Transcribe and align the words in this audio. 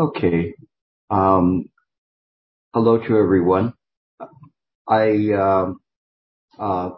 Okay. 0.00 0.54
Um, 1.10 1.66
hello 2.72 2.96
to 2.96 3.18
everyone. 3.18 3.74
I 4.88 5.30
uh, 5.34 5.72
uh, 6.58 6.90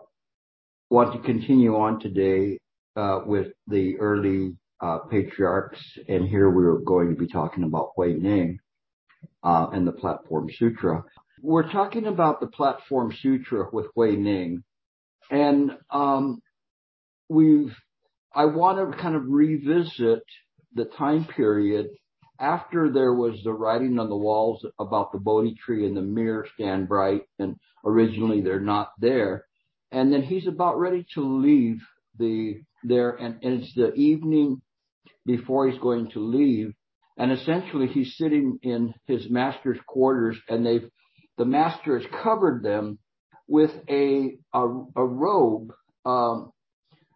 want 0.89 1.13
to 1.15 1.19
continue 1.19 1.75
on 1.75 1.99
today 1.99 2.61
uh, 2.95 3.23
with 3.27 3.49
the 3.67 3.99
early 3.99 4.55
uh, 4.81 4.99
patriarchs, 5.11 5.81
and 6.07 6.29
here 6.29 6.49
we're 6.49 6.79
going 6.79 7.09
to 7.09 7.17
be 7.17 7.27
talking 7.27 7.65
about 7.65 7.91
Huineng 7.99 8.21
Ning 8.21 8.59
and 9.43 9.85
the 9.85 9.91
Platform 9.91 10.49
Sutra. 10.57 11.03
We're 11.41 11.73
talking 11.73 12.07
about 12.07 12.39
the 12.39 12.47
Platform 12.47 13.13
Sutra 13.21 13.67
with 13.73 13.87
Wei 13.97 14.15
Huineng, 14.15 14.63
and 15.29 15.73
um, 15.91 16.41
we've 17.29 17.75
I 18.33 18.45
want 18.45 18.79
to 18.79 18.97
kind 18.97 19.17
of 19.17 19.25
revisit 19.27 20.23
the 20.77 20.85
time 20.85 21.25
period 21.25 21.89
after 22.43 22.91
there 22.91 23.15
was 23.15 23.41
the 23.45 23.53
writing 23.53 24.01
on 24.01 24.09
the 24.09 24.17
walls 24.17 24.67
about 24.81 25.13
the 25.13 25.19
Bodhi 25.19 25.55
tree 25.55 25.87
and 25.87 25.97
the 25.97 26.03
mirror 26.03 26.47
stand 26.55 26.89
bright, 26.89 27.23
and 27.39 27.57
originally 27.87 28.41
they're 28.43 28.61
not 28.61 28.91
there. 28.99 29.47
And 29.93 30.13
then 30.13 30.23
he's 30.23 30.49
about 30.49 30.79
ready 30.79 31.07
to 31.15 31.21
leave 31.21 31.81
the 32.19 32.61
there, 32.83 33.11
and, 33.11 33.39
and 33.43 33.63
it's 33.63 33.75
the 33.75 33.95
evening 33.95 34.61
before 35.25 35.69
he's 35.69 35.81
going 35.81 36.11
to 36.11 36.19
leave. 36.19 36.75
And 37.17 37.31
essentially 37.31 37.87
he's 37.87 38.17
sitting 38.17 38.59
in 38.63 38.93
his 39.07 39.31
master's 39.31 39.79
quarters 39.87 40.37
and 40.49 40.67
they've, 40.67 40.89
the 41.39 41.45
master 41.45 41.99
has 41.99 42.09
covered 42.23 42.65
them 42.65 42.99
with 43.47 43.71
a, 43.89 44.37
a, 44.53 44.61
a 44.97 45.05
robe, 45.05 45.73
um, 46.05 46.51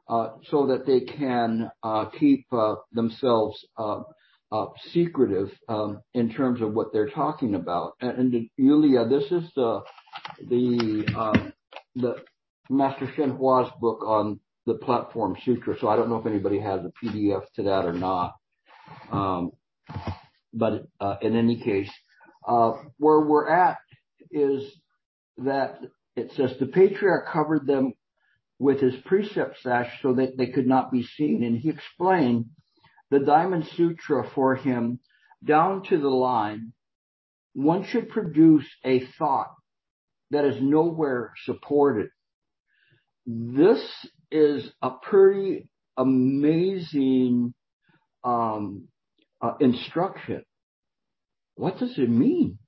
uh, 0.08 0.28
so 0.50 0.68
that 0.68 0.86
they 0.86 1.00
can, 1.00 1.68
uh, 1.82 2.04
keep, 2.10 2.46
uh, 2.52 2.76
themselves, 2.92 3.66
uh, 3.76 4.02
secretive 4.92 5.50
um, 5.68 6.00
in 6.14 6.32
terms 6.32 6.60
of 6.62 6.72
what 6.72 6.92
they're 6.92 7.10
talking 7.10 7.54
about. 7.54 7.94
And, 8.00 8.48
Yulia, 8.56 9.06
this 9.08 9.24
is 9.24 9.50
the 9.54 9.80
the 10.48 11.04
um, 11.16 11.52
the 11.94 12.16
Master 12.70 13.06
Hsuan 13.06 13.36
Hua's 13.36 13.70
book 13.80 14.02
on 14.06 14.40
the 14.66 14.74
Platform 14.74 15.36
Sutra. 15.44 15.76
So 15.80 15.88
I 15.88 15.96
don't 15.96 16.08
know 16.08 16.16
if 16.16 16.26
anybody 16.26 16.60
has 16.60 16.80
a 16.84 16.92
PDF 17.04 17.42
to 17.56 17.64
that 17.64 17.84
or 17.84 17.92
not. 17.92 18.34
Um, 19.10 19.52
but 20.52 20.86
uh, 21.00 21.16
in 21.22 21.36
any 21.36 21.60
case, 21.60 21.90
uh, 22.46 22.72
where 22.98 23.20
we're 23.20 23.48
at 23.48 23.78
is 24.30 24.62
that 25.38 25.80
it 26.16 26.32
says 26.36 26.52
the 26.58 26.66
patriarch 26.66 27.28
covered 27.28 27.66
them 27.66 27.92
with 28.58 28.80
his 28.80 28.94
precept 29.04 29.58
sash 29.62 29.90
so 30.02 30.14
that 30.14 30.36
they 30.38 30.46
could 30.46 30.66
not 30.66 30.90
be 30.90 31.02
seen, 31.02 31.44
and 31.44 31.58
he 31.58 31.68
explained 31.68 32.46
the 33.10 33.20
Diamond 33.20 33.66
Sutra 33.76 34.28
for 34.34 34.56
him 34.56 35.00
down 35.44 35.82
to 35.84 35.98
the 35.98 36.08
line, 36.08 36.72
one 37.54 37.84
should 37.84 38.08
produce 38.08 38.66
a 38.84 39.00
thought 39.18 39.54
that 40.30 40.44
is 40.44 40.60
nowhere 40.60 41.32
supported. 41.44 42.08
This 43.26 43.80
is 44.30 44.70
a 44.82 44.90
pretty 44.90 45.68
amazing 45.96 47.54
um, 48.24 48.88
uh, 49.40 49.54
instruction. 49.60 50.42
What 51.54 51.78
does 51.78 51.96
it 51.96 52.10
mean? 52.10 52.58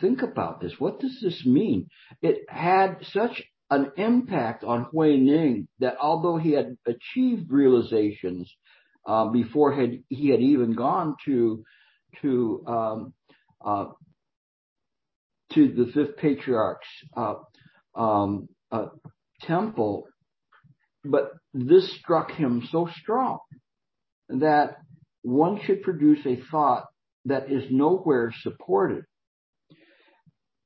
Think 0.00 0.22
about 0.22 0.60
this. 0.60 0.74
What 0.78 1.00
does 1.00 1.18
this 1.22 1.46
mean? 1.46 1.88
It 2.22 2.44
had 2.48 2.96
such 3.12 3.42
an 3.70 3.92
impact 3.96 4.64
on 4.64 4.86
Hui 4.90 5.16
Ning 5.16 5.68
that 5.78 5.96
although 6.00 6.38
he 6.38 6.52
had 6.52 6.76
achieved 6.86 7.50
realizations 7.50 8.52
before 9.32 9.72
had, 9.72 10.02
he 10.08 10.28
had 10.28 10.40
even 10.40 10.74
gone 10.74 11.16
to 11.24 11.64
to 12.20 12.64
um, 12.66 13.14
uh, 13.64 13.86
to 15.54 15.68
the 15.68 15.90
fifth 15.92 16.16
patriarch's 16.16 16.86
uh, 17.16 17.34
um, 17.94 18.48
uh, 18.70 18.86
temple, 19.42 20.06
but 21.04 21.32
this 21.52 21.98
struck 21.98 22.30
him 22.30 22.66
so 22.70 22.88
strong 23.02 23.38
that 24.28 24.76
one 25.22 25.60
should 25.64 25.82
produce 25.82 26.24
a 26.26 26.40
thought 26.50 26.86
that 27.26 27.50
is 27.50 27.64
nowhere 27.70 28.32
supported. 28.42 29.04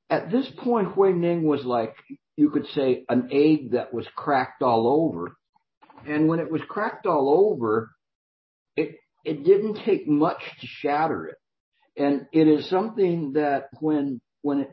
At 0.09 0.31
this 0.31 0.49
point, 0.57 0.95
Huineng 0.95 1.43
was 1.43 1.65
like, 1.65 1.93
you 2.37 2.49
could 2.49 2.65
say, 2.73 3.03
an 3.09 3.29
egg 3.31 3.71
that 3.71 3.93
was 3.93 4.07
cracked 4.15 4.61
all 4.61 4.87
over. 4.87 5.35
And 6.07 6.27
when 6.27 6.39
it 6.39 6.49
was 6.49 6.61
cracked 6.67 7.05
all 7.05 7.51
over, 7.51 7.91
it, 9.27 9.43
didn't 9.43 9.83
take 9.85 10.07
much 10.07 10.39
to 10.61 10.67
shatter 10.67 11.27
it. 11.27 11.35
And 11.95 12.27
it 12.31 12.47
is 12.47 12.69
something 12.69 13.33
that 13.33 13.69
when, 13.79 14.21
when 14.41 14.61
it, 14.61 14.69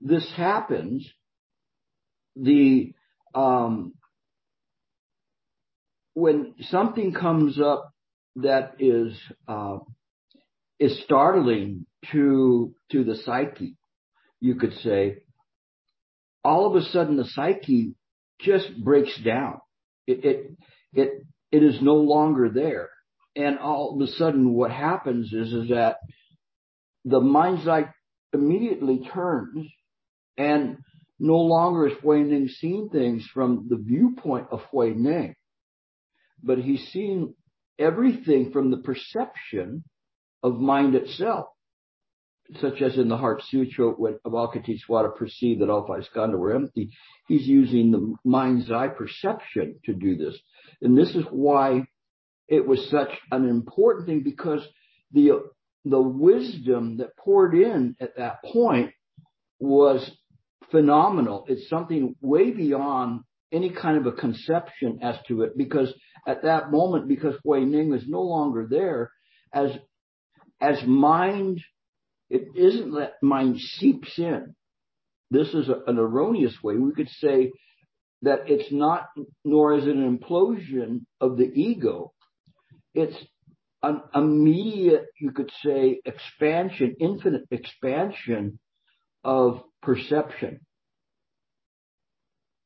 this 0.00 0.30
happens, 0.36 1.08
the, 2.34 2.94
um, 3.34 3.94
when 6.14 6.54
something 6.62 7.12
comes 7.12 7.60
up 7.60 7.92
that 8.36 8.76
is, 8.78 9.16
uh, 9.46 9.78
is 10.80 11.02
startling 11.04 11.86
to, 12.10 12.74
to 12.90 13.04
the 13.04 13.16
psyche, 13.16 13.76
you 14.40 14.56
could 14.56 14.74
say, 14.82 15.18
all 16.42 16.66
of 16.66 16.74
a 16.74 16.84
sudden 16.86 17.16
the 17.16 17.26
psyche 17.26 17.94
just 18.40 18.68
breaks 18.82 19.16
down. 19.22 19.60
It, 20.06 20.24
it, 20.24 20.56
it, 20.92 21.26
it 21.52 21.62
is 21.62 21.80
no 21.80 21.94
longer 21.94 22.48
there 22.48 22.88
and 23.36 23.58
all 23.58 23.94
of 23.94 24.08
a 24.08 24.12
sudden 24.12 24.52
what 24.52 24.70
happens 24.70 25.32
is, 25.32 25.52
is 25.52 25.68
that 25.70 25.96
the 27.04 27.20
mind's 27.20 27.66
eye 27.66 27.92
immediately 28.32 29.00
turns 29.12 29.66
and 30.36 30.78
no 31.18 31.38
longer 31.38 31.86
is 31.86 31.94
Huineng 32.02 32.48
seeing 32.48 32.88
things 32.88 33.26
from 33.32 33.66
the 33.68 33.76
viewpoint 33.76 34.48
of 34.50 34.60
Huineng, 34.72 35.34
but 36.42 36.58
he's 36.58 36.88
seeing 36.92 37.34
everything 37.78 38.50
from 38.50 38.70
the 38.70 38.78
perception 38.78 39.84
of 40.42 40.58
mind 40.58 40.94
itself, 40.94 41.46
such 42.60 42.82
as 42.82 42.98
in 42.98 43.08
the 43.08 43.16
Heart 43.16 43.42
Sutra 43.48 43.90
when 43.90 44.18
Avalokitesvara 44.26 45.16
perceived 45.16 45.60
that 45.60 45.70
all 45.70 45.86
five 45.86 46.04
skandha 46.12 46.38
were 46.38 46.54
empty, 46.54 46.90
he's 47.28 47.46
using 47.46 47.90
the 47.92 48.14
mind's 48.24 48.70
eye 48.70 48.88
perception 48.88 49.78
to 49.84 49.94
do 49.94 50.16
this. 50.16 50.36
And 50.80 50.98
this 50.98 51.14
is 51.14 51.24
why 51.30 51.84
it 52.48 52.66
was 52.66 52.88
such 52.90 53.10
an 53.30 53.48
important 53.48 54.06
thing 54.06 54.22
because 54.22 54.66
the 55.12 55.42
the 55.84 56.00
wisdom 56.00 56.98
that 56.98 57.16
poured 57.16 57.54
in 57.54 57.96
at 58.00 58.16
that 58.16 58.42
point 58.44 58.92
was 59.58 60.08
phenomenal. 60.70 61.44
It's 61.48 61.68
something 61.68 62.14
way 62.20 62.50
beyond 62.52 63.22
any 63.50 63.70
kind 63.70 63.98
of 63.98 64.06
a 64.06 64.12
conception 64.12 65.00
as 65.02 65.16
to 65.28 65.42
it 65.42 65.56
because 65.56 65.92
at 66.26 66.42
that 66.42 66.70
moment, 66.70 67.08
because 67.08 67.34
Huineng 67.44 67.88
was 67.88 68.06
no 68.06 68.22
longer 68.22 68.66
there, 68.68 69.10
as 69.52 69.70
as 70.60 70.82
mind, 70.86 71.60
it 72.30 72.44
isn't 72.54 72.92
that 72.92 73.14
mind 73.20 73.58
seeps 73.58 74.18
in. 74.18 74.54
This 75.30 75.48
is 75.48 75.68
a, 75.68 75.82
an 75.88 75.98
erroneous 75.98 76.56
way. 76.62 76.76
We 76.76 76.92
could 76.92 77.08
say 77.08 77.52
that 78.22 78.44
it's 78.46 78.72
not, 78.72 79.08
nor 79.44 79.74
is 79.76 79.84
it 79.84 79.96
an 79.96 80.18
implosion 80.18 81.04
of 81.20 81.36
the 81.36 81.50
ego, 81.52 82.12
it's 82.94 83.16
an 83.82 84.00
immediate, 84.14 85.06
you 85.20 85.32
could 85.32 85.50
say, 85.64 86.00
expansion, 86.04 86.94
infinite 87.00 87.42
expansion 87.50 88.58
of 89.24 89.62
perception. 89.82 90.60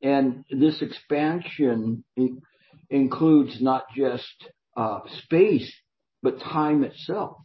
And 0.03 0.45
this 0.51 0.83
expansion 0.83 2.05
includes 2.91 3.61
not 3.61 3.85
just 3.97 4.47
uh, 4.77 5.01
space, 5.25 5.73
but 6.23 6.41
time 6.41 6.85
itself. 6.85 7.39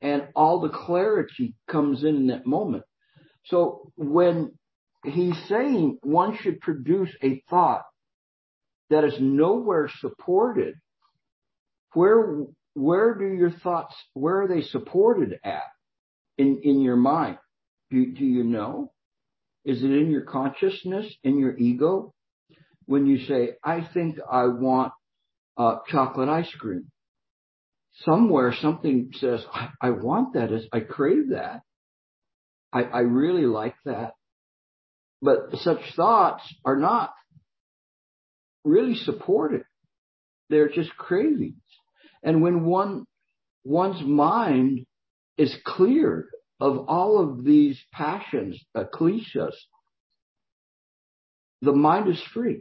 And 0.00 0.28
all 0.34 0.60
the 0.60 0.68
clarity 0.68 1.54
comes 1.68 2.02
in 2.02 2.16
in 2.16 2.26
that 2.26 2.46
moment. 2.46 2.84
So 3.46 3.92
when 3.96 4.52
he's 5.04 5.36
saying 5.48 5.98
one 6.02 6.36
should 6.36 6.60
produce 6.60 7.10
a 7.22 7.42
thought 7.48 7.84
that 8.90 9.04
is 9.04 9.14
nowhere 9.18 9.88
supported 10.00 10.74
where 11.94 12.44
where 12.74 13.14
do 13.14 13.26
your 13.26 13.50
thoughts 13.50 13.94
where 14.14 14.42
are 14.42 14.48
they 14.48 14.62
supported 14.62 15.38
at 15.44 15.62
in 16.38 16.60
in 16.62 16.80
your 16.80 16.96
mind? 16.96 17.38
Do 17.90 18.12
do 18.12 18.24
you 18.24 18.44
know? 18.44 18.92
Is 19.64 19.82
it 19.82 19.90
in 19.90 20.10
your 20.10 20.22
consciousness, 20.22 21.06
in 21.22 21.38
your 21.38 21.56
ego? 21.56 22.14
When 22.86 23.06
you 23.06 23.24
say, 23.26 23.50
I 23.62 23.88
think 23.94 24.18
I 24.30 24.46
want 24.46 24.92
uh, 25.56 25.76
chocolate 25.88 26.28
ice 26.28 26.52
cream. 26.58 26.90
Somewhere 28.04 28.54
something 28.60 29.10
says, 29.14 29.44
I, 29.52 29.68
I 29.80 29.90
want 29.90 30.34
that. 30.34 30.50
I 30.72 30.80
crave 30.80 31.30
that. 31.30 31.60
I, 32.72 32.82
I 32.82 33.00
really 33.00 33.46
like 33.46 33.76
that. 33.84 34.14
But 35.20 35.54
such 35.58 35.94
thoughts 35.94 36.42
are 36.64 36.76
not 36.76 37.12
really 38.64 38.96
supported. 38.96 39.64
They're 40.48 40.70
just 40.70 40.96
cravings. 40.96 41.54
And 42.22 42.42
when 42.42 42.64
one, 42.64 43.04
one's 43.64 44.02
mind 44.02 44.86
is 45.38 45.54
cleared 45.64 46.26
of 46.60 46.86
all 46.88 47.18
of 47.20 47.44
these 47.44 47.80
passions, 47.92 48.62
kleshas, 48.76 49.54
the 51.62 51.72
mind 51.72 52.08
is 52.08 52.22
free. 52.32 52.60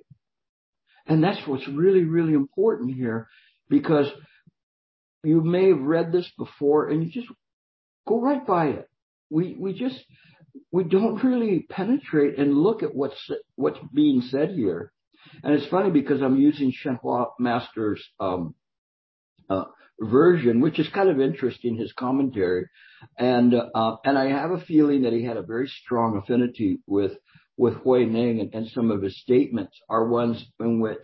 And 1.08 1.24
that's 1.24 1.46
what's 1.48 1.68
really, 1.68 2.04
really 2.04 2.34
important 2.34 2.96
here 2.96 3.28
because 3.69 4.08
you 5.24 5.42
may 5.42 5.69
have 5.69 5.81
read 5.81 6.12
this 6.12 6.31
before 6.38 6.90
and 6.90 7.04
you 7.04 7.12
just 7.12 7.31
go 8.07 8.19
right 8.19 8.46
by 8.46 8.68
it. 8.68 8.90
We, 9.30 9.56
we 9.60 9.74
just, 9.74 10.00
we 10.72 10.84
don't 10.84 11.24
really 11.24 11.66
penetrate 11.69 12.38
and 12.38 12.57
look 12.57 12.84
at 12.84 12.96
what's, 12.96 13.30
what's 13.56 13.80
being 13.94 14.22
said 14.22 14.52
here. 14.52 14.92
And 15.44 15.54
it's 15.54 15.68
funny 15.68 15.92
because 15.92 16.22
I'm 16.22 16.38
using 16.38 16.72
Hsuan 16.72 17.00
Hua 17.02 17.28
Master's, 17.40 18.04
um, 18.19 18.56
version, 20.00 20.62
which 20.62 20.80
is 20.80 20.88
kind 20.90 21.10
of 21.10 21.20
interesting, 21.20 21.76
his 21.76 21.94
commentary. 21.94 22.68
And, 23.18 23.54
uh, 23.54 23.96
and 24.04 24.18
I 24.18 24.30
have 24.30 24.52
a 24.52 24.62
feeling 24.62 25.04
that 25.04 25.14
he 25.14 25.24
had 25.24 25.38
a 25.38 25.44
very 25.44 25.68
strong 25.68 26.18
affinity 26.18 26.80
with 26.88 27.14
with 27.58 27.76
Huineng 27.84 28.42
and, 28.42 28.54
and 28.56 28.68
some 28.70 28.90
of 28.90 29.04
his 29.04 29.22
statements 29.22 29.78
are 29.88 30.08
ones 30.08 30.44
in 30.60 30.80
which 30.80 30.98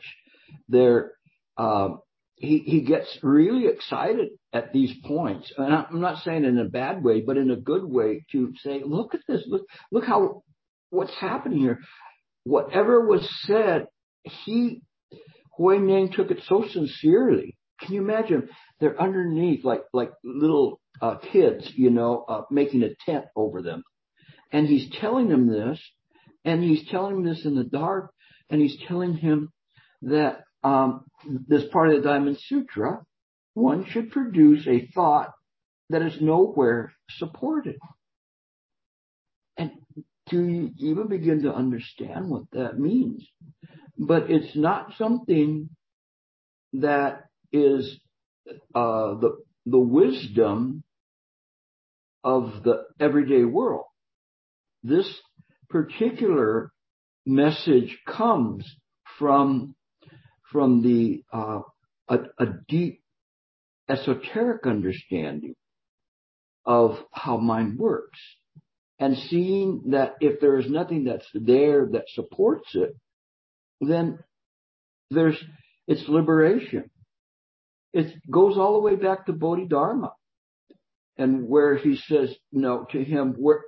there 0.68 1.12
um, 1.58 2.00
he 2.36 2.60
he 2.60 2.82
gets 2.82 3.18
really 3.22 3.68
excited 3.68 4.30
at 4.54 4.72
these 4.72 4.94
points, 5.06 5.52
and 5.58 5.74
I'm 5.74 6.02
not 6.02 6.24
saying 6.24 6.46
in 6.46 6.58
a 6.60 6.66
bad 6.66 7.04
way, 7.04 7.22
but 7.22 7.38
in 7.38 7.52
a 7.52 7.56
good 7.56 7.84
way 7.84 8.26
to 8.32 8.54
say, 8.64 8.82
look 8.86 9.16
at 9.16 9.22
this, 9.28 9.44
look 9.48 9.66
look 9.92 10.06
how 10.06 10.44
what's 10.90 11.14
happening 11.16 11.60
here. 11.60 11.80
Whatever 12.44 13.06
was 13.06 13.28
said, 13.44 13.88
he 14.24 14.82
Huineng 15.60 16.16
took 16.16 16.32
it 16.32 16.44
so 16.48 16.66
sincerely. 16.72 17.58
Can 17.80 17.94
you 17.94 18.02
imagine? 18.02 18.50
They're 18.80 19.00
underneath 19.00 19.64
like 19.64 19.84
like 19.94 20.12
little 20.24 20.80
uh, 21.02 21.18
kids, 21.32 21.72
you 21.76 21.90
know, 21.90 22.26
uh, 22.28 22.42
making 22.50 22.84
a 22.84 22.96
tent 23.06 23.26
over 23.36 23.62
them, 23.62 23.84
and 24.52 24.68
he's 24.68 24.90
telling 25.00 25.30
them 25.30 25.48
this, 25.48 25.80
and 26.44 26.64
he's 26.64 26.90
telling 26.90 27.18
him 27.18 27.26
this 27.26 27.46
in 27.46 27.56
the 27.56 27.64
dark, 27.64 28.12
and 28.50 28.62
he's 28.62 28.78
telling 28.88 29.14
him 29.16 29.52
that 30.04 30.44
um, 30.64 31.06
this 31.48 31.64
part 31.72 31.90
of 31.90 32.02
the 32.02 32.08
Diamond 32.08 32.38
Sutra, 32.48 33.04
one 33.54 33.86
should 33.90 34.12
produce 34.12 34.68
a 34.68 34.88
thought 34.94 35.32
that 35.90 36.02
is 36.02 36.20
nowhere 36.20 36.94
supported. 37.12 37.78
And 39.58 39.72
do 40.30 40.44
you 40.44 40.72
even 40.80 41.08
begin 41.08 41.44
to 41.44 41.54
understand 41.54 42.30
what 42.30 42.44
that 42.52 42.80
means? 42.80 43.26
But 43.98 44.30
it's 44.30 44.56
not 44.56 44.94
something 44.98 45.70
that 46.74 47.27
is 47.52 48.00
uh, 48.74 49.16
the 49.16 49.38
the 49.66 49.80
wisdom 49.80 50.84
of 52.24 52.64
the 52.64 52.84
everyday 53.00 53.44
world. 53.44 53.86
This 54.84 55.08
particular 55.70 56.72
message 57.26 57.98
comes 58.08 58.66
from 59.20 59.76
from 60.52 60.82
the 60.82 61.24
uh, 61.34 61.62
a, 62.08 62.18
a 62.40 62.46
deep 62.68 63.02
esoteric 63.90 64.66
understanding 64.66 65.56
of 66.66 66.98
how 67.12 67.38
mind 67.38 67.78
works 67.78 68.20
and 69.00 69.18
seeing 69.30 69.84
that 69.92 70.16
if 70.20 70.40
there 70.40 70.58
is 70.58 70.70
nothing 70.70 71.06
that's 71.06 71.28
there 71.34 71.88
that 71.92 72.06
supports 72.10 72.70
it, 72.74 72.96
then 73.80 74.20
there's 75.12 75.42
it's 75.88 76.08
liberation. 76.08 76.90
It 77.98 78.14
goes 78.30 78.58
all 78.58 78.74
the 78.74 78.80
way 78.80 78.96
back 78.96 79.26
to 79.26 79.34
Bodhidharma 79.34 80.14
and 81.18 81.48
where 81.48 81.76
he 81.76 81.96
says, 81.96 82.32
no, 82.52 82.86
to 82.92 83.04
him, 83.04 83.34
where 83.40 83.64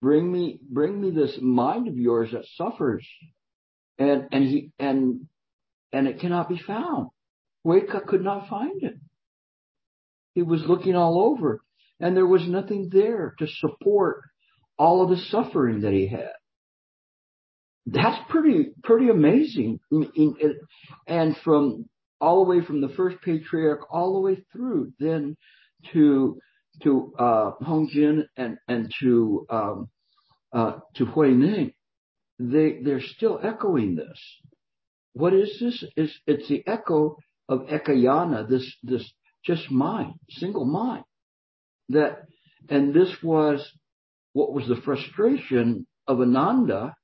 bring 0.00 0.30
me 0.30 0.60
bring 0.70 1.00
me 1.00 1.10
this 1.10 1.36
mind 1.42 1.88
of 1.88 1.96
yours 1.96 2.30
that 2.32 2.44
suffers. 2.54 3.04
And 3.98 4.28
and 4.30 4.44
he 4.44 4.70
and 4.78 5.26
and 5.92 6.06
it 6.06 6.20
cannot 6.20 6.48
be 6.48 6.60
found. 6.64 7.08
Huike 7.66 8.06
could 8.06 8.22
not 8.22 8.48
find 8.48 8.80
it. 8.84 8.94
He 10.34 10.42
was 10.42 10.62
looking 10.68 10.94
all 10.94 11.20
over 11.20 11.60
and 11.98 12.16
there 12.16 12.28
was 12.28 12.46
nothing 12.46 12.90
there 12.92 13.34
to 13.40 13.48
support 13.48 14.22
all 14.78 15.02
of 15.02 15.10
the 15.10 15.22
suffering 15.30 15.80
that 15.80 15.92
he 15.92 16.06
had. 16.06 16.34
That's 17.86 18.22
pretty 18.30 18.70
pretty 18.84 19.08
amazing. 19.08 19.80
And 21.08 21.36
from 21.42 21.86
all 22.24 22.42
the 22.42 22.50
way 22.50 22.64
from 22.64 22.80
the 22.80 22.88
first 22.88 23.16
patriarch 23.22 23.82
all 23.90 24.14
the 24.14 24.20
way 24.20 24.36
through 24.50 24.92
then 24.98 25.36
to 25.92 26.38
to 26.82 27.12
uh, 27.18 27.50
Hongren 27.62 28.24
and 28.36 28.56
and 28.66 28.90
to 29.00 29.46
um, 29.50 29.88
uh, 30.52 30.72
to 30.96 31.06
they 32.38 32.80
they're 32.82 33.00
still 33.16 33.38
echoing 33.42 33.94
this. 33.94 34.20
What 35.12 35.34
is 35.34 35.56
this? 35.60 35.84
Is 35.96 36.12
it's 36.26 36.48
the 36.48 36.66
echo 36.66 37.16
of 37.48 37.66
Ekayana, 37.66 38.48
this 38.48 38.66
this 38.82 39.08
just 39.44 39.70
mind, 39.70 40.14
single 40.30 40.64
mind. 40.64 41.04
That 41.90 42.22
and 42.68 42.94
this 42.94 43.14
was 43.22 43.60
what 44.32 44.52
was 44.52 44.66
the 44.66 44.80
frustration 44.84 45.86
of 46.08 46.20
Ananda 46.20 46.94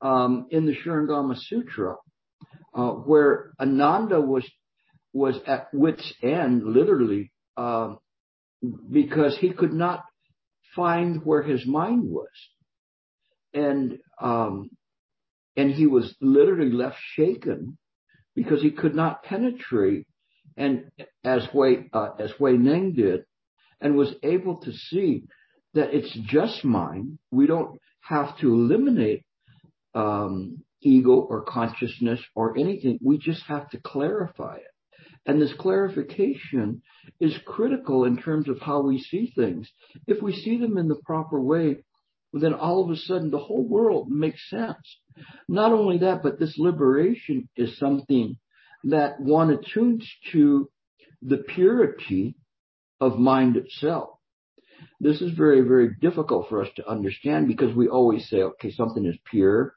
um, 0.00 0.48
in 0.50 0.66
the 0.66 0.74
Shurangama 0.74 1.36
Sutra, 1.38 1.96
where 2.82 3.52
Ananda 3.60 4.20
was 4.20 4.48
was 5.12 5.36
at 5.46 5.72
wit's 5.72 6.12
end, 6.22 6.64
literally, 6.64 7.30
uh, 7.56 7.94
because 8.90 9.38
he 9.38 9.50
could 9.50 9.72
not 9.72 10.02
find 10.74 11.24
where 11.24 11.42
his 11.42 11.64
mind 11.64 12.02
was. 12.04 12.26
And, 13.52 13.98
um, 14.20 14.70
and 15.56 15.70
he 15.70 15.86
was 15.86 16.16
literally 16.20 16.72
left 16.72 16.96
shaken 17.14 17.78
because 18.34 18.60
he 18.60 18.72
could 18.72 18.96
not 18.96 19.22
penetrate 19.22 20.08
and 20.56 20.90
as 21.24 21.46
Wei, 21.52 21.88
uh, 21.92 22.10
Huineng 22.38 22.94
did 22.94 23.24
and 23.80 23.96
was 23.96 24.14
able 24.22 24.60
to 24.60 24.72
see 24.72 25.24
that 25.74 25.94
it's 25.94 26.16
just 26.26 26.64
mind. 26.64 27.18
We 27.30 27.46
don't 27.46 27.78
have 28.00 28.38
to 28.38 28.52
eliminate, 28.52 29.24
um, 29.94 30.62
ego 30.84 31.14
or 31.14 31.42
consciousness 31.42 32.20
or 32.34 32.56
anything. 32.58 32.98
We 33.02 33.18
just 33.18 33.42
have 33.44 33.68
to 33.70 33.78
clarify 33.78 34.56
it. 34.56 34.74
And 35.26 35.40
this 35.40 35.54
clarification 35.58 36.82
is 37.18 37.34
critical 37.46 38.04
in 38.04 38.18
terms 38.18 38.48
of 38.48 38.60
how 38.60 38.82
we 38.82 38.98
see 38.98 39.32
things. 39.34 39.70
If 40.06 40.22
we 40.22 40.34
see 40.34 40.58
them 40.58 40.76
in 40.76 40.88
the 40.88 41.00
proper 41.04 41.40
way, 41.40 41.78
then 42.32 42.52
all 42.52 42.84
of 42.84 42.90
a 42.90 42.96
sudden 42.96 43.30
the 43.30 43.38
whole 43.38 43.66
world 43.66 44.10
makes 44.10 44.50
sense. 44.50 44.98
Not 45.48 45.72
only 45.72 45.98
that, 45.98 46.22
but 46.22 46.38
this 46.38 46.58
liberation 46.58 47.48
is 47.56 47.78
something 47.78 48.36
that 48.84 49.20
one 49.20 49.50
attunes 49.50 50.06
to 50.32 50.68
the 51.22 51.38
purity 51.38 52.36
of 53.00 53.18
mind 53.18 53.56
itself. 53.56 54.18
This 55.00 55.22
is 55.22 55.32
very, 55.32 55.62
very 55.62 55.94
difficult 56.00 56.48
for 56.48 56.62
us 56.62 56.68
to 56.76 56.88
understand 56.88 57.48
because 57.48 57.74
we 57.74 57.88
always 57.88 58.28
say, 58.28 58.42
okay, 58.42 58.70
something 58.72 59.06
is 59.06 59.16
pure 59.30 59.74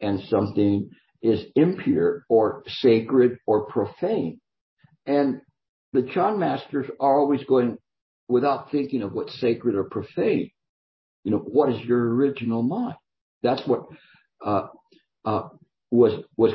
and 0.00 0.20
something 0.28 0.90
is 1.22 1.44
impure 1.54 2.24
or 2.28 2.62
sacred 2.66 3.38
or 3.46 3.66
profane. 3.66 4.40
And 5.06 5.40
the 5.92 6.02
Chan 6.02 6.38
masters 6.38 6.86
are 7.00 7.18
always 7.18 7.42
going 7.44 7.78
without 8.28 8.70
thinking 8.70 9.02
of 9.02 9.12
what's 9.12 9.38
sacred 9.40 9.74
or 9.74 9.84
profane. 9.84 10.50
You 11.24 11.32
know, 11.32 11.38
what 11.38 11.72
is 11.72 11.80
your 11.80 12.14
original 12.14 12.62
mind? 12.62 12.96
That's 13.42 13.66
what 13.66 13.84
uh, 14.44 14.68
uh, 15.24 15.48
was 15.90 16.24
was 16.36 16.52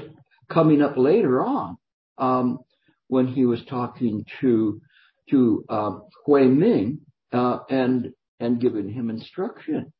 coming 0.50 0.82
up 0.82 0.98
later 0.98 1.42
on 1.42 1.78
um, 2.18 2.60
when 3.08 3.28
he 3.28 3.46
was 3.46 3.64
talking 3.70 4.26
to 4.42 4.82
to 5.30 5.66
um, 5.70 6.04
Huineng 6.28 7.00
uh, 7.32 7.60
and 7.70 8.12
and 8.40 8.60
giving 8.60 8.90
him 8.90 9.10
instruction. 9.10 9.94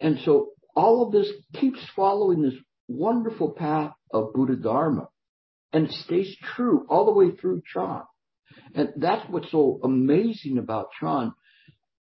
And 0.00 0.18
so 0.24 0.50
all 0.76 1.06
of 1.06 1.12
this 1.12 1.28
keeps 1.54 1.80
following 1.96 2.42
this 2.42 2.54
wonderful 2.86 3.50
path 3.50 3.92
of 4.12 4.32
Buddha 4.34 4.56
Dharma 4.56 5.08
and 5.72 5.86
it 5.86 5.92
stays 5.92 6.36
true 6.54 6.86
all 6.88 7.06
the 7.06 7.12
way 7.12 7.34
through 7.34 7.62
Chan. 7.72 8.02
And 8.74 8.90
that's 8.96 9.28
what's 9.28 9.50
so 9.50 9.80
amazing 9.82 10.58
about 10.58 10.88
Chan. 11.00 11.32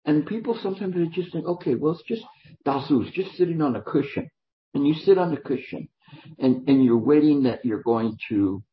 And 0.05 0.25
people 0.25 0.57
sometimes 0.61 0.95
they 0.95 1.05
just 1.07 1.33
think, 1.33 1.45
okay, 1.45 1.75
well, 1.75 1.93
it's 1.93 2.03
just 2.07 2.23
Dasu, 2.65 3.05
it's 3.05 3.15
just 3.15 3.35
sitting 3.35 3.61
on 3.61 3.75
a 3.75 3.81
cushion. 3.81 4.29
And 4.73 4.87
you 4.87 4.93
sit 4.93 5.17
on 5.17 5.31
the 5.31 5.37
cushion 5.37 5.89
and, 6.37 6.67
and 6.69 6.83
you're 6.83 6.97
waiting 6.97 7.43
that 7.43 7.65
you're 7.65 7.83
going 7.83 8.17
to, 8.29 8.63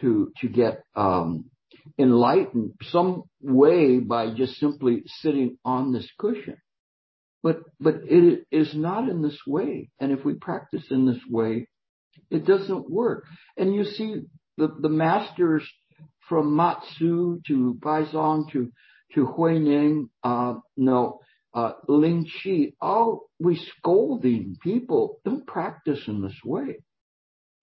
to, 0.00 0.32
to 0.40 0.48
get, 0.48 0.82
um, 0.94 1.46
enlightened 1.98 2.72
some 2.82 3.24
way 3.40 3.98
by 3.98 4.34
just 4.34 4.56
simply 4.56 5.02
sitting 5.20 5.56
on 5.64 5.92
this 5.92 6.08
cushion. 6.18 6.58
But, 7.42 7.60
but 7.78 8.00
it 8.04 8.46
is 8.50 8.74
not 8.74 9.08
in 9.08 9.22
this 9.22 9.38
way. 9.46 9.90
And 10.00 10.12
if 10.12 10.24
we 10.24 10.34
practice 10.34 10.84
in 10.90 11.06
this 11.06 11.22
way, 11.28 11.68
it 12.30 12.44
doesn't 12.44 12.90
work. 12.90 13.24
And 13.56 13.74
you 13.74 13.84
see 13.84 14.22
the, 14.56 14.68
the 14.80 14.88
masters 14.88 15.68
from 16.28 16.56
Matsu 16.56 17.40
to 17.46 17.78
Baizhang 17.80 18.50
to, 18.52 18.70
to 19.14 19.26
Huineng, 19.26 20.08
uh, 20.22 20.54
no, 20.76 21.20
uh, 21.54 21.72
Ling 21.88 22.28
Chi, 22.42 22.72
always 22.80 23.64
scolding 23.78 24.56
people. 24.62 25.20
Don't 25.24 25.46
practice 25.46 26.00
in 26.06 26.22
this 26.22 26.38
way. 26.44 26.80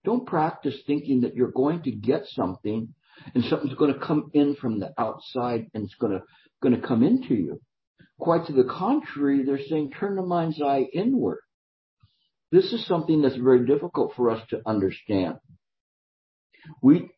Don't 0.03 0.25
practice 0.25 0.75
thinking 0.86 1.22
that 1.22 1.36
you're 1.36 1.51
going 1.51 1.84
to 1.84 1.91
get 1.91 2.25
something 2.27 2.94
and 3.34 3.44
something's 3.46 3.75
going 3.75 3.94
to 3.94 4.00
come 4.00 4.29
in 4.34 4.55
from 4.55 4.79
the 4.79 4.94
outside 4.98 5.67
and 5.74 5.84
it's 5.84 5.96
going 5.96 6.13
to, 6.13 6.22
going 6.62 6.79
to 6.79 6.88
come 6.88 7.03
into 7.03 7.34
you. 7.34 7.62
Quite 8.19 8.48
to 8.48 8.53
the 8.53 8.63
contrary, 8.63 9.43
they're 9.43 9.60
saying 9.60 9.91
turn 9.91 10.15
the 10.15 10.22
mind's 10.22 10.62
eye 10.62 10.86
inward. 10.93 11.39
This 12.51 12.72
is 12.72 12.86
something 12.86 13.22
that's 13.22 13.36
very 13.36 13.65
difficult 13.65 14.13
for 14.15 14.29
us 14.29 14.41
to 14.50 14.62
understand. 14.65 15.36
We, 16.81 17.10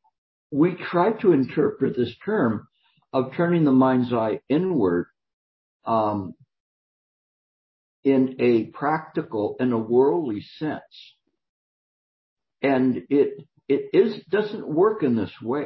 we 0.52 0.76
try 0.76 1.12
to 1.22 1.34
interpret 1.34 1.96
this 1.96 2.16
term 2.26 2.68
of 3.14 3.34
turning 3.36 3.64
the 3.64 3.72
mind's 3.72 4.12
eye 4.12 4.42
inward 4.50 5.08
um, 5.86 6.34
in 8.04 8.38
a 8.40 8.66
practical 8.66 9.56
and 9.60 9.74
a 9.74 9.78
worldly 9.78 10.42
sense. 10.58 10.82
And 12.62 13.04
it, 13.10 13.46
it 13.68 13.90
is, 13.94 14.24
doesn't 14.30 14.68
work 14.68 15.04
in 15.04 15.16
this 15.16 15.32
way. 15.42 15.66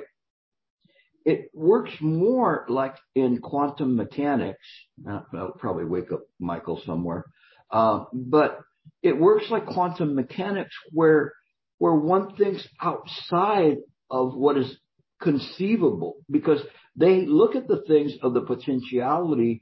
It 1.26 1.52
works 1.54 1.92
more 2.00 2.66
like 2.68 2.96
in 3.16 3.40
quantum 3.40 3.96
mechanics. 3.96 4.66
I'll 5.08 5.54
probably 5.58 5.86
wake 5.86 6.12
up 6.12 6.22
Michael 6.40 6.82
somewhere. 6.86 7.26
Uh, 7.70 8.06
but 8.14 8.60
it 9.04 9.18
works 9.18 9.46
like 9.50 9.66
quantum 9.66 10.16
mechanics 10.16 10.74
where, 10.92 11.34
where 11.78 11.94
one 11.94 12.36
thinks 12.36 12.68
outside 12.82 13.78
of 14.10 14.36
what 14.36 14.58
is 14.58 14.78
conceivable 15.22 16.18
because 16.30 16.60
they 16.96 17.26
look 17.26 17.56
at 17.56 17.68
the 17.68 17.84
things 17.88 18.14
of 18.22 18.34
the 18.34 18.42
potentiality 18.42 19.62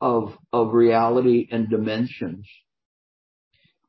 of, 0.00 0.36
of 0.52 0.74
reality 0.74 1.48
and 1.50 1.68
dimensions. 1.68 2.46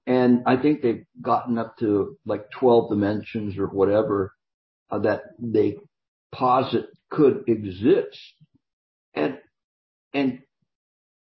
And 0.08 0.44
I 0.48 0.58
think 0.58 0.82
they've 0.82 1.06
gotten 1.22 1.58
up 1.58 1.78
to 1.80 2.18
like 2.26 2.50
12 2.60 2.90
dimensions 2.90 3.60
or 3.60 3.68
whatever 3.68 4.34
uh, 4.90 5.00
that 5.00 5.22
they 5.38 5.78
posit 6.32 6.86
could 7.10 7.44
exist. 7.48 8.20
And, 9.14 9.40
and 10.14 10.40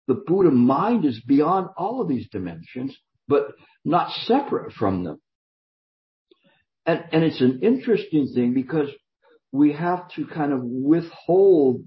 the 0.06 0.14
Buddha 0.14 0.50
mind 0.50 1.04
is 1.04 1.20
beyond 1.26 1.68
all 1.76 2.00
of 2.00 2.08
these 2.08 2.28
dimensions, 2.28 2.96
but 3.28 3.52
not 3.84 4.10
separate 4.24 4.72
from 4.72 5.04
them. 5.04 5.20
And, 6.86 7.04
and 7.12 7.24
it's 7.24 7.40
an 7.40 7.60
interesting 7.62 8.30
thing 8.34 8.52
because 8.52 8.88
we 9.52 9.72
have 9.72 10.08
to 10.16 10.26
kind 10.26 10.52
of 10.52 10.60
withhold 10.62 11.86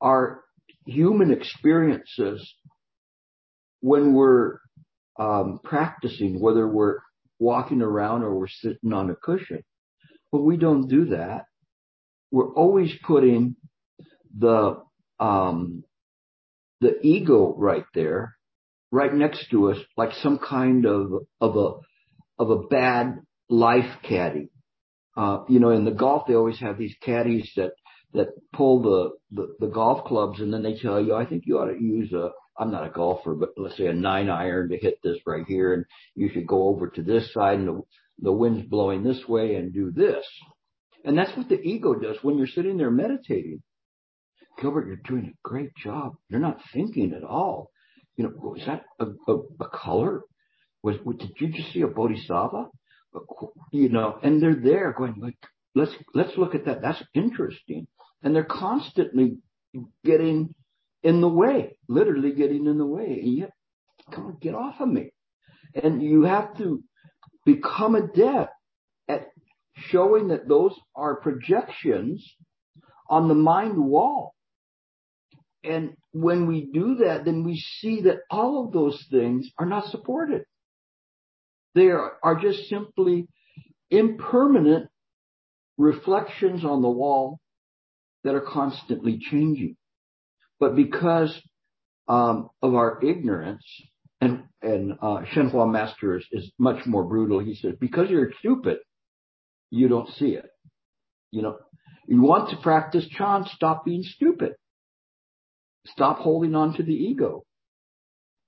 our 0.00 0.42
human 0.86 1.30
experiences 1.32 2.54
when 3.80 4.12
we're 4.12 4.58
um, 5.18 5.60
practicing, 5.64 6.40
whether 6.40 6.68
we're 6.68 6.98
walking 7.38 7.82
around 7.82 8.22
or 8.22 8.34
we're 8.34 8.48
sitting 8.48 8.92
on 8.92 9.10
a 9.10 9.16
cushion. 9.16 9.62
But 10.30 10.42
we 10.42 10.56
don't 10.56 10.88
do 10.88 11.06
that. 11.06 11.46
We're 12.30 12.52
always 12.52 12.92
putting 13.06 13.56
the 14.36 14.82
um, 15.18 15.84
the 16.80 16.98
ego 17.02 17.54
right 17.56 17.84
there, 17.94 18.36
right 18.90 19.12
next 19.12 19.50
to 19.50 19.70
us, 19.72 19.78
like 19.96 20.12
some 20.22 20.38
kind 20.38 20.86
of 20.86 21.12
of 21.40 21.56
a 21.56 22.42
of 22.42 22.50
a 22.50 22.66
bad 22.68 23.18
life 23.48 23.98
caddy. 24.02 24.50
Uh, 25.16 25.40
you 25.48 25.60
know, 25.60 25.70
in 25.70 25.84
the 25.84 25.90
golf, 25.90 26.26
they 26.26 26.34
always 26.34 26.58
have 26.60 26.78
these 26.78 26.94
caddies 27.02 27.50
that 27.56 27.72
that 28.12 28.28
pull 28.52 28.82
the, 28.82 29.10
the, 29.30 29.54
the 29.60 29.72
golf 29.72 30.04
clubs 30.04 30.40
and 30.40 30.52
then 30.52 30.62
they 30.62 30.74
tell 30.74 31.00
you, 31.00 31.14
I 31.14 31.26
think 31.26 31.44
you 31.46 31.58
ought 31.58 31.70
to 31.70 31.80
use 31.80 32.12
a, 32.12 32.30
I'm 32.58 32.70
not 32.70 32.86
a 32.86 32.90
golfer, 32.90 33.34
but 33.34 33.50
let's 33.56 33.76
say 33.76 33.86
a 33.86 33.92
nine 33.92 34.28
iron 34.28 34.70
to 34.70 34.76
hit 34.76 34.98
this 35.02 35.18
right 35.26 35.44
here 35.46 35.74
and 35.74 35.84
you 36.14 36.28
should 36.32 36.46
go 36.46 36.68
over 36.68 36.88
to 36.88 37.02
this 37.02 37.32
side 37.32 37.58
and 37.58 37.68
the, 37.68 37.80
the 38.18 38.32
wind's 38.32 38.66
blowing 38.66 39.02
this 39.02 39.26
way 39.28 39.54
and 39.54 39.72
do 39.72 39.92
this. 39.92 40.24
And 41.04 41.16
that's 41.16 41.36
what 41.36 41.48
the 41.48 41.60
ego 41.60 41.94
does 41.94 42.16
when 42.22 42.36
you're 42.36 42.46
sitting 42.46 42.76
there 42.76 42.90
meditating. 42.90 43.62
Gilbert, 44.60 44.86
you're 44.86 44.96
doing 44.96 45.32
a 45.32 45.48
great 45.48 45.74
job. 45.76 46.14
You're 46.28 46.40
not 46.40 46.60
thinking 46.72 47.14
at 47.14 47.24
all. 47.24 47.70
You 48.16 48.24
know, 48.24 48.32
was 48.36 48.60
that 48.66 48.82
a, 48.98 49.06
a, 49.30 49.38
a 49.60 49.68
color? 49.72 50.22
Was, 50.82 50.96
did 51.18 51.32
you 51.38 51.48
just 51.48 51.72
see 51.72 51.80
a 51.82 51.86
bodhisattva? 51.86 52.66
You 53.72 53.88
know, 53.88 54.18
and 54.22 54.42
they're 54.42 54.54
there 54.54 54.92
going 54.96 55.14
like, 55.18 55.36
let's, 55.74 55.92
let's 56.14 56.36
look 56.36 56.54
at 56.54 56.66
that. 56.66 56.82
That's 56.82 57.02
interesting 57.14 57.86
and 58.22 58.34
they're 58.34 58.44
constantly 58.44 59.38
getting 60.04 60.54
in 61.02 61.20
the 61.20 61.28
way, 61.28 61.76
literally 61.88 62.32
getting 62.32 62.66
in 62.66 62.78
the 62.78 62.86
way. 62.86 63.20
And 63.22 63.34
yet, 63.34 63.50
come 64.12 64.26
on, 64.26 64.36
get 64.40 64.54
off 64.54 64.80
of 64.80 64.88
me. 64.88 65.12
And 65.74 66.02
you 66.02 66.22
have 66.22 66.56
to 66.58 66.82
become 67.46 67.94
adept 67.94 68.52
showing 69.88 70.28
that 70.28 70.48
those 70.48 70.74
are 70.94 71.20
projections 71.20 72.24
on 73.08 73.28
the 73.28 73.34
mind 73.34 73.76
wall. 73.78 74.34
And 75.62 75.94
when 76.12 76.46
we 76.46 76.70
do 76.72 76.96
that, 76.96 77.24
then 77.24 77.44
we 77.44 77.56
see 77.80 78.02
that 78.02 78.20
all 78.30 78.64
of 78.64 78.72
those 78.72 79.04
things 79.10 79.50
are 79.58 79.66
not 79.66 79.86
supported. 79.86 80.44
They 81.74 81.88
are, 81.88 82.12
are 82.22 82.40
just 82.40 82.68
simply 82.68 83.28
impermanent 83.90 84.88
reflections 85.76 86.64
on 86.64 86.82
the 86.82 86.88
wall 86.88 87.40
that 88.24 88.34
are 88.34 88.40
constantly 88.40 89.18
changing. 89.18 89.76
But 90.58 90.76
because 90.76 91.40
um, 92.08 92.50
of 92.62 92.74
our 92.74 93.02
ignorance, 93.02 93.64
and 94.20 94.44
and 94.62 94.92
uh, 95.00 95.22
Hsuan 95.32 95.50
Hua 95.50 95.66
Master 95.66 96.16
is, 96.18 96.26
is 96.32 96.52
much 96.58 96.84
more 96.86 97.04
brutal. 97.04 97.38
He 97.38 97.54
says, 97.54 97.74
because 97.80 98.10
you're 98.10 98.32
stupid, 98.40 98.78
you 99.70 99.88
don't 99.88 100.08
see 100.14 100.30
it. 100.30 100.46
You 101.30 101.42
know, 101.42 101.56
you 102.06 102.20
want 102.20 102.50
to 102.50 102.56
practice 102.56 103.06
Chan, 103.08 103.46
stop 103.54 103.84
being 103.84 104.02
stupid. 104.02 104.54
Stop 105.86 106.18
holding 106.18 106.54
on 106.54 106.74
to 106.74 106.82
the 106.82 106.92
ego. 106.92 107.44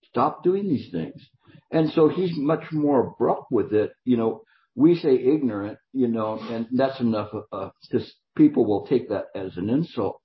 Stop 0.05 0.45
doing 0.45 0.69
these 0.69 0.91
things. 0.91 1.23
And 1.71 1.91
so 1.93 2.09
he's 2.09 2.37
much 2.37 2.64
more 2.73 3.09
abrupt 3.09 3.47
with 3.50 3.73
it. 3.73 3.93
You 4.05 4.17
know, 4.17 4.43
we 4.75 4.95
say 4.97 5.14
ignorant, 5.14 5.79
you 5.93 6.09
know, 6.09 6.38
and 6.38 6.67
that's 6.73 7.00
enough. 7.00 7.31
Uh, 7.50 7.71
just 7.91 8.12
people 8.37 8.67
will 8.67 8.87
take 8.87 9.09
that 9.09 9.26
as 9.35 9.57
an 9.57 9.71
insult. 9.71 10.21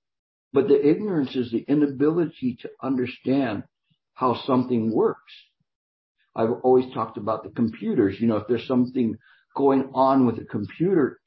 But 0.54 0.68
the 0.68 0.89
ignorance 0.89 1.36
is 1.36 1.51
the 1.51 1.66
inability 1.68 2.58
to 2.62 2.70
understand 2.82 3.63
how 4.13 4.42
something 4.46 4.94
works. 4.94 5.34
I've 6.36 6.51
always 6.63 6.92
talked 6.94 7.18
about 7.18 7.44
the 7.44 7.50
computers. 7.50 8.18
You 8.20 8.27
know, 8.27 8.38
if 8.38 8.48
there's 8.48 8.68
something 8.68 9.16
going 9.58 9.90
on 9.94 10.26
with 10.26 10.38
a 10.38 10.46
computer 10.46 11.20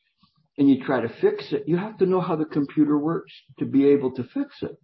and 0.57 0.69
you 0.71 0.85
try 0.85 1.01
to 1.01 1.09
fix 1.21 1.53
it, 1.53 1.65
you 1.67 1.77
have 1.77 1.99
to 1.99 2.07
know 2.07 2.21
how 2.21 2.37
the 2.37 2.45
computer 2.45 2.97
works 2.97 3.33
to 3.59 3.65
be 3.65 3.89
able 3.89 4.13
to 4.13 4.23
fix 4.23 4.63
it. 4.63 4.77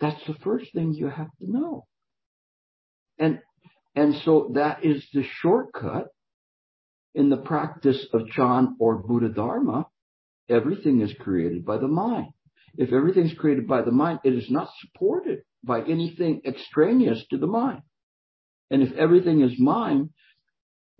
That's 0.00 0.20
the 0.26 0.34
first 0.42 0.72
thing 0.74 0.94
you 0.94 1.08
have 1.08 1.30
to 1.38 1.50
know. 1.50 1.86
And, 3.18 3.38
and 3.94 4.14
so 4.24 4.50
that 4.54 4.84
is 4.84 5.06
the 5.12 5.24
shortcut 5.40 6.08
in 7.14 7.28
the 7.28 7.36
practice 7.36 8.06
of 8.12 8.28
Chan 8.28 8.76
or 8.80 8.96
Buddha 8.96 9.28
Dharma 9.28 9.86
everything 10.50 11.00
is 11.00 11.14
created 11.20 11.64
by 11.64 11.78
the 11.78 11.88
mind. 11.88 12.32
If 12.76 12.92
everything 12.92 13.26
is 13.26 13.38
created 13.38 13.66
by 13.66 13.82
the 13.82 13.92
mind, 13.92 14.20
it 14.24 14.34
is 14.34 14.50
not 14.50 14.68
supported 14.80 15.40
by 15.62 15.82
anything 15.82 16.42
extraneous 16.44 17.24
to 17.30 17.38
the 17.38 17.46
mind. 17.46 17.82
And 18.70 18.82
if 18.82 18.92
everything 18.92 19.42
is 19.42 19.58
mind, 19.58 20.10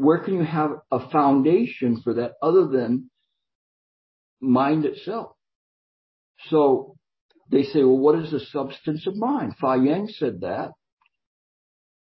where 0.00 0.18
can 0.18 0.32
you 0.32 0.44
have 0.44 0.70
a 0.90 1.10
foundation 1.10 2.00
for 2.02 2.14
that 2.14 2.32
other 2.40 2.66
than 2.68 3.10
mind 4.40 4.86
itself? 4.86 5.32
So 6.48 6.96
they 7.50 7.64
say, 7.64 7.82
well, 7.82 7.98
what 7.98 8.18
is 8.18 8.30
the 8.30 8.40
substance 8.40 9.06
of 9.06 9.14
mind? 9.14 9.56
Fa 9.60 9.76
Yang 9.78 10.08
said 10.18 10.40
that. 10.40 10.70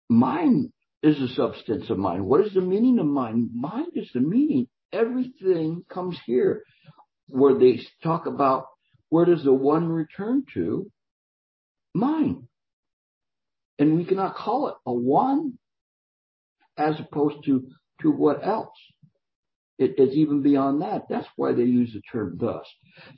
Mind 0.09 0.73
is 1.03 1.19
the 1.19 1.29
substance 1.29 1.91
of 1.91 1.99
mind. 1.99 2.25
What 2.25 2.41
is 2.47 2.55
the 2.55 2.63
meaning 2.63 2.99
of 3.01 3.07
mind? 3.07 3.51
Mind 3.53 3.93
is 3.97 4.09
the 4.15 4.21
meaning. 4.21 4.67
Everything 4.91 5.85
comes 5.93 6.19
here 6.25 6.63
where 7.27 7.59
they 7.59 7.81
talk 8.03 8.25
about 8.25 8.65
where 9.11 9.27
does 9.27 9.45
the 9.45 9.53
one 9.53 9.89
return 9.89 10.45
to? 10.55 10.91
Mind. 11.95 12.45
And 13.79 13.99
we 13.99 14.07
cannot 14.07 14.37
call 14.37 14.69
it 14.69 14.75
a 14.87 14.93
one 14.93 15.59
as 16.77 16.99
opposed 17.01 17.45
to, 17.47 17.67
to 18.03 18.11
what 18.11 18.47
else? 18.47 18.77
It, 19.79 19.95
it's 19.99 20.15
even 20.15 20.43
beyond 20.43 20.83
that. 20.83 21.03
That's 21.09 21.27
why 21.37 21.53
they 21.53 21.63
use 21.65 21.93
the 21.93 22.03
term 22.13 22.39
thus. 22.41 22.67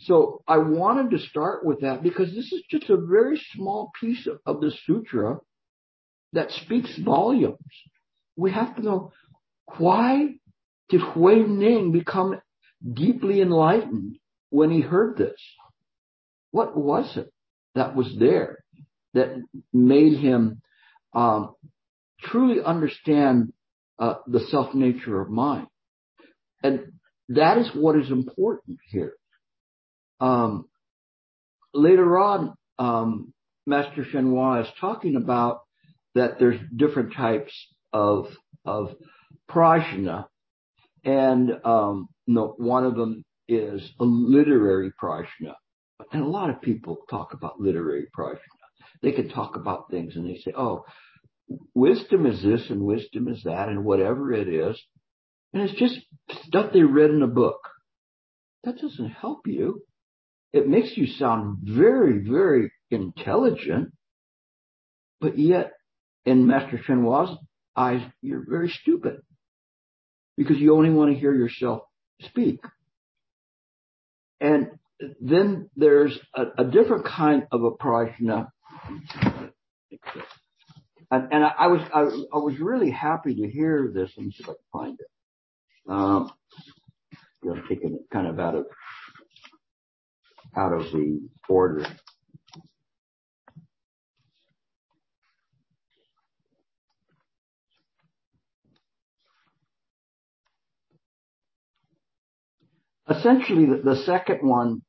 So 0.00 0.42
I 0.48 0.58
wanted 0.58 1.10
to 1.10 1.26
start 1.26 1.64
with 1.64 1.80
that 1.82 2.02
because 2.02 2.34
this 2.34 2.50
is 2.52 2.62
just 2.70 2.88
a 2.88 2.96
very 2.96 3.40
small 3.54 3.90
piece 4.00 4.26
of, 4.26 4.38
of 4.46 4.60
the 4.60 4.72
sutra 4.86 5.38
that 6.32 6.50
speaks 6.50 6.98
volumes. 6.98 7.56
We 8.36 8.52
have 8.52 8.76
to 8.76 8.82
know 8.82 9.12
why 9.78 10.36
did 10.88 11.00
Hui 11.00 11.46
Ning 11.46 11.92
become 11.92 12.40
deeply 12.92 13.40
enlightened 13.42 14.16
when 14.50 14.70
he 14.70 14.80
heard 14.80 15.18
this. 15.18 15.40
What 16.52 16.76
was 16.76 17.16
it? 17.16 17.32
that 17.76 17.94
was 17.94 18.12
there 18.18 18.64
that 19.14 19.36
made 19.72 20.18
him 20.18 20.60
um, 21.14 21.54
truly 22.20 22.62
understand 22.64 23.52
uh, 23.98 24.14
the 24.26 24.40
self 24.40 24.74
nature 24.74 25.20
of 25.20 25.30
mind. 25.30 25.66
And 26.62 26.92
that 27.30 27.58
is 27.58 27.70
what 27.74 27.96
is 27.96 28.10
important 28.10 28.78
here. 28.90 29.14
Um, 30.20 30.66
later 31.74 32.18
on, 32.18 32.54
um, 32.78 33.32
Master 33.66 34.04
Hsuan 34.04 34.30
Hua 34.30 34.60
is 34.62 34.68
talking 34.80 35.16
about 35.16 35.60
that 36.14 36.38
there's 36.38 36.60
different 36.74 37.14
types 37.14 37.52
of 37.92 38.26
of 38.64 38.94
prajna, 39.50 40.26
and 41.04 41.50
um, 41.64 42.08
no, 42.26 42.54
one 42.56 42.84
of 42.84 42.96
them 42.96 43.24
is 43.48 43.82
a 44.00 44.04
literary 44.04 44.92
prajna. 45.00 45.54
And 46.12 46.22
a 46.22 46.28
lot 46.28 46.50
of 46.50 46.60
people 46.60 46.98
talk 47.08 47.32
about 47.32 47.60
literary 47.60 48.06
prajna. 48.16 48.38
They 49.02 49.12
can 49.12 49.28
talk 49.28 49.56
about 49.56 49.90
things 49.90 50.16
and 50.16 50.28
they 50.28 50.38
say, 50.38 50.52
"Oh, 50.56 50.84
wisdom 51.74 52.26
is 52.26 52.42
this 52.42 52.70
and 52.70 52.82
wisdom 52.82 53.28
is 53.28 53.42
that 53.44 53.68
and 53.68 53.84
whatever 53.84 54.32
it 54.32 54.48
is. 54.48 54.80
And 55.52 55.62
it's 55.62 55.78
just 55.78 55.98
stuff 56.46 56.72
they 56.72 56.82
read 56.82 57.10
in 57.10 57.22
a 57.22 57.28
book. 57.28 57.60
That 58.64 58.78
doesn't 58.78 59.10
help 59.10 59.46
you. 59.46 59.82
It 60.52 60.68
makes 60.68 60.96
you 60.96 61.06
sound 61.06 61.58
very, 61.62 62.18
very 62.26 62.72
intelligent, 62.90 63.92
but 65.20 65.38
yet 65.38 65.72
in 66.24 66.46
Master 66.46 66.78
Hsuan 66.78 67.02
Hua's 67.02 67.36
eyes, 67.76 68.00
you're 68.22 68.44
very 68.48 68.68
stupid 68.68 69.20
because 70.36 70.58
you 70.58 70.74
only 70.74 70.90
want 70.90 71.12
to 71.12 71.18
hear 71.18 71.34
yourself 71.34 71.82
speak. 72.22 72.60
And 74.40 74.70
then 75.20 75.70
there's 75.76 76.18
a, 76.34 76.62
a 76.62 76.64
different 76.64 77.06
kind 77.06 77.44
of 77.52 77.62
a 77.62 77.70
prajna 77.72 78.48
and, 81.10 81.32
and 81.32 81.44
I, 81.44 81.52
I, 81.58 81.66
was 81.68 81.80
I, 81.94 82.00
I, 82.00 82.38
was 82.38 82.58
really 82.58 82.90
happy 82.90 83.34
to 83.34 83.48
hear 83.48 83.90
this. 83.94 84.10
Let 84.16 84.26
me 84.26 84.32
see 84.32 84.42
if 84.42 84.48
I 84.48 84.52
can 84.52 84.58
find 84.72 85.00
it. 85.00 85.92
Um, 85.92 86.32
I'm 87.48 87.62
taking 87.68 87.94
it 87.94 88.00
kind 88.12 88.26
of 88.26 88.40
out 88.40 88.56
of 88.56 88.66
out 90.56 90.72
of 90.72 90.90
the 90.92 91.20
order. 91.48 91.86
Essentially, 103.08 103.66
the, 103.66 103.82
the 103.84 104.02
second 104.04 104.40
one, 104.42 104.82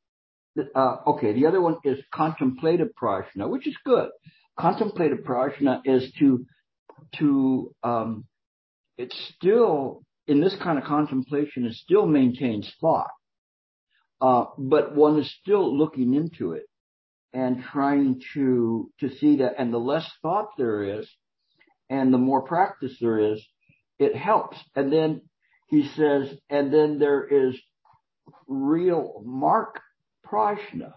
uh, 0.73 0.97
okay, 1.05 1.33
the 1.33 1.45
other 1.45 1.61
one 1.61 1.75
is 1.83 1.99
contemplative 2.11 2.87
prajna, 2.99 3.47
which 3.47 3.67
is 3.67 3.75
good 3.85 4.09
contemplative 4.59 5.19
prajna 5.19 5.81
is 5.85 6.11
to 6.19 6.45
to 7.17 7.73
um, 7.83 8.25
it's 8.97 9.15
still 9.35 10.03
in 10.27 10.41
this 10.41 10.55
kind 10.61 10.77
of 10.77 10.83
contemplation 10.83 11.65
it 11.65 11.73
still 11.73 12.05
maintains 12.05 12.71
thought, 12.81 13.11
uh, 14.21 14.45
but 14.57 14.95
one 14.95 15.19
is 15.19 15.33
still 15.41 15.77
looking 15.77 16.13
into 16.13 16.53
it 16.53 16.63
and 17.33 17.63
trying 17.63 18.21
to 18.33 18.89
to 18.99 19.09
see 19.17 19.37
that. 19.37 19.53
And 19.57 19.73
the 19.73 19.77
less 19.77 20.09
thought 20.21 20.47
there 20.57 20.99
is, 20.99 21.09
and 21.89 22.13
the 22.13 22.17
more 22.17 22.41
practice 22.41 22.97
there 22.99 23.33
is, 23.33 23.45
it 23.99 24.15
helps. 24.15 24.57
And 24.75 24.91
then 24.91 25.21
he 25.67 25.87
says, 25.95 26.33
and 26.49 26.73
then 26.73 26.99
there 26.99 27.25
is 27.25 27.59
real 28.47 29.21
mark 29.25 29.81
prajna, 30.25 30.93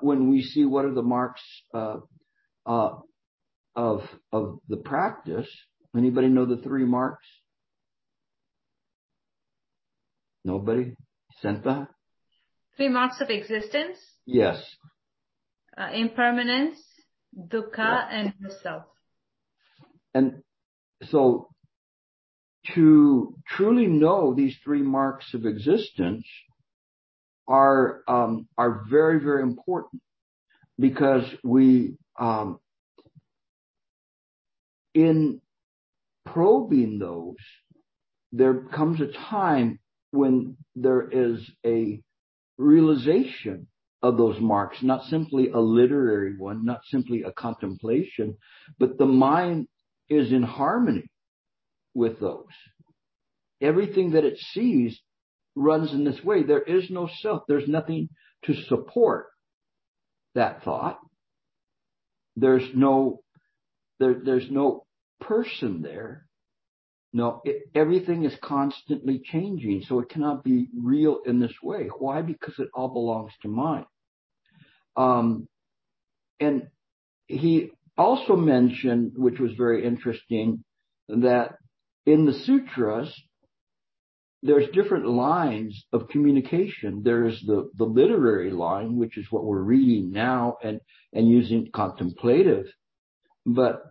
when 0.00 0.30
we 0.30 0.42
see 0.42 0.64
what 0.64 0.84
are 0.84 0.94
the 0.94 1.02
marks 1.02 1.42
uh, 1.74 1.96
uh, 2.66 2.90
of 3.74 4.02
of 4.32 4.58
the 4.68 4.76
practice, 4.76 5.48
anybody 5.96 6.28
know 6.28 6.46
the 6.46 6.62
three 6.62 6.84
marks? 6.84 7.26
Nobody? 10.44 10.94
Senta? 11.42 11.88
Three 12.76 12.88
marks 12.88 13.20
of 13.20 13.30
existence? 13.30 13.98
Yes. 14.26 14.62
Uh, 15.76 15.90
impermanence, 15.92 16.78
dukkha, 17.36 18.08
and 20.14 20.42
so 21.04 21.48
to 22.74 23.34
truly 23.46 23.86
know 23.86 24.34
these 24.34 24.56
three 24.64 24.82
marks 24.82 25.32
of 25.34 25.46
existence, 25.46 26.26
are 27.48 28.02
um, 28.06 28.46
are 28.56 28.84
very 28.88 29.18
very 29.18 29.42
important 29.42 30.02
because 30.78 31.24
we 31.42 31.96
um, 32.18 32.60
in 34.94 35.40
probing 36.26 36.98
those 36.98 37.36
there 38.32 38.62
comes 38.74 39.00
a 39.00 39.10
time 39.30 39.78
when 40.10 40.56
there 40.76 41.08
is 41.10 41.40
a 41.64 42.00
realization 42.58 43.66
of 44.02 44.16
those 44.16 44.38
marks, 44.40 44.82
not 44.82 45.04
simply 45.04 45.48
a 45.48 45.58
literary 45.58 46.36
one, 46.36 46.64
not 46.64 46.80
simply 46.84 47.22
a 47.22 47.32
contemplation, 47.32 48.36
but 48.78 48.98
the 48.98 49.06
mind 49.06 49.66
is 50.08 50.32
in 50.32 50.42
harmony 50.42 51.10
with 51.94 52.20
those. 52.20 52.46
Everything 53.60 54.12
that 54.12 54.24
it 54.24 54.38
sees 54.38 55.00
runs 55.58 55.92
in 55.92 56.04
this 56.04 56.22
way. 56.22 56.42
There 56.42 56.62
is 56.62 56.90
no 56.90 57.08
self. 57.20 57.42
There's 57.48 57.68
nothing 57.68 58.08
to 58.44 58.54
support 58.54 59.26
that 60.34 60.62
thought. 60.62 60.98
There's 62.36 62.68
no, 62.74 63.20
there, 63.98 64.14
there's 64.24 64.50
no 64.50 64.84
person 65.20 65.82
there. 65.82 66.26
No, 67.12 67.40
it, 67.44 67.62
everything 67.74 68.24
is 68.24 68.34
constantly 68.42 69.20
changing, 69.24 69.82
so 69.88 69.98
it 70.00 70.10
cannot 70.10 70.44
be 70.44 70.68
real 70.78 71.20
in 71.24 71.40
this 71.40 71.54
way. 71.62 71.88
Why? 71.98 72.22
Because 72.22 72.54
it 72.58 72.68
all 72.74 72.88
belongs 72.88 73.32
to 73.42 73.48
mind. 73.48 73.86
Um, 74.94 75.48
and 76.38 76.68
he 77.26 77.70
also 77.96 78.36
mentioned, 78.36 79.12
which 79.16 79.40
was 79.40 79.52
very 79.56 79.84
interesting, 79.84 80.64
that 81.08 81.56
in 82.04 82.26
the 82.26 82.34
sutras, 82.34 83.12
there's 84.42 84.68
different 84.72 85.06
lines 85.06 85.84
of 85.92 86.08
communication. 86.08 87.02
There's 87.04 87.40
the, 87.46 87.70
the 87.76 87.84
literary 87.84 88.50
line, 88.50 88.96
which 88.96 89.18
is 89.18 89.26
what 89.30 89.44
we're 89.44 89.60
reading 89.60 90.12
now 90.12 90.58
and, 90.62 90.80
and 91.12 91.28
using 91.28 91.70
contemplative. 91.74 92.66
But 93.44 93.82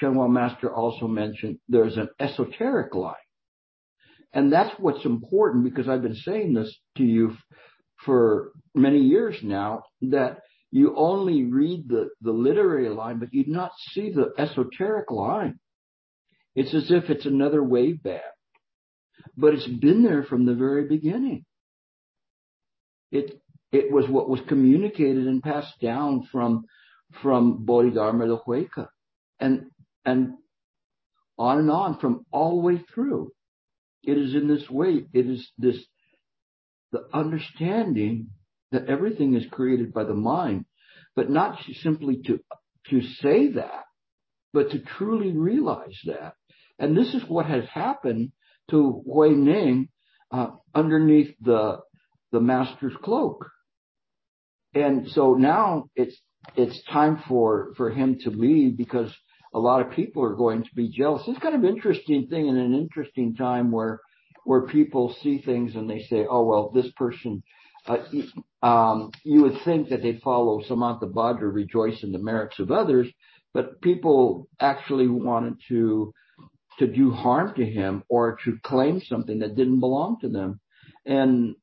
Hsuan 0.00 0.14
Hua 0.14 0.28
Master 0.28 0.74
also 0.74 1.06
mentioned 1.06 1.58
there's 1.68 1.96
an 1.96 2.08
esoteric 2.18 2.94
line. 2.94 3.14
And 4.32 4.52
that's 4.52 4.74
what's 4.78 5.04
important 5.04 5.64
because 5.64 5.88
I've 5.88 6.02
been 6.02 6.14
saying 6.14 6.54
this 6.54 6.74
to 6.96 7.04
you 7.04 7.36
for 8.04 8.52
many 8.74 9.00
years 9.00 9.36
now 9.42 9.82
that 10.02 10.38
you 10.72 10.94
only 10.96 11.44
read 11.44 11.88
the, 11.88 12.10
the 12.20 12.30
literary 12.30 12.88
line, 12.88 13.18
but 13.18 13.32
you 13.32 13.44
do 13.44 13.50
not 13.50 13.72
see 13.92 14.10
the 14.10 14.32
esoteric 14.38 15.10
line. 15.10 15.58
It's 16.54 16.74
as 16.74 16.90
if 16.90 17.10
it's 17.10 17.26
another 17.26 17.62
wave 17.62 18.02
band 18.02 18.22
but 19.36 19.54
it's 19.54 19.66
been 19.66 20.02
there 20.02 20.22
from 20.22 20.46
the 20.46 20.54
very 20.54 20.86
beginning. 20.86 21.44
It 23.10 23.40
it 23.72 23.92
was 23.92 24.08
what 24.08 24.28
was 24.28 24.40
communicated 24.48 25.26
and 25.26 25.42
passed 25.42 25.80
down 25.80 26.28
from 26.30 26.64
from 27.22 27.64
Bodhidharma 27.64 28.26
the 28.26 28.38
Huike, 28.38 28.86
and 29.38 29.70
and 30.04 30.34
on 31.38 31.58
and 31.58 31.70
on 31.70 31.98
from 31.98 32.24
all 32.30 32.56
the 32.56 32.66
way 32.66 32.84
through. 32.94 33.32
It 34.02 34.16
is 34.16 34.34
in 34.34 34.48
this 34.48 34.68
way. 34.70 35.06
It 35.12 35.26
is 35.26 35.50
this 35.58 35.76
the 36.92 37.06
understanding 37.12 38.30
that 38.72 38.86
everything 38.86 39.34
is 39.34 39.44
created 39.50 39.92
by 39.92 40.04
the 40.04 40.14
mind, 40.14 40.64
but 41.14 41.30
not 41.30 41.58
simply 41.82 42.22
to 42.26 42.40
to 42.88 43.02
say 43.20 43.52
that, 43.52 43.84
but 44.52 44.70
to 44.70 44.80
truly 44.80 45.32
realize 45.36 45.98
that. 46.06 46.34
And 46.78 46.96
this 46.96 47.14
is 47.14 47.22
what 47.28 47.46
has 47.46 47.64
happened 47.68 48.32
to 48.70 49.02
Hui 49.06 49.30
Ning 49.30 49.88
uh, 50.30 50.48
underneath 50.74 51.34
the 51.40 51.80
the 52.32 52.40
master's 52.40 52.94
cloak. 53.02 53.50
And 54.74 55.08
so 55.08 55.34
now 55.34 55.86
it's 55.96 56.16
it's 56.56 56.82
time 56.90 57.22
for 57.28 57.72
for 57.76 57.90
him 57.90 58.18
to 58.20 58.30
leave 58.30 58.76
because 58.76 59.12
a 59.52 59.58
lot 59.58 59.84
of 59.84 59.92
people 59.92 60.22
are 60.22 60.36
going 60.36 60.62
to 60.62 60.74
be 60.74 60.88
jealous. 60.88 61.22
It's 61.26 61.40
kind 61.40 61.56
of 61.56 61.64
interesting 61.64 62.28
thing 62.28 62.46
in 62.46 62.56
an 62.56 62.74
interesting 62.74 63.34
time 63.34 63.72
where 63.72 64.00
where 64.44 64.62
people 64.62 65.14
see 65.22 65.42
things 65.42 65.74
and 65.74 65.88
they 65.88 66.00
say, 66.02 66.26
oh 66.28 66.44
well, 66.44 66.70
this 66.70 66.90
person. 66.96 67.42
Uh, 67.86 67.96
um, 68.62 69.10
you 69.24 69.40
would 69.40 69.56
think 69.64 69.88
that 69.88 70.02
they'd 70.02 70.20
follow 70.20 70.60
Samantabhadra, 70.60 71.50
rejoice 71.52 72.02
in 72.02 72.12
the 72.12 72.18
merits 72.18 72.58
of 72.58 72.70
others, 72.70 73.08
but 73.54 73.80
people 73.80 74.48
actually 74.60 75.08
wanted 75.08 75.54
to 75.68 76.12
to 76.80 76.86
do 76.86 77.12
harm 77.12 77.54
to 77.54 77.64
him 77.64 78.02
or 78.08 78.36
to 78.44 78.58
claim 78.62 79.00
something 79.00 79.38
that 79.38 79.56
didn't 79.56 79.80
belong 79.80 80.18
to 80.20 80.28
them. 80.28 80.60
And 81.06 81.54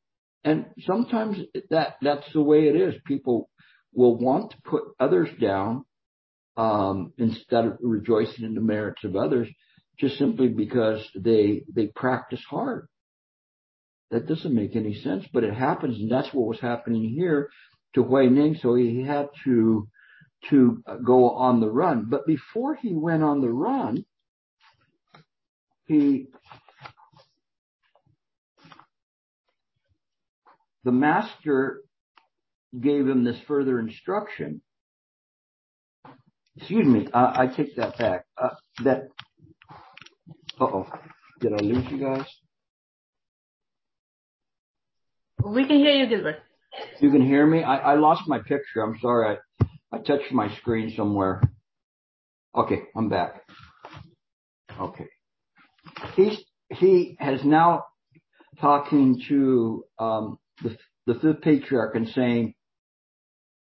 And 0.43 0.60
sometimes 0.91 1.36
that 1.73 1.89
that's 2.01 2.32
the 2.34 2.47
way 2.51 2.60
it 2.69 2.75
is. 2.86 2.93
People 3.06 3.49
will 3.99 4.15
want 4.27 4.51
to 4.51 4.58
put 4.71 4.84
others 5.06 5.30
down 5.41 5.84
um, 6.56 7.13
instead 7.17 7.65
of 7.65 7.73
rejoicing 7.82 8.45
in 8.45 8.53
the 8.56 8.62
merits 8.62 9.03
of 9.03 9.15
others, 9.15 9.47
just 9.99 10.17
simply 10.17 10.47
because 10.47 11.01
they 11.27 11.63
they 11.75 11.88
practice 12.03 12.43
hard. 12.49 12.88
That 14.12 14.27
doesn't 14.27 14.60
make 14.62 14.75
any 14.75 14.95
sense, 15.06 15.25
but 15.34 15.43
it 15.43 15.53
happens, 15.53 15.95
and 15.99 16.10
that's 16.10 16.34
what 16.34 16.47
was 16.47 16.62
happening 16.62 17.06
here 17.21 17.49
to 17.93 18.03
Huineng. 18.03 18.53
So 18.62 18.75
he 18.75 19.03
had 19.03 19.27
to 19.43 19.88
to 20.49 20.58
go 21.03 21.19
on 21.32 21.60
the 21.60 21.71
run. 21.82 22.08
But 22.13 22.23
before 22.25 22.73
he 22.75 22.93
went 23.08 23.23
on 23.23 23.41
the 23.41 23.56
run, 23.69 24.06
the 25.88 26.28
master 30.86 31.82
gave 32.80 33.08
him 33.08 33.23
this 33.23 33.38
further 33.47 33.80
instruction. 33.80 34.62
Excuse 36.58 36.88
me, 36.88 37.08
I, 37.13 37.43
I 37.43 37.47
take 37.47 37.76
that 37.76 37.97
back. 37.97 38.26
Uh, 38.41 38.50
that. 38.84 39.10
Uh 40.60 40.65
oh, 40.65 40.88
did 41.39 41.54
I 41.54 41.58
lose 41.58 41.86
you 41.91 42.00
guys? 42.00 42.26
We 45.43 45.67
can 45.67 45.78
hear 45.78 45.91
you, 45.91 46.08
Gilbert. 46.08 46.38
You 47.00 47.12
can 47.12 47.21
hear 47.21 47.45
me? 47.45 47.63
I, 47.63 47.78
I 47.78 47.95
lost 47.95 48.28
my 48.28 48.39
picture. 48.39 48.82
I'm 48.82 48.97
sorry. 49.00 49.38
I 49.91 49.97
touched 50.00 50.32
my 50.32 50.54
screen 50.58 50.93
somewhere. 50.95 51.41
Okay, 52.56 52.84
I'm 52.95 53.08
back. 53.08 53.43
Okay. 54.80 55.08
He's, 56.15 56.38
he 56.69 57.15
has 57.19 57.43
now 57.43 57.84
talking 58.60 59.21
to 59.30 59.84
um, 60.00 60.38
the, 60.63 60.78
the 61.06 61.15
fifth 61.15 61.41
patriarch 61.41 61.95
and 61.95 62.08
saying 62.10 62.54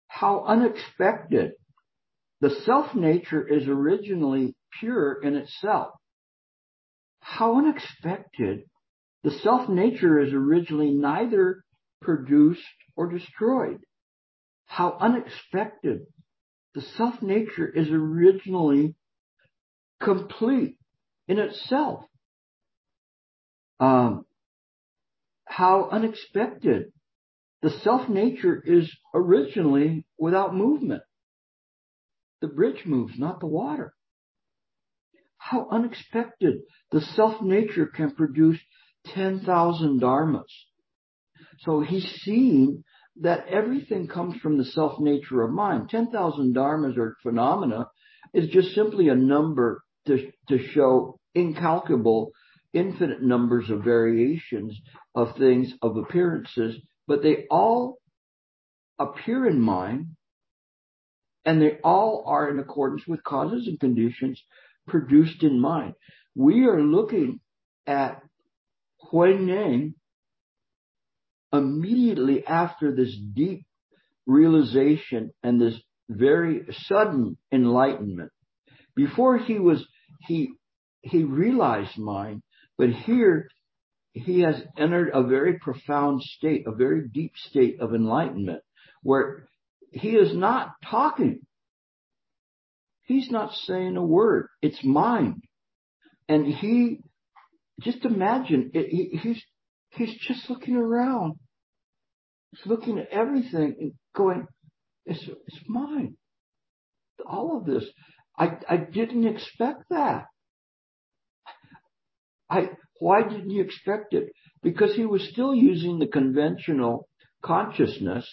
how 0.08 0.44
unexpected 0.46 1.54
the 2.42 2.52
self 2.66 2.94
nature 2.94 3.48
is 3.48 3.68
originally 3.68 4.56
pure 4.80 5.22
in 5.22 5.36
itself. 5.36 5.92
How 7.22 7.58
unexpected 7.58 8.64
the 9.24 9.32
self 9.32 9.70
nature 9.70 10.20
is 10.20 10.34
originally 10.34 10.92
neither 10.92 11.64
produced 12.02 12.62
or 12.96 13.10
destroyed. 13.10 13.80
How 14.66 14.98
unexpected 15.00 16.02
the 16.76 16.82
self 16.82 17.22
nature 17.22 17.68
is 17.68 17.88
originally 17.90 18.96
complete 20.02 20.78
in 21.34 21.40
itself. 21.40 22.06
Um, 23.80 24.26
how 25.46 25.90
unexpected 25.92 26.94
the 27.64 27.72
self 27.72 28.08
nature 28.08 28.62
is 28.64 28.92
originally 29.16 30.06
without 30.18 30.56
movement. 30.56 31.02
The 32.42 32.48
bridge 32.48 32.86
moves, 32.86 33.18
not 33.18 33.40
the 33.40 33.48
water. 33.48 33.94
How 35.38 35.68
unexpected 35.72 36.62
the 36.92 37.02
self 37.02 37.42
nature 37.42 37.88
can 37.88 38.12
produce 38.12 38.60
10,000 39.08 40.02
dharmas. 40.02 40.44
So 41.60 41.82
he's 41.82 42.08
seeing 42.24 42.84
that 43.22 43.48
everything 43.48 44.08
comes 44.08 44.40
from 44.40 44.58
the 44.58 44.66
self 44.66 45.00
nature 45.00 45.42
of 45.42 45.52
mind. 45.52 45.90
10,000 45.90 46.56
dharmas 46.56 46.98
or 46.98 47.18
phenomena 47.24 47.88
is 48.34 48.50
just 48.50 48.76
simply 48.76 49.10
a 49.10 49.16
number 49.16 49.82
to, 50.08 50.32
to 50.50 50.60
show 50.70 51.20
incalculable, 51.36 52.32
infinite 52.74 53.22
numbers 53.22 53.70
of 53.70 53.84
variations 53.84 54.80
of 55.16 55.36
things, 55.38 55.74
of 55.82 55.98
appearances 55.98 56.80
but 57.08 57.22
they 57.22 57.46
all 57.50 57.98
appear 59.00 59.46
in 59.46 59.60
mind 59.60 60.16
and 61.46 61.62
they 61.62 61.78
all 61.84 62.24
are 62.28 62.50
in 62.50 62.60
accordance 62.60 63.06
with 63.08 63.24
causes 63.24 63.68
and 63.68 63.80
conditions 63.80 64.42
produced 64.88 65.44
in 65.44 65.60
mind. 65.60 65.94
We 66.36 66.66
are 66.66 66.82
looking 66.82 67.42
at 67.86 68.22
Huineng 69.12 69.96
immediately 71.52 72.46
after 72.48 72.96
this 72.96 73.16
deep 73.34 73.66
realization 74.26 75.32
and 75.44 75.60
this 75.60 75.76
very 76.10 76.66
sudden 76.72 77.38
enlightenment. 77.52 78.32
Before 78.96 79.38
he 79.38 79.60
was, 79.60 79.86
he, 80.22 80.54
he 81.04 81.24
realized 81.24 81.98
mind, 81.98 82.42
but 82.78 82.90
here 82.90 83.50
he 84.14 84.42
has 84.42 84.62
entered 84.78 85.10
a 85.14 85.24
very 85.24 85.60
profound 85.60 86.22
state, 86.22 86.66
a 86.66 86.72
very 86.72 87.08
deep 87.08 87.34
state 87.36 87.80
of 87.82 87.94
enlightenment 87.94 88.62
where 89.02 89.48
he 89.92 90.10
is 90.12 90.36
not 90.36 90.72
talking. 90.90 91.42
He's 93.06 93.30
not 93.30 93.54
saying 93.54 93.98
a 93.98 94.04
word. 94.04 94.48
It's 94.62 94.84
mind. 94.84 95.44
And 96.30 96.48
he, 96.48 97.02
just 97.82 98.06
imagine, 98.06 98.72
it, 98.74 98.88
he, 98.90 99.20
he's, 99.22 99.44
he's 99.90 100.16
just 100.22 100.50
looking 100.50 100.76
around. 100.76 101.34
He's 102.52 102.66
looking 102.66 102.98
at 102.98 103.10
everything 103.10 103.76
and 103.80 103.92
going, 104.16 104.48
it's, 105.06 105.28
it's 105.48 105.60
mine. 105.68 106.16
All 107.26 107.58
of 107.58 107.66
this. 107.66 107.84
I, 108.38 108.58
I 108.70 108.78
didn't 108.78 109.28
expect 109.28 109.84
that. 109.90 110.28
I, 112.54 112.70
why 113.00 113.24
didn't 113.24 113.50
you 113.50 113.64
expect 113.64 114.14
it? 114.14 114.32
Because 114.62 114.96
he 114.96 115.06
was 115.06 115.28
still 115.32 115.54
using 115.56 116.00
the 116.00 116.08
conventional 116.08 117.08
consciousness, 117.44 118.26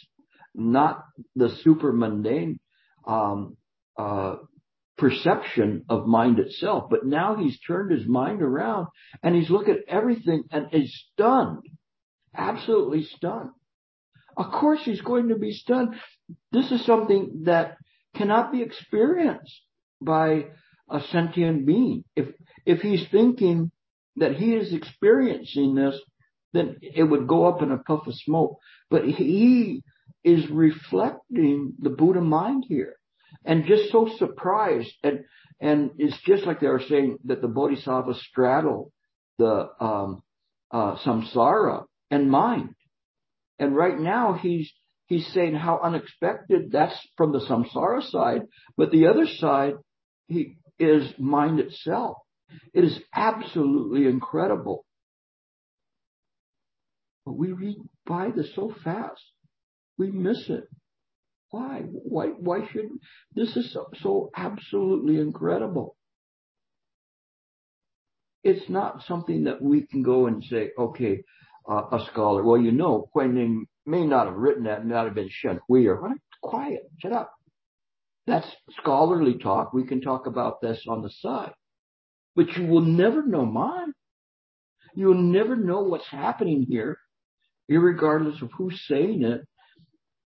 not 0.55 1.05
the 1.35 1.49
super 1.63 1.93
mundane 1.93 2.61
um, 3.07 3.57
uh, 3.97 4.37
perception 4.99 5.85
of 5.89 6.07
mind 6.07 6.39
itself. 6.39 6.85
But 6.91 7.07
now 7.07 7.37
he's 7.37 7.59
turned 7.61 7.91
his 7.91 8.07
mind 8.07 8.43
around 8.43 8.89
and 9.23 9.35
he's 9.35 9.51
looking 9.51 9.75
at 9.75 9.89
everything 9.89 10.45
and 10.51 10.69
is 10.73 10.95
stunned, 11.13 11.65
absolutely 12.37 13.05
stunned. 13.05 13.51
Of 14.37 14.53
course, 14.53 14.81
he's 14.85 15.01
going 15.01 15.29
to 15.29 15.37
be 15.37 15.53
stunned. 15.53 15.97
This 16.53 16.71
is 16.71 16.85
something 16.85 17.43
that 17.45 17.79
cannot 18.15 18.53
be 18.53 18.63
experienced 18.63 19.63
by 20.01 20.47
a 20.89 21.01
sentient 21.11 21.67
being. 21.67 22.05
If 22.15 22.29
if 22.67 22.81
he's 22.81 23.07
thinking 23.11 23.71
that 24.17 24.35
he 24.35 24.55
is 24.55 24.73
experiencing 24.73 25.75
this, 25.75 25.99
then 26.53 26.77
it 26.83 27.05
would 27.05 27.27
go 27.27 27.47
up 27.47 27.63
in 27.63 27.71
a 27.71 27.79
puff 27.79 28.07
of 28.07 28.15
smoke. 28.15 28.59
But 28.91 29.05
he 29.05 29.83
is 30.25 30.51
reflecting 30.51 31.75
the 31.79 31.91
Buddha 31.91 32.21
mind 32.21 32.65
here 32.69 32.97
and 33.45 33.65
just 33.65 33.91
so 33.91 34.09
surprised. 34.19 34.93
And, 35.03 35.21
and 35.61 35.93
it's 35.99 36.21
just 36.23 36.45
like 36.45 36.61
they 36.61 36.67
were 36.67 36.83
saying 36.89 37.19
that 37.25 37.41
the 37.41 37.49
Bodhisattva 37.49 38.15
straddle 38.15 38.93
the, 39.39 39.69
um, 39.81 40.23
uh, 40.71 40.97
samsara 41.05 41.85
and 42.11 42.31
mind. 42.31 42.75
And 43.59 43.77
right 43.77 43.99
now 43.99 44.35
he's, 44.35 44.71
he's 45.07 45.27
saying 45.33 45.55
how 45.55 45.81
unexpected 45.83 46.73
that's 46.73 46.97
from 47.17 47.33
the 47.33 47.41
samsara 47.41 48.03
side, 48.11 48.43
but 48.77 48.91
the 48.91 49.07
other 49.07 49.27
side 49.27 49.75
he 50.29 50.57
is 50.79 51.13
mind 51.19 51.61
itself. 51.61 52.19
It 52.73 52.85
is 52.85 52.99
absolutely 53.15 54.07
incredible. 54.07 54.85
But 57.25 57.37
we 57.37 57.53
read 57.53 57.77
by 58.07 58.31
this 58.31 58.55
so 58.55 58.75
fast. 58.83 59.23
We 59.99 60.11
miss 60.11 60.49
it. 60.49 60.65
Why? 61.51 61.83
Why, 61.85 62.27
why 62.29 62.67
should, 62.73 62.89
this 63.35 63.57
is 63.57 63.73
so, 63.73 63.89
so 64.01 64.31
absolutely 64.37 65.19
incredible. 65.21 65.97
It's 68.43 68.69
not 68.71 69.03
something 69.07 69.45
that 69.45 69.61
we 69.61 69.87
can 69.87 70.03
go 70.03 70.27
and 70.27 70.43
say, 70.45 70.71
okay, 70.79 71.23
uh, 71.71 71.83
a 71.93 72.07
scholar, 72.11 72.43
well, 72.43 72.61
you 72.61 72.73
know, 72.73 73.11
Huineng 73.15 73.65
may 73.85 74.07
not 74.07 74.27
have 74.27 74.37
written 74.37 74.65
that, 74.65 74.87
not 74.87 75.05
have 75.05 75.15
been 75.15 75.29
Shen 75.31 75.61
Hui 75.69 75.87
or, 75.87 76.01
quiet, 76.43 76.91
shut 76.99 77.13
up. 77.13 77.33
That's 78.27 78.47
scholarly 78.81 79.39
talk. 79.39 79.75
We 79.75 79.85
can 79.85 80.01
talk 80.01 80.27
about 80.27 80.61
this 80.63 80.85
on 80.89 81.03
the 81.03 81.11
side 81.11 81.53
but 82.37 82.57
you 82.57 82.67
will 82.67 82.83
never 82.83 83.27
know 83.27 83.45
mine. 83.45 83.93
You'll 84.95 85.15
never 85.15 85.57
know 85.57 85.83
what's 85.83 86.09
happening 86.09 86.67
here, 86.69 86.99
regardless 87.69 88.43
of 88.43 88.51
who's 88.57 88.83
saying 88.87 89.23
it. 89.23 89.43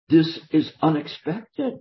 This 0.10 0.40
is 0.52 0.72
unexpected. 0.82 1.74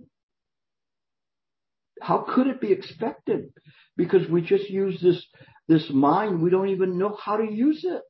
How 2.01 2.25
could 2.27 2.47
it 2.47 2.59
be 2.59 2.71
expected? 2.71 3.53
Because 3.95 4.27
we 4.27 4.41
just 4.41 4.69
use 4.69 4.99
this, 5.01 5.25
this 5.67 5.89
mind. 5.89 6.41
We 6.41 6.49
don't 6.49 6.69
even 6.69 6.97
know 6.97 7.17
how 7.21 7.37
to 7.37 7.49
use 7.49 7.83
it. 7.83 8.01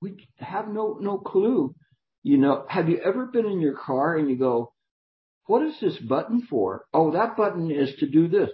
We 0.00 0.28
have 0.36 0.68
no, 0.68 0.98
no 1.00 1.18
clue. 1.18 1.74
You 2.22 2.38
know, 2.38 2.64
have 2.68 2.88
you 2.88 2.98
ever 2.98 3.26
been 3.26 3.46
in 3.46 3.60
your 3.60 3.76
car 3.76 4.16
and 4.16 4.30
you 4.30 4.36
go, 4.36 4.72
what 5.46 5.66
is 5.66 5.74
this 5.80 5.98
button 5.98 6.46
for? 6.48 6.84
Oh, 6.92 7.12
that 7.12 7.36
button 7.36 7.70
is 7.70 7.94
to 8.00 8.06
do 8.06 8.28
this. 8.28 8.50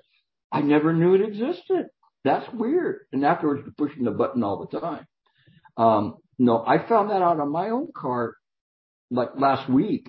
I 0.55 0.61
never 0.63 0.93
knew 0.93 1.15
it 1.15 1.21
existed. 1.21 1.87
That's 2.25 2.47
weird. 2.55 3.01
And 3.13 3.25
afterwards, 3.25 3.63
you're 3.65 3.89
pushing 3.89 4.05
the 4.05 4.11
button 4.11 4.43
all 4.43 4.67
the 4.71 4.81
time. 4.81 5.07
Um, 5.77 6.15
no, 6.39 6.65
I 6.65 6.87
found 6.89 7.11
that 7.11 7.23
out 7.23 7.41
on 7.41 7.51
my 7.51 7.71
own 7.71 7.89
car 7.95 8.37
like 9.11 9.31
last 9.37 9.69
week 9.69 10.07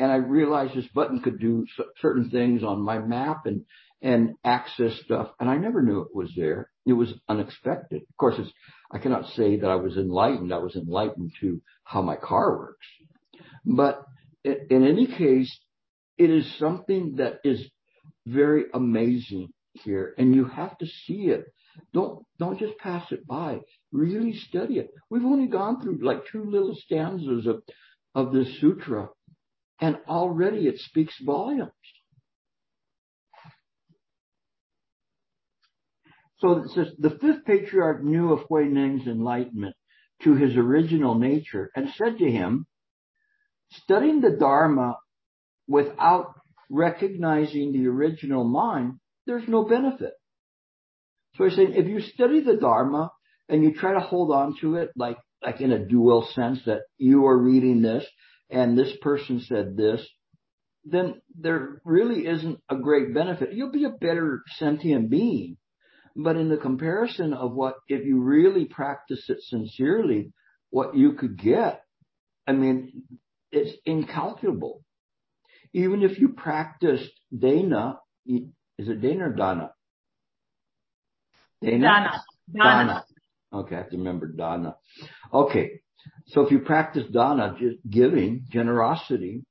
and 0.00 0.10
I 0.10 0.16
realized 0.16 0.74
this 0.74 0.88
button 0.94 1.20
could 1.20 1.38
do 1.38 1.66
certain 2.00 2.30
things 2.30 2.64
on 2.64 2.80
my 2.80 2.98
map 2.98 3.46
and 3.46 3.64
and 4.02 4.30
access 4.42 4.98
stuff, 5.04 5.28
and 5.38 5.50
I 5.50 5.58
never 5.58 5.82
knew 5.82 6.00
it 6.00 6.14
was 6.14 6.32
there. 6.34 6.70
It 6.86 6.94
was 6.94 7.12
unexpected. 7.28 8.00
Of 8.00 8.16
course, 8.16 8.36
it's, 8.38 8.50
I 8.90 8.98
cannot 8.98 9.26
say 9.34 9.56
that 9.60 9.68
I 9.68 9.74
was 9.74 9.98
enlightened. 9.98 10.54
I 10.54 10.58
was 10.58 10.74
enlightened 10.74 11.32
to 11.42 11.60
how 11.84 12.00
my 12.00 12.16
car 12.16 12.56
works. 12.56 12.86
But 13.66 14.02
in 14.42 14.86
any 14.86 15.06
case, 15.06 15.54
it 16.16 16.30
is 16.30 16.50
something 16.58 17.16
that 17.16 17.40
is 17.44 17.62
very 18.26 18.64
amazing 18.72 19.52
here, 19.72 20.14
and 20.18 20.34
you 20.34 20.44
have 20.46 20.76
to 20.78 20.86
see 20.86 21.28
it. 21.28 21.44
Don't 21.92 22.24
don't 22.38 22.58
just 22.58 22.78
pass 22.78 23.10
it 23.12 23.26
by. 23.26 23.60
Really 23.92 24.34
study 24.34 24.78
it. 24.78 24.90
We've 25.08 25.24
only 25.24 25.46
gone 25.46 25.80
through 25.80 26.04
like 26.04 26.26
two 26.30 26.44
little 26.44 26.74
stanzas 26.74 27.46
of 27.46 27.62
of 28.14 28.32
this 28.32 28.60
sutra, 28.60 29.08
and 29.80 29.98
already 30.08 30.66
it 30.66 30.78
speaks 30.78 31.14
volumes. 31.24 31.70
So 36.38 36.62
it 36.62 36.70
says 36.70 36.92
the 36.98 37.10
fifth 37.10 37.44
patriarch 37.44 38.02
knew 38.02 38.32
of 38.32 38.48
Huineng's 38.48 39.06
enlightenment 39.06 39.76
to 40.22 40.34
his 40.34 40.56
original 40.56 41.14
nature 41.14 41.70
and 41.76 41.90
said 41.96 42.18
to 42.18 42.30
him, 42.30 42.66
studying 43.72 44.20
the 44.20 44.36
Dharma 44.38 44.96
without 45.68 46.34
recognizing 46.70 47.72
the 47.72 47.86
original 47.88 48.44
mind, 48.44 48.98
there's 49.30 49.48
no 49.48 49.64
benefit. 49.64 50.12
So 51.36 51.44
he's 51.44 51.54
saying 51.54 51.74
if 51.74 51.86
you 51.86 52.00
study 52.00 52.40
the 52.40 52.56
Dharma 52.56 53.12
and 53.48 53.62
you 53.62 53.72
try 53.72 53.94
to 53.94 54.00
hold 54.00 54.32
on 54.32 54.56
to 54.60 54.74
it 54.74 54.90
like 54.96 55.18
like 55.40 55.60
in 55.60 55.70
a 55.70 55.86
dual 55.86 56.28
sense 56.34 56.58
that 56.66 56.80
you 56.98 57.26
are 57.26 57.38
reading 57.38 57.80
this 57.80 58.04
and 58.50 58.76
this 58.76 58.92
person 59.00 59.40
said 59.40 59.76
this, 59.76 60.04
then 60.84 61.22
there 61.38 61.80
really 61.84 62.26
isn't 62.26 62.58
a 62.68 62.76
great 62.76 63.14
benefit. 63.14 63.52
You'll 63.52 63.70
be 63.70 63.84
a 63.84 63.90
better 63.90 64.42
sentient 64.58 65.08
being. 65.08 65.56
But 66.16 66.36
in 66.36 66.48
the 66.48 66.56
comparison 66.56 67.32
of 67.32 67.54
what, 67.54 67.76
if 67.88 68.04
you 68.04 68.20
really 68.20 68.64
practice 68.64 69.30
it 69.30 69.40
sincerely, 69.42 70.32
what 70.70 70.96
you 70.96 71.12
could 71.12 71.38
get, 71.38 71.82
I 72.46 72.52
mean, 72.52 73.04
it's 73.52 73.78
incalculable. 73.86 74.82
Even 75.72 76.02
if 76.02 76.18
you 76.18 76.30
practiced 76.30 77.12
dana, 77.36 78.00
is 78.80 78.88
it 78.88 79.02
dana 79.02 79.28
or 79.28 79.32
dana? 79.32 79.72
Dana. 81.62 81.82
Dana. 81.82 82.22
Dana. 82.52 83.04
Okay, 83.52 83.74
I 83.74 83.78
have 83.78 83.90
to 83.90 83.98
remember 83.98 84.26
dana. 84.26 84.76
Okay, 85.34 85.80
so 86.28 86.40
if 86.40 86.50
you 86.50 86.60
practice 86.60 87.04
dana, 87.12 87.54
just 87.60 87.78
giving, 87.88 88.46
generosity, 88.50 89.44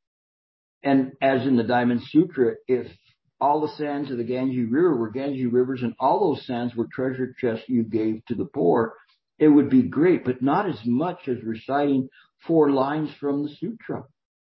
and 0.82 1.12
as 1.22 1.46
in 1.46 1.58
the 1.58 1.63
Diamond 1.63 2.02
Sutra, 2.10 2.56
if 2.68 2.88
all 3.39 3.62
the 3.62 3.76
sands 3.78 4.10
of 4.10 4.18
the 4.18 4.24
Ganges 4.24 4.72
River 4.72 4.98
were 4.98 5.12
Ganges 5.12 5.52
rivers 5.52 5.84
and 5.84 5.94
all 6.00 6.34
those 6.34 6.48
sands 6.48 6.74
were 6.76 6.88
treasure 6.92 7.36
chests 7.39 7.65
you 7.68 7.84
gave 7.84 8.26
to 8.30 8.36
the 8.36 8.46
poor, 8.46 8.96
it 9.38 9.48
would 9.48 9.70
be 9.70 9.84
great, 9.84 10.26
but 10.26 10.42
not 10.42 10.68
as 10.68 10.80
much 10.86 11.28
as 11.28 11.44
reciting 11.44 12.10
four 12.48 12.72
lines 12.72 13.12
from 13.20 13.44
the 13.44 13.50
sutra. 13.60 14.06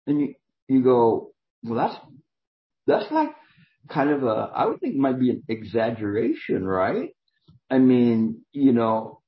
And 0.08 0.20
you, 0.20 0.34
you 0.66 0.82
go, 0.82 1.32
well, 1.62 1.76
that's, 1.76 2.00
that's 2.88 3.12
like 3.12 3.30
kind 3.88 4.10
of 4.10 4.22
a, 4.22 4.50
I 4.54 4.66
would 4.66 4.80
think 4.80 4.96
might 4.96 5.18
be 5.18 5.30
an 5.30 5.42
exaggeration, 5.48 6.66
right? 6.66 7.10
I 7.70 7.78
mean, 7.78 8.42
you 8.52 8.72
know, 8.72 9.20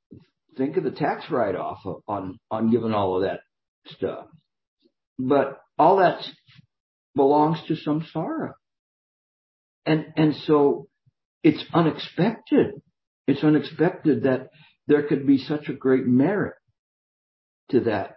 think 0.57 0.77
of 0.77 0.85
the 0.85 0.91
tax 0.91 1.31
write-off 1.31 1.79
on, 2.07 2.39
on 2.51 2.71
giving 2.71 2.93
all 2.93 3.17
of 3.17 3.23
that 3.23 3.41
stuff. 3.87 4.27
But 5.19 5.61
all 5.79 5.97
that 5.99 6.23
belongs 7.15 7.59
to 7.69 7.75
samsara. 7.75 8.53
And, 9.85 10.07
and 10.17 10.35
so 10.47 10.89
it's 11.43 11.65
unexpected. 11.73 12.83
It's 13.27 13.43
unexpected 13.43 14.25
that 14.25 14.49
there 14.87 15.03
could 15.03 15.27
be 15.27 15.39
such 15.39 15.69
a 15.69 15.75
great 15.75 16.07
merit 16.07 16.55
to 17.71 17.81
that. 17.81 18.17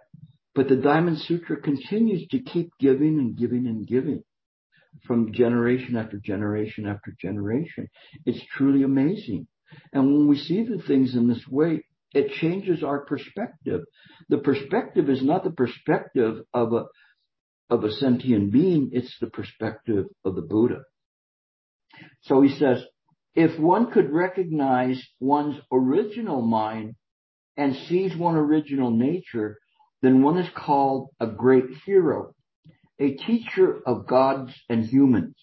But 0.54 0.68
the 0.68 0.76
Diamond 0.76 1.18
Sutra 1.18 1.60
continues 1.60 2.26
to 2.28 2.40
keep 2.40 2.70
giving 2.78 3.18
and 3.18 3.36
giving 3.36 3.66
and 3.66 3.86
giving 3.86 4.22
from 5.06 5.32
generation 5.32 5.96
after 5.96 6.18
generation 6.18 6.86
after 6.86 7.14
generation. 7.20 7.88
It's 8.26 8.44
truly 8.56 8.82
amazing. 8.82 9.46
And 9.92 10.04
when 10.06 10.28
we 10.28 10.36
see 10.36 10.64
the 10.64 10.82
things 10.82 11.14
in 11.14 11.28
this 11.28 11.44
way, 11.48 11.84
it 12.12 12.32
changes 12.32 12.82
our 12.82 13.04
perspective. 13.04 13.82
The 14.28 14.38
perspective 14.38 15.08
is 15.08 15.22
not 15.22 15.44
the 15.44 15.52
perspective 15.52 16.42
of 16.52 16.72
a, 16.72 16.84
of 17.68 17.84
a 17.84 17.92
sentient 17.92 18.52
being, 18.52 18.90
it's 18.92 19.16
the 19.20 19.30
perspective 19.30 20.06
of 20.24 20.34
the 20.34 20.42
Buddha. 20.42 20.82
So 22.22 22.42
he 22.42 22.56
says, 22.56 22.82
if 23.34 23.58
one 23.60 23.92
could 23.92 24.10
recognize 24.10 25.00
one's 25.20 25.60
original 25.70 26.42
mind 26.42 26.96
and 27.56 27.76
sees 27.88 28.16
one 28.16 28.34
original 28.34 28.90
nature, 28.90 29.58
then 30.02 30.22
one 30.22 30.38
is 30.38 30.48
called 30.56 31.10
a 31.20 31.26
great 31.26 31.66
hero, 31.84 32.34
a 33.00 33.14
teacher 33.14 33.80
of 33.86 34.06
gods 34.06 34.52
and 34.68 34.84
humans, 34.84 35.34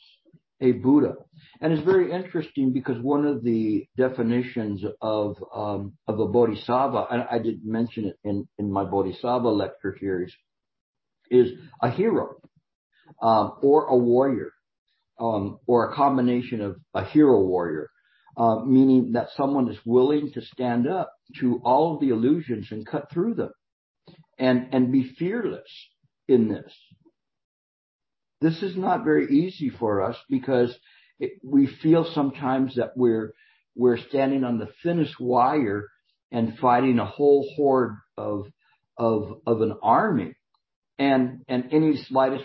a 0.62 0.74
Buddha. 0.74 1.16
And 1.60 1.74
it's 1.74 1.84
very 1.84 2.12
interesting 2.12 2.72
because 2.72 3.02
one 3.02 3.26
of 3.26 3.44
the 3.44 3.88
definitions 3.98 4.84
of 5.02 5.44
um, 5.54 5.94
of 6.08 6.20
a 6.20 6.28
bodhisattva, 6.28 7.08
and 7.10 7.26
I 7.32 7.40
didn't 7.40 7.66
mention 7.66 8.06
it 8.06 8.20
in, 8.24 8.48
in 8.60 8.72
my 8.72 8.84
bodhisattva 8.84 9.50
lecture 9.50 9.98
series, 10.00 10.34
is 11.32 11.52
a 11.82 11.90
hero 11.90 12.36
um, 13.22 13.54
or 13.62 13.86
a 13.86 13.98
warrior 13.98 14.52
um, 15.20 15.60
or 15.66 15.90
a 15.90 15.96
combination 15.96 16.62
of 16.62 16.78
a 16.94 17.04
hero 17.04 17.42
warrior, 17.42 17.90
uh, 18.38 18.60
meaning 18.66 19.14
that 19.14 19.30
someone 19.36 19.68
is 19.70 19.80
willing 19.84 20.32
to 20.34 20.42
stand 20.42 20.88
up 20.88 21.12
to 21.40 21.60
all 21.64 21.96
of 21.96 22.02
the 22.02 22.10
illusions 22.10 22.68
and 22.72 22.86
cut 22.86 23.12
through 23.12 23.34
them 23.34 23.52
and, 24.38 24.68
and 24.74 24.92
be 24.92 25.16
fearless 25.18 25.70
in 26.28 26.48
this. 26.50 26.72
This 28.42 28.62
is 28.62 28.76
not 28.78 29.04
very 29.04 29.28
easy 29.32 29.70
for 29.70 30.04
us 30.04 30.16
because 30.30 30.76
we 31.44 31.68
feel 31.68 32.06
sometimes 32.14 32.76
that 32.76 32.92
we're, 32.96 33.34
we're 33.76 33.98
standing 33.98 34.44
on 34.44 34.60
the 34.60 34.70
thinnest 34.84 35.20
wire 35.20 35.88
and 36.32 36.58
fighting 36.60 37.00
a 37.00 37.06
whole 37.06 37.50
horde 37.56 37.96
of, 38.18 38.46
of, 38.98 39.42
of 39.48 39.62
an 39.62 39.74
army 39.82 40.36
and, 41.00 41.42
and 41.48 41.70
any 41.72 41.98
slightest 41.98 42.44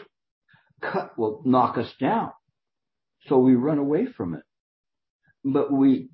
cut 0.81 1.19
will 1.19 1.43
knock 1.45 1.79
us 1.79 1.93
down. 2.01 2.33
So 3.27 3.39
we 3.39 3.55
run 3.55 3.79
away 3.79 4.07
from 4.07 4.35
it. 4.35 4.43
But 5.45 5.73
we, 5.73 6.11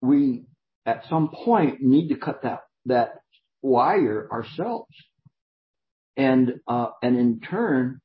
we 0.00 0.44
at 0.84 1.04
some 1.08 1.30
point 1.30 1.80
need 1.80 2.08
to 2.08 2.16
cut 2.16 2.42
that, 2.42 2.60
that 2.86 3.14
wire 3.62 4.28
ourselves. 4.30 4.94
And, 6.16 6.60
uh, 6.66 6.88
and 7.02 7.16
in 7.18 7.40
turn, 7.40 8.01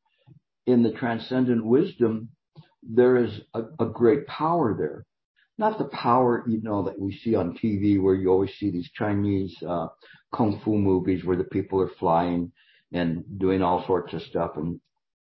in 0.67 0.83
the 0.83 0.91
transcendent 0.91 1.65
wisdom, 1.65 2.29
there 2.83 3.17
is 3.17 3.31
a, 3.53 3.63
a 3.79 3.85
great 3.85 4.27
power 4.27 4.75
there. 4.77 5.05
Not 5.57 5.79
the 5.79 5.85
power, 5.85 6.43
you 6.47 6.61
know, 6.61 6.83
that 6.83 6.99
we 6.99 7.17
see 7.17 7.33
on 7.33 7.57
TV 7.57 7.99
where 7.99 8.13
you 8.13 8.29
always 8.29 8.53
see 8.59 8.69
these 8.69 8.91
Chinese, 8.91 9.55
uh, 9.67 9.87
kung 10.31 10.61
fu 10.63 10.77
movies 10.77 11.25
where 11.25 11.37
the 11.37 11.45
people 11.45 11.81
are 11.81 11.89
flying 11.99 12.51
and 12.91 13.23
doing 13.39 13.63
all 13.63 13.85
sorts 13.87 14.13
of 14.13 14.21
stuff 14.21 14.51
and 14.55 14.79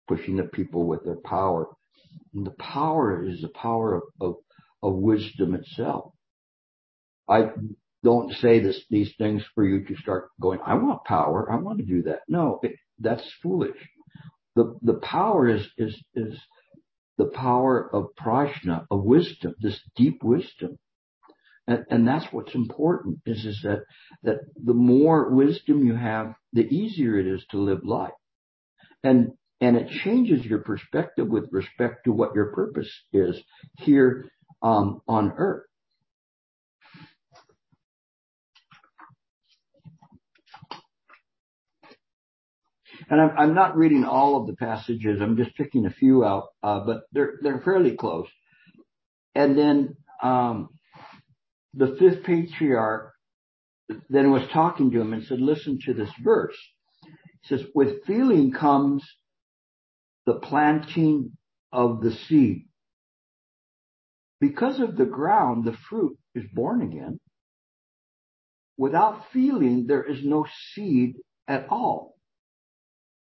pushing 0.07 0.35
the 0.35 0.43
people 0.43 0.85
with 0.85 1.03
their 1.03 1.17
power. 1.23 1.67
And 2.33 2.45
the 2.45 2.51
power 2.51 3.25
is 3.27 3.41
the 3.41 3.49
power 3.49 3.95
of, 3.95 4.03
of, 4.21 4.35
of 4.83 4.93
wisdom 4.95 5.55
itself. 5.55 6.13
I 7.27 7.51
don't 8.03 8.31
say 8.33 8.59
this, 8.59 8.81
these 8.89 9.11
things 9.17 9.43
for 9.55 9.63
you 9.65 9.85
to 9.85 9.95
start 9.95 10.29
going, 10.39 10.59
I 10.65 10.75
want 10.75 11.05
power. 11.05 11.51
I 11.51 11.57
want 11.57 11.79
to 11.79 11.85
do 11.85 12.03
that. 12.03 12.21
No, 12.27 12.59
it, 12.61 12.75
that's 12.99 13.27
foolish. 13.41 13.77
The, 14.59 14.77
the 14.81 14.99
power 14.99 15.47
is, 15.47 15.65
is, 15.77 15.95
is 16.15 16.37
the 17.17 17.27
power 17.27 17.89
of 17.95 18.07
prajna, 18.19 18.85
of 18.91 19.05
wisdom, 19.05 19.55
this 19.61 19.79
deep 19.95 20.21
wisdom. 20.21 20.77
And, 21.65 21.85
and 21.89 22.05
that's 22.05 22.25
what's 22.33 22.53
important 22.53 23.19
is, 23.25 23.45
is 23.45 23.61
that, 23.63 23.85
that 24.23 24.39
the 24.61 24.73
more 24.73 25.29
wisdom 25.29 25.85
you 25.85 25.95
have, 25.95 26.33
the 26.51 26.63
easier 26.63 27.17
it 27.17 27.25
is 27.25 27.45
to 27.51 27.57
live 27.57 27.85
life. 27.85 28.11
And 29.01 29.29
and 29.61 29.77
it 29.77 29.89
changes 30.03 30.45
your 30.45 30.59
perspective 30.59 31.29
with 31.29 31.45
respect 31.51 32.03
to 32.03 32.11
what 32.11 32.35
your 32.35 32.51
purpose 32.53 32.91
is 33.13 33.41
here 33.77 34.29
um, 34.61 35.01
on 35.07 35.31
earth. 35.37 35.69
And 42.98 42.98
I'm, 43.09 43.31
I'm, 43.37 43.53
not 43.55 43.75
reading 43.75 44.03
all 44.03 44.39
of 44.39 44.47
the 44.47 44.55
passages. 44.55 45.19
I'm 45.21 45.37
just 45.37 45.55
picking 45.55 45.85
a 45.85 45.91
few 45.91 46.23
out, 46.23 46.49
uh, 46.61 46.81
but 46.81 47.01
they're 47.11 47.39
they're 47.41 47.61
fairly 47.61 47.95
close. 47.95 48.27
And 49.33 49.57
then 49.57 49.95
um, 50.21 50.69
the 51.73 51.95
fifth 51.97 52.23
patriarch 52.23 53.13
then 54.09 54.31
was 54.31 54.43
talking 54.51 54.91
to 54.91 55.01
him 55.01 55.13
and 55.13 55.23
said, 55.25 55.39
listen 55.39 55.79
to 55.85 55.93
this 55.93 56.11
verse. 56.23 56.57
He 57.41 57.47
says, 57.47 57.65
with 57.73 58.05
feeling 58.05 58.51
comes 58.51 59.03
the 60.25 60.35
planting 60.35 61.31
of 61.71 62.01
the 62.01 62.11
seed. 62.11 62.67
Because 64.39 64.79
of 64.79 64.95
the 64.95 65.05
ground, 65.05 65.65
the 65.65 65.75
fruit 65.89 66.17
is 66.35 66.45
born 66.53 66.81
again. 66.81 67.19
Without 68.77 69.25
feeling, 69.33 69.87
there 69.87 70.03
is 70.03 70.23
no 70.23 70.45
seed 70.73 71.15
at 71.47 71.67
all. 71.69 72.18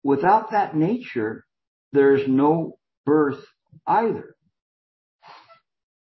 Without 0.03 0.51
that 0.51 0.75
nature, 0.75 1.45
there 1.93 2.15
is 2.15 2.27
no 2.27 2.77
birth 3.05 3.43
either. 3.85 4.35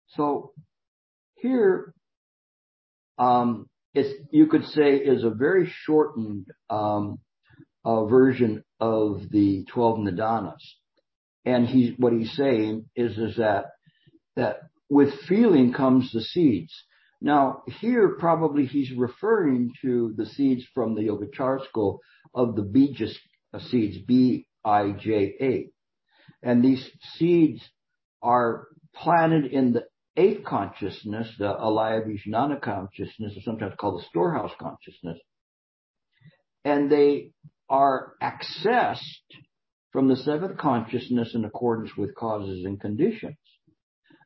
So 0.09 0.53
here, 1.35 1.93
um, 3.17 3.67
it's, 3.93 4.13
you 4.31 4.47
could 4.47 4.65
say 4.65 4.95
is 4.95 5.23
a 5.23 5.29
very 5.29 5.71
shortened, 5.83 6.47
um, 6.69 7.19
uh, 7.85 8.05
version 8.05 8.63
of 8.79 9.21
the 9.31 9.65
12 9.73 9.99
nidanas. 9.99 10.75
What 11.97 12.13
he's 12.13 12.33
saying 12.33 12.85
is, 12.95 13.17
is 13.17 13.37
that, 13.37 13.65
that 14.35 14.59
with 14.89 15.13
feeling 15.27 15.73
comes 15.73 16.11
the 16.11 16.21
seeds. 16.21 16.73
Now, 17.21 17.63
here 17.79 18.15
probably 18.19 18.65
he's 18.65 18.91
referring 18.95 19.73
to 19.81 20.13
the 20.15 20.25
seeds 20.25 20.65
from 20.73 20.95
the 20.95 21.01
Yogacara 21.01 21.65
school 21.67 21.99
of 22.33 22.55
the 22.55 22.61
Bija 22.61 23.11
seeds, 23.57 23.97
B-I-J-A. 23.97 25.69
And 26.43 26.63
these 26.63 26.89
seeds 27.15 27.61
are 28.21 28.67
planted 28.95 29.45
in 29.51 29.73
the 29.73 29.85
eighth 30.15 30.43
consciousness, 30.43 31.33
the 31.39 31.45
Alaya 31.45 32.01
Vijnana 32.05 32.61
consciousness, 32.61 33.33
or 33.35 33.41
sometimes 33.41 33.73
called 33.79 34.01
the 34.01 34.05
storehouse 34.09 34.51
consciousness. 34.59 35.17
And 36.63 36.91
they 36.91 37.31
are 37.69 38.13
accessed 38.21 38.99
from 39.91 40.07
the 40.07 40.17
seventh 40.17 40.57
consciousness 40.57 41.33
in 41.33 41.45
accordance 41.45 41.95
with 41.97 42.15
causes 42.15 42.65
and 42.65 42.79
conditions. 42.79 43.37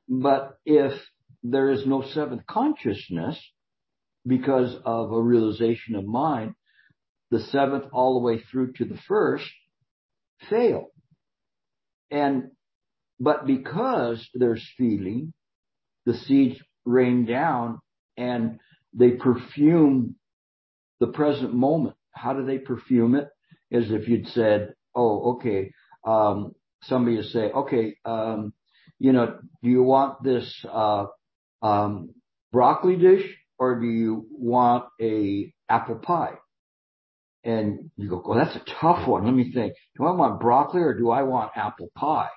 But 0.09 0.57
if 0.65 0.99
there 1.43 1.69
is 1.69 1.85
no 1.85 2.03
seventh 2.13 2.45
consciousness 2.47 3.39
because 4.25 4.75
of 4.85 5.11
a 5.11 5.21
realization 5.21 5.95
of 5.95 6.05
mind, 6.05 6.55
the 7.33 7.39
seventh 7.39 7.85
all 7.91 8.13
the 8.13 8.23
way 8.23 8.39
through 8.39 8.71
to 8.73 8.85
the 8.85 8.99
first 9.07 9.49
fail. 10.51 10.91
And, 12.11 12.51
but 13.19 13.47
because 13.47 14.29
there's 14.35 14.63
feeling, 14.77 15.33
the 16.05 16.13
seeds 16.13 16.59
rain 16.85 17.25
down 17.25 17.79
and 18.17 18.59
they 18.93 19.11
perfume 19.11 20.15
the 20.99 21.07
present 21.07 21.55
moment. 21.55 21.95
How 22.11 22.33
do 22.33 22.45
they 22.45 22.59
perfume 22.59 23.15
it? 23.15 23.29
As 23.71 23.89
if 23.89 24.07
you'd 24.07 24.27
said, 24.27 24.75
oh, 24.93 25.33
okay, 25.33 25.71
um, 26.05 26.53
somebody 26.83 27.15
would 27.15 27.25
say, 27.25 27.45
okay, 27.45 27.95
um, 28.05 28.53
you 28.99 29.11
know, 29.11 29.39
do 29.63 29.69
you 29.71 29.81
want 29.81 30.21
this, 30.23 30.63
uh, 30.71 31.07
um, 31.63 32.11
broccoli 32.51 32.97
dish 32.97 33.25
or 33.57 33.79
do 33.79 33.87
you 33.87 34.27
want 34.29 34.85
a 35.01 35.51
apple 35.67 35.95
pie? 35.95 36.35
And 37.43 37.91
you 37.97 38.09
go, 38.09 38.23
well, 38.25 38.37
that's 38.37 38.55
a 38.55 38.63
tough 38.79 39.07
one. 39.07 39.25
Let 39.25 39.33
me 39.33 39.51
think. 39.53 39.73
Do 39.97 40.05
I 40.05 40.11
want 40.11 40.39
broccoli 40.39 40.81
or 40.81 40.97
do 40.97 41.09
I 41.09 41.23
want 41.23 41.51
apple 41.55 41.89
pie? 41.95 42.29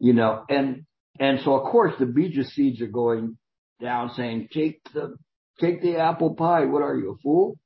You 0.00 0.12
know, 0.12 0.44
and, 0.48 0.84
and 1.18 1.40
so 1.44 1.54
of 1.54 1.70
course 1.70 1.94
the 1.98 2.04
bija 2.04 2.44
seeds 2.44 2.80
are 2.82 2.86
going 2.86 3.38
down 3.80 4.10
saying, 4.16 4.48
take 4.52 4.80
the, 4.92 5.16
take 5.60 5.80
the 5.80 5.98
apple 5.98 6.34
pie. 6.34 6.66
What 6.66 6.82
are 6.82 6.94
you, 6.94 7.12
a 7.12 7.16
fool? 7.22 7.56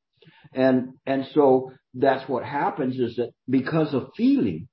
And, 0.54 0.94
and 1.04 1.26
so 1.34 1.72
that's 1.94 2.28
what 2.28 2.44
happens 2.44 2.98
is 2.98 3.16
that 3.16 3.30
because 3.48 3.92
of 3.92 4.10
feeling, 4.16 4.68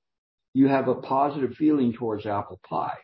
you 0.54 0.68
have 0.68 0.88
a 0.88 0.94
positive 0.94 1.54
feeling 1.54 1.92
towards 1.92 2.24
apple 2.24 2.60
pie. 2.68 2.96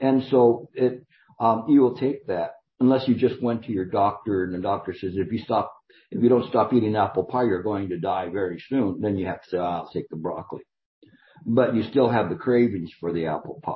And 0.00 0.24
so 0.30 0.68
it, 0.74 1.04
um, 1.38 1.66
you 1.68 1.82
will 1.82 1.96
take 1.96 2.26
that 2.26 2.52
unless 2.80 3.06
you 3.06 3.14
just 3.14 3.42
went 3.42 3.64
to 3.64 3.72
your 3.72 3.84
doctor 3.84 4.44
and 4.44 4.54
the 4.54 4.58
doctor 4.58 4.92
says, 4.92 5.12
if 5.14 5.30
you 5.30 5.38
stop, 5.38 5.72
if 6.10 6.22
you 6.22 6.28
don't 6.28 6.48
stop 6.48 6.72
eating 6.72 6.96
apple 6.96 7.24
pie, 7.24 7.44
you're 7.44 7.62
going 7.62 7.88
to 7.90 7.98
die 7.98 8.28
very 8.32 8.62
soon. 8.68 9.00
Then 9.00 9.16
you 9.16 9.26
have 9.26 9.42
to 9.42 9.50
say, 9.50 9.56
oh, 9.58 9.64
I'll 9.64 9.90
take 9.92 10.08
the 10.08 10.16
broccoli. 10.16 10.62
But 11.46 11.74
you 11.74 11.84
still 11.84 12.08
have 12.08 12.28
the 12.28 12.34
cravings 12.34 12.90
for 12.98 13.12
the 13.12 13.26
apple 13.26 13.60
pie. 13.62 13.74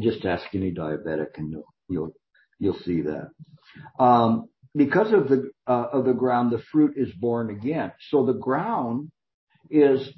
Just, 0.00 0.24
ask 0.24 0.44
any 0.54 0.72
diabetic 0.72 1.36
and 1.36 1.50
you'll, 1.50 1.74
you'll, 1.88 2.12
you'll 2.58 2.78
see 2.84 3.02
that. 3.02 3.30
Um, 4.02 4.48
because 4.74 5.12
of 5.12 5.28
the, 5.28 5.50
uh, 5.66 5.86
of 5.92 6.04
the 6.04 6.12
ground, 6.12 6.52
the 6.52 6.62
fruit 6.72 6.94
is 6.96 7.12
born 7.12 7.50
again. 7.50 7.92
So 8.10 8.26
the 8.26 8.32
ground 8.32 9.10
is 9.70 10.08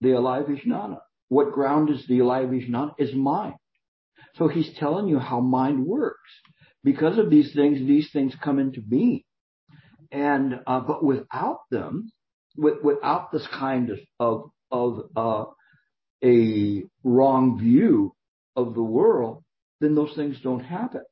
the 0.00 0.08
Alaya 0.08 0.44
Vijnana. 0.44 0.98
What 1.28 1.52
ground 1.52 1.90
is 1.90 2.06
the 2.06 2.20
Alaya 2.20 2.46
Vijnana? 2.48 2.92
Is 2.98 3.14
mind. 3.14 3.54
So 4.36 4.48
he's 4.48 4.70
telling 4.78 5.08
you 5.08 5.18
how 5.18 5.40
mind 5.40 5.84
works. 5.84 6.30
Because 6.84 7.18
of 7.18 7.30
these 7.30 7.52
things, 7.54 7.78
these 7.80 8.10
things 8.12 8.34
come 8.42 8.58
into 8.58 8.80
being. 8.80 9.24
And, 10.10 10.60
uh, 10.66 10.80
but 10.80 11.04
without 11.04 11.60
them, 11.70 12.10
with, 12.56 12.82
without 12.82 13.30
this 13.32 13.46
kind 13.52 13.90
of, 14.18 14.50
of, 14.70 15.10
uh, 15.16 15.44
a 16.24 16.84
wrong 17.04 17.58
view 17.58 18.14
of 18.56 18.74
the 18.74 18.82
world, 18.82 19.44
then 19.80 19.94
those 19.94 20.14
things 20.16 20.40
don't 20.42 20.64
happen. 20.64 21.02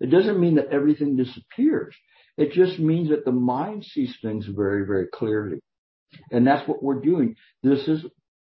It 0.00 0.10
doesn't 0.10 0.40
mean 0.40 0.56
that 0.56 0.68
everything 0.70 1.16
disappears. 1.16 1.94
It 2.36 2.52
just 2.52 2.78
means 2.78 3.10
that 3.10 3.24
the 3.24 3.32
mind 3.32 3.84
sees 3.84 4.16
things 4.22 4.46
very, 4.46 4.86
very 4.86 5.06
clearly. 5.12 5.60
And 6.30 6.46
that's 6.46 6.66
what 6.68 6.82
we're 6.82 7.00
doing. 7.00 7.36
This 7.62 7.86
is 7.86 8.04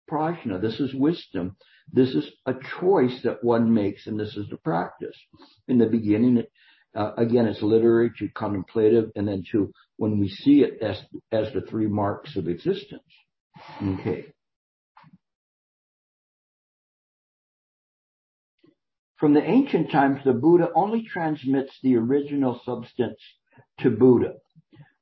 prajna. 0.10 0.62
This 0.62 0.80
is 0.80 0.94
wisdom. 0.94 1.56
This 1.92 2.10
is 2.10 2.32
a 2.46 2.54
choice 2.80 3.22
that 3.24 3.44
one 3.44 3.74
makes, 3.74 4.08
and 4.08 4.20
this 4.20 4.36
is 4.36 4.48
the 4.50 4.58
practice. 4.58 5.16
In 5.68 5.78
the 5.78 5.86
beginning, 5.86 6.40
uh, 6.40 6.44
Uh, 6.96 7.12
again, 7.18 7.46
it's 7.46 7.62
literary 7.62 8.12
to 8.18 8.30
contemplative, 8.30 9.12
and 9.16 9.28
then 9.28 9.44
to 9.52 9.72
when 9.98 10.20
we 10.20 10.30
see 10.30 10.62
it 10.62 10.82
as 10.82 10.98
as 11.32 11.52
the 11.54 11.62
three 11.62 11.88
marks 11.88 12.36
of 12.36 12.48
existence. 12.48 13.04
Okay. 13.82 14.28
From 19.18 19.34
the 19.34 19.44
ancient 19.44 19.92
times, 19.92 20.20
the 20.26 20.34
Buddha 20.34 20.70
only 20.76 21.04
transmits 21.04 21.72
the 21.82 21.96
original 21.96 22.60
substance 22.66 23.20
to 23.80 23.90
Buddha. 23.90 24.34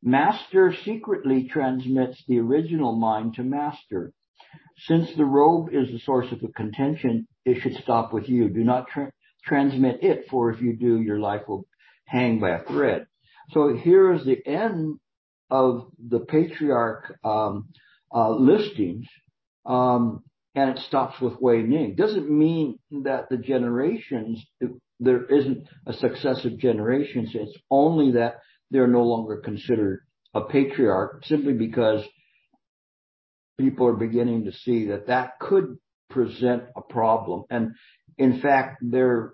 Master 0.03 0.73
secretly 0.83 1.47
transmits 1.47 2.23
the 2.27 2.39
original 2.39 2.95
mind 2.95 3.35
to 3.35 3.43
Master. 3.43 4.13
Since 4.77 5.15
the 5.15 5.25
robe 5.25 5.69
is 5.71 5.91
the 5.91 5.99
source 5.99 6.31
of 6.31 6.41
the 6.41 6.49
contention, 6.49 7.27
it 7.45 7.61
should 7.61 7.75
stop 7.81 8.13
with 8.13 8.29
you. 8.29 8.49
Do 8.49 8.63
not 8.63 8.87
tra- 8.87 9.11
transmit 9.43 10.03
it, 10.03 10.25
for 10.29 10.51
if 10.51 10.61
you 10.61 10.75
do, 10.75 11.01
your 11.01 11.19
life 11.19 11.47
will 11.47 11.65
hang 12.13 12.39
by 12.39 12.51
a 12.51 12.63
thread. 12.63 13.07
So 13.49 13.75
here 13.75 14.13
is 14.13 14.23
the 14.23 14.39
end 14.45 14.99
of 15.49 15.87
the 15.99 16.19
patriarch 16.19 17.17
um, 17.23 17.69
uh, 18.13 18.31
listings, 18.31 19.07
um, 19.65 20.23
and 20.55 20.69
it 20.69 20.79
stops 20.87 21.19
with 21.19 21.33
Wei 21.41 21.63
Ning. 21.63 21.95
Doesn't 21.95 22.29
mean 22.29 22.79
that 23.03 23.29
the 23.29 23.37
generations 23.37 24.45
there 24.99 25.25
isn't 25.25 25.67
a 25.87 25.93
successive 25.93 26.57
generations. 26.59 27.31
It's 27.33 27.57
only 27.69 28.11
that 28.13 28.35
they're 28.71 28.87
no 28.87 29.03
longer 29.03 29.37
considered 29.37 30.05
a 30.33 30.41
patriarch 30.41 31.25
simply 31.25 31.53
because 31.53 32.03
people 33.59 33.87
are 33.87 33.93
beginning 33.93 34.45
to 34.45 34.51
see 34.51 34.87
that 34.87 35.07
that 35.07 35.39
could 35.39 35.77
present 36.09 36.63
a 36.75 36.81
problem. 36.81 37.43
And 37.49 37.71
in 38.17 38.39
fact, 38.39 38.77
they're, 38.81 39.33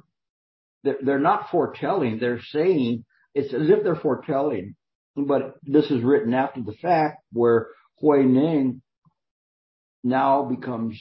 they're 0.84 1.20
not 1.20 1.50
foretelling. 1.52 2.20
They're 2.20 2.42
saying 2.42 3.06
it's 3.34 3.54
as 3.54 3.70
if 3.70 3.84
they're 3.84 3.96
foretelling, 3.96 4.76
but 5.16 5.56
this 5.64 5.90
is 5.92 6.04
written 6.04 6.34
after 6.34 6.62
the 6.62 6.76
fact 6.82 7.24
where 7.32 7.68
Hui 8.00 8.24
Neng 8.24 8.82
now 10.04 10.44
becomes 10.44 11.00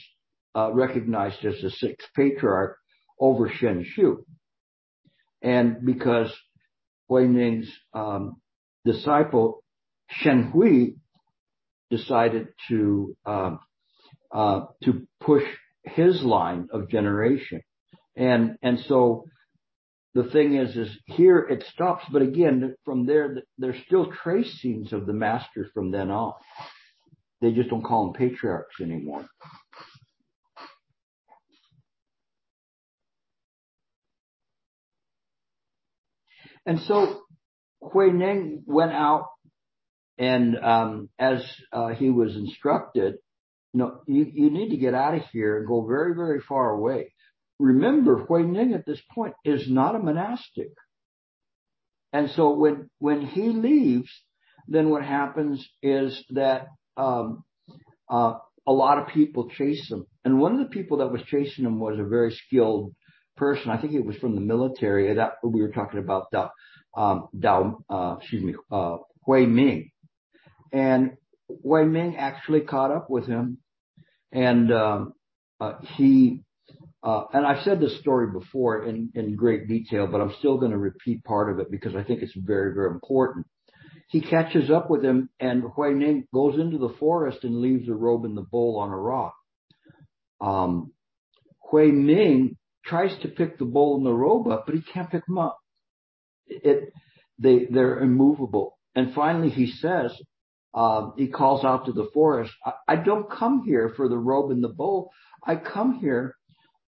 uh, 0.55 0.71
recognized 0.73 1.43
as 1.45 1.61
the 1.61 1.69
sixth 1.69 2.07
patriarch 2.15 2.77
over 3.19 3.49
Shen 3.49 3.85
Xiu. 3.95 4.23
And 5.41 5.85
because 5.85 6.33
Hui 7.07 7.27
Neng's 7.27 7.71
um, 7.93 8.41
disciple 8.85 9.63
Shen 10.09 10.51
Hui 10.51 10.95
decided 11.89 12.49
to 12.67 13.15
um, 13.25 13.59
uh, 14.33 14.61
to 14.83 15.07
push 15.19 15.43
his 15.83 16.21
line 16.23 16.67
of 16.71 16.89
generation, 16.89 17.61
and 18.15 18.57
and 18.61 18.79
so 18.87 19.25
the 20.21 20.29
thing 20.31 20.55
is, 20.55 20.75
is 20.75 20.97
here 21.05 21.39
it 21.39 21.63
stops, 21.73 22.03
but 22.11 22.21
again, 22.21 22.75
from 22.83 23.05
there, 23.05 23.37
there's 23.57 23.81
still 23.85 24.11
tracings 24.11 24.91
of 24.91 25.05
the 25.05 25.13
masters 25.13 25.67
from 25.73 25.91
then 25.91 26.11
on. 26.11 26.33
They 27.41 27.53
just 27.53 27.69
don't 27.69 27.83
call 27.83 28.11
them 28.11 28.13
patriarchs 28.13 28.81
anymore. 28.81 29.25
And 36.65 36.79
so 36.81 37.21
Hui 37.81 38.11
Neng 38.11 38.63
went 38.65 38.91
out 38.91 39.27
and 40.17 40.57
um, 40.57 41.09
as 41.17 41.41
uh, 41.71 41.89
he 41.89 42.09
was 42.09 42.35
instructed, 42.35 43.15
you 43.73 43.79
know, 43.79 44.01
you, 44.05 44.29
you 44.33 44.49
need 44.51 44.71
to 44.71 44.77
get 44.77 44.93
out 44.93 45.15
of 45.15 45.21
here 45.31 45.59
and 45.59 45.67
go 45.67 45.85
very, 45.87 46.13
very 46.13 46.41
far 46.41 46.71
away. 46.71 47.13
Remember, 47.59 48.25
Hui 48.25 48.43
Neng 48.43 48.73
at 48.73 48.85
this 48.85 49.01
point 49.13 49.33
is 49.43 49.69
not 49.69 49.95
a 49.95 49.99
monastic. 49.99 50.69
And 52.13 52.29
so 52.31 52.53
when, 52.55 52.89
when 52.99 53.25
he 53.25 53.49
leaves, 53.49 54.09
then 54.67 54.89
what 54.89 55.03
happens 55.03 55.67
is 55.83 56.23
that, 56.31 56.67
um, 56.97 57.43
uh, 58.09 58.35
a 58.65 58.71
lot 58.71 58.99
of 58.99 59.07
people 59.07 59.49
chase 59.49 59.89
him. 59.89 60.05
And 60.23 60.39
one 60.39 60.53
of 60.53 60.59
the 60.59 60.73
people 60.73 60.97
that 60.97 61.11
was 61.11 61.21
chasing 61.23 61.65
him 61.65 61.79
was 61.79 61.99
a 61.99 62.03
very 62.03 62.31
skilled 62.31 62.93
person. 63.35 63.71
I 63.71 63.81
think 63.81 63.93
it 63.93 64.05
was 64.05 64.15
from 64.17 64.35
the 64.35 64.41
military. 64.41 65.13
That 65.15 65.33
we 65.43 65.61
were 65.61 65.71
talking 65.71 65.99
about 65.99 66.31
Dao, 66.31 66.49
um, 66.95 67.27
Dao, 67.35 67.77
uh, 67.89 68.17
excuse 68.19 68.43
me, 68.43 68.55
uh, 68.71 68.97
Hui 69.25 69.45
Ming. 69.47 69.89
And 70.71 71.13
Hui 71.63 71.85
Ming 71.85 72.15
actually 72.17 72.61
caught 72.61 72.91
up 72.91 73.09
with 73.09 73.25
him 73.25 73.57
and, 74.31 74.71
um, 74.71 75.13
uh, 75.59 75.73
he, 75.95 76.43
I've 77.03 77.63
said 77.63 77.79
this 77.79 77.99
story 77.99 78.27
before 78.31 78.85
in, 78.85 79.11
in 79.15 79.35
great 79.35 79.67
detail, 79.67 80.07
but 80.07 80.21
I'm 80.21 80.33
still 80.39 80.57
going 80.57 80.71
to 80.71 80.77
repeat 80.77 81.23
part 81.23 81.51
of 81.51 81.59
it 81.59 81.71
because 81.71 81.95
I 81.95 82.03
think 82.03 82.21
it's 82.21 82.35
very, 82.35 82.73
very 82.73 82.91
important. 82.91 83.45
He 84.09 84.21
catches 84.21 84.69
up 84.69 84.89
with 84.89 85.03
him 85.03 85.29
and 85.39 85.63
Hui 85.75 85.93
Neng 85.93 86.27
goes 86.33 86.59
into 86.59 86.77
the 86.77 86.95
forest 86.99 87.43
and 87.43 87.61
leaves 87.61 87.85
the 87.87 87.93
robe 87.93 88.25
and 88.25 88.35
the 88.35 88.41
bowl 88.41 88.79
on 88.79 88.89
a 88.89 88.97
rock. 88.97 89.35
Um, 90.41 90.91
Hui 91.69 91.91
Ming 91.91 92.57
tries 92.85 93.17
to 93.21 93.27
pick 93.27 93.59
the 93.59 93.65
bowl 93.65 93.97
and 93.97 94.05
the 94.05 94.13
robe 94.13 94.47
up, 94.47 94.65
but 94.65 94.75
he 94.75 94.81
can't 94.81 95.09
pick 95.09 95.25
them 95.25 95.37
up. 95.37 95.57
It, 96.47 96.91
they, 97.37 97.67
they're 97.69 97.99
immovable. 97.99 98.77
And 98.95 99.13
finally 99.13 99.49
he 99.49 99.71
says, 99.71 100.11
um, 100.73 101.13
he 101.17 101.27
calls 101.27 101.63
out 101.63 101.85
to 101.85 101.91
the 101.91 102.09
forest, 102.13 102.51
I, 102.87 102.95
don't 102.95 103.29
come 103.29 103.63
here 103.65 103.93
for 103.95 104.09
the 104.09 104.17
robe 104.17 104.51
and 104.51 104.63
the 104.63 104.69
bowl. 104.69 105.11
I 105.45 105.55
come 105.55 105.99
here 105.99 106.35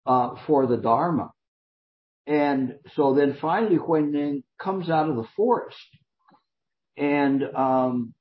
uh, 0.08 0.36
for 0.47 0.66
the 0.66 0.78
Dharma. 0.78 1.32
And 2.26 2.76
so 2.95 3.14
then 3.14 3.38
finally 3.39 3.76
Hui 3.76 4.01
Neng 4.01 4.43
comes 4.60 4.89
out 4.89 5.10
of 5.10 5.16
the 5.16 5.28
forest. 5.36 5.78
And, 6.97 7.43
um, 7.55 8.14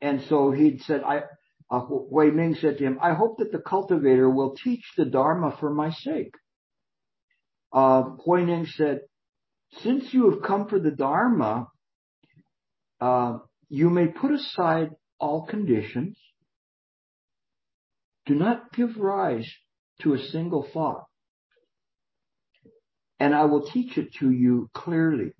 and 0.00 0.22
so 0.28 0.50
he 0.50 0.78
said, 0.78 1.02
I, 1.02 1.22
uh, 1.70 1.80
Hui 1.80 2.30
Ming 2.30 2.56
said 2.60 2.78
to 2.78 2.84
him, 2.84 2.98
I 3.00 3.14
hope 3.14 3.38
that 3.38 3.50
the 3.50 3.58
cultivator 3.58 4.28
will 4.28 4.54
teach 4.54 4.84
the 4.96 5.04
Dharma 5.04 5.56
for 5.58 5.72
my 5.72 5.90
sake. 5.90 6.34
Uh, 7.72 8.02
Hui 8.24 8.44
Neng 8.44 8.66
said, 8.66 9.00
since 9.82 10.12
you 10.12 10.30
have 10.30 10.42
come 10.42 10.68
for 10.68 10.78
the 10.78 10.90
Dharma, 10.90 11.68
uh, 13.00 13.38
you 13.68 13.90
may 13.90 14.06
put 14.08 14.32
aside 14.32 14.90
all 15.18 15.46
conditions. 15.46 16.16
Do 18.26 18.34
not 18.34 18.72
give 18.72 18.96
rise 18.96 19.50
to 20.02 20.14
a 20.14 20.18
single 20.18 20.66
thought. 20.72 21.04
And 23.20 23.34
I 23.34 23.44
will 23.44 23.70
teach 23.70 23.96
it 23.96 24.14
to 24.20 24.30
you 24.30 24.68
clearly. 24.74 25.32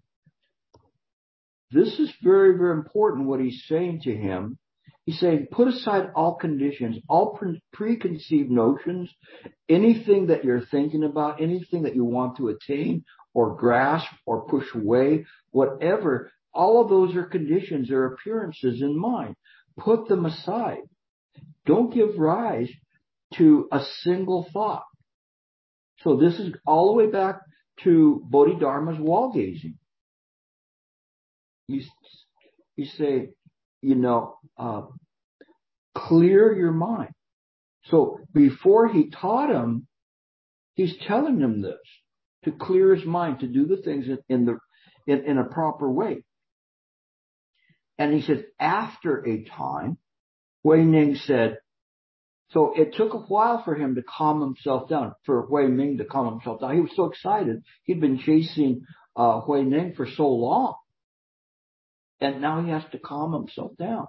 This 1.71 1.99
is 1.99 2.13
very, 2.23 2.57
very 2.57 2.73
important 2.73 3.27
what 3.27 3.41
he's 3.41 3.65
saying 3.67 4.03
to 4.05 4.15
him. 4.15 4.59
He's 5.07 5.19
saying, 5.19 5.49
put 5.51 5.69
aside 5.69 6.13
all 6.15 6.37
conditions, 6.37 6.97
all 7.09 7.37
pre- 7.37 7.63
preconceived 7.73 8.51
notions, 8.51 9.11
anything 9.69 10.29
that 10.29 10.45
you're 10.45 10.65
thinking 10.65 11.05
about, 11.05 11.43
anything 11.43 11.83
that 11.83 11.95
you 11.95 12.05
want 12.05 12.39
to 12.39 12.49
attain 12.49 13.05
or 13.35 13.57
grasp 13.57 14.07
or 14.25 14.47
push 14.47 14.67
away, 14.75 15.27
whatever. 15.51 16.31
All 16.55 16.81
of 16.81 16.89
those 16.89 17.15
are 17.17 17.25
conditions 17.25 17.91
or 17.91 18.07
appearances 18.07 18.81
in 18.81 18.99
mind. 18.99 19.35
Put 19.77 20.09
them 20.09 20.25
aside. 20.25 20.83
Don't 21.67 21.93
give 21.93 22.17
rise 22.17 22.71
to 23.37 23.69
a 23.73 23.81
single 24.03 24.47
thought. 24.53 24.85
So 26.03 26.17
this 26.17 26.39
is 26.39 26.53
all 26.67 26.89
the 26.89 27.05
way 27.05 27.11
back 27.11 27.41
to 27.83 28.23
Bodhidharma's 28.31 28.99
wall 28.99 29.33
gazing. 29.33 29.79
You, 31.69 31.83
you 32.77 32.85
say, 32.85 33.31
you 33.81 33.95
know, 33.95 34.37
uh, 34.59 34.83
clear 35.95 36.55
your 36.55 36.73
mind. 36.73 37.11
So 37.87 38.21
before 38.33 38.89
he 38.89 39.11
taught 39.11 39.51
him, 39.51 39.87
he's 40.75 40.95
telling 41.07 41.41
him 41.41 41.63
this 41.63 41.79
to 42.45 42.53
clear 42.53 42.95
his 42.95 43.05
mind, 43.05 43.41
to 43.41 43.47
do 43.47 43.67
the 43.67 43.79
things 43.79 44.07
in 44.29 44.45
the 44.45 44.59
in, 45.07 45.25
in 45.25 45.39
a 45.39 45.45
proper 45.45 45.91
way. 45.91 46.25
And 47.99 48.13
he 48.13 48.23
said, 48.23 48.47
after 48.59 49.27
a 49.27 49.45
time, 49.45 49.99
Hui 50.63 50.83
Neng 50.83 51.15
said, 51.15 51.59
it 52.77 52.95
took 52.95 53.15
a 53.15 53.19
while 53.19 53.63
for 53.65 53.75
him 53.75 53.95
to 53.97 54.03
calm 54.03 54.41
himself 54.41 54.89
down, 54.89 55.15
for 55.25 55.43
Hui 55.47 55.69
Ming 55.69 55.99
to 55.99 56.05
calm 56.05 56.33
himself 56.33 56.61
down. 56.61 56.75
He 56.75 56.81
was 56.81 56.93
so 56.95 57.07
excited. 57.07 57.63
He'd 57.85 58.01
been 58.01 58.19
chasing 58.19 58.83
uh, 59.17 59.41
Hui 59.41 59.65
Neng 59.65 59.95
for 59.95 60.07
so 60.07 60.29
long. 60.29 60.77
And 62.21 62.41
now 62.41 62.63
he 62.63 62.71
has 62.71 62.85
to 62.93 62.99
calm 62.99 63.33
himself 63.33 63.73
down. 63.77 64.07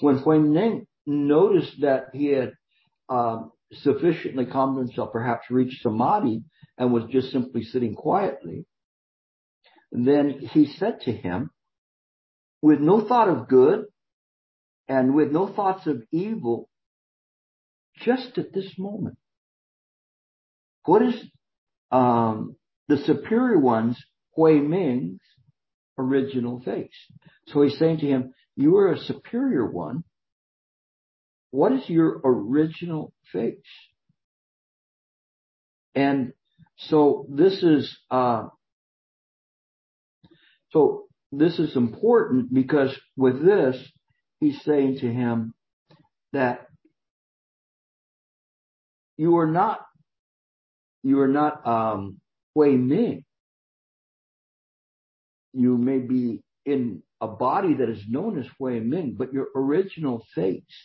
When 0.00 0.18
Hui 0.18 0.38
Neng 0.38 0.86
noticed 1.06 1.80
that 1.82 2.06
he 2.12 2.26
had 2.28 2.52
um, 3.08 3.52
sufficiently 3.72 4.46
calmed 4.46 4.78
himself, 4.78 5.12
perhaps 5.12 5.50
reached 5.50 5.82
samadhi, 5.82 6.42
and 6.78 6.92
was 6.92 7.04
just 7.10 7.30
simply 7.30 7.62
sitting 7.62 7.94
quietly, 7.94 8.66
then 9.92 10.40
he 10.52 10.66
said 10.66 11.00
to 11.02 11.12
him, 11.12 11.50
with 12.60 12.80
no 12.80 13.06
thought 13.06 13.28
of 13.28 13.48
good 13.48 13.84
and 14.88 15.14
with 15.14 15.30
no 15.30 15.52
thoughts 15.52 15.86
of 15.86 16.02
evil, 16.10 16.68
just 18.04 18.38
at 18.38 18.52
this 18.52 18.72
moment. 18.78 19.16
What 20.84 21.02
is 21.02 21.14
um, 21.90 22.56
the 22.88 22.98
superior 22.98 23.58
one's 23.58 24.02
Hui 24.34 24.60
Ming's 24.60 25.20
original 25.98 26.60
face? 26.60 26.90
So 27.48 27.62
he's 27.62 27.78
saying 27.78 27.98
to 27.98 28.06
him, 28.06 28.34
you 28.56 28.76
are 28.76 28.92
a 28.92 28.98
superior 28.98 29.70
one. 29.70 30.04
What 31.50 31.72
is 31.72 31.88
your 31.88 32.20
original 32.24 33.12
face? 33.32 33.56
And 35.94 36.32
so 36.76 37.26
this 37.28 37.62
is, 37.62 37.96
uh, 38.10 38.46
so 40.70 41.04
this 41.30 41.58
is 41.58 41.76
important 41.76 42.52
because 42.52 42.98
with 43.16 43.44
this, 43.44 43.76
he's 44.40 44.60
saying 44.62 44.98
to 45.00 45.12
him 45.12 45.54
that 46.32 46.66
you 49.22 49.36
are 49.36 49.46
not, 49.46 49.78
you 51.04 51.20
are 51.20 51.28
not, 51.28 51.64
um, 51.64 52.18
Ming. 52.56 53.24
You 55.52 55.78
may 55.78 55.98
be 55.98 56.42
in 56.66 57.04
a 57.20 57.28
body 57.28 57.74
that 57.74 57.88
is 57.88 58.02
known 58.08 58.40
as 58.40 58.46
Hui 58.58 58.80
Ming, 58.80 59.14
but 59.16 59.32
your 59.32 59.46
original 59.54 60.26
face. 60.34 60.76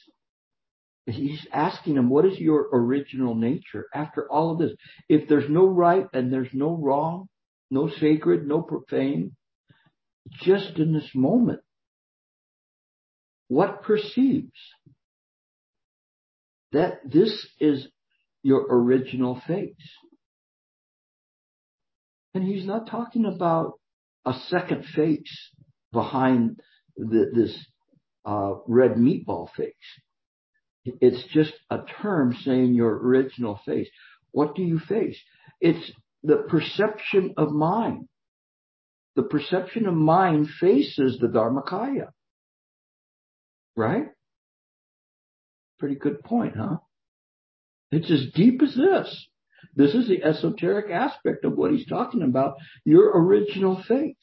He's 1.07 1.47
asking 1.51 1.95
him, 1.95 2.11
what 2.11 2.25
is 2.27 2.38
your 2.38 2.67
original 2.71 3.33
nature 3.33 3.85
after 3.91 4.31
all 4.31 4.51
of 4.51 4.59
this? 4.59 4.73
If 5.09 5.27
there's 5.27 5.49
no 5.49 5.65
right 5.65 6.05
and 6.13 6.31
there's 6.31 6.53
no 6.53 6.75
wrong, 6.75 7.29
no 7.71 7.89
sacred, 7.89 8.45
no 8.47 8.61
profane, 8.61 9.35
just 10.43 10.77
in 10.77 10.93
this 10.93 11.09
moment, 11.15 11.61
what 13.47 13.81
perceives 13.81 14.59
that 16.71 16.99
this 17.03 17.47
is 17.59 17.88
your 18.47 18.65
original 18.69 19.41
face. 19.45 19.75
And 22.33 22.45
he's 22.45 22.65
not 22.65 22.89
talking 22.89 23.25
about 23.25 23.73
a 24.25 24.31
second 24.47 24.85
face 24.95 25.51
behind 25.91 26.61
the, 26.95 27.29
this 27.35 27.53
uh, 28.25 28.53
red 28.65 28.91
meatball 28.91 29.49
face. 29.51 29.73
It's 30.85 31.21
just 31.33 31.51
a 31.69 31.79
term 32.01 32.37
saying 32.45 32.73
your 32.73 32.95
original 32.95 33.59
face. 33.65 33.89
What 34.31 34.55
do 34.55 34.61
you 34.61 34.79
face? 34.79 35.19
It's 35.59 35.91
the 36.23 36.45
perception 36.47 37.33
of 37.35 37.51
mind. 37.51 38.07
The 39.17 39.23
perception 39.23 39.87
of 39.87 39.93
mind 39.93 40.47
faces 40.61 41.17
the 41.19 41.27
Dharmakaya. 41.27 42.11
Right? 43.75 44.05
Pretty 45.79 45.95
good 45.95 46.23
point, 46.23 46.55
huh? 46.55 46.77
It's 47.91 48.11
as 48.11 48.27
deep 48.33 48.61
as 48.61 48.75
this. 48.75 49.27
This 49.75 49.93
is 49.93 50.07
the 50.07 50.23
esoteric 50.23 50.91
aspect 50.91 51.45
of 51.45 51.53
what 51.53 51.71
he's 51.71 51.85
talking 51.88 52.21
about. 52.21 52.55
Your 52.83 53.17
original 53.17 53.81
face 53.88 54.15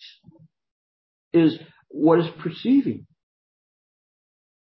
is 1.33 1.59
what 1.89 2.21
is 2.21 2.27
perceiving. 2.41 3.07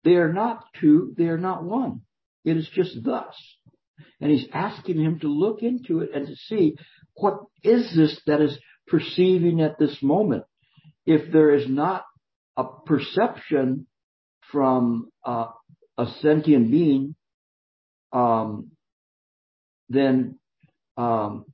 They 0.04 0.14
are 0.14 0.32
not 0.32 0.64
two, 0.80 1.14
they 1.16 1.24
are 1.24 1.38
not 1.38 1.64
one. 1.64 2.02
It 2.44 2.56
is 2.56 2.68
just 2.74 3.02
thus. 3.02 3.34
And 4.20 4.30
he's 4.30 4.46
asking 4.52 4.98
him 4.98 5.20
to 5.20 5.28
look 5.28 5.62
into 5.62 6.00
it 6.00 6.10
and 6.14 6.26
to 6.26 6.36
see 6.36 6.76
what 7.14 7.40
is 7.62 7.94
this 7.94 8.20
that 8.26 8.40
is 8.40 8.58
perceiving 8.86 9.60
at 9.60 9.78
this 9.78 9.98
moment. 10.02 10.44
if 11.06 11.32
there 11.32 11.54
is 11.54 11.68
not 11.68 12.04
a 12.56 12.64
perception 12.86 13.86
from 14.52 15.10
uh, 15.24 15.46
a 15.98 16.06
sentient 16.20 16.70
being, 16.70 17.14
um, 18.12 18.70
then 19.90 20.38
um, 20.96 21.44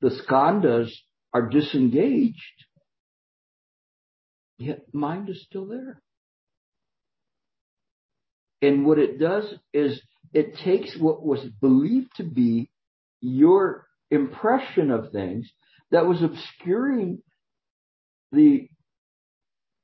the 0.00 0.10
skandhas 0.10 0.90
are 1.34 1.48
disengaged, 1.48 2.64
yet 4.58 4.82
mind 4.92 5.28
is 5.28 5.42
still 5.44 5.66
there. 5.66 6.00
And 8.62 8.86
what 8.86 8.98
it 8.98 9.18
does 9.18 9.52
is 9.72 10.00
it 10.32 10.56
takes 10.64 10.96
what 10.96 11.24
was 11.24 11.44
believed 11.60 12.10
to 12.16 12.24
be 12.24 12.70
your 13.20 13.86
impression 14.10 14.90
of 14.90 15.10
things 15.10 15.50
that 15.90 16.06
was 16.06 16.22
obscuring 16.22 17.22
the 18.32 18.68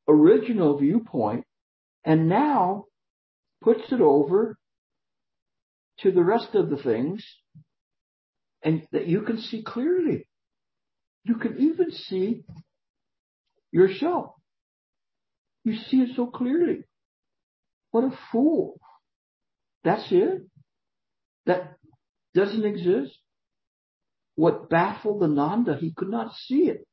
original 0.09 0.79
viewpoint 0.79 1.45
and 2.05 2.29
now 2.29 2.85
puts 3.63 3.91
it 3.91 4.01
over 4.01 4.57
to 6.05 6.13
the 6.13 6.23
rest 6.23 6.55
of 6.55 6.69
the 6.71 6.77
things 6.77 7.25
and 8.63 8.87
that 8.93 9.07
you 9.07 9.23
can 9.23 9.41
see 9.41 9.63
clearly. 9.63 10.29
You 11.25 11.37
can 11.37 11.59
even 11.59 11.91
see 11.91 12.45
yourself. 13.73 14.35
You 15.65 15.77
see 15.77 16.03
it 16.03 16.11
so 16.15 16.27
clearly. 16.27 16.85
What 17.91 18.05
a 18.05 18.19
fool. 18.31 18.79
That's 19.83 20.07
it. 20.11 20.43
That 21.47 21.77
doesn't 22.35 22.67
exist. 22.67 23.17
What 24.35 24.69
baffled 24.69 25.23
Ananda, 25.23 25.77
he 25.77 25.95
could 25.97 26.11
not 26.11 26.35
see 26.35 26.69
it 26.69 26.87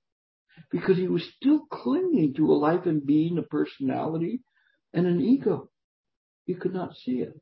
because 0.69 0.95
he 0.95 1.07
was 1.07 1.29
still 1.35 1.65
clinging 1.69 2.35
to 2.35 2.51
a 2.51 2.53
life 2.53 2.85
and 2.85 3.05
being, 3.05 3.37
a 3.37 3.41
personality, 3.41 4.41
and 4.93 5.05
an 5.05 5.19
ego. 5.19 5.69
He 6.45 6.53
could 6.53 6.73
not 6.73 6.95
see 6.95 7.19
it. 7.19 7.33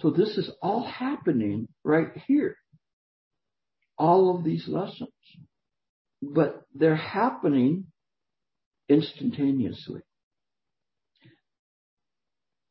So 0.00 0.10
this 0.10 0.38
is 0.38 0.50
all 0.62 0.84
happening 0.84 1.68
right 1.84 2.08
here. 2.26 2.56
All 3.98 4.34
of 4.34 4.44
these 4.44 4.66
lessons. 4.66 5.10
But 6.22 6.62
they're 6.74 6.96
happening 6.96 7.86
instantaneously. 8.88 10.00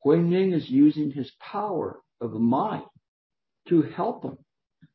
Huineng 0.05 0.55
is 0.55 0.69
using 0.69 1.11
his 1.11 1.31
power 1.39 1.99
of 2.21 2.31
the 2.31 2.39
mind 2.39 2.85
to 3.67 3.81
help 3.81 4.23
him, 4.23 4.37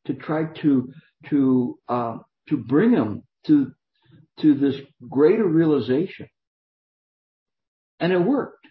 to 0.06 0.14
try 0.14 0.44
to 0.62 0.92
to 1.28 1.78
uh, 1.88 2.18
to 2.48 2.56
bring 2.56 2.92
him 2.92 3.22
to 3.46 3.72
to 4.40 4.54
this 4.54 4.76
greater 5.08 5.46
realization, 5.46 6.28
and 8.00 8.12
it 8.12 8.18
worked. 8.18 8.66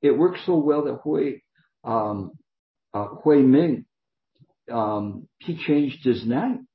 It 0.00 0.16
worked 0.16 0.38
so 0.46 0.56
well 0.56 0.84
that 0.84 1.00
Hui 1.04 1.42
Hui 1.88 3.42
Ming 3.42 3.84
um, 4.70 5.28
he 5.38 5.56
changed 5.56 6.04
his 6.04 6.26
name. 6.26 6.66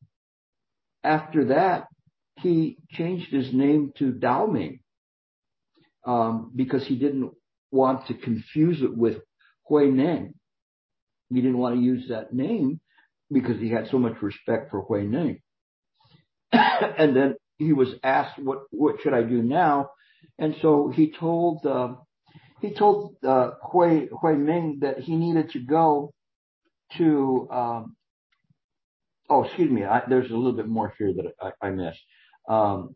After 1.04 1.46
that, 1.46 1.88
he 2.40 2.78
changed 2.92 3.32
his 3.32 3.54
name 3.54 3.92
to 3.98 4.12
Dao 4.12 4.52
Ming 4.52 4.80
um, 6.06 6.52
because 6.56 6.86
he 6.86 6.98
didn't 6.98 7.32
want 7.72 8.08
to 8.08 8.14
confuse 8.14 8.82
it 8.82 8.96
with 8.96 9.18
Hui 9.68 9.92
Neng. 9.92 10.34
He 11.30 11.42
didn't 11.42 11.58
want 11.58 11.76
to 11.76 11.82
use 11.82 12.10
that 12.10 12.34
name 12.34 12.80
because 13.32 13.60
he 13.60 13.70
had 13.70 13.88
so 13.90 13.98
much 13.98 14.22
respect 14.22 14.72
for 14.72 14.82
Hui 14.82 15.04
and 16.52 17.16
then 17.16 17.36
he 17.58 17.74
was 17.74 17.90
asked, 18.04 18.40
"What 18.40 18.60
what 18.72 19.02
should 19.02 19.14
I 19.14 19.24
do 19.24 19.42
now?" 19.42 19.90
And 20.38 20.56
so 20.62 20.92
he 20.94 21.12
told 21.12 21.66
uh, 21.66 21.96
he 22.64 22.74
told 22.74 23.18
uh, 23.28 23.52
Hui 23.62 24.08
Hui 24.22 24.36
Ming 24.36 24.80
that 24.82 25.00
he 25.00 25.18
needed 25.18 25.52
to 25.52 25.60
go 25.60 26.14
to. 26.98 27.48
Um, 27.52 27.96
oh, 29.30 29.44
excuse 29.44 29.70
me. 29.70 29.84
I, 29.84 30.04
there's 30.08 30.32
a 30.32 30.36
little 30.36 30.54
bit 30.54 30.70
more 30.70 30.94
here 30.98 31.14
that 31.14 31.52
I, 31.62 31.68
I 31.68 31.70
missed. 31.72 32.00
Um, 32.48 32.96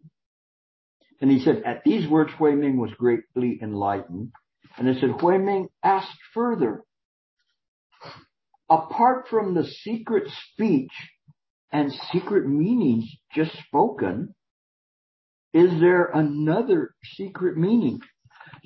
and 1.19 1.29
he 1.29 1.43
said, 1.43 1.63
at 1.65 1.83
these 1.83 2.09
words, 2.09 2.31
Hui 2.37 2.55
Ming 2.55 2.77
was 2.77 2.91
greatly 2.97 3.59
enlightened. 3.61 4.31
And 4.77 4.87
it 4.87 5.01
said, 5.01 5.19
Hui 5.19 5.37
Ming 5.37 5.67
asked 5.83 6.17
further, 6.33 6.83
apart 8.69 9.27
from 9.29 9.53
the 9.53 9.65
secret 9.65 10.29
speech 10.53 10.93
and 11.73 11.91
secret 12.13 12.47
meanings 12.47 13.05
just 13.33 13.51
spoken, 13.67 14.33
is 15.53 15.81
there 15.81 16.05
another 16.05 16.91
secret 17.15 17.57
meaning? 17.57 17.99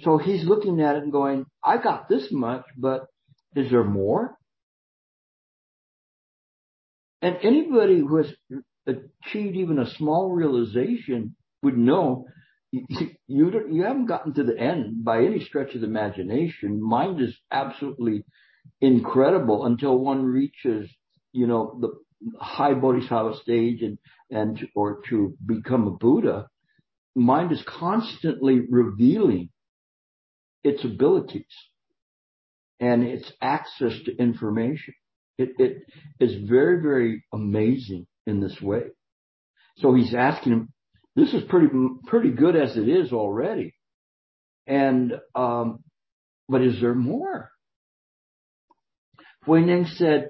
So 0.03 0.17
he's 0.17 0.45
looking 0.45 0.81
at 0.81 0.95
it 0.95 1.03
and 1.03 1.11
going, 1.11 1.45
I 1.63 1.77
got 1.77 2.09
this 2.09 2.27
much, 2.31 2.65
but 2.77 3.05
is 3.55 3.69
there 3.69 3.83
more? 3.83 4.35
And 7.21 7.37
anybody 7.43 7.99
who 7.99 8.17
has 8.17 8.33
achieved 8.87 9.55
even 9.55 9.77
a 9.79 9.89
small 9.91 10.31
realization 10.31 11.35
would 11.61 11.77
know 11.77 12.25
you, 12.71 12.85
you, 13.27 13.51
you 13.69 13.83
haven't 13.83 14.07
gotten 14.07 14.33
to 14.33 14.43
the 14.43 14.57
end 14.57 15.03
by 15.03 15.23
any 15.23 15.43
stretch 15.43 15.75
of 15.75 15.81
the 15.81 15.87
imagination. 15.87 16.81
Mind 16.81 17.21
is 17.21 17.35
absolutely 17.51 18.23
incredible 18.79 19.65
until 19.65 19.97
one 19.97 20.23
reaches, 20.23 20.89
you 21.33 21.47
know, 21.47 21.77
the 21.81 21.89
high 22.39 22.73
bodhisattva 22.73 23.35
stage 23.41 23.81
and, 23.81 23.97
and, 24.29 24.67
or 24.75 25.01
to 25.09 25.35
become 25.45 25.87
a 25.87 25.91
Buddha. 25.91 26.47
Mind 27.15 27.51
is 27.51 27.61
constantly 27.67 28.61
revealing 28.69 29.49
its 30.64 30.84
abilities 30.84 31.45
and 32.80 33.03
its 33.03 33.32
access 33.41 33.93
to 34.05 34.18
information. 34.18 34.93
It, 35.38 35.49
it 35.57 35.84
is 36.20 36.47
very, 36.49 36.82
very 36.82 37.24
amazing 37.34 38.07
in 38.28 38.41
this 38.41 38.59
way. 38.62 38.84
So 39.78 39.93
he's 39.93 40.14
asking 40.14 40.53
him, 40.53 40.74
this 41.16 41.34
is 41.34 41.43
pretty, 41.49 41.68
pretty 42.05 42.32
good 42.32 42.55
as 42.55 42.78
it 42.78 42.88
is 42.88 43.12
already. 43.12 43.74
And, 44.68 45.14
um, 45.36 45.84
but 46.47 46.62
is 46.62 46.80
there 46.80 46.95
more? 46.95 47.51
Huineng 49.47 49.88
said, 49.95 50.30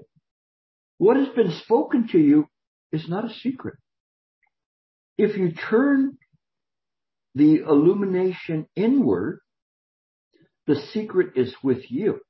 what 0.98 1.18
has 1.18 1.28
been 1.30 1.52
spoken 1.64 2.08
to 2.12 2.20
you 2.20 2.48
is 2.92 3.10
not 3.10 3.26
a 3.26 3.34
secret. 3.34 3.76
If 5.18 5.38
you 5.38 5.52
turn 5.52 6.18
the 7.36 7.58
illumination 7.58 8.68
inward, 8.76 9.40
the 10.72 10.82
secret 10.94 11.34
is 11.36 11.54
with 11.62 11.92
you. 11.92 12.22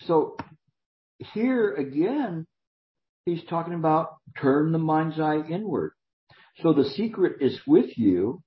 So 0.00 0.36
here 1.32 1.72
again, 1.72 2.46
he's 3.24 3.42
talking 3.44 3.72
about 3.72 4.16
turn 4.38 4.72
the 4.72 4.78
mind's 4.78 5.18
eye 5.18 5.40
inward. 5.48 5.92
So 6.60 6.74
the 6.74 6.84
secret 6.84 7.38
is 7.40 7.58
with 7.66 7.96
you 7.96 8.42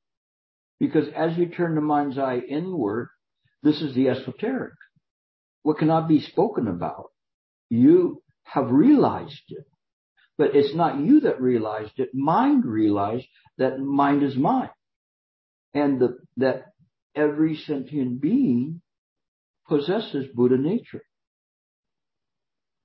because 0.79 1.07
as 1.15 1.35
you 1.39 1.47
turn 1.47 1.73
the 1.73 1.81
mind's 1.81 2.19
eye 2.19 2.37
inward, 2.37 3.09
this 3.63 3.81
is 3.81 3.95
the 3.95 4.09
esoteric. 4.09 4.73
What 5.63 5.79
cannot 5.79 6.07
be 6.07 6.21
spoken 6.21 6.67
about. 6.67 7.07
You 7.71 8.21
have 8.43 8.69
realized 8.69 9.41
it, 9.47 9.65
but 10.37 10.55
it's 10.55 10.75
not 10.75 10.99
you 10.99 11.21
that 11.21 11.41
realized 11.41 11.97
it. 11.97 12.09
Mind 12.13 12.63
realized 12.63 13.25
that 13.57 13.79
mind 13.79 14.21
is 14.21 14.35
mind 14.35 14.69
and 15.73 15.99
the, 15.99 16.19
that 16.37 16.65
every 17.15 17.55
sentient 17.55 18.21
being 18.21 18.81
possesses 19.69 20.25
Buddha 20.33 20.57
nature. 20.57 21.03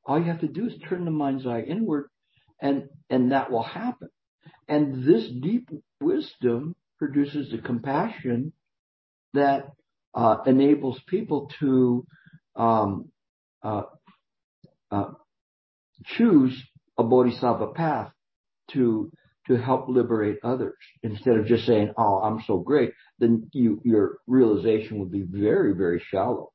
All 0.07 0.19
you 0.19 0.27
have 0.27 0.43
to 0.43 0.49
do 0.49 0.67
is 0.67 0.75
turn 0.89 1.05
the 1.05 1.11
mind's 1.11 1.47
eye 1.47 1.63
inward 1.63 2.11
and, 2.61 2.89
and 3.11 3.33
that 3.33 3.51
will 3.51 3.63
happen. 3.63 4.11
And 4.69 5.05
this 5.05 5.29
deep 5.43 5.69
wisdom 6.01 6.77
produces 6.99 7.51
the 7.51 7.59
compassion 7.59 8.53
that 9.33 9.73
uh, 10.15 10.37
enables 10.47 11.01
people 11.09 11.51
to 11.61 12.07
um, 12.55 13.09
uh, 13.63 13.83
uh, 14.91 15.11
choose 16.05 16.63
a 16.99 17.03
bodhisattva 17.03 17.69
path 17.69 18.13
to 18.73 19.11
to 19.47 19.57
help 19.57 19.89
liberate 19.89 20.39
others 20.43 20.79
instead 21.03 21.37
of 21.37 21.47
just 21.47 21.67
saying, 21.67 21.93
"Oh, 21.99 22.21
I'm 22.23 22.41
so 22.47 22.59
great." 22.59 22.93
Then 23.19 23.51
you 23.53 23.81
your 23.85 24.19
realization 24.27 25.01
would 25.01 25.11
be 25.11 25.25
very 25.29 25.75
very 25.75 26.03
shallow 26.11 26.54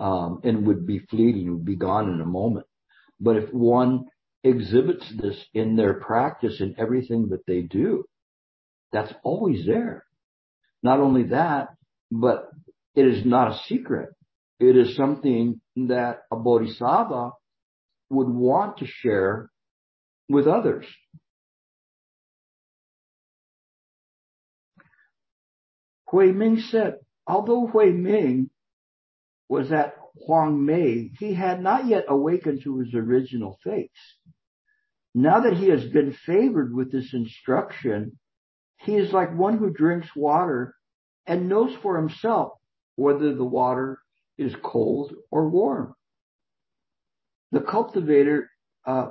um, 0.00 0.40
and 0.42 0.66
would 0.66 0.86
be 0.86 0.98
fleeting, 1.10 1.52
would 1.52 1.64
be 1.64 1.76
gone 1.76 2.10
in 2.10 2.20
a 2.20 2.26
moment. 2.26 2.66
But 3.20 3.36
if 3.36 3.52
one 3.52 4.06
exhibits 4.42 5.04
this 5.20 5.36
in 5.52 5.76
their 5.76 5.94
practice 5.94 6.60
in 6.60 6.74
everything 6.78 7.28
that 7.30 7.46
they 7.46 7.62
do. 7.62 8.04
That's 8.92 9.12
always 9.22 9.66
there. 9.66 10.04
Not 10.82 11.00
only 11.00 11.24
that, 11.24 11.68
but 12.10 12.50
it 12.94 13.06
is 13.06 13.24
not 13.24 13.52
a 13.52 13.60
secret. 13.66 14.10
It 14.58 14.76
is 14.76 14.96
something 14.96 15.60
that 15.76 16.22
a 16.30 16.36
bodhisattva 16.36 17.32
would 18.10 18.28
want 18.28 18.78
to 18.78 18.86
share 18.86 19.50
with 20.28 20.46
others. 20.46 20.86
Hui 26.08 26.32
Ming 26.32 26.60
said, 26.70 26.96
although 27.26 27.68
Hui 27.68 27.92
Ming 27.92 28.50
was 29.50 29.70
that 29.70 29.96
Huang 30.14 30.64
Mei, 30.64 31.10
he 31.18 31.34
had 31.34 31.60
not 31.60 31.86
yet 31.86 32.04
awakened 32.08 32.62
to 32.62 32.78
his 32.78 32.94
original 32.94 33.58
face. 33.64 33.90
Now 35.12 35.40
that 35.40 35.54
he 35.54 35.68
has 35.70 35.84
been 35.86 36.12
favored 36.24 36.72
with 36.72 36.92
this 36.92 37.12
instruction, 37.12 38.16
he 38.76 38.94
is 38.94 39.12
like 39.12 39.36
one 39.36 39.58
who 39.58 39.72
drinks 39.72 40.06
water 40.14 40.76
and 41.26 41.48
knows 41.48 41.76
for 41.82 41.96
himself 41.96 42.52
whether 42.94 43.34
the 43.34 43.44
water 43.44 43.98
is 44.38 44.54
cold 44.62 45.14
or 45.32 45.48
warm. 45.50 45.94
The 47.50 47.60
cultivator 47.60 48.48
uh, 48.86 49.08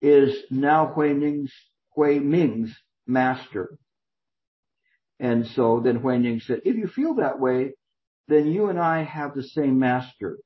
is 0.00 0.36
now 0.52 0.86
Hui 0.94 1.14
Ming's, 1.14 1.52
Hui 1.96 2.20
Ming's 2.20 2.72
master. 3.08 3.76
And 5.18 5.48
so 5.48 5.80
then 5.80 5.96
Hui 5.96 6.18
Ming 6.18 6.38
said, 6.38 6.60
if 6.64 6.76
you 6.76 6.86
feel 6.86 7.16
that 7.16 7.40
way, 7.40 7.72
then 8.28 8.46
you 8.46 8.68
and 8.68 8.78
I 8.78 9.04
have 9.04 9.34
the 9.34 9.42
same 9.42 9.78
master. 9.78 10.38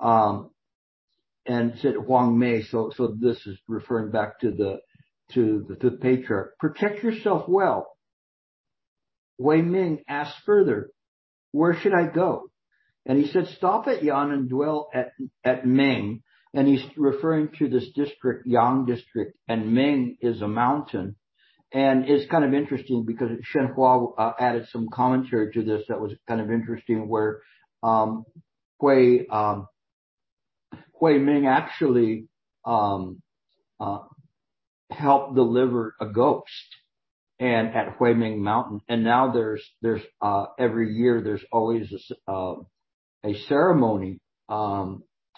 Um, 0.00 0.50
and 1.46 1.74
said 1.80 1.94
Huang 1.94 2.38
Mei. 2.38 2.62
So, 2.62 2.90
so 2.96 3.14
this 3.18 3.36
is 3.46 3.58
referring 3.68 4.10
back 4.10 4.40
to 4.40 4.50
the, 4.50 4.78
to 5.34 5.66
the, 5.68 5.90
the 5.90 5.96
patriarch. 5.96 6.58
Protect 6.58 7.02
yourself 7.02 7.48
well. 7.48 7.88
Wei 9.38 9.62
Ming 9.62 10.02
asked 10.08 10.36
further, 10.46 10.90
where 11.52 11.74
should 11.74 11.92
I 11.92 12.06
go? 12.06 12.50
And 13.06 13.18
he 13.18 13.30
said, 13.30 13.48
stop 13.56 13.86
at 13.88 14.02
Yan 14.02 14.30
and 14.30 14.48
dwell 14.48 14.88
at, 14.94 15.12
at 15.44 15.66
Meng. 15.66 16.22
And 16.54 16.68
he's 16.68 16.84
referring 16.96 17.50
to 17.58 17.68
this 17.68 17.86
district, 17.94 18.46
Yang 18.46 18.86
district, 18.86 19.36
and 19.48 19.72
Meng 19.74 20.16
is 20.20 20.40
a 20.40 20.48
mountain. 20.48 21.16
And 21.74 22.08
it's 22.08 22.30
kind 22.30 22.44
of 22.44 22.54
interesting 22.54 23.04
because 23.04 23.30
Hsuan 23.52 23.74
Hua 23.74 24.12
uh, 24.14 24.32
added 24.38 24.68
some 24.70 24.88
commentary 24.92 25.52
to 25.54 25.62
this 25.62 25.82
that 25.88 26.00
was 26.00 26.12
kind 26.28 26.40
of 26.40 26.52
interesting 26.52 27.08
where, 27.08 27.40
um, 27.82 28.24
Hui, 28.78 29.26
um, 29.28 29.66
actually, 31.46 32.28
um, 32.64 33.20
uh, 33.80 33.98
helped 34.90 35.34
deliver 35.34 35.96
a 36.00 36.06
ghost 36.06 36.46
and 37.40 37.74
at 37.74 37.98
Huiming 37.98 38.38
Mountain. 38.38 38.80
And 38.88 39.02
now 39.02 39.32
there's, 39.32 39.68
there's, 39.82 40.02
uh, 40.22 40.46
every 40.56 40.94
year 40.94 41.22
there's 41.22 41.44
always 41.50 41.92
a, 42.28 42.54
ceremony, 43.48 44.20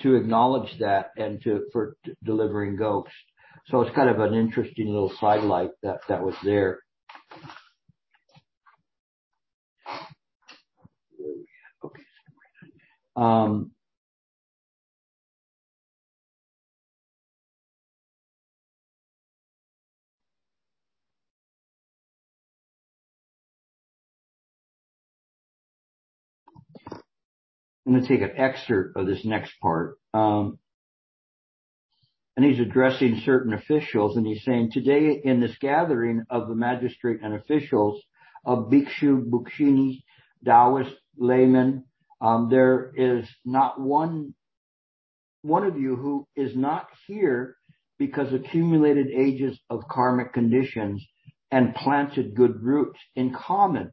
to 0.03 0.15
acknowledge 0.15 0.79
that 0.81 1.13
and 1.17 1.41
to, 1.45 1.63
for 1.73 1.97
delivering 2.23 2.77
ghosts. 2.77 3.15
So 3.69 3.81
it's 3.81 3.95
kind 3.95 4.09
of 4.09 4.21
an 4.21 4.35
interesting 4.35 4.87
little 4.89 5.13
sidelight 5.21 5.71
that, 5.83 6.01
that 6.09 6.23
was 6.23 6.35
there. 6.45 6.81
Okay. 11.85 12.03
Um, 13.17 13.73
I'm 27.87 27.93
going 27.95 28.03
to 28.03 28.09
take 28.09 28.23
an 28.23 28.37
excerpt 28.37 28.97
of 28.97 29.07
this 29.07 29.25
next 29.25 29.53
part. 29.61 29.97
And 32.37 32.45
he's 32.45 32.61
addressing 32.61 33.23
certain 33.25 33.55
officials 33.55 34.17
and 34.17 34.27
he's 34.27 34.45
saying 34.45 34.71
today 34.73 35.21
in 35.25 35.41
this 35.41 35.57
gathering 35.59 36.25
of 36.29 36.49
the 36.49 36.55
magistrate 36.55 37.21
and 37.23 37.35
officials 37.35 38.03
of 38.45 38.71
Bhikshu, 38.71 39.31
Bhikshuni, 39.31 40.03
Taoist, 40.45 40.95
laymen, 41.17 41.85
um, 42.21 42.49
there 42.51 42.93
is 42.95 43.27
not 43.45 43.81
one, 43.81 44.35
one 45.43 45.65
of 45.65 45.79
you 45.79 45.97
who 45.97 46.29
is 46.37 46.55
not 46.55 46.89
here 47.07 47.57
because 47.99 48.33
accumulated 48.33 49.09
ages 49.09 49.59
of 49.71 49.89
karmic 49.89 50.33
conditions 50.33 51.05
and 51.51 51.75
planted 51.75 52.35
good 52.35 52.63
roots 52.63 52.99
in 53.15 53.33
common. 53.33 53.93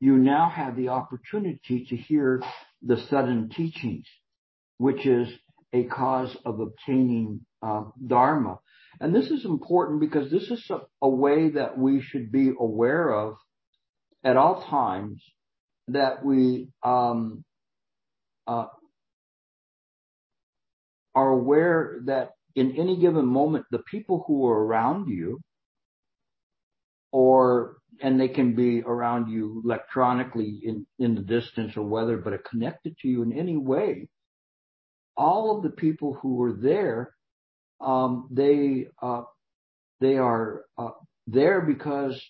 You 0.00 0.16
now 0.16 0.48
have 0.48 0.76
the 0.76 0.88
opportunity 0.88 1.86
to 1.90 1.96
hear 1.96 2.42
the 2.82 2.96
sudden 3.08 3.50
teachings, 3.50 4.06
which 4.78 5.06
is 5.06 5.28
a 5.72 5.84
cause 5.84 6.36
of 6.44 6.60
obtaining 6.60 7.40
uh, 7.62 7.84
dharma. 8.04 8.58
And 9.00 9.14
this 9.14 9.30
is 9.30 9.44
important 9.44 10.00
because 10.00 10.30
this 10.30 10.50
is 10.50 10.64
a, 10.70 10.80
a 11.00 11.08
way 11.08 11.50
that 11.50 11.78
we 11.78 12.02
should 12.02 12.30
be 12.30 12.52
aware 12.58 13.10
of 13.12 13.36
at 14.24 14.36
all 14.36 14.62
times 14.62 15.22
that 15.88 16.24
we 16.24 16.68
um, 16.82 17.44
uh, 18.46 18.66
are 21.14 21.30
aware 21.30 22.00
that 22.06 22.30
in 22.54 22.76
any 22.76 22.98
given 22.98 23.26
moment, 23.26 23.66
the 23.70 23.82
people 23.90 24.24
who 24.26 24.46
are 24.46 24.64
around 24.64 25.08
you, 25.08 25.40
or 27.10 27.76
and 28.00 28.20
they 28.20 28.28
can 28.28 28.54
be 28.54 28.82
around 28.82 29.30
you 29.30 29.62
electronically 29.64 30.60
in, 30.62 30.86
in 30.98 31.14
the 31.14 31.20
distance 31.20 31.76
or 31.76 31.82
whether, 31.82 32.16
but 32.16 32.32
are 32.32 32.38
connected 32.38 32.96
to 32.98 33.08
you 33.08 33.22
in 33.22 33.32
any 33.32 33.56
way. 33.56 34.08
All 35.16 35.56
of 35.56 35.62
the 35.62 35.70
people 35.70 36.14
who 36.20 36.42
are 36.42 36.54
there, 36.54 37.14
they, 38.30 38.86
uh, 39.00 39.22
they 40.00 40.16
are, 40.16 40.64
uh, 40.78 40.90
there 41.26 41.60
because 41.60 42.20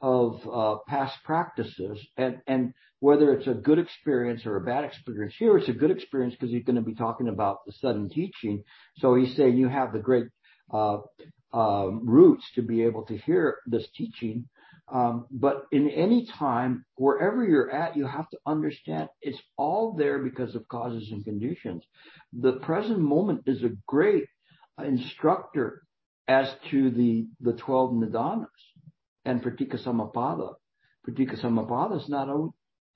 of, 0.00 0.40
uh, 0.50 0.76
past 0.88 1.16
practices 1.24 1.98
and, 2.16 2.40
and 2.46 2.74
whether 3.00 3.32
it's 3.32 3.46
a 3.46 3.54
good 3.54 3.78
experience 3.78 4.46
or 4.46 4.56
a 4.56 4.60
bad 4.60 4.84
experience. 4.84 5.34
Here 5.38 5.56
it's 5.56 5.68
a 5.68 5.72
good 5.72 5.90
experience 5.90 6.34
because 6.34 6.50
he's 6.50 6.64
going 6.64 6.76
to 6.76 6.82
be 6.82 6.94
talking 6.94 7.28
about 7.28 7.58
the 7.66 7.72
sudden 7.72 8.08
teaching. 8.08 8.64
So 8.98 9.14
he's 9.14 9.36
saying 9.36 9.56
you 9.56 9.68
have 9.68 9.92
the 9.92 9.98
great, 9.98 10.26
uh, 10.72 10.98
um, 11.52 12.02
roots 12.04 12.44
to 12.56 12.62
be 12.62 12.82
able 12.82 13.04
to 13.06 13.16
hear 13.16 13.58
this 13.66 13.86
teaching 13.94 14.48
um, 14.92 15.26
but 15.30 15.64
in 15.72 15.88
any 15.88 16.26
time, 16.38 16.84
wherever 16.96 17.44
you're 17.44 17.70
at, 17.70 17.96
you 17.96 18.06
have 18.06 18.28
to 18.30 18.38
understand 18.46 19.08
it's 19.22 19.40
all 19.56 19.94
there 19.94 20.18
because 20.18 20.54
of 20.54 20.68
causes 20.68 21.10
and 21.10 21.24
conditions. 21.24 21.82
The 22.32 22.54
present 22.60 22.98
moment 22.98 23.44
is 23.46 23.62
a 23.62 23.72
great 23.86 24.26
instructor 24.82 25.82
as 26.26 26.48
to 26.70 26.90
the, 26.90 27.26
the 27.40 27.52
12 27.52 27.92
nidanas 27.92 28.46
and 29.24 29.42
pratitya 29.42 29.78
samutpada. 29.78 30.54
Pratitya 31.04 31.36
samutpada 31.36 32.00
is 32.00 32.08
not 32.08 32.28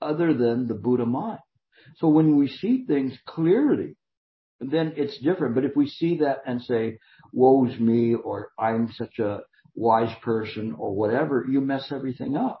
other 0.01 0.33
than 0.33 0.67
the 0.67 0.73
Buddha 0.73 1.05
mind. 1.05 1.39
So 1.97 2.07
when 2.07 2.37
we 2.37 2.47
see 2.47 2.85
things 2.85 3.17
clearly, 3.27 3.95
then 4.59 4.93
it's 4.97 5.17
different. 5.19 5.55
But 5.55 5.65
if 5.65 5.75
we 5.75 5.87
see 5.87 6.17
that 6.19 6.39
and 6.45 6.61
say, 6.61 6.99
woe's 7.31 7.77
me, 7.79 8.15
or 8.15 8.51
I'm 8.59 8.91
such 8.93 9.19
a 9.19 9.41
wise 9.75 10.13
person 10.21 10.75
or 10.77 10.93
whatever, 10.93 11.45
you 11.49 11.61
mess 11.61 11.91
everything 11.91 12.35
up. 12.35 12.59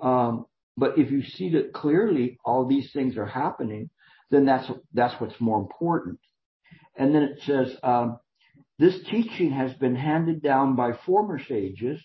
Um, 0.00 0.46
but 0.76 0.98
if 0.98 1.10
you 1.10 1.22
see 1.22 1.50
that 1.50 1.72
clearly 1.72 2.38
all 2.44 2.66
these 2.66 2.90
things 2.92 3.16
are 3.16 3.26
happening, 3.26 3.90
then 4.30 4.46
that's 4.46 4.70
that's 4.94 5.20
what's 5.20 5.38
more 5.38 5.60
important. 5.60 6.18
And 6.96 7.14
then 7.14 7.22
it 7.22 7.40
says, 7.44 7.76
um, 7.82 8.18
this 8.82 8.98
teaching 9.08 9.52
has 9.52 9.72
been 9.74 9.94
handed 9.94 10.42
down 10.42 10.74
by 10.74 10.90
former 11.06 11.38
sages. 11.38 12.04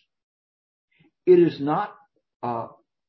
It 1.25 1.39
is 1.39 1.59
not 1.59 1.95
uh, 2.43 2.67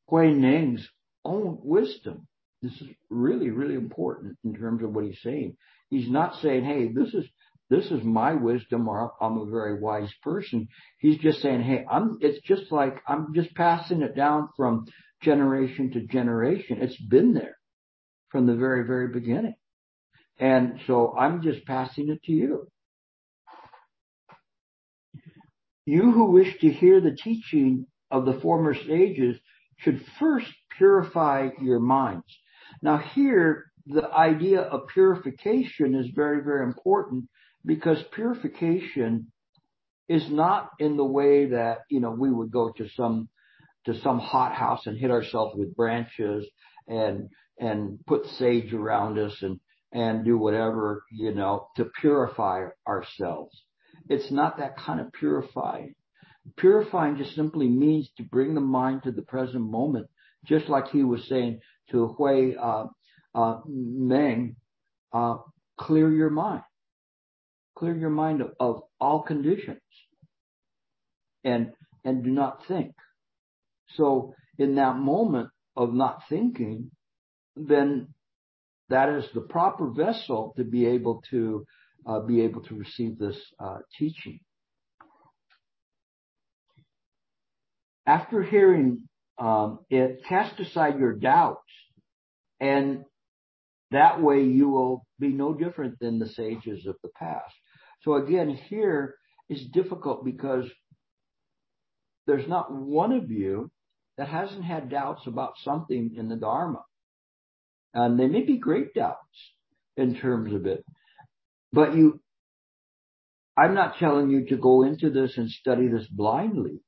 Hui 0.08 0.32
Neng's 0.32 0.88
own 1.22 1.58
wisdom. 1.62 2.26
This 2.62 2.72
is 2.80 2.88
really, 3.10 3.50
really 3.50 3.74
important 3.74 4.38
in 4.42 4.54
terms 4.54 4.82
of 4.82 4.94
what 4.94 5.04
he's 5.04 5.20
saying. 5.22 5.58
He's 5.90 6.08
not 6.08 6.36
saying, 6.40 6.64
hey, 6.64 6.88
this 6.94 7.12
is 7.12 7.26
this 7.68 7.84
is 7.90 8.02
my 8.02 8.32
wisdom 8.32 8.88
or 8.88 9.12
I'm 9.20 9.36
a 9.36 9.44
very 9.44 9.78
wise 9.78 10.14
person. 10.22 10.68
He's 10.98 11.18
just 11.18 11.42
saying, 11.42 11.60
Hey, 11.60 11.84
I'm, 11.90 12.16
it's 12.22 12.40
just 12.46 12.72
like 12.72 13.02
I'm 13.06 13.34
just 13.34 13.54
passing 13.54 14.00
it 14.00 14.16
down 14.16 14.48
from 14.56 14.86
generation 15.20 15.92
to 15.92 16.06
generation. 16.06 16.78
It's 16.80 16.96
been 16.96 17.34
there 17.34 17.58
from 18.30 18.46
the 18.46 18.54
very, 18.54 18.86
very 18.86 19.08
beginning. 19.08 19.56
And 20.38 20.80
so 20.86 21.14
I'm 21.18 21.42
just 21.42 21.66
passing 21.66 22.08
it 22.08 22.22
to 22.22 22.32
you. 22.32 22.68
You 25.89 26.12
who 26.12 26.32
wish 26.32 26.59
to 26.59 26.68
hear 26.68 27.01
the 27.01 27.16
teaching 27.16 27.86
of 28.11 28.26
the 28.26 28.39
former 28.43 28.74
sages 28.74 29.41
should 29.78 30.05
first 30.18 30.53
purify 30.76 31.49
your 31.62 31.80
minds. 31.80 32.26
Now 32.82 32.99
here, 32.99 33.72
the 33.86 34.07
idea 34.07 34.61
of 34.61 34.89
purification 34.89 35.95
is 35.95 36.11
very, 36.14 36.43
very 36.45 36.64
important 36.64 37.30
because 37.64 38.03
purification 38.12 39.32
is 40.11 40.30
not 40.30 40.72
in 40.78 40.99
the 40.99 41.07
way 41.07 41.47
that, 41.47 41.78
you 41.89 42.01
know, 42.01 42.11
we 42.11 42.30
would 42.30 42.51
go 42.51 42.70
to 42.72 42.86
some, 42.91 43.30
to 43.86 43.99
some 44.03 44.18
hot 44.18 44.53
house 44.55 44.86
and 44.86 44.99
hit 44.99 45.11
ourselves 45.11 45.55
with 45.57 45.74
branches 45.74 46.47
and, 46.86 47.30
and 47.59 47.99
put 48.05 48.26
sage 48.26 48.74
around 48.74 49.18
us 49.18 49.41
and, 49.41 49.59
and 49.93 50.26
do 50.26 50.36
whatever, 50.36 51.03
you 51.11 51.34
know, 51.34 51.68
to 51.76 51.86
purify 51.99 52.66
ourselves. 52.86 53.62
It's 54.09 54.30
not 54.30 54.59
that 54.59 54.76
kind 54.76 55.00
of 55.00 55.12
purifying. 55.12 55.94
purifying 56.56 57.16
just 57.16 57.34
simply 57.34 57.68
means 57.68 58.11
to 58.16 58.22
bring 58.22 58.54
the 58.54 58.61
mind 58.61 59.02
to 59.02 59.12
the 59.12 59.22
present 59.22 59.62
moment, 59.62 60.06
just 60.46 60.68
like 60.68 60.88
he 60.88 61.02
was 61.02 61.26
saying 61.28 61.61
to 61.90 62.09
Hui 62.09 62.54
uh, 62.56 62.86
uh, 63.34 63.61
Meng, 63.66 64.56
uh, 65.12 65.36
clear 65.78 66.11
your 66.11 66.30
mind. 66.30 66.62
Clear 67.76 67.96
your 67.96 68.11
mind 68.11 68.40
of, 68.40 68.52
of 68.59 68.82
all 69.00 69.22
conditions. 69.22 69.80
And, 71.44 71.72
and 72.04 72.24
do 72.24 72.30
not 72.30 72.66
think. 72.66 72.94
So 73.94 74.34
in 74.59 74.74
that 74.76 74.96
moment 74.96 75.50
of 75.76 75.94
not 75.94 76.22
thinking, 76.28 76.90
then 77.56 78.09
that 78.88 79.09
is 79.11 79.24
the 79.34 79.42
proper 79.42 79.90
vessel 79.90 80.54
to 80.56 80.64
be 80.64 80.86
able 80.86 81.22
to 81.30 81.66
be 82.26 82.42
able 82.42 82.62
to 82.62 82.74
receive 82.74 83.18
this 83.18 83.36
uh, 83.59 83.78
teaching. 83.99 84.40
After 88.07 88.42
hearing 88.42 89.09
um, 89.38 89.80
it, 89.90 90.22
cast 90.28 90.59
aside 90.59 90.99
your 90.99 91.12
doubts, 91.12 91.61
and 92.61 93.05
that 93.90 94.22
way 94.22 94.42
you 94.42 94.68
will 94.68 95.07
be 95.18 95.28
no 95.28 95.55
different 95.55 95.99
than 96.01 96.18
the 96.18 96.28
sages 96.28 96.86
of 96.86 96.96
the 97.03 97.11
past. 97.16 97.55
So 98.03 98.14
again, 98.14 98.59
here 98.68 99.16
is 99.49 99.64
difficult 99.72 100.24
because 100.24 100.64
there's 102.26 102.49
not 102.49 102.72
one 102.72 103.12
of 103.12 103.30
you 103.30 103.70
that 104.18 104.28
hasn't 104.28 104.64
had 104.64 104.90
doubts 104.90 105.26
about 105.26 105.55
something 105.64 106.14
in 106.16 106.28
the 106.28 106.36
Dharma. 106.36 106.82
And 107.94 108.18
they 108.18 108.26
may 108.26 108.42
be 108.42 108.59
great 108.59 108.92
doubts 108.94 109.18
in 109.96 110.16
terms 110.16 110.53
of 110.53 110.66
it. 110.66 110.84
But 111.72 111.94
you, 111.94 112.20
I'm 113.56 113.74
not 113.74 113.98
telling 113.98 114.30
you 114.30 114.46
to 114.46 114.56
go 114.56 114.82
into 114.82 115.10
this 115.10 115.36
and 115.36 115.50
study 115.50 115.88
this 115.88 116.06
blindly. 116.06 116.80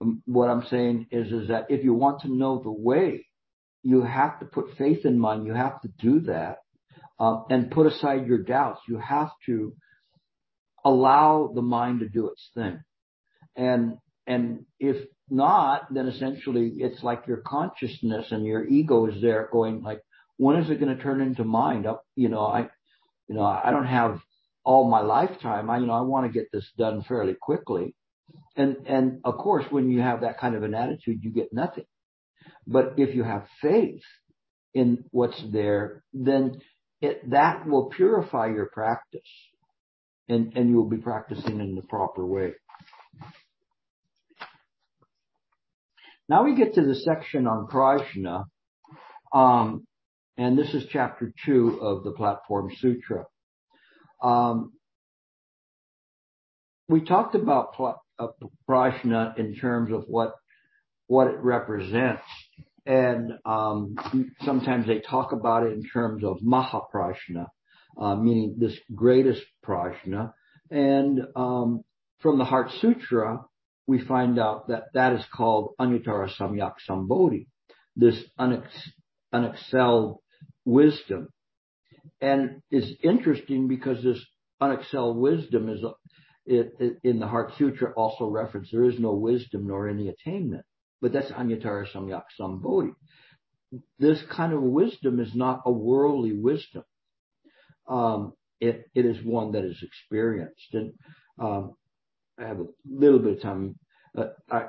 Um, 0.00 0.22
what 0.26 0.50
I'm 0.50 0.64
saying 0.70 1.06
is, 1.10 1.32
is 1.32 1.48
that 1.48 1.66
if 1.70 1.84
you 1.84 1.94
want 1.94 2.22
to 2.22 2.34
know 2.34 2.60
the 2.62 2.72
way, 2.72 3.26
you 3.82 4.02
have 4.02 4.40
to 4.40 4.46
put 4.46 4.76
faith 4.76 5.04
in 5.04 5.18
mind. 5.18 5.46
You 5.46 5.54
have 5.54 5.80
to 5.82 5.88
do 5.98 6.20
that 6.20 6.58
um, 7.18 7.44
and 7.50 7.70
put 7.70 7.86
aside 7.86 8.26
your 8.26 8.38
doubts. 8.38 8.80
You 8.88 8.98
have 8.98 9.30
to 9.46 9.74
allow 10.84 11.52
the 11.54 11.62
mind 11.62 12.00
to 12.00 12.08
do 12.08 12.28
its 12.28 12.50
thing. 12.54 12.80
And 13.56 13.98
and 14.26 14.66
if 14.78 14.96
not, 15.28 15.92
then 15.92 16.06
essentially 16.06 16.74
it's 16.78 17.02
like 17.02 17.26
your 17.26 17.38
consciousness 17.38 18.26
and 18.30 18.44
your 18.44 18.64
ego 18.66 19.06
is 19.06 19.20
there 19.20 19.48
going 19.52 19.82
like, 19.82 20.00
when 20.36 20.56
is 20.56 20.70
it 20.70 20.80
going 20.80 20.96
to 20.96 21.02
turn 21.02 21.20
into 21.20 21.44
mind? 21.44 21.86
You 22.14 22.28
know, 22.28 22.46
I, 22.46 22.68
you 23.32 23.38
know, 23.38 23.46
I 23.46 23.70
don't 23.70 23.86
have 23.86 24.20
all 24.62 24.90
my 24.90 25.00
lifetime. 25.00 25.70
I, 25.70 25.78
you 25.78 25.86
know, 25.86 25.94
I 25.94 26.02
want 26.02 26.26
to 26.26 26.38
get 26.38 26.52
this 26.52 26.70
done 26.76 27.02
fairly 27.02 27.34
quickly. 27.40 27.94
And, 28.56 28.86
and 28.86 29.20
of 29.24 29.38
course, 29.38 29.64
when 29.70 29.90
you 29.90 30.02
have 30.02 30.20
that 30.20 30.38
kind 30.38 30.54
of 30.54 30.62
an 30.64 30.74
attitude, 30.74 31.20
you 31.22 31.30
get 31.30 31.48
nothing. 31.50 31.86
But 32.66 32.94
if 32.98 33.14
you 33.14 33.24
have 33.24 33.46
faith 33.62 34.02
in 34.74 35.04
what's 35.12 35.42
there, 35.50 36.04
then 36.12 36.60
it, 37.00 37.30
that 37.30 37.66
will 37.66 37.86
purify 37.86 38.48
your 38.48 38.66
practice 38.66 39.20
and, 40.28 40.52
and 40.54 40.68
you 40.68 40.76
will 40.76 40.90
be 40.90 40.98
practicing 40.98 41.58
in 41.58 41.74
the 41.74 41.82
proper 41.88 42.26
way. 42.26 42.52
Now 46.28 46.44
we 46.44 46.54
get 46.54 46.74
to 46.74 46.82
the 46.82 46.96
section 46.96 47.46
on 47.46 47.66
Prajna, 47.66 48.44
um, 49.32 49.86
and 50.36 50.58
this 50.58 50.72
is 50.74 50.86
chapter 50.90 51.32
two 51.44 51.78
of 51.80 52.04
the 52.04 52.12
Platform 52.12 52.70
Sutra. 52.78 53.24
Um, 54.22 54.72
we 56.88 57.00
talked 57.00 57.34
about 57.34 57.74
uh, 58.18 58.28
Prajna 58.68 59.38
in 59.38 59.54
terms 59.56 59.92
of 59.92 60.04
what 60.06 60.34
what 61.06 61.26
it 61.26 61.38
represents, 61.40 62.22
and 62.86 63.32
um, 63.44 63.96
sometimes 64.44 64.86
they 64.86 65.00
talk 65.00 65.32
about 65.32 65.66
it 65.66 65.72
in 65.72 65.82
terms 65.82 66.24
of 66.24 66.38
Mahaprajna, 66.40 67.46
uh, 68.00 68.14
meaning 68.14 68.56
this 68.58 68.78
greatest 68.94 69.42
Prajna, 69.64 70.32
and 70.70 71.20
um, 71.36 71.82
from 72.20 72.38
the 72.38 72.44
Heart 72.44 72.70
Sutra, 72.80 73.44
we 73.86 74.00
find 74.00 74.38
out 74.38 74.68
that 74.68 74.84
that 74.94 75.12
is 75.12 75.24
called 75.34 75.74
Anuttara 75.80 76.30
Samyak 76.38 76.74
Sambodhi, 76.88 77.46
this 77.96 78.16
unex- 78.38 78.90
unexcelled 79.34 80.21
wisdom. 80.64 81.28
And 82.20 82.62
it's 82.70 83.00
interesting 83.02 83.68
because 83.68 84.02
this 84.02 84.24
unexcelled 84.60 85.16
wisdom 85.16 85.68
is 85.68 85.82
in 86.46 87.20
the 87.20 87.26
Heart 87.26 87.52
Sutra 87.58 87.92
also 87.96 88.26
referenced 88.26 88.72
there 88.72 88.84
is 88.84 88.98
no 88.98 89.12
wisdom 89.12 89.66
nor 89.66 89.88
any 89.88 90.08
attainment. 90.08 90.64
But 91.00 91.12
that's 91.12 91.30
Anuttara 91.30 91.86
Samyak 91.92 92.24
Sambodhi. 92.38 92.92
This 93.98 94.22
kind 94.30 94.52
of 94.52 94.62
wisdom 94.62 95.18
is 95.20 95.34
not 95.34 95.62
a 95.66 95.72
worldly 95.72 96.32
wisdom. 96.32 96.84
Um, 97.88 98.34
it, 98.60 98.88
it 98.94 99.04
is 99.04 99.24
one 99.24 99.52
that 99.52 99.64
is 99.64 99.82
experienced. 99.82 100.74
And 100.74 100.92
um, 101.38 101.74
I 102.38 102.46
have 102.46 102.60
a 102.60 102.66
little 102.88 103.18
bit 103.18 103.38
of 103.38 103.42
time. 103.42 103.76
I, 104.50 104.66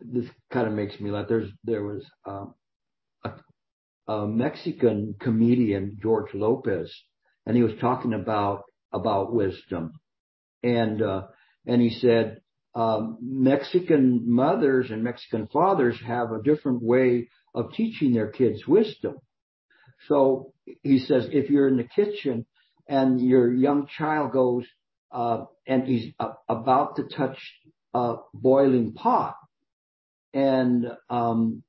this 0.00 0.26
kind 0.52 0.66
of 0.66 0.74
makes 0.74 0.98
me 1.00 1.10
laugh. 1.10 1.26
There's 1.28 1.50
there 1.64 1.84
was 1.84 2.04
um, 2.26 2.54
a 4.10 4.26
Mexican 4.26 5.14
comedian 5.20 5.96
George 6.02 6.34
Lopez, 6.34 6.92
and 7.46 7.56
he 7.56 7.62
was 7.62 7.78
talking 7.80 8.12
about 8.12 8.64
about 8.92 9.32
wisdom, 9.32 9.92
and 10.64 11.00
uh, 11.00 11.22
and 11.64 11.80
he 11.80 11.90
said 11.90 12.40
um, 12.74 13.18
Mexican 13.22 14.24
mothers 14.28 14.90
and 14.90 15.04
Mexican 15.04 15.46
fathers 15.46 15.96
have 16.04 16.32
a 16.32 16.42
different 16.42 16.82
way 16.82 17.28
of 17.54 17.72
teaching 17.72 18.12
their 18.12 18.32
kids 18.32 18.66
wisdom. 18.66 19.14
So 20.08 20.54
he 20.82 20.98
says 20.98 21.28
if 21.30 21.48
you're 21.48 21.68
in 21.68 21.76
the 21.76 21.84
kitchen 21.84 22.46
and 22.88 23.20
your 23.20 23.52
young 23.52 23.86
child 23.86 24.32
goes, 24.32 24.64
uh, 25.12 25.44
and 25.68 25.86
he's 25.86 26.12
about 26.48 26.96
to 26.96 27.04
touch 27.04 27.38
a 27.94 28.16
boiling 28.34 28.92
pot. 28.92 29.36
And, 30.32 30.86
um, 31.08 31.62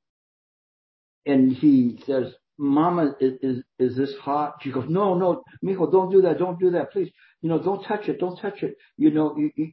and 1.25 1.51
he 1.51 2.01
says, 2.05 2.33
Mama, 2.57 3.15
is, 3.19 3.33
is, 3.41 3.63
is 3.79 3.97
this 3.97 4.13
hot? 4.21 4.57
She 4.61 4.71
goes, 4.71 4.85
no, 4.87 5.15
no, 5.15 5.43
Mijo, 5.65 5.91
don't 5.91 6.11
do 6.11 6.21
that. 6.21 6.37
Don't 6.37 6.59
do 6.59 6.71
that. 6.71 6.91
Please. 6.91 7.09
You 7.41 7.49
know, 7.49 7.57
don't 7.57 7.83
touch 7.83 8.07
it. 8.07 8.19
Don't 8.19 8.39
touch 8.39 8.61
it. 8.61 8.75
You 8.97 9.09
know, 9.09 9.35
you, 9.35 9.51
you, 9.55 9.71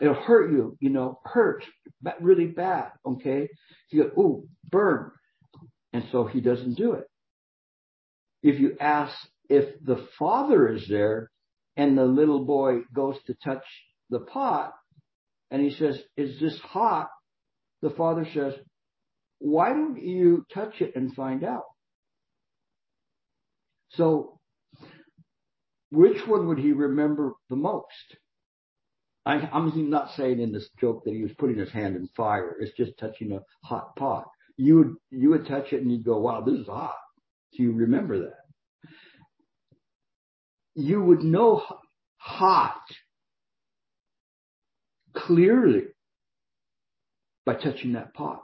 it'll 0.00 0.14
hurt 0.14 0.50
you, 0.50 0.76
you 0.80 0.88
know, 0.88 1.20
hurt 1.24 1.64
really 2.20 2.46
bad. 2.46 2.92
Okay. 3.04 3.48
He 3.88 3.98
goes, 3.98 4.12
ooh, 4.16 4.48
burn. 4.70 5.10
And 5.92 6.04
so 6.10 6.24
he 6.24 6.40
doesn't 6.40 6.76
do 6.76 6.94
it. 6.94 7.04
If 8.42 8.58
you 8.58 8.76
ask 8.80 9.14
if 9.50 9.78
the 9.84 10.06
father 10.18 10.68
is 10.68 10.86
there, 10.88 11.30
and 11.76 11.96
the 11.96 12.04
little 12.04 12.44
boy 12.44 12.80
goes 12.94 13.16
to 13.26 13.34
touch 13.44 13.64
the 14.10 14.20
pot 14.20 14.74
and 15.50 15.62
he 15.62 15.70
says, 15.70 15.98
is 16.16 16.38
this 16.40 16.58
hot? 16.60 17.08
The 17.82 17.90
father 17.90 18.26
says, 18.34 18.54
why 19.40 19.70
don't 19.70 20.00
you 20.00 20.46
touch 20.54 20.80
it 20.80 20.94
and 20.94 21.14
find 21.14 21.42
out? 21.44 21.64
So 23.90 24.38
which 25.90 26.26
one 26.26 26.46
would 26.46 26.58
he 26.58 26.72
remember 26.72 27.32
the 27.48 27.56
most? 27.56 28.16
I, 29.26 29.48
am 29.52 29.90
not 29.90 30.12
saying 30.16 30.40
in 30.40 30.52
this 30.52 30.68
joke 30.80 31.04
that 31.04 31.14
he 31.14 31.22
was 31.22 31.32
putting 31.38 31.58
his 31.58 31.70
hand 31.70 31.96
in 31.96 32.08
fire. 32.16 32.56
It's 32.60 32.76
just 32.76 32.92
touching 32.98 33.32
a 33.32 33.40
hot 33.66 33.96
pot. 33.96 34.28
You 34.56 34.76
would, 34.76 34.94
you 35.10 35.30
would 35.30 35.46
touch 35.46 35.72
it 35.72 35.82
and 35.82 35.90
you'd 35.90 36.04
go, 36.04 36.18
wow, 36.18 36.42
this 36.42 36.54
is 36.54 36.66
hot. 36.66 36.94
So 37.52 37.64
you 37.64 37.72
remember 37.72 38.20
that 38.20 38.40
you 40.74 41.02
would 41.02 41.22
know 41.22 41.62
hot 42.16 42.80
clearly 45.14 45.84
by 47.44 47.54
touching 47.54 47.94
that 47.94 48.14
pot. 48.14 48.42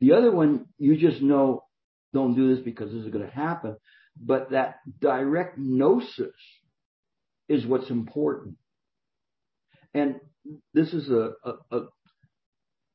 The 0.00 0.12
other 0.12 0.30
one, 0.30 0.66
you 0.78 0.96
just 0.96 1.22
know, 1.22 1.64
don't 2.12 2.34
do 2.34 2.54
this 2.54 2.64
because 2.64 2.92
this 2.92 3.04
is 3.04 3.12
going 3.12 3.26
to 3.26 3.34
happen. 3.34 3.76
But 4.18 4.50
that 4.50 4.76
direct 5.00 5.58
gnosis 5.58 6.34
is 7.48 7.66
what's 7.66 7.90
important. 7.90 8.56
And 9.94 10.16
this 10.74 10.92
is 10.92 11.10
a, 11.10 11.32
a, 11.44 11.52
a 11.70 11.80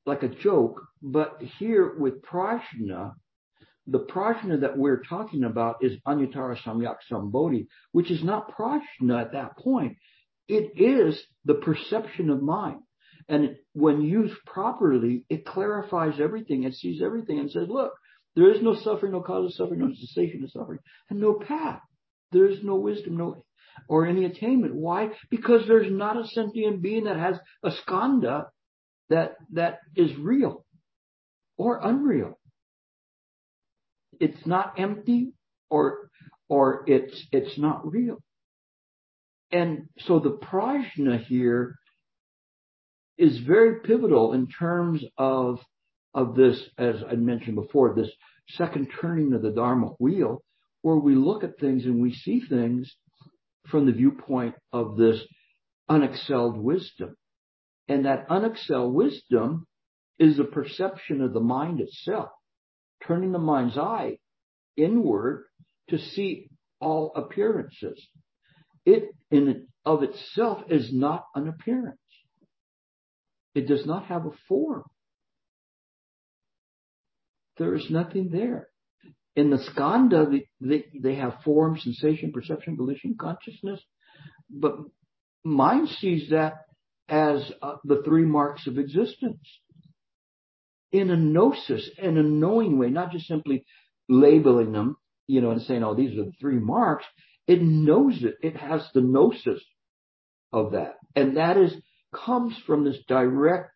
like 0.06 0.24
a 0.24 0.30
joke, 0.30 0.82
but 1.02 1.42
here 1.60 1.94
with 1.98 2.24
prajna, 2.24 3.14
the 3.88 4.00
prajna 4.00 4.62
that 4.62 4.78
we're 4.78 5.04
talking 5.04 5.44
about 5.44 5.78
is 5.82 5.94
Anuttara 6.08 6.58
Samyak 6.64 6.98
Sambodhi, 7.12 7.68
which 7.92 8.10
is 8.10 8.24
not 8.24 8.52
prajna 8.58 9.22
at 9.22 9.34
that 9.34 9.58
point. 9.58 9.98
It 10.48 10.72
is 10.76 11.22
the 11.46 11.56
perception 11.56 12.30
of 12.30 12.42
mind. 12.42 12.82
And 13.28 13.56
when 13.74 14.02
used 14.02 14.36
properly, 14.46 15.24
it 15.30 15.46
clarifies 15.46 16.20
everything. 16.20 16.64
It 16.64 16.74
sees 16.76 17.02
everything 17.02 17.40
and 17.40 17.52
says, 17.52 17.68
look, 17.68 17.94
there 18.36 18.52
is 18.52 18.62
no 18.62 18.76
suffering, 18.76 19.12
no 19.12 19.22
cause 19.22 19.46
of 19.46 19.54
suffering, 19.54 19.80
no 19.80 19.94
cessation 19.94 20.44
of 20.44 20.52
suffering, 20.52 20.80
and 21.10 21.20
no 21.20 21.34
path. 21.34 21.82
There 22.32 22.46
is 22.46 22.60
no 22.64 22.76
wisdom, 22.76 23.18
no, 23.18 23.44
or 23.88 24.06
any 24.06 24.26
attainment. 24.26 24.74
Why? 24.74 25.10
Because 25.30 25.68
there's 25.68 25.92
not 25.92 26.18
a 26.18 26.28
sentient 26.28 26.82
being 26.82 27.06
that 27.06 27.18
has 27.18 27.38
a 27.64 27.72
skandha 27.72 28.46
that 29.10 29.36
that 29.54 29.80
is 29.96 30.16
real 30.18 30.66
or 31.58 31.80
unreal. 31.84 32.40
It's 34.20 34.46
not 34.46 34.80
empty 34.80 35.34
or 35.70 36.10
or 36.48 36.84
it's 36.88 37.28
it's 37.32 37.58
not 37.58 37.90
real. 37.90 38.18
And 39.52 39.90
so 40.00 40.20
the 40.20 40.38
prajna 40.38 41.24
here 41.26 41.76
is 43.22 43.38
very 43.38 43.82
pivotal 43.82 44.34
in 44.34 44.48
terms 44.48 45.04
of 45.16 45.60
of 46.14 46.36
this, 46.36 46.62
as 46.78 46.96
I 47.10 47.14
mentioned 47.16 47.56
before, 47.56 47.94
this 47.94 48.12
second 48.50 48.90
turning 49.00 49.32
of 49.34 49.42
the 49.42 49.52
Dharma 49.52 49.92
wheel, 50.00 50.44
where 50.82 50.98
we 50.98 51.16
look 51.16 51.44
at 51.44 51.58
things 51.58 51.86
and 51.86 52.02
we 52.02 52.14
see 52.14 52.42
things 52.42 52.94
from 53.68 53.86
the 53.86 53.94
viewpoint 53.94 54.56
of 54.74 54.98
this 54.98 55.22
unexcelled 55.90 56.58
wisdom. 56.58 57.16
And 57.88 58.06
that 58.06 58.28
unexcelled 58.28 58.92
wisdom 58.92 59.68
is 60.20 60.36
the 60.36 60.44
perception 60.44 61.22
of 61.22 61.34
the 61.34 61.40
mind 61.40 61.80
itself, 61.80 62.30
turning 63.06 63.32
the 63.32 63.40
mind's 63.40 63.78
eye 63.78 64.18
inward 64.76 65.46
to 65.90 65.98
see 65.98 66.50
all 66.80 67.14
appearances. 67.16 68.06
It 68.86 69.16
in 69.30 69.68
of 69.86 70.04
itself 70.04 70.64
is 70.70 70.92
not 70.92 71.26
an 71.36 71.48
appearance. 71.48 72.01
It 73.54 73.68
does 73.68 73.86
not 73.86 74.06
have 74.06 74.26
a 74.26 74.32
form. 74.48 74.84
There 77.58 77.76
is 77.76 77.88
nothing 77.90 78.30
there. 78.32 78.68
In 79.36 79.50
the 79.50 79.58
skandha, 79.58 80.42
they, 80.60 80.86
they, 80.94 81.16
have 81.16 81.42
form, 81.44 81.78
sensation, 81.78 82.32
perception, 82.32 82.76
volition, 82.76 83.16
consciousness, 83.20 83.80
but 84.50 84.76
mind 85.44 85.90
sees 85.90 86.30
that 86.32 86.66
as 87.08 87.52
uh, 87.62 87.76
the 87.84 88.02
three 88.04 88.26
marks 88.26 88.68
of 88.68 88.78
existence. 88.78 89.48
In 90.92 91.10
a 91.10 91.16
gnosis, 91.16 91.90
in 91.98 92.18
a 92.18 92.24
knowing 92.24 92.78
way, 92.78 92.90
not 92.90 93.12
just 93.12 93.28
simply 93.28 93.66
labeling 94.10 94.74
them, 94.74 94.98
you 95.28 95.40
know, 95.40 95.52
and 95.52 95.62
saying, 95.62 95.84
oh, 95.84 95.96
these 95.96 96.18
are 96.18 96.26
the 96.26 96.34
three 96.40 96.60
marks. 96.60 97.06
It 97.48 97.62
knows 97.62 98.22
it. 98.24 98.36
It 98.42 98.58
has 98.58 98.82
the 98.94 99.02
gnosis 99.02 99.62
of 100.52 100.72
that. 100.72 100.96
And 101.16 101.38
that 101.38 101.58
is, 101.58 101.74
comes 102.14 102.56
from 102.66 102.84
this 102.84 102.98
direct 103.08 103.72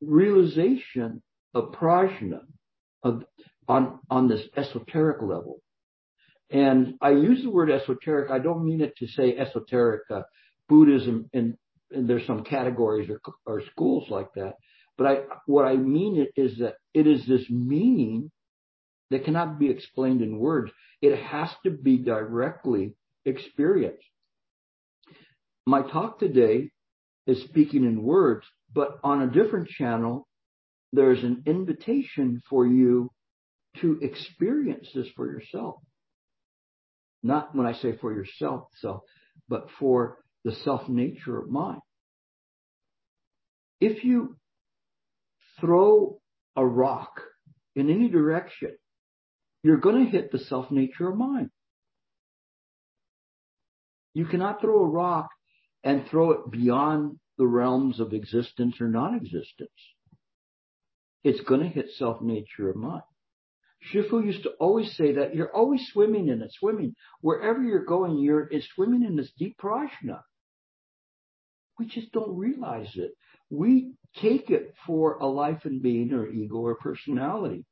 realization 0.00 1.22
of 1.54 1.72
prajna, 1.72 2.40
of, 3.02 3.24
on, 3.68 3.98
on 4.08 4.28
this 4.28 4.42
esoteric 4.56 5.20
level. 5.22 5.60
And 6.50 6.94
I 7.00 7.10
use 7.10 7.42
the 7.42 7.50
word 7.50 7.70
esoteric. 7.70 8.30
I 8.30 8.38
don't 8.38 8.64
mean 8.64 8.80
it 8.80 8.96
to 8.98 9.06
say 9.06 9.36
esoteric 9.36 10.02
uh, 10.10 10.22
Buddhism, 10.68 11.28
and, 11.32 11.56
and, 11.90 12.08
there's 12.08 12.26
some 12.26 12.44
categories 12.44 13.08
or, 13.10 13.20
or 13.46 13.62
schools 13.72 14.08
like 14.08 14.32
that. 14.34 14.54
But 14.96 15.06
I, 15.06 15.16
what 15.46 15.64
I 15.64 15.76
mean 15.76 16.20
it 16.20 16.40
is 16.40 16.58
that 16.58 16.74
it 16.92 17.06
is 17.06 17.26
this 17.26 17.48
meaning 17.48 18.30
that 19.10 19.24
cannot 19.24 19.58
be 19.58 19.70
explained 19.70 20.22
in 20.22 20.38
words. 20.38 20.70
It 21.02 21.20
has 21.20 21.48
to 21.64 21.70
be 21.70 21.98
directly 21.98 22.94
experienced. 23.24 24.04
My 25.66 25.82
talk 25.82 26.18
today 26.18 26.70
is 27.26 27.42
speaking 27.44 27.84
in 27.84 28.02
words, 28.02 28.46
but 28.72 28.98
on 29.02 29.22
a 29.22 29.30
different 29.30 29.68
channel, 29.68 30.26
there's 30.92 31.22
an 31.22 31.42
invitation 31.46 32.40
for 32.48 32.66
you 32.66 33.10
to 33.80 33.98
experience 34.02 34.88
this 34.94 35.06
for 35.14 35.30
yourself. 35.30 35.76
Not 37.22 37.54
when 37.54 37.66
I 37.66 37.74
say 37.74 37.96
for 38.00 38.12
yourself, 38.12 38.68
self, 38.80 39.02
but 39.48 39.66
for 39.78 40.18
the 40.44 40.52
self 40.52 40.88
nature 40.88 41.38
of 41.38 41.50
mind. 41.50 41.80
If 43.80 44.04
you 44.04 44.36
throw 45.60 46.20
a 46.56 46.66
rock 46.66 47.20
in 47.76 47.90
any 47.90 48.08
direction, 48.08 48.76
you're 49.62 49.76
going 49.76 50.04
to 50.04 50.10
hit 50.10 50.32
the 50.32 50.38
self 50.38 50.70
nature 50.70 51.10
of 51.10 51.16
mind. 51.16 51.50
You 54.14 54.24
cannot 54.24 54.60
throw 54.60 54.82
a 54.82 54.88
rock 54.88 55.28
and 55.82 56.06
throw 56.06 56.32
it 56.32 56.50
beyond 56.50 57.18
the 57.38 57.46
realms 57.46 58.00
of 58.00 58.12
existence 58.12 58.80
or 58.80 58.88
non-existence. 58.88 59.70
It's 61.24 61.40
going 61.40 61.60
to 61.62 61.68
hit 61.68 61.90
self 61.96 62.20
nature 62.20 62.70
of 62.70 62.76
mind. 62.76 63.02
Shifu 63.92 64.24
used 64.24 64.42
to 64.42 64.50
always 64.60 64.94
say 64.96 65.12
that 65.14 65.34
you're 65.34 65.54
always 65.54 65.86
swimming 65.92 66.28
in 66.28 66.42
it, 66.42 66.52
swimming. 66.52 66.94
Wherever 67.22 67.62
you're 67.62 67.84
going, 67.84 68.18
you're 68.18 68.46
it's 68.50 68.68
swimming 68.74 69.04
in 69.04 69.16
this 69.16 69.32
deep 69.38 69.56
prajna. 69.58 70.20
We 71.78 71.86
just 71.86 72.12
don't 72.12 72.36
realize 72.36 72.90
it. 72.94 73.12
We 73.48 73.94
take 74.20 74.50
it 74.50 74.74
for 74.86 75.14
a 75.14 75.26
life 75.26 75.64
and 75.64 75.82
being 75.82 76.12
or 76.12 76.28
ego 76.28 76.56
or 76.56 76.74
personality. 76.74 77.64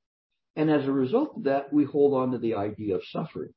And 0.56 0.70
as 0.70 0.86
a 0.86 0.92
result 0.92 1.34
of 1.36 1.44
that, 1.44 1.72
we 1.72 1.84
hold 1.84 2.14
on 2.14 2.32
to 2.32 2.38
the 2.38 2.54
idea 2.54 2.96
of 2.96 3.02
suffering. 3.12 3.52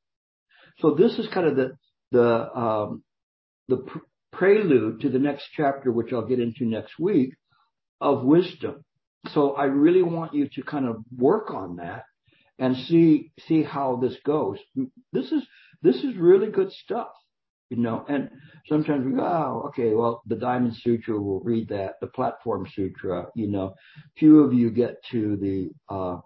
So 0.79 0.93
this 0.93 1.17
is 1.17 1.27
kind 1.33 1.47
of 1.47 1.55
the, 1.55 1.77
the, 2.11 2.57
um, 2.57 3.03
the 3.69 3.77
prelude 4.31 5.01
to 5.01 5.09
the 5.09 5.19
next 5.19 5.47
chapter, 5.55 5.91
which 5.91 6.13
I'll 6.13 6.27
get 6.27 6.39
into 6.39 6.65
next 6.65 6.99
week 6.99 7.35
of 7.99 8.23
wisdom. 8.23 8.83
So 9.33 9.53
I 9.53 9.65
really 9.65 10.01
want 10.01 10.33
you 10.33 10.49
to 10.55 10.63
kind 10.63 10.87
of 10.87 11.03
work 11.15 11.51
on 11.51 11.75
that 11.77 12.05
and 12.57 12.75
see 12.75 13.31
see 13.47 13.63
how 13.63 13.97
this 13.97 14.15
goes. 14.25 14.57
This 15.13 15.31
is 15.31 15.43
this 15.81 15.97
is 15.97 16.15
really 16.17 16.49
good 16.49 16.71
stuff, 16.71 17.09
you 17.69 17.77
know. 17.77 18.05
And 18.07 18.29
sometimes 18.67 19.05
we 19.05 19.13
go, 19.13 19.23
oh, 19.23 19.67
okay, 19.69 19.93
well, 19.93 20.21
the 20.27 20.35
Diamond 20.35 20.75
Sutra, 20.77 21.19
we'll 21.19 21.39
read 21.41 21.69
that. 21.69 21.99
The 22.01 22.07
Platform 22.07 22.67
Sutra, 22.73 23.27
you 23.35 23.47
know. 23.47 23.75
Few 24.17 24.39
of 24.39 24.53
you 24.53 24.71
get 24.71 25.03
to 25.11 25.37
the 25.37 25.71
uh, 25.89 26.17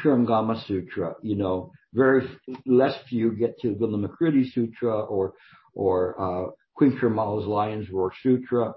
Shurangama 0.00 0.64
Sutra, 0.66 1.14
you 1.22 1.36
know. 1.36 1.72
Very 1.92 2.28
less 2.66 2.96
few 3.08 3.32
get 3.32 3.58
to 3.60 3.74
the 3.74 3.86
Vimalakirti 3.86 4.52
Sutra 4.52 5.00
or 5.00 5.34
or 5.74 6.54
Queen 6.74 6.98
Lion's 7.02 7.90
Roar 7.90 8.12
Sutra. 8.22 8.74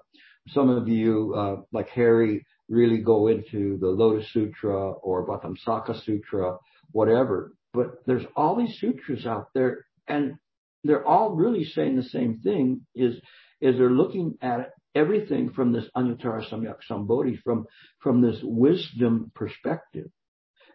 Some 0.50 0.70
of 0.70 0.88
you, 0.88 1.34
uh, 1.36 1.56
like 1.72 1.90
Harry, 1.90 2.46
really 2.70 3.00
go 3.00 3.28
into 3.28 3.78
the 3.80 3.88
Lotus 3.88 4.32
Sutra 4.32 4.92
or 4.92 5.26
Avatamsaka 5.26 6.04
Sutra 6.04 6.58
whatever. 6.92 7.54
But 7.74 8.06
there's 8.06 8.26
all 8.36 8.56
these 8.56 8.78
sutras 8.80 9.26
out 9.26 9.48
there 9.54 9.86
and 10.08 10.36
they're 10.84 11.06
all 11.06 11.36
really 11.36 11.66
saying 11.66 11.96
the 11.96 12.04
same 12.04 12.40
thing 12.40 12.86
is, 12.96 13.16
is 13.62 13.78
they're 13.78 13.90
looking 13.90 14.38
at 14.42 14.72
everything 14.96 15.52
from 15.52 15.74
this 15.74 15.86
Anuttara 15.96 16.50
Samyak 16.50 16.78
Sambodhi, 16.90 17.40
from, 17.44 17.66
from 18.00 18.22
this 18.22 18.38
wisdom 18.42 19.32
perspective. 19.36 20.08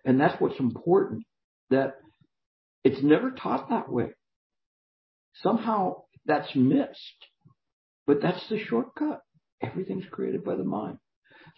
And 0.05 0.20
that's 0.20 0.41
what's 0.41 0.61
important, 0.61 1.25
that 1.70 1.95
it's 2.85 3.03
never 3.03 3.31
taught 3.31 3.70
that 3.70 3.91
way. 3.91 4.11
Somehow 5.43 6.03
that's 6.27 6.55
missed, 6.55 7.27
but 8.07 8.20
that's 8.23 8.49
the 8.49 8.59
shortcut. 8.59 9.20
Everything's 9.62 10.07
created 10.11 10.45
by 10.45 10.57
the 10.57 10.64
mind. 10.64 10.99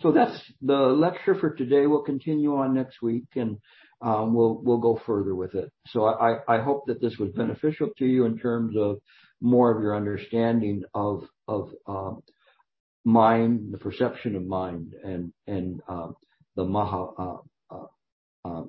So 0.00 0.12
that's 0.12 0.40
the 0.60 0.74
lecture 0.74 1.34
for 1.34 1.50
today. 1.50 1.86
We'll 1.86 2.02
continue 2.02 2.56
on 2.56 2.74
next 2.74 3.00
week 3.02 3.26
and 3.36 3.58
um, 4.02 4.34
we'll 4.34 4.60
we'll 4.62 4.78
go 4.78 5.00
further 5.06 5.34
with 5.34 5.54
it. 5.54 5.70
So 5.88 6.04
I, 6.04 6.38
I 6.48 6.60
hope 6.60 6.84
that 6.86 7.00
this 7.00 7.16
was 7.16 7.30
beneficial 7.30 7.90
to 7.98 8.04
you 8.04 8.24
in 8.26 8.38
terms 8.38 8.76
of 8.76 8.98
more 9.40 9.74
of 9.74 9.82
your 9.82 9.96
understanding 9.96 10.82
of 10.94 11.24
of 11.48 11.70
um, 11.86 12.22
mind, 13.04 13.72
the 13.72 13.78
perception 13.78 14.36
of 14.36 14.44
mind, 14.44 14.94
and 15.02 15.32
and 15.46 15.80
um, 15.88 16.16
the 16.56 16.64
Maha 16.64 17.06
uh, 17.18 17.36
uh, 17.70 17.86
uh, 18.44 18.64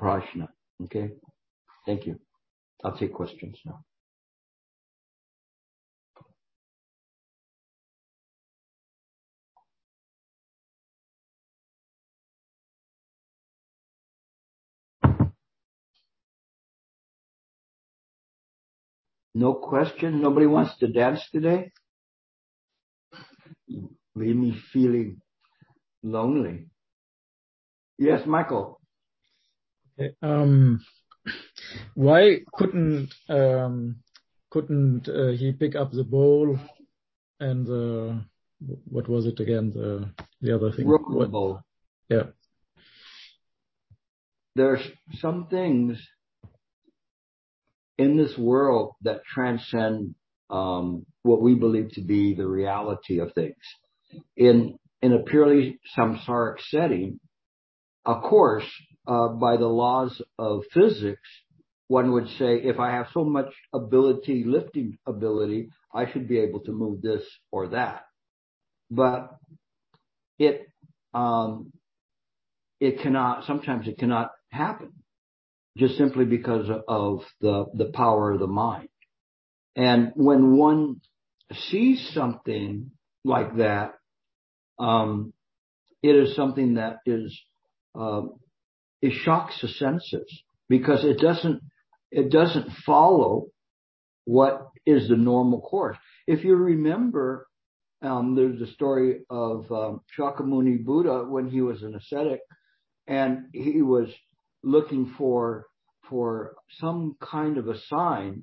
Prajna. 0.00 0.48
Okay, 0.84 1.10
thank 1.86 2.06
you. 2.06 2.18
I'll 2.84 2.96
take 2.96 3.14
questions 3.14 3.56
now. 3.64 3.84
No 19.34 19.54
question. 19.54 20.20
Nobody 20.20 20.46
wants 20.46 20.76
to 20.78 20.86
dance 20.86 21.20
today? 21.32 21.72
Leave 24.14 24.36
me 24.36 24.56
feeling 24.72 25.20
lonely. 26.02 26.66
Yes, 27.98 28.26
Michael. 28.26 28.80
Okay, 29.98 30.14
um, 30.22 30.80
why 31.94 32.40
couldn't 32.52 33.12
um, 33.28 33.96
couldn't 34.50 35.08
uh, 35.08 35.32
he 35.32 35.52
pick 35.52 35.74
up 35.74 35.92
the 35.92 36.04
bowl 36.04 36.58
and 37.40 37.68
uh, 37.68 38.20
what 38.88 39.08
was 39.08 39.26
it 39.26 39.40
again? 39.40 39.72
The 39.72 40.10
the 40.40 40.54
other 40.54 40.70
thing. 40.70 40.86
Broken 40.86 41.30
bowl. 41.30 41.60
Yeah. 42.08 42.26
There's 44.56 44.82
some 45.20 45.48
things 45.48 45.98
in 47.98 48.16
this 48.16 48.36
world 48.36 48.92
that 49.02 49.24
transcend 49.24 50.14
um, 50.50 51.06
what 51.22 51.40
we 51.40 51.54
believe 51.54 51.90
to 51.92 52.02
be 52.02 52.34
the 52.34 52.46
reality 52.46 53.20
of 53.20 53.32
things. 53.32 53.56
In 54.36 54.78
in 55.02 55.12
a 55.12 55.22
purely 55.22 55.78
samsaric 55.96 56.60
setting, 56.68 57.20
of 58.06 58.22
course, 58.22 58.64
uh, 59.06 59.28
by 59.28 59.56
the 59.56 59.66
laws 59.66 60.20
of 60.38 60.62
physics, 60.72 61.28
one 61.88 62.12
would 62.12 62.28
say 62.38 62.56
if 62.56 62.78
I 62.78 62.90
have 62.92 63.08
so 63.12 63.24
much 63.24 63.52
ability, 63.74 64.44
lifting 64.46 64.96
ability, 65.06 65.68
I 65.92 66.10
should 66.10 66.26
be 66.26 66.38
able 66.38 66.60
to 66.60 66.72
move 66.72 67.02
this 67.02 67.22
or 67.52 67.68
that. 67.68 68.04
But 68.90 69.36
it, 70.38 70.66
um, 71.12 71.70
it 72.80 73.02
cannot, 73.02 73.44
sometimes 73.44 73.86
it 73.86 73.98
cannot 73.98 74.30
happen 74.50 74.92
just 75.76 75.96
simply 75.96 76.24
because 76.24 76.68
of 76.88 77.20
the, 77.40 77.66
the 77.74 77.86
power 77.86 78.32
of 78.32 78.40
the 78.40 78.46
mind. 78.46 78.88
And 79.76 80.12
when 80.14 80.56
one 80.56 81.00
sees 81.52 82.10
something 82.14 82.92
like 83.24 83.56
that, 83.56 83.94
um, 84.78 85.32
it 86.02 86.14
is 86.14 86.36
something 86.36 86.74
that 86.74 86.98
is, 87.06 87.36
uh, 87.98 88.22
it 89.02 89.12
shocks 89.24 89.58
the 89.60 89.68
senses 89.68 90.42
because 90.68 91.04
it 91.04 91.18
doesn't, 91.18 91.60
it 92.10 92.30
doesn't 92.30 92.70
follow 92.86 93.46
what 94.24 94.68
is 94.86 95.08
the 95.08 95.16
normal 95.16 95.60
course. 95.60 95.96
If 96.26 96.44
you 96.44 96.54
remember, 96.54 97.46
um, 98.02 98.34
there's 98.36 98.60
a 98.60 98.72
story 98.72 99.20
of 99.30 99.70
um, 99.72 100.00
Shakyamuni 100.16 100.84
Buddha 100.84 101.24
when 101.28 101.48
he 101.48 101.60
was 101.60 101.82
an 101.82 101.94
ascetic, 101.94 102.40
and 103.06 103.46
he 103.52 103.82
was 103.82 104.08
looking 104.64 105.14
for 105.18 105.66
for 106.08 106.54
some 106.80 107.16
kind 107.20 107.56
of 107.56 107.68
a 107.68 107.78
sign, 107.88 108.42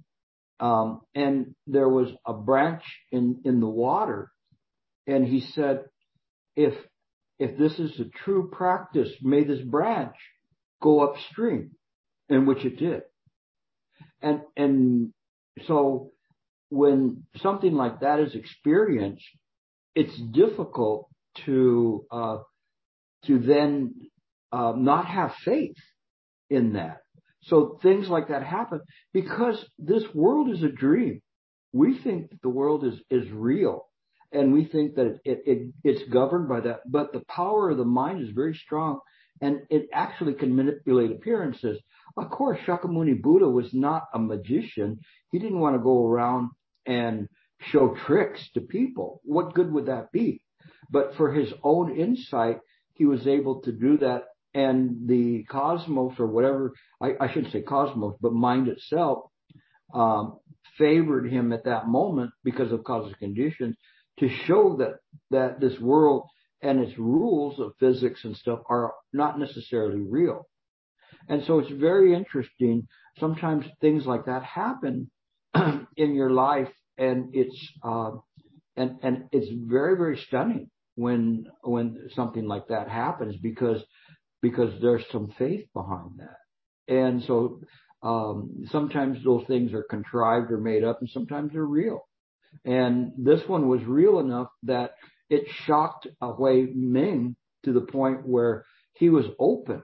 um, 0.60 1.02
and 1.14 1.56
there 1.68 1.90
was 1.90 2.10
a 2.26 2.34
branch 2.34 2.84
in 3.12 3.42
in 3.46 3.60
the 3.60 3.70
water, 3.70 4.32
and 5.08 5.26
he 5.26 5.42
said, 5.42 5.86
if 6.56 6.74
if 7.40 7.58
this 7.58 7.80
is 7.80 8.00
a 8.00 8.06
true 8.24 8.50
practice, 8.52 9.10
may 9.22 9.44
this 9.44 9.62
branch 9.62 10.16
go 10.82 11.02
upstream, 11.02 11.72
in 12.30 12.46
which 12.46 12.64
it 12.66 12.78
did. 12.78 13.02
And 14.22 14.42
and 14.56 15.14
so 15.68 16.12
when 16.70 17.24
something 17.42 17.74
like 17.74 18.02
that 18.02 18.20
is 18.20 18.36
experienced, 18.36 19.26
it's 19.96 20.16
difficult 20.32 21.10
to 21.46 22.06
uh, 22.12 22.38
to 23.26 23.40
then 23.40 23.94
uh, 24.52 24.74
not 24.76 25.06
have 25.06 25.34
faith 25.44 25.76
in 26.52 26.74
that. 26.74 26.98
So 27.44 27.80
things 27.82 28.08
like 28.08 28.28
that 28.28 28.44
happen 28.44 28.82
because 29.14 29.66
this 29.80 30.04
world 30.14 30.50
is 30.52 30.62
a 30.62 30.70
dream. 30.70 31.22
We 31.74 31.98
think 31.98 32.30
that 32.30 32.42
the 32.44 32.50
world 32.50 32.84
is 32.84 33.00
is 33.10 33.32
real, 33.32 33.88
and 34.32 34.54
we 34.54 34.66
think 34.66 34.96
that 34.96 35.20
it, 35.24 35.42
it 35.46 35.74
it's 35.84 36.12
governed 36.12 36.50
by 36.50 36.60
that. 36.62 36.82
But 36.86 37.14
the 37.14 37.24
power 37.28 37.72
of 37.72 37.78
the 37.78 37.86
mind 37.86 38.22
is 38.22 38.30
very 38.36 38.54
strong, 38.54 39.00
and 39.42 39.62
it 39.70 39.88
actually 39.94 40.34
can 40.34 40.56
manipulate 40.56 41.12
appearances. 41.12 41.80
Of 42.18 42.30
course, 42.30 42.60
Shakyamuni 42.68 43.22
Buddha 43.22 43.48
was 43.48 43.74
not 43.74 44.04
a 44.14 44.20
magician. 44.20 45.00
He 45.32 45.40
didn't 45.40 45.60
want 45.60 45.76
to 45.76 45.82
go 45.82 46.06
around 46.06 46.50
and 46.86 47.30
show 47.62 47.96
tricks 48.06 48.42
to 48.54 48.62
people. 48.62 49.22
What 49.24 49.54
good 49.54 49.72
would 49.72 49.86
that 49.86 50.12
be? 50.12 50.42
But 50.90 51.16
for 51.16 51.32
his 51.32 51.54
own 51.64 51.96
insight, 51.96 52.60
he 52.94 53.06
was 53.06 53.26
able 53.28 53.62
to 53.62 53.72
do 53.72 53.98
that. 54.00 54.26
And 54.54 55.08
the 55.08 55.46
cosmos 55.50 56.14
or 56.20 56.28
whatever, 56.28 56.74
I, 57.02 57.12
I 57.20 57.32
shouldn't 57.32 57.54
say 57.54 57.62
cosmos, 57.62 58.16
but 58.22 58.34
mind 58.34 58.68
itself, 58.68 59.30
um, 59.94 60.40
favored 60.78 61.30
him 61.30 61.54
at 61.54 61.66
that 61.66 61.88
moment 61.88 62.32
because 62.44 62.72
of 62.72 62.84
causes 62.84 63.14
conditions 63.20 63.76
to 64.20 64.30
show 64.46 64.78
that, 64.78 64.96
that 65.30 65.60
this 65.60 65.80
world 65.80 66.28
and 66.62 66.80
its 66.80 66.98
rules 66.98 67.60
of 67.60 67.74
physics 67.80 68.22
and 68.24 68.36
stuff 68.36 68.60
are 68.70 68.94
not 69.14 69.40
necessarily 69.40 70.02
real. 70.02 70.48
And 71.28 71.44
so 71.46 71.60
it's 71.60 71.72
very 71.72 72.14
interesting. 72.14 72.88
Sometimes 73.20 73.66
things 73.80 74.06
like 74.06 74.26
that 74.26 74.44
happen 74.44 75.10
in 75.98 76.16
your 76.16 76.30
life 76.30 76.70
and 76.98 77.30
it's, 77.34 77.58
uh, 77.84 78.12
and, 78.76 78.98
and 79.02 79.24
it's 79.32 79.48
very, 79.52 79.98
very 79.98 80.18
stunning 80.28 80.70
when, 80.96 81.48
when 81.64 82.10
something 82.16 82.46
like 82.46 82.68
that 82.68 82.90
happens 82.90 83.36
because, 83.38 83.84
because 84.42 84.74
there's 84.82 85.04
some 85.12 85.34
faith 85.38 85.66
behind 85.74 86.20
that. 86.20 86.94
And 86.94 87.24
so, 87.24 87.62
um, 88.04 88.66
sometimes 88.72 89.24
those 89.24 89.46
things 89.48 89.74
are 89.74 89.84
contrived 89.84 90.52
or 90.52 90.58
made 90.58 90.84
up 90.84 91.02
and 91.02 91.10
sometimes 91.10 91.54
they're 91.54 91.64
real. 91.64 92.08
And 92.66 93.14
this 93.18 93.42
one 93.48 93.68
was 93.68 93.84
real 93.84 94.20
enough 94.20 94.50
that 94.64 94.96
it 95.30 95.46
shocked 95.66 96.08
Hui 96.22 96.68
Ming 96.74 97.36
to 97.64 97.74
the 97.74 97.82
point 97.82 98.28
where 98.28 98.66
he 98.94 99.10
was 99.10 99.26
open 99.40 99.84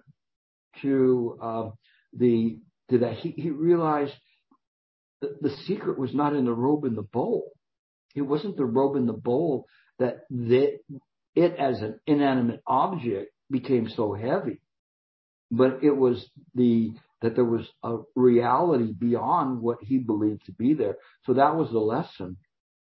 to 0.82 1.38
uh, 1.41 1.70
the 2.14 2.60
to 2.89 2.99
that. 2.99 3.14
He, 3.14 3.32
he 3.32 3.49
realized 3.49 4.14
that 5.22 5.41
the 5.41 5.55
secret 5.66 5.97
was 5.97 6.14
not 6.14 6.36
in 6.36 6.45
the 6.45 6.53
robe 6.53 6.86
and 6.86 6.97
the 6.97 7.03
bowl. 7.03 7.51
It 8.16 8.22
wasn't 8.22 8.58
the 8.58 8.66
robe 8.66 8.95
and 8.95 9.08
the 9.08 9.14
bowl 9.14 9.68
that 9.99 10.26
the, 10.30 10.80
it 11.36 11.55
as 11.58 11.82
an 11.82 11.99
inanimate 12.05 12.62
object 12.68 13.32
became 13.50 13.89
so 13.89 14.14
heavy, 14.14 14.60
but 15.52 15.84
it 15.84 15.95
was 15.95 16.30
the 16.56 16.93
that 17.22 17.36
there 17.36 17.45
was 17.45 17.68
a 17.84 17.98
reality 18.16 18.93
beyond 18.93 19.60
what 19.60 19.80
he 19.82 19.98
believed 19.98 20.45
to 20.45 20.52
be 20.52 20.76
there. 20.76 20.98
So 21.26 21.34
that 21.34 21.56
was 21.56 21.72
the 21.72 21.80
lesson 21.80 22.38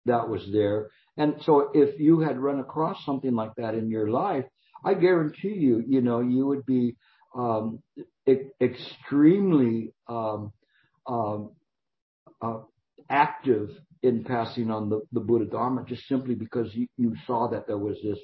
that 0.06 0.30
was 0.30 0.48
there. 0.52 0.90
And 1.18 1.36
so 1.42 1.72
if 1.74 2.00
you 2.00 2.22
had 2.22 2.40
run 2.40 2.60
across 2.60 3.04
something 3.06 3.36
like 3.36 3.52
that 3.58 3.76
in 3.76 3.90
your 3.90 4.10
life, 4.10 4.46
I 4.84 4.94
guarantee 4.94 5.56
you, 5.56 5.84
you 5.88 6.02
know, 6.02 6.22
you 6.22 6.46
would 6.48 6.66
be 6.66 6.96
um, 7.36 7.82
e- 8.28 8.50
extremely 8.62 9.94
um, 10.08 10.54
um, 11.06 11.52
uh, 12.42 12.60
active 13.10 13.70
in 14.02 14.24
passing 14.24 14.70
on 14.72 14.90
the, 14.90 15.02
the 15.12 15.20
Buddha 15.20 15.46
Dharma, 15.46 15.86
just 15.86 16.08
simply 16.08 16.36
because 16.36 16.74
you, 16.74 16.88
you 16.98 17.14
saw 17.26 17.50
that 17.50 17.68
there 17.68 17.78
was 17.78 17.98
this 18.04 18.20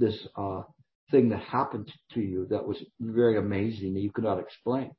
this 0.00 0.26
uh, 0.36 0.62
thing 1.10 1.28
that 1.30 1.40
happened 1.40 1.90
to 2.14 2.20
you 2.20 2.46
that 2.50 2.66
was 2.66 2.78
very 3.00 3.38
amazing 3.38 3.94
that 3.94 4.00
you 4.00 4.10
could 4.10 4.24
not 4.24 4.40
explain. 4.40 4.92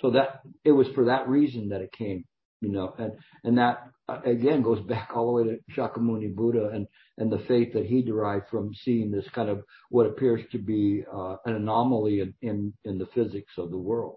So 0.00 0.10
that 0.10 0.40
it 0.64 0.72
was 0.72 0.88
for 0.94 1.06
that 1.06 1.28
reason 1.28 1.70
that 1.70 1.80
it 1.80 1.92
came, 1.92 2.24
you 2.60 2.70
know, 2.70 2.94
and 2.98 3.12
and 3.44 3.58
that 3.58 3.88
again 4.24 4.62
goes 4.62 4.80
back 4.80 5.10
all 5.14 5.26
the 5.26 5.32
way 5.32 5.44
to 5.48 5.72
Shakyamuni 5.74 6.34
Buddha 6.34 6.70
and 6.72 6.86
and 7.16 7.32
the 7.32 7.44
faith 7.48 7.72
that 7.72 7.86
he 7.86 8.02
derived 8.02 8.48
from 8.50 8.74
seeing 8.74 9.10
this 9.10 9.26
kind 9.34 9.48
of 9.48 9.62
what 9.88 10.06
appears 10.06 10.42
to 10.52 10.58
be 10.58 11.04
uh, 11.12 11.36
an 11.46 11.54
anomaly 11.54 12.20
in, 12.20 12.34
in 12.42 12.74
in 12.84 12.98
the 12.98 13.06
physics 13.14 13.52
of 13.56 13.70
the 13.70 13.78
world. 13.78 14.16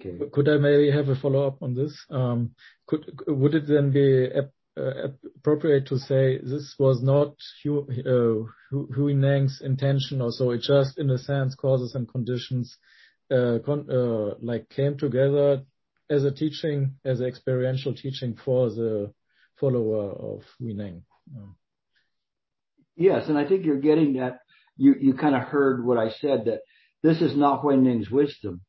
Okay. 0.00 0.18
Could 0.32 0.48
I 0.48 0.56
maybe 0.56 0.90
have 0.90 1.08
a 1.08 1.16
follow-up 1.16 1.62
on 1.62 1.74
this? 1.74 1.94
Um, 2.10 2.52
could 2.86 3.04
Would 3.26 3.54
it 3.54 3.68
then 3.68 3.92
be 3.92 4.28
Uh, 4.74 5.08
appropriate 5.36 5.86
to 5.86 5.98
say 5.98 6.38
this 6.38 6.74
was 6.78 7.02
not 7.02 7.34
Hu 7.62 8.48
uh, 8.70 9.66
intention 9.66 10.22
or 10.22 10.30
so, 10.30 10.50
it 10.52 10.62
just, 10.62 10.98
in 10.98 11.10
a 11.10 11.18
sense, 11.18 11.54
causes 11.54 11.94
and 11.94 12.08
conditions 12.08 12.78
uh, 13.30 13.58
uh, 13.66 14.34
like 14.40 14.70
came 14.70 14.96
together 14.96 15.62
as 16.08 16.24
a 16.24 16.30
teaching, 16.30 16.94
as 17.04 17.20
an 17.20 17.26
experiential 17.26 17.94
teaching 17.94 18.34
for 18.44 18.70
the 18.70 19.12
follower 19.60 20.10
of 20.10 20.42
Huineng. 20.58 21.02
Yes, 22.96 23.28
and 23.28 23.36
I 23.36 23.46
think 23.46 23.66
you're 23.66 23.80
getting 23.80 24.14
that. 24.14 24.38
You 24.76 24.94
you 24.98 25.14
kind 25.14 25.34
of 25.34 25.42
heard 25.42 25.84
what 25.84 25.98
I 25.98 26.10
said 26.12 26.46
that 26.46 26.60
this 27.02 27.20
is 27.20 27.36
not 27.36 27.62
Huineng's 27.62 28.10
wisdom. 28.10 28.62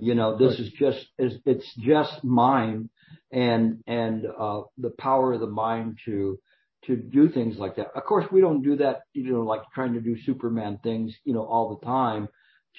You 0.00 0.14
know, 0.14 0.36
this 0.36 0.58
is 0.58 0.70
just 0.72 1.06
it's 1.18 1.74
just 1.76 2.24
mind 2.24 2.90
and 3.32 3.82
and 3.86 4.26
uh, 4.26 4.62
the 4.78 4.92
power 4.98 5.34
of 5.34 5.40
the 5.40 5.46
mind 5.46 5.98
to 6.04 6.38
to 6.86 6.96
do 6.96 7.28
things 7.28 7.58
like 7.58 7.76
that. 7.76 7.88
Of 7.94 8.04
course, 8.04 8.26
we 8.30 8.40
don't 8.40 8.62
do 8.62 8.76
that. 8.76 9.02
You 9.12 9.32
know, 9.32 9.42
like 9.42 9.62
trying 9.74 9.94
to 9.94 10.00
do 10.00 10.16
Superman 10.22 10.78
things. 10.82 11.14
You 11.24 11.34
know, 11.34 11.44
all 11.44 11.76
the 11.76 11.86
time 11.86 12.28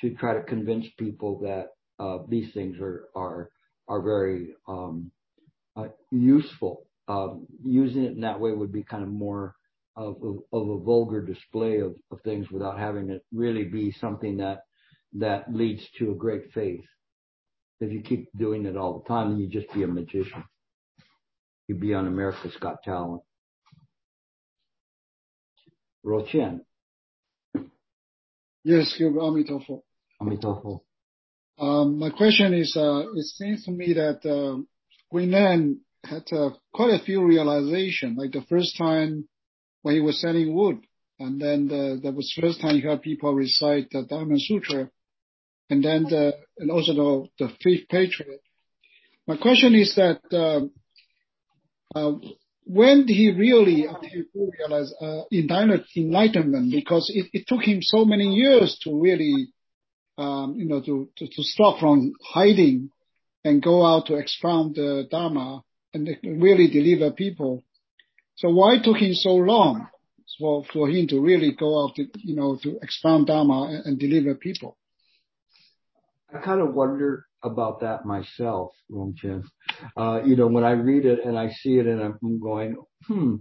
to 0.02 0.14
try 0.16 0.34
to 0.36 0.44
convince 0.44 0.86
people 0.98 1.40
that 1.42 1.68
uh, 2.04 2.20
these 2.28 2.54
things 2.54 2.78
are 2.80 3.06
are 3.16 3.50
are 3.88 4.02
very 4.02 4.56
um, 4.68 5.12
uh, 5.76 5.88
useful. 6.12 6.86
Um, 7.08 7.48
using 7.66 8.04
it 8.04 8.12
in 8.12 8.22
that 8.22 8.40
way 8.40 8.52
would 8.52 8.72
be 8.72 8.84
kind 8.84 9.02
of 9.02 9.10
more 9.10 9.56
of 9.96 10.16
a, 10.24 10.56
of 10.56 10.70
a 10.70 10.80
vulgar 10.80 11.22
display 11.22 11.80
of, 11.80 11.96
of 12.12 12.22
things 12.22 12.50
without 12.52 12.78
having 12.78 13.10
it 13.10 13.26
really 13.34 13.64
be 13.64 13.92
something 14.00 14.38
that 14.38 14.60
that 15.14 15.54
leads 15.54 15.82
to 15.98 16.12
a 16.12 16.16
great 16.16 16.52
faith. 16.54 16.86
If 17.82 17.92
you 17.92 18.02
keep 18.02 18.30
doing 18.38 18.66
it 18.66 18.76
all 18.76 19.00
the 19.00 19.08
time, 19.08 19.30
then 19.30 19.40
you 19.40 19.48
just 19.48 19.74
be 19.74 19.84
a 19.84 19.88
magician. 19.88 20.44
You'd 21.68 21.80
be 21.80 21.94
on 21.94 22.08
America's 22.08 22.56
Got 22.60 22.84
Talent. 22.84 23.22
Rongchen. 26.06 26.62
Yes, 28.64 28.96
Amitofo. 29.00 29.84
Amitofo. 30.22 30.82
Um, 31.58 32.00
my 32.00 32.10
question 32.10 32.54
is, 32.54 32.76
uh, 32.76 33.04
it 33.16 33.26
seems 33.26 33.66
to 33.66 33.72
me 33.72 33.94
that 33.94 34.20
uh, 34.26 34.62
Huineng 35.14 35.78
had 36.04 36.24
uh, 36.32 36.52
quite 36.74 37.00
a 37.00 37.04
few 37.04 37.24
realization. 37.24 38.16
Like 38.16 38.32
the 38.32 38.46
first 38.50 38.78
time 38.78 39.28
when 39.82 39.96
he 39.96 40.02
was 40.02 40.22
selling 40.22 40.54
wood. 40.54 40.80
And 41.20 41.42
then 41.42 41.68
that 41.68 42.14
was 42.14 42.32
the 42.34 42.42
first 42.42 42.62
time 42.62 42.76
he 42.76 42.82
heard 42.82 43.02
people 43.02 43.34
recite 43.34 43.90
the 43.92 44.04
Diamond 44.10 44.42
Sutra. 44.42 44.90
And 45.70 45.84
then 45.84 46.05
and 46.57 46.72
also 46.72 47.28
the 47.38 47.49
Fifth 47.61 47.88
Patriot. 47.89 48.41
My 49.28 49.38
question 49.38 49.76
is 49.76 49.95
that 49.95 50.22
uh 50.34 50.61
uh 51.97 52.13
when 52.65 53.05
did 53.05 53.15
he 53.15 53.32
really 53.32 53.88
realize 54.36 54.93
enlightenment? 55.95 56.72
Because 56.72 57.11
it 57.13 57.45
took 57.47 57.61
him 57.61 57.80
so 57.82 58.05
many 58.05 58.34
years 58.36 58.80
to 58.84 58.99
really 58.99 59.53
um 60.17 60.55
you 60.57 60.67
know 60.67 60.82
to 60.82 61.09
to 61.17 61.43
stop 61.43 61.80
from 61.80 62.13
hiding 62.24 62.89
and 63.43 63.61
go 63.61 63.86
out 63.86 64.07
to 64.07 64.15
expound 64.15 64.76
the 64.76 65.07
Dharma 65.09 65.63
and 65.93 66.09
really 66.24 66.67
deliver 66.67 67.11
people. 67.11 67.63
So 68.36 68.49
why 68.49 68.78
took 68.84 68.97
him 68.97 69.13
so 69.13 69.36
long 69.36 69.88
for 70.39 70.89
him 70.89 71.07
to 71.07 71.20
really 71.20 71.51
go 71.53 71.84
out 71.84 71.95
to 71.95 72.07
you 72.17 72.36
know 72.36 72.57
to 72.63 72.80
expound 72.82 73.28
Dharma 73.28 73.84
and 73.86 73.99
deliver 73.99 74.34
people? 74.34 74.79
I 76.34 76.40
kind 76.40 76.62
of 76.62 76.74
wonder 76.74 77.26
about 77.44 77.82
that 77.82 78.06
myself, 78.06 78.72
Rongchen. 78.92 79.44
Uh, 79.98 80.22
you 80.26 80.36
know, 80.36 80.48
when 80.48 80.64
I 80.64 80.72
read 80.72 81.06
it 81.06 81.26
and 81.26 81.38
I 81.38 81.50
see 81.50 81.78
it 81.78 81.88
and 81.88 82.02
I'm 82.02 82.40
going, 82.40 82.78
hmm, 83.08 83.36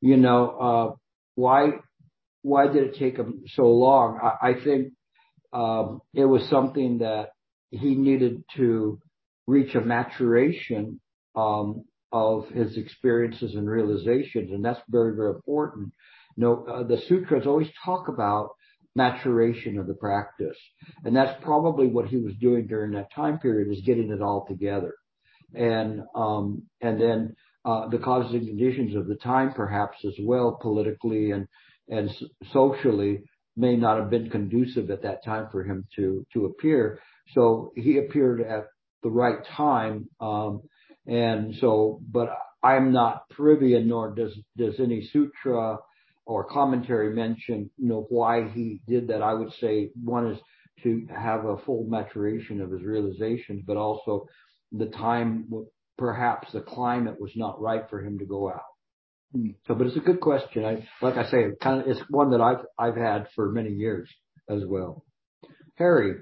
you 0.00 0.16
know, 0.16 0.50
uh, 0.50 0.94
why, 1.36 1.70
why 2.42 2.66
did 2.66 2.84
it 2.84 2.96
take 2.98 3.16
him 3.16 3.44
so 3.54 3.68
long? 3.68 4.18
I, 4.22 4.50
I 4.50 4.54
think, 4.62 4.92
um, 5.52 6.00
it 6.12 6.24
was 6.24 6.48
something 6.48 6.98
that 6.98 7.30
he 7.70 7.94
needed 7.94 8.42
to 8.56 8.98
reach 9.46 9.74
a 9.74 9.80
maturation, 9.80 11.00
um, 11.36 11.84
of 12.12 12.48
his 12.50 12.76
experiences 12.76 13.54
and 13.54 13.68
realizations. 13.68 14.50
And 14.52 14.64
that's 14.64 14.80
very, 14.88 15.16
very 15.16 15.30
important. 15.30 15.92
You 16.36 16.44
know, 16.44 16.66
uh, 16.66 16.82
the 16.84 16.98
sutras 17.08 17.46
always 17.46 17.68
talk 17.84 18.08
about 18.08 18.50
maturation 18.94 19.78
of 19.78 19.86
the 19.86 19.94
practice. 19.94 20.56
And 21.04 21.16
that's 21.16 21.42
probably 21.42 21.88
what 21.88 22.06
he 22.06 22.16
was 22.16 22.34
doing 22.40 22.66
during 22.66 22.92
that 22.92 23.12
time 23.12 23.38
period 23.38 23.72
is 23.72 23.84
getting 23.84 24.10
it 24.10 24.22
all 24.22 24.46
together. 24.48 24.94
And, 25.54 26.02
um, 26.14 26.62
and 26.80 27.00
then, 27.00 27.36
uh, 27.64 27.88
the 27.88 27.98
causes 27.98 28.34
and 28.34 28.46
conditions 28.46 28.94
of 28.94 29.06
the 29.06 29.16
time 29.16 29.52
perhaps 29.54 29.98
as 30.04 30.14
well 30.20 30.58
politically 30.60 31.30
and, 31.30 31.48
and 31.88 32.10
socially 32.52 33.22
may 33.56 33.76
not 33.76 33.98
have 33.98 34.10
been 34.10 34.28
conducive 34.30 34.90
at 34.90 35.02
that 35.02 35.24
time 35.24 35.48
for 35.50 35.64
him 35.64 35.86
to, 35.96 36.26
to 36.32 36.46
appear. 36.46 37.00
So 37.32 37.72
he 37.74 37.98
appeared 37.98 38.40
at 38.42 38.66
the 39.02 39.10
right 39.10 39.38
time. 39.56 40.08
Um, 40.20 40.62
and 41.06 41.54
so, 41.60 42.00
but 42.10 42.36
I'm 42.62 42.92
not 42.92 43.28
privy 43.30 43.74
and 43.74 43.88
nor 43.88 44.14
does, 44.14 44.36
does 44.56 44.74
any 44.80 45.08
sutra 45.12 45.78
or 46.26 46.44
commentary 46.44 47.14
mention, 47.14 47.70
you 47.76 47.88
know, 47.88 48.06
why 48.08 48.48
he 48.48 48.80
did 48.88 49.08
that. 49.08 49.22
I 49.22 49.34
would 49.34 49.52
say 49.60 49.90
one 50.02 50.32
is 50.32 50.38
to 50.82 51.06
have 51.14 51.44
a 51.44 51.58
full 51.58 51.84
maturation 51.88 52.60
of 52.60 52.70
his 52.70 52.82
realizations, 52.82 53.62
but 53.66 53.76
also 53.76 54.26
the 54.72 54.86
time, 54.86 55.48
perhaps 55.98 56.52
the 56.52 56.60
climate 56.60 57.20
was 57.20 57.32
not 57.36 57.60
right 57.60 57.88
for 57.88 58.02
him 58.02 58.18
to 58.18 58.24
go 58.24 58.50
out. 58.50 58.62
Hmm. 59.32 59.50
So, 59.66 59.74
but 59.74 59.86
it's 59.86 59.96
a 59.96 60.00
good 60.00 60.20
question. 60.20 60.64
I, 60.64 60.86
like 61.02 61.16
I 61.16 61.30
say, 61.30 61.44
kind 61.62 61.82
of, 61.82 61.88
it's 61.88 62.00
one 62.08 62.30
that 62.30 62.40
I've, 62.40 62.64
I've 62.78 62.96
had 62.96 63.28
for 63.34 63.50
many 63.50 63.70
years 63.70 64.08
as 64.48 64.62
well. 64.66 65.04
Harry. 65.76 66.16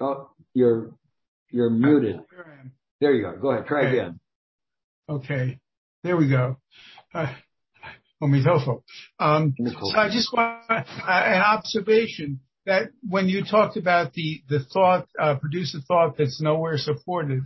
Oh, 0.00 0.30
you're, 0.54 0.92
you're 1.50 1.70
muted. 1.70 2.20
There 3.00 3.12
you 3.12 3.22
go. 3.22 3.36
Go 3.40 3.50
ahead. 3.50 3.66
Try 3.66 3.86
okay. 3.86 3.98
again. 3.98 4.20
Okay. 5.08 5.60
There 6.04 6.18
we 6.18 6.28
go. 6.28 6.58
Uh, 7.14 7.32
um, 8.20 9.54
so 9.58 9.96
I 9.96 10.10
just 10.12 10.30
want 10.34 10.62
uh, 10.68 10.82
an 11.02 11.40
observation 11.40 12.40
that 12.66 12.90
when 13.08 13.30
you 13.30 13.42
talked 13.42 13.78
about 13.78 14.12
the 14.12 14.42
the 14.46 14.60
thought, 14.60 15.08
uh, 15.18 15.36
produce 15.36 15.74
a 15.74 15.80
thought 15.80 16.18
that's 16.18 16.42
nowhere 16.42 16.76
supported, 16.76 17.44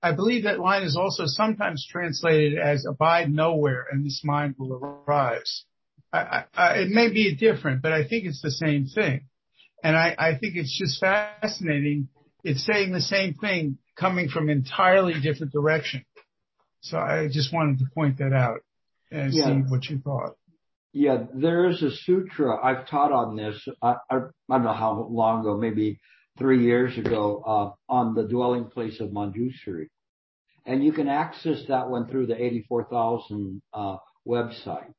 I 0.00 0.12
believe 0.12 0.44
that 0.44 0.60
line 0.60 0.84
is 0.84 0.96
also 0.96 1.24
sometimes 1.26 1.84
translated 1.90 2.60
as 2.60 2.86
abide 2.88 3.28
nowhere 3.28 3.86
and 3.90 4.06
this 4.06 4.22
mind 4.22 4.54
will 4.56 4.74
arise. 4.74 5.64
I, 6.12 6.44
I, 6.54 6.74
it 6.82 6.90
may 6.90 7.12
be 7.12 7.34
different, 7.34 7.82
but 7.82 7.92
I 7.92 8.06
think 8.06 8.24
it's 8.24 8.40
the 8.40 8.52
same 8.52 8.86
thing. 8.86 9.26
And 9.82 9.96
I, 9.96 10.14
I 10.16 10.38
think 10.38 10.54
it's 10.54 10.78
just 10.78 11.00
fascinating. 11.00 12.08
It's 12.44 12.64
saying 12.64 12.92
the 12.92 13.00
same 13.00 13.34
thing 13.34 13.78
coming 13.96 14.28
from 14.28 14.48
entirely 14.48 15.20
different 15.20 15.52
direction. 15.52 16.04
So 16.80 16.98
I 16.98 17.28
just 17.28 17.52
wanted 17.52 17.78
to 17.80 17.86
point 17.94 18.18
that 18.18 18.32
out 18.32 18.60
and 19.10 19.32
yeah. 19.32 19.46
see 19.46 19.52
what 19.68 19.84
you 19.86 19.98
thought. 19.98 20.36
Yeah, 20.92 21.24
there 21.34 21.68
is 21.68 21.82
a 21.82 21.90
sutra. 21.90 22.58
I've 22.64 22.88
taught 22.88 23.12
on 23.12 23.36
this. 23.36 23.68
I, 23.82 23.96
I, 24.10 24.16
I 24.16 24.20
don't 24.48 24.64
know 24.64 24.72
how 24.72 25.06
long 25.10 25.40
ago, 25.40 25.56
maybe 25.56 26.00
three 26.38 26.64
years 26.64 26.96
ago, 26.96 27.42
uh, 27.46 27.92
on 27.92 28.14
the 28.14 28.24
dwelling 28.24 28.66
place 28.66 29.00
of 29.00 29.10
Manjushri. 29.10 29.88
And 30.64 30.84
you 30.84 30.92
can 30.92 31.08
access 31.08 31.62
that 31.68 31.88
one 31.88 32.06
through 32.08 32.26
the 32.26 32.42
84,000 32.42 33.62
uh, 33.72 33.96
website. 34.26 34.92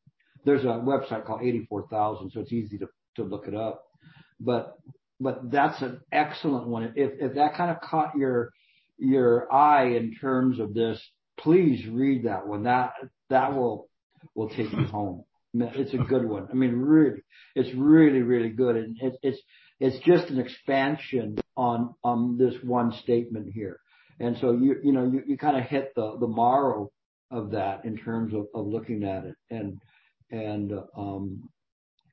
There's 0.46 0.64
a 0.64 0.68
website 0.68 1.26
called 1.26 1.42
84,000, 1.44 2.32
so 2.32 2.40
it's 2.40 2.54
easy 2.54 2.78
to, 2.80 2.88
to 3.16 3.24
look 3.24 3.48
it 3.48 3.56
up. 3.56 3.84
But 4.40 4.78
but 5.20 5.52
that's 5.52 5.82
an 5.82 6.00
excellent 6.12 6.68
one. 6.68 6.94
If 6.96 7.12
if 7.20 7.36
that 7.36 7.56
kind 7.56 7.72
of 7.72 7.82
caught 7.82 8.16
your 8.16 8.52
your 8.98 9.52
eye 9.52 9.96
in 9.96 10.16
terms 10.16 10.60
of 10.60 10.74
this 10.74 11.02
please 11.40 11.86
read 11.88 12.24
that 12.26 12.48
one. 12.48 12.64
That 12.64 12.94
that 13.30 13.56
will 13.56 13.90
will 14.36 14.50
take 14.50 14.72
you 14.72 14.86
home. 14.86 15.24
It's 15.54 15.94
a 15.94 15.98
good 15.98 16.26
one. 16.26 16.48
I 16.52 16.54
mean, 16.54 16.74
really, 16.74 17.22
it's 17.56 17.74
really 17.76 18.22
really 18.22 18.50
good, 18.50 18.76
and 18.76 18.98
it, 19.02 19.20
it's 19.24 19.40
it's 19.80 20.06
just 20.06 20.30
an 20.30 20.40
expansion 20.40 21.38
on 21.56 21.96
on 22.04 22.38
this 22.38 22.54
one 22.64 22.92
statement 23.04 23.52
here. 23.54 23.80
And 24.20 24.38
so 24.40 24.52
you 24.52 24.76
you 24.84 24.92
know 24.92 25.06
you, 25.06 25.24
you 25.26 25.38
kind 25.38 25.58
of 25.58 25.64
hit 25.64 25.94
the 25.96 26.18
the 26.20 26.28
marrow 26.28 26.92
of 27.32 27.52
that 27.52 27.86
in 27.86 27.98
terms 27.98 28.34
of, 28.34 28.48
of 28.54 28.68
looking 28.68 29.04
at 29.04 29.26
it 29.26 29.36
and 29.50 29.80
and 30.32 30.74
um 30.98 31.50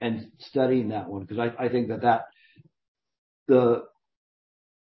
and 0.00 0.30
studying 0.38 0.90
that 0.90 1.08
one 1.08 1.22
because 1.22 1.38
I, 1.38 1.64
I 1.64 1.68
think 1.68 1.88
that 1.88 2.02
that 2.02 2.26
the 3.48 3.84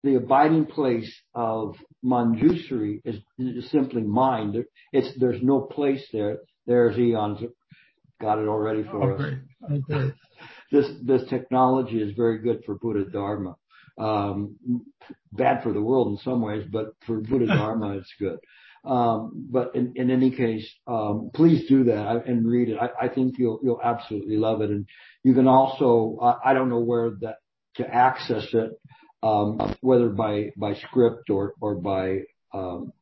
the 0.06 0.14
abiding 0.14 0.66
place 0.66 1.12
of 1.34 1.74
Manjushri 2.04 3.00
is, 3.04 3.16
is 3.38 3.68
simply 3.70 4.02
mind. 4.02 4.56
It's 4.92 5.08
there's 5.18 5.42
no 5.42 5.62
place 5.62 6.06
there. 6.12 6.38
There's 6.64 6.96
eons. 6.96 7.40
Got 8.20 8.38
it 8.38 8.46
already 8.46 8.84
for 8.84 9.12
okay. 9.12 9.34
us. 9.64 9.80
Okay. 9.90 10.14
this 10.72 10.86
this 11.02 11.28
technology 11.28 12.00
is 12.00 12.16
very 12.16 12.38
good 12.38 12.62
for 12.64 12.76
Buddha 12.76 13.10
Dharma. 13.10 13.56
Um, 13.98 14.56
bad 15.32 15.64
for 15.64 15.72
the 15.72 15.82
world 15.82 16.08
in 16.08 16.18
some 16.18 16.40
ways, 16.40 16.64
but 16.70 16.94
for 17.04 17.20
Buddha 17.20 17.46
Dharma, 17.58 17.98
it's 17.98 18.14
good. 18.20 18.38
Um, 18.84 19.48
but 19.50 19.74
in, 19.74 19.94
in 19.96 20.12
any 20.12 20.30
case, 20.30 20.72
um, 20.86 21.30
please 21.34 21.68
do 21.68 21.84
that 21.84 22.26
and 22.26 22.46
read 22.46 22.68
it. 22.68 22.78
I, 22.80 23.06
I, 23.06 23.08
think 23.08 23.34
you'll 23.36 23.58
you'll 23.60 23.82
absolutely 23.82 24.36
love 24.36 24.60
it. 24.60 24.70
And 24.70 24.86
you 25.24 25.34
can 25.34 25.48
also 25.48 26.16
I, 26.22 26.50
I 26.50 26.54
don't 26.54 26.68
know 26.68 26.78
where 26.78 27.10
that 27.22 27.38
to 27.76 27.86
access 27.86 28.46
it 28.52 28.70
whether 29.80 30.08
by 30.56 30.74
script 30.74 31.30
or 31.30 31.54
or 31.60 31.74
by 31.76 32.20
um, 32.52 32.92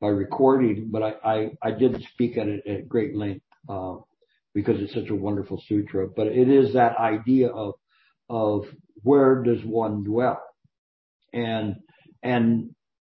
by 0.00 0.08
recording. 0.08 0.88
But 0.90 1.20
I, 1.24 1.50
did 1.72 2.02
speak 2.12 2.36
at 2.36 2.48
it 2.48 2.66
at 2.66 2.88
great 2.88 3.14
length 3.16 3.44
uh, 3.68 3.96
because 4.54 4.80
it's 4.80 4.94
such 4.94 5.10
a 5.10 5.14
wonderful 5.14 5.62
sutra. 5.66 6.08
But 6.08 6.28
it 6.28 6.48
is 6.48 6.74
that 6.74 6.96
idea 6.96 7.48
of 7.48 7.74
of 8.28 8.66
where 9.02 9.42
does 9.42 9.64
one 9.64 10.04
dwell, 10.04 10.42
and 11.32 11.76
and 12.22 12.74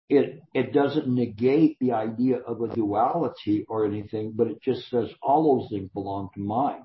it 0.08 0.40
it 0.54 0.72
doesn't 0.72 1.08
negate 1.08 1.78
the 1.80 1.92
idea 1.92 2.38
of 2.38 2.62
a 2.62 2.74
duality 2.74 3.64
or 3.68 3.86
anything, 3.86 4.32
but 4.36 4.48
it 4.48 4.62
just 4.62 4.88
says 4.90 5.08
all 5.22 5.60
those 5.60 5.70
things 5.70 5.90
belong 5.92 6.30
to 6.34 6.40
mind. 6.40 6.84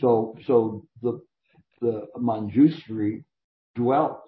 So 0.00 0.36
so 0.46 0.86
the 1.02 1.20
the 1.80 2.06
Manjushri 2.16 3.24
dwells 3.74 4.20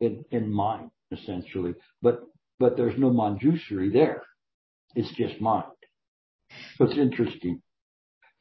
in, 0.00 0.24
in 0.30 0.52
mind, 0.52 0.90
essentially. 1.12 1.74
But, 2.02 2.20
but 2.58 2.76
there's 2.76 2.98
no 2.98 3.10
Manjushri 3.10 3.92
there. 3.92 4.22
It's 4.94 5.12
just 5.14 5.40
mind. 5.40 5.66
So 6.76 6.84
it's 6.84 6.98
interesting. 6.98 7.62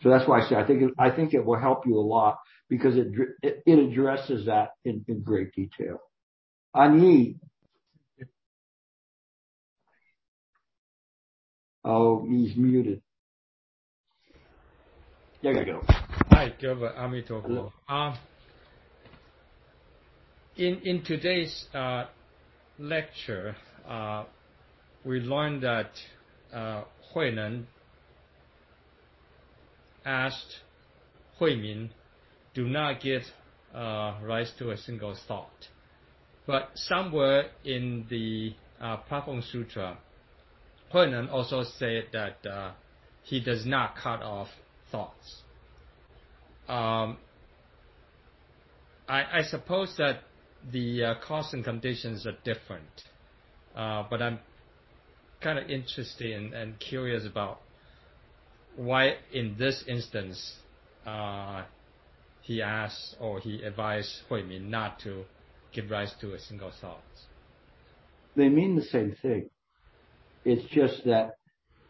So 0.02 0.10
that's 0.10 0.28
why 0.28 0.42
I 0.42 0.50
say 0.50 0.56
I 0.56 0.66
think 0.66 0.82
it, 0.82 0.92
I 0.98 1.10
think 1.12 1.34
it 1.34 1.46
will 1.46 1.60
help 1.60 1.86
you 1.86 1.98
a 1.98 2.02
lot 2.02 2.38
because 2.70 2.96
it 2.96 3.08
it, 3.42 3.62
it 3.66 3.80
addresses 3.80 4.46
that 4.46 4.70
in, 4.86 5.04
in 5.08 5.22
great 5.22 5.54
detail. 5.54 6.00
Ani. 6.74 7.36
Oh, 11.84 12.26
he's 12.28 12.56
muted. 12.56 13.02
There 15.42 15.54
you 15.54 15.66
go. 15.66 15.84
Hi, 16.32 16.54
Gilbert 16.60 16.96
Amitofo. 16.96 17.72
Um, 17.88 18.18
in, 20.60 20.82
in 20.84 21.04
today's 21.06 21.66
uh, 21.74 22.04
lecture, 22.78 23.56
uh, 23.88 24.26
we 25.06 25.22
learned 25.22 25.64
that 25.64 25.92
uh, 26.54 26.84
Huineng 27.16 27.64
asked 30.06 30.58
Hui 31.38 31.56
Ming, 31.56 31.92
do 32.54 32.68
not 32.68 33.00
give 33.02 33.22
rise 33.74 34.52
to 34.60 34.72
a 34.72 34.78
single 34.78 35.16
thought. 35.30 35.70
But 36.46 36.72
somewhere 36.76 37.52
in 37.64 38.06
the 38.10 38.54
Platform 39.08 39.42
Sutra, 39.50 39.98
Huineng 40.94 41.32
also 41.32 41.64
said 41.78 42.08
that 42.12 42.74
he 43.24 43.40
does 43.40 43.66
not 43.66 43.96
cut 43.96 44.22
off 44.22 44.50
thoughts. 44.92 45.44
Um, 46.68 47.18
I, 49.08 49.40
I, 49.40 49.42
suppose 49.42 49.96
that 49.98 50.22
the 50.72 51.04
uh, 51.04 51.14
cause 51.26 51.54
and 51.54 51.64
conditions 51.64 52.26
are 52.26 52.38
different, 52.44 53.04
uh, 53.76 54.04
but 54.10 54.22
I'm 54.22 54.40
kind 55.42 55.58
of 55.58 55.70
interested 55.70 56.32
in, 56.32 56.54
and 56.54 56.80
curious 56.80 57.26
about 57.26 57.62
why, 58.76 59.16
in 59.34 59.56
this 59.58 59.84
instance, 59.88 60.56
uh, 61.06 61.64
he 62.42 62.62
asked 62.62 63.16
or 63.20 63.40
he 63.40 63.62
advised 63.64 64.10
Hui 64.28 64.44
Ming 64.44 64.70
not 64.70 65.00
to 65.02 65.24
give 65.74 65.90
rise 65.90 66.14
to 66.22 66.34
a 66.34 66.40
single 66.40 66.72
thought. 66.82 67.04
They 68.36 68.50
mean 68.50 68.76
the 68.76 68.84
same 68.84 69.16
thing. 69.22 69.50
It's 70.46 70.64
just 70.74 71.06
that 71.06 71.32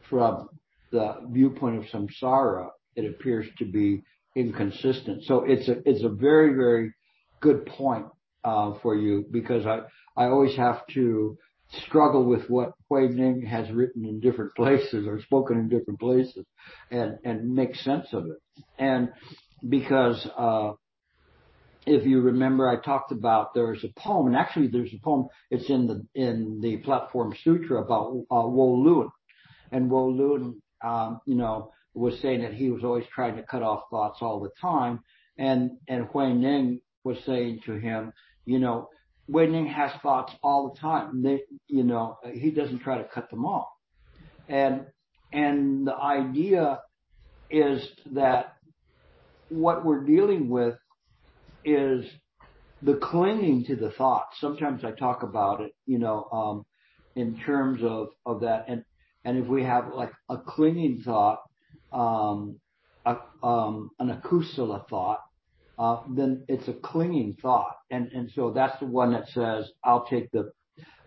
from 0.09 0.49
the 0.91 1.15
viewpoint 1.31 1.77
of 1.77 1.83
samsara, 1.85 2.69
it 2.95 3.05
appears 3.05 3.45
to 3.59 3.65
be 3.65 4.01
inconsistent. 4.35 5.23
So 5.23 5.43
it's 5.45 5.67
a 5.67 5.77
it's 5.85 6.03
a 6.03 6.09
very 6.09 6.53
very 6.53 6.93
good 7.41 7.65
point 7.65 8.07
for 8.43 8.95
you 8.95 9.25
because 9.31 9.65
I 9.65 9.79
I 10.15 10.25
always 10.25 10.55
have 10.55 10.85
to 10.93 11.37
struggle 11.85 12.25
with 12.25 12.49
what 12.49 12.71
Huineng 12.91 13.45
has 13.45 13.69
written 13.71 14.05
in 14.05 14.19
different 14.19 14.55
places 14.55 15.07
or 15.07 15.21
spoken 15.21 15.59
in 15.59 15.69
different 15.69 15.99
places 15.99 16.45
and 16.91 17.17
and 17.23 17.53
make 17.53 17.75
sense 17.75 18.07
of 18.13 18.25
it. 18.25 18.63
And 18.77 19.09
because 19.67 20.27
uh, 20.37 20.71
if 21.85 22.05
you 22.05 22.21
remember, 22.21 22.69
I 22.69 22.81
talked 22.83 23.11
about 23.11 23.53
there's 23.53 23.83
a 23.83 23.99
poem, 23.99 24.27
and 24.27 24.35
actually 24.35 24.67
there's 24.67 24.93
a 24.93 25.03
poem. 25.03 25.27
It's 25.49 25.69
in 25.69 25.87
the 25.87 26.05
in 26.15 26.59
the 26.61 26.77
Platform 26.77 27.33
Sutra 27.43 27.81
about 27.81 28.11
uh, 28.31 28.47
Wo 28.47 28.73
Lun, 28.73 29.09
and 29.71 29.89
Wo 29.89 30.05
Lun, 30.05 30.61
um, 30.83 31.21
you 31.25 31.35
know, 31.35 31.71
was 31.93 32.19
saying 32.21 32.41
that 32.41 32.53
he 32.53 32.69
was 32.69 32.83
always 32.83 33.05
trying 33.13 33.35
to 33.37 33.43
cut 33.43 33.63
off 33.63 33.83
thoughts 33.89 34.19
all 34.21 34.39
the 34.39 34.51
time, 34.61 34.99
and 35.37 35.71
and 35.87 36.07
Huineng 36.07 36.81
was 37.03 37.17
saying 37.25 37.61
to 37.65 37.73
him, 37.73 38.13
you 38.49 38.59
know, 38.59 38.89
Huineng 39.29 39.71
has 39.71 39.91
thoughts 40.01 40.33
all 40.41 40.69
the 40.69 40.79
time. 40.79 41.21
They, 41.21 41.41
you 41.67 41.83
know, 41.83 42.17
he 42.33 42.49
doesn't 42.51 42.79
try 42.79 42.97
to 42.97 43.03
cut 43.03 43.29
them 43.29 43.45
off, 43.45 43.67
and 44.47 44.85
and 45.31 45.85
the 45.85 45.95
idea 45.95 46.79
is 47.49 47.87
that 48.13 48.55
what 49.49 49.85
we're 49.85 50.03
dealing 50.03 50.49
with 50.49 50.75
is 51.63 52.05
the 52.81 52.95
clinging 52.95 53.65
to 53.65 53.75
the 53.75 53.91
thought. 53.91 54.27
Sometimes 54.39 54.83
I 54.83 54.91
talk 54.91 55.23
about 55.23 55.61
it, 55.61 55.71
you 55.85 55.99
know, 55.99 56.27
um, 56.31 56.65
in 57.15 57.39
terms 57.39 57.81
of, 57.83 58.09
of 58.25 58.41
that. 58.41 58.65
And, 58.67 58.83
and 59.25 59.37
if 59.37 59.47
we 59.47 59.63
have 59.63 59.93
like 59.93 60.11
a 60.29 60.37
clinging 60.37 61.01
thought, 61.03 61.39
um, 61.91 62.59
a, 63.05 63.17
um, 63.43 63.89
an 63.99 64.09
akusala 64.09 64.87
thought, 64.87 65.19
then 66.09 66.43
it's 66.47 66.67
a 66.67 66.73
clinging 66.73 67.37
thought. 67.41 67.75
And, 67.89 68.11
and 68.11 68.29
so 68.35 68.51
that's 68.51 68.79
the 68.79 68.85
one 68.85 69.13
that 69.13 69.27
says, 69.29 69.69
I'll 69.83 70.05
take 70.05 70.31
the, 70.31 70.51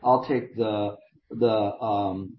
I'll 0.02 0.24
take 0.24 0.56
the, 0.56 0.96
the, 1.30 1.48
um, 1.48 2.38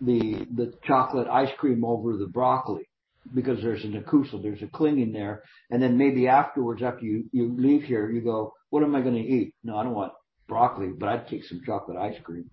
the, 0.00 0.46
the 0.54 0.72
chocolate 0.84 1.28
ice 1.28 1.52
cream 1.58 1.84
over 1.84 2.16
the 2.16 2.26
broccoli 2.26 2.88
because 3.34 3.62
there's 3.62 3.84
an 3.84 3.92
akusal, 3.92 4.42
there's 4.42 4.62
a 4.62 4.66
clinging 4.66 5.12
there. 5.12 5.42
And 5.70 5.82
then 5.82 5.96
maybe 5.96 6.28
afterwards, 6.28 6.82
after 6.82 7.04
you, 7.04 7.24
you 7.32 7.54
leave 7.56 7.84
here, 7.84 8.10
you 8.10 8.20
go, 8.20 8.52
what 8.70 8.82
am 8.82 8.94
I 8.94 9.00
going 9.00 9.14
to 9.14 9.20
eat? 9.20 9.54
No, 9.62 9.76
I 9.76 9.84
don't 9.84 9.94
want 9.94 10.12
broccoli, 10.48 10.88
but 10.88 11.08
I'd 11.08 11.28
take 11.28 11.44
some 11.44 11.62
chocolate 11.64 11.96
ice 11.96 12.20
cream. 12.22 12.50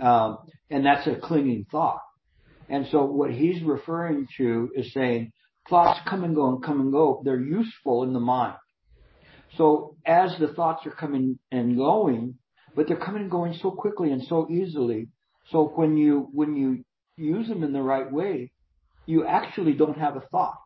Um, 0.00 0.38
and 0.70 0.86
that's 0.86 1.06
a 1.06 1.16
clinging 1.16 1.66
thought. 1.70 2.00
And 2.68 2.86
so 2.90 3.04
what 3.04 3.30
he's 3.32 3.62
referring 3.62 4.26
to 4.38 4.70
is 4.74 4.92
saying 4.92 5.32
thoughts 5.68 6.00
come 6.08 6.24
and 6.24 6.34
go 6.34 6.48
and 6.48 6.62
come 6.62 6.80
and 6.80 6.92
go. 6.92 7.22
They're 7.24 7.40
useful 7.40 8.02
in 8.02 8.12
the 8.12 8.20
mind. 8.20 8.56
So 9.56 9.96
as 10.06 10.36
the 10.38 10.48
thoughts 10.48 10.86
are 10.86 10.92
coming 10.92 11.38
and 11.50 11.76
going, 11.76 12.36
but 12.74 12.88
they're 12.88 12.96
coming 12.96 13.22
and 13.22 13.30
going 13.30 13.54
so 13.60 13.70
quickly 13.70 14.10
and 14.10 14.22
so 14.24 14.48
easily. 14.50 15.08
So 15.50 15.72
when 15.74 15.96
you, 15.96 16.28
when 16.32 16.56
you 16.56 16.84
use 17.16 17.48
them 17.48 17.62
in 17.62 17.72
the 17.72 17.82
right 17.82 18.10
way, 18.10 18.50
you 19.06 19.26
actually 19.26 19.74
don't 19.74 19.98
have 19.98 20.16
a 20.16 20.20
thought. 20.20 20.56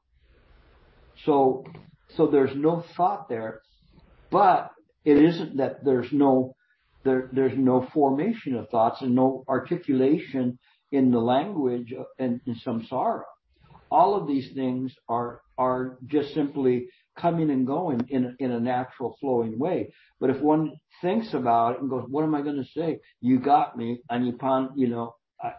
So, 1.25 1.65
so 2.17 2.27
there's 2.27 2.55
no 2.55 2.85
thought 2.97 3.29
there, 3.29 3.63
but 4.31 4.71
it 5.05 5.17
isn't 5.17 5.57
that 5.57 5.85
there's 5.85 6.13
no, 6.13 6.55
there, 7.05 7.29
there's 7.33 7.57
no 7.57 7.89
formation 7.93 8.55
of 8.55 8.69
thoughts 8.69 9.01
and 9.01 9.15
no 9.15 9.45
articulation 9.49 10.59
in 10.93 11.11
the 11.11 11.19
language 11.19 11.93
and 12.19 12.41
in 12.47 12.55
samsara. 12.55 13.23
All 13.91 14.15
of 14.15 14.27
these 14.27 14.53
things 14.55 14.95
are, 15.09 15.41
are 15.59 15.99
just 16.07 16.35
simply 16.35 16.89
coming 17.19 17.51
and 17.51 17.67
going 17.67 18.07
in 18.09 18.25
a, 18.27 18.45
in 18.45 18.51
a 18.53 18.61
natural 18.61 19.17
flowing 19.21 19.59
way. 19.59 19.93
But 20.21 20.31
if 20.31 20.41
one 20.41 20.73
thinks 21.01 21.33
about 21.35 21.75
it 21.75 21.81
and 21.81 21.91
goes, 21.91 22.05
what 22.09 22.25
am 22.25 22.35
I 22.35 22.43
going 22.43 22.63
to 22.63 22.81
say? 22.81 23.01
You 23.21 23.39
got 23.39 23.77
me. 23.77 24.01
And 24.11 24.27
you 24.27 24.89
know, 24.89 25.15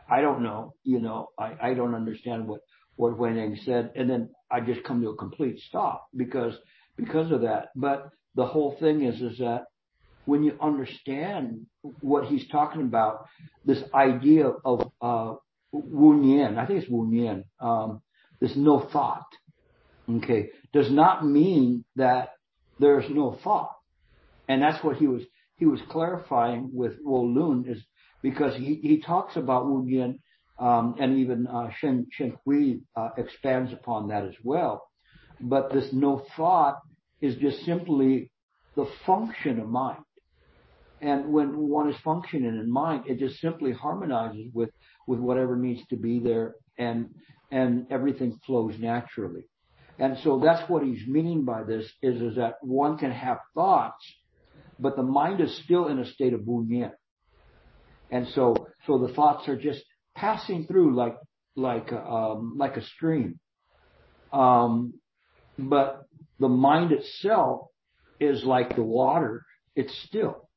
I, 0.09 0.21
don't 0.21 0.43
know, 0.43 0.73
you 0.83 0.99
know, 0.99 1.29
I, 1.39 1.53
I 1.61 1.73
don't 1.73 1.95
understand 1.95 2.47
what, 2.47 2.61
what 2.95 3.17
Huineng 3.17 3.63
said. 3.63 3.91
And 3.95 4.09
then 4.09 4.29
I 4.51 4.61
just 4.61 4.83
come 4.83 5.01
to 5.01 5.09
a 5.09 5.15
complete 5.15 5.59
stop 5.59 6.07
because, 6.15 6.53
because 6.95 7.31
of 7.31 7.41
that. 7.41 7.69
But 7.75 8.09
the 8.35 8.45
whole 8.45 8.75
thing 8.79 9.03
is, 9.03 9.21
is 9.21 9.37
that 9.39 9.65
when 10.25 10.43
you 10.43 10.57
understand 10.61 11.65
what 12.01 12.25
he's 12.25 12.47
talking 12.49 12.81
about, 12.81 13.25
this 13.65 13.83
idea 13.93 14.49
of, 14.65 14.91
uh, 15.01 15.35
Wu 15.71 16.13
Nian, 16.13 16.57
I 16.57 16.65
think 16.65 16.81
it's 16.81 16.89
Wu 16.89 17.07
Nian, 17.07 17.43
this 18.39 18.55
no 18.55 18.79
thought, 18.79 19.27
okay, 20.09 20.49
does 20.73 20.91
not 20.91 21.25
mean 21.25 21.83
that 21.95 22.29
there's 22.79 23.09
no 23.09 23.37
thought. 23.43 23.71
And 24.47 24.61
that's 24.61 24.83
what 24.83 24.97
he 24.97 25.07
was, 25.07 25.23
he 25.55 25.65
was 25.65 25.79
clarifying 25.89 26.69
with 26.73 26.93
Wo 27.03 27.21
Lun 27.21 27.65
is 27.67 27.83
because 28.21 28.55
he, 28.55 28.75
he 28.81 29.01
talks 29.01 29.35
about 29.35 29.65
Wu 29.65 29.83
Nian 29.83 30.19
um, 30.59 30.95
and 30.99 31.19
even 31.19 31.47
uh, 31.47 31.69
Shen, 31.79 32.07
Shen 32.11 32.37
Hui 32.45 32.79
uh, 32.95 33.09
expands 33.17 33.73
upon 33.73 34.07
that 34.09 34.23
as 34.23 34.35
well. 34.43 34.83
But 35.39 35.71
this 35.71 35.93
no 35.93 36.25
thought 36.35 36.79
is 37.21 37.35
just 37.35 37.63
simply 37.65 38.31
the 38.75 38.87
function 39.05 39.59
of 39.59 39.67
mind. 39.67 40.03
And 40.99 41.31
when 41.31 41.57
one 41.57 41.89
is 41.89 41.95
functioning 42.03 42.57
in 42.57 42.71
mind, 42.71 43.03
it 43.07 43.19
just 43.19 43.39
simply 43.39 43.71
harmonizes 43.71 44.47
with, 44.53 44.69
with 45.07 45.19
whatever 45.19 45.55
needs 45.55 45.85
to 45.89 45.95
be 45.95 46.19
there 46.19 46.55
and, 46.77 47.09
and 47.51 47.87
everything 47.91 48.39
flows 48.45 48.75
naturally. 48.79 49.43
And 49.99 50.17
so 50.23 50.39
that's 50.43 50.69
what 50.69 50.83
he's 50.83 51.07
meaning 51.07 51.43
by 51.43 51.63
this 51.63 51.91
is, 52.01 52.21
is 52.21 52.35
that 52.35 52.55
one 52.61 52.97
can 52.97 53.11
have 53.11 53.39
thoughts, 53.55 54.03
but 54.79 54.95
the 54.95 55.03
mind 55.03 55.41
is 55.41 55.55
still 55.63 55.87
in 55.87 55.99
a 55.99 56.05
state 56.05 56.33
of 56.33 56.45
bunyan. 56.45 56.91
And 58.11 58.27
so, 58.29 58.67
so 58.85 58.99
the 58.99 59.13
thoughts 59.13 59.47
are 59.47 59.57
just 59.57 59.83
passing 60.15 60.65
through 60.65 60.95
like 60.95 61.15
like 61.57 61.91
um, 61.91 62.55
like 62.57 62.77
a 62.77 62.83
stream. 62.83 63.39
Um, 64.31 64.93
but 65.57 66.03
the 66.39 66.47
mind 66.47 66.91
itself 66.91 67.67
is 68.19 68.43
like 68.43 68.75
the 68.75 68.83
water; 68.83 69.43
it's 69.75 69.93
still, 70.07 70.47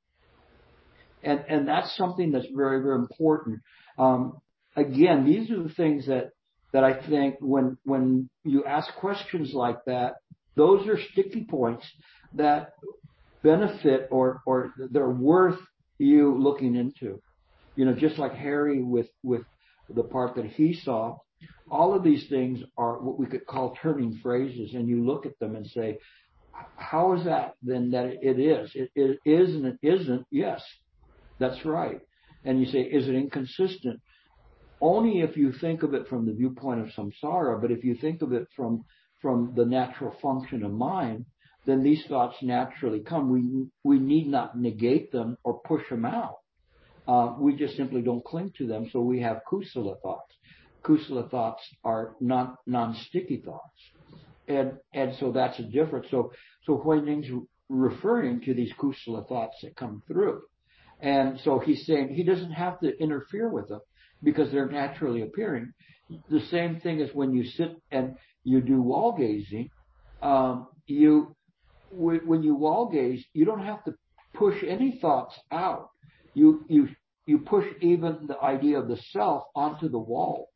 and 1.24 1.44
and 1.48 1.66
that's 1.66 1.96
something 1.96 2.32
that's 2.32 2.46
very 2.54 2.82
very 2.82 2.96
important. 2.96 3.60
Um, 3.98 4.38
again, 4.76 5.24
these 5.24 5.50
are 5.50 5.62
the 5.62 5.74
things 5.74 6.06
that 6.06 6.30
that 6.72 6.84
I 6.84 6.94
think 7.08 7.36
when 7.40 7.76
when 7.84 8.28
you 8.44 8.64
ask 8.64 8.94
questions 8.94 9.52
like 9.52 9.84
that, 9.86 10.14
those 10.56 10.86
are 10.88 10.98
sticky 11.12 11.46
points 11.48 11.86
that 12.34 12.72
benefit 13.42 14.08
or 14.10 14.40
or 14.46 14.72
they're 14.90 15.10
worth 15.10 15.58
you 15.98 16.36
looking 16.38 16.76
into 16.76 17.20
you 17.80 17.84
know, 17.84 17.94
just 17.94 18.18
like 18.18 18.34
Harry 18.34 18.82
with, 18.82 19.08
with 19.22 19.42
the 19.88 20.02
part 20.02 20.36
that 20.36 20.44
he 20.44 20.74
saw, 20.74 21.16
all 21.70 21.94
of 21.94 22.02
these 22.02 22.28
things 22.28 22.60
are 22.76 23.00
what 23.00 23.18
we 23.18 23.26
could 23.26 23.46
call 23.46 23.76
turning 23.80 24.18
phrases. 24.22 24.74
And 24.74 24.88
you 24.88 25.04
look 25.06 25.24
at 25.24 25.38
them 25.38 25.56
and 25.56 25.66
say, 25.66 25.98
how 26.76 27.14
is 27.14 27.24
that 27.24 27.54
then 27.62 27.92
that 27.92 28.06
it 28.20 28.38
is? 28.38 28.70
It, 28.74 28.90
it 28.94 29.18
is 29.24 29.54
and 29.54 29.64
it 29.64 29.78
isn't. 29.82 30.26
Yes, 30.30 30.62
that's 31.38 31.64
right. 31.64 32.00
And 32.44 32.60
you 32.60 32.66
say, 32.66 32.80
is 32.80 33.08
it 33.08 33.14
inconsistent? 33.14 34.00
Only 34.80 35.20
if 35.20 35.36
you 35.36 35.52
think 35.52 35.82
of 35.82 35.94
it 35.94 36.08
from 36.08 36.26
the 36.26 36.32
viewpoint 36.32 36.80
of 36.80 36.88
samsara, 36.88 37.60
but 37.60 37.70
if 37.70 37.84
you 37.84 37.94
think 37.94 38.22
of 38.22 38.32
it 38.32 38.46
from, 38.56 38.84
from 39.20 39.52
the 39.54 39.66
natural 39.66 40.14
function 40.22 40.64
of 40.64 40.72
mind, 40.72 41.26
then 41.66 41.82
these 41.82 42.04
thoughts 42.08 42.36
naturally 42.42 43.00
come. 43.00 43.30
We, 43.30 43.66
we 43.84 43.98
need 43.98 44.28
not 44.28 44.58
negate 44.58 45.12
them 45.12 45.36
or 45.44 45.60
push 45.60 45.82
them 45.90 46.06
out. 46.06 46.36
Uh, 47.06 47.34
we 47.38 47.56
just 47.56 47.76
simply 47.76 48.02
don't 48.02 48.24
cling 48.24 48.52
to 48.56 48.66
them, 48.66 48.88
so 48.90 49.00
we 49.00 49.20
have 49.20 49.42
kusala 49.50 50.00
thoughts. 50.00 50.34
kusala 50.84 51.30
thoughts 51.30 51.62
are 51.84 52.14
non 52.20 52.56
non-sticky 52.66 53.42
thoughts. 53.44 53.80
And 54.48 54.72
and 54.94 55.14
so 55.18 55.32
that's 55.32 55.58
a 55.58 55.64
difference. 55.64 56.06
So 56.10 56.32
so 56.64 56.78
Huineng's 56.78 57.30
referring 57.68 58.42
to 58.42 58.54
these 58.54 58.72
kusala 58.74 59.26
thoughts 59.28 59.56
that 59.62 59.76
come 59.76 60.02
through. 60.06 60.42
And 61.00 61.40
so 61.40 61.58
he's 61.58 61.84
saying 61.86 62.10
he 62.10 62.22
doesn't 62.22 62.52
have 62.52 62.78
to 62.80 62.96
interfere 62.98 63.48
with 63.48 63.68
them 63.68 63.80
because 64.22 64.50
they're 64.50 64.68
naturally 64.68 65.22
appearing. 65.22 65.72
The 66.28 66.40
same 66.50 66.80
thing 66.80 67.00
as 67.00 67.10
when 67.14 67.32
you 67.32 67.44
sit 67.44 67.76
and 67.90 68.16
you 68.44 68.60
do 68.60 68.80
wall 68.82 69.16
gazing, 69.16 69.70
um, 70.22 70.68
you 70.86 71.36
when 71.92 72.42
you 72.42 72.54
wall 72.54 72.88
gaze, 72.88 73.24
you 73.32 73.44
don't 73.44 73.64
have 73.64 73.82
to 73.84 73.94
push 74.34 74.62
any 74.66 74.98
thoughts 75.00 75.38
out. 75.50 75.90
You 76.34 76.64
you 76.68 76.88
you 77.26 77.38
push 77.38 77.66
even 77.80 78.26
the 78.26 78.40
idea 78.40 78.78
of 78.78 78.88
the 78.88 78.96
self 79.10 79.44
onto 79.54 79.88
the 79.88 79.98
wall. 79.98 80.48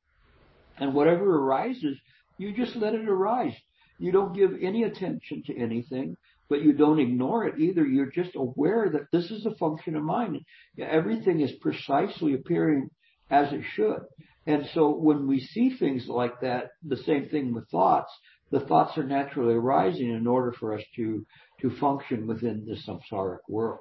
And 0.79 0.93
whatever 0.93 1.37
arises, 1.37 1.97
you 2.37 2.53
just 2.53 2.75
let 2.77 2.95
it 2.95 3.09
arise. 3.09 3.55
You 3.99 4.11
don't 4.11 4.35
give 4.35 4.51
any 4.61 4.83
attention 4.83 5.45
to 5.47 5.57
anything, 5.57 6.17
but 6.49 6.63
you 6.63 6.73
don't 6.73 6.99
ignore 6.99 7.47
it 7.47 7.61
either. 7.61 7.87
You're 7.87 8.11
just 8.11 8.35
aware 8.35 8.91
that 8.91 9.11
this 9.13 9.31
is 9.31 9.47
a 9.47 9.55
function 9.55 9.95
of 9.95 10.03
mind. 10.03 10.41
Everything 10.79 11.41
is 11.41 11.53
precisely 11.61 12.35
appearing 12.35 12.91
as 13.31 13.53
it 13.53 13.63
should. 13.75 14.01
And 14.47 14.67
so 14.75 14.91
when 14.91 15.27
we 15.27 15.41
see 15.41 15.77
things 15.77 16.07
like 16.07 16.41
that, 16.41 16.71
the 16.83 16.99
same 16.99 17.29
thing 17.29 17.55
with 17.55 17.69
thoughts, 17.71 18.13
the 18.51 18.61
thoughts 18.61 18.97
are 18.99 19.05
naturally 19.05 19.55
arising 19.55 20.11
in 20.11 20.27
order 20.27 20.53
for 20.53 20.75
us 20.75 20.83
to, 20.97 21.27
to 21.63 21.71
function 21.79 22.27
within 22.27 22.67
the 22.67 22.77
samsaric 22.77 23.39
world. 23.49 23.81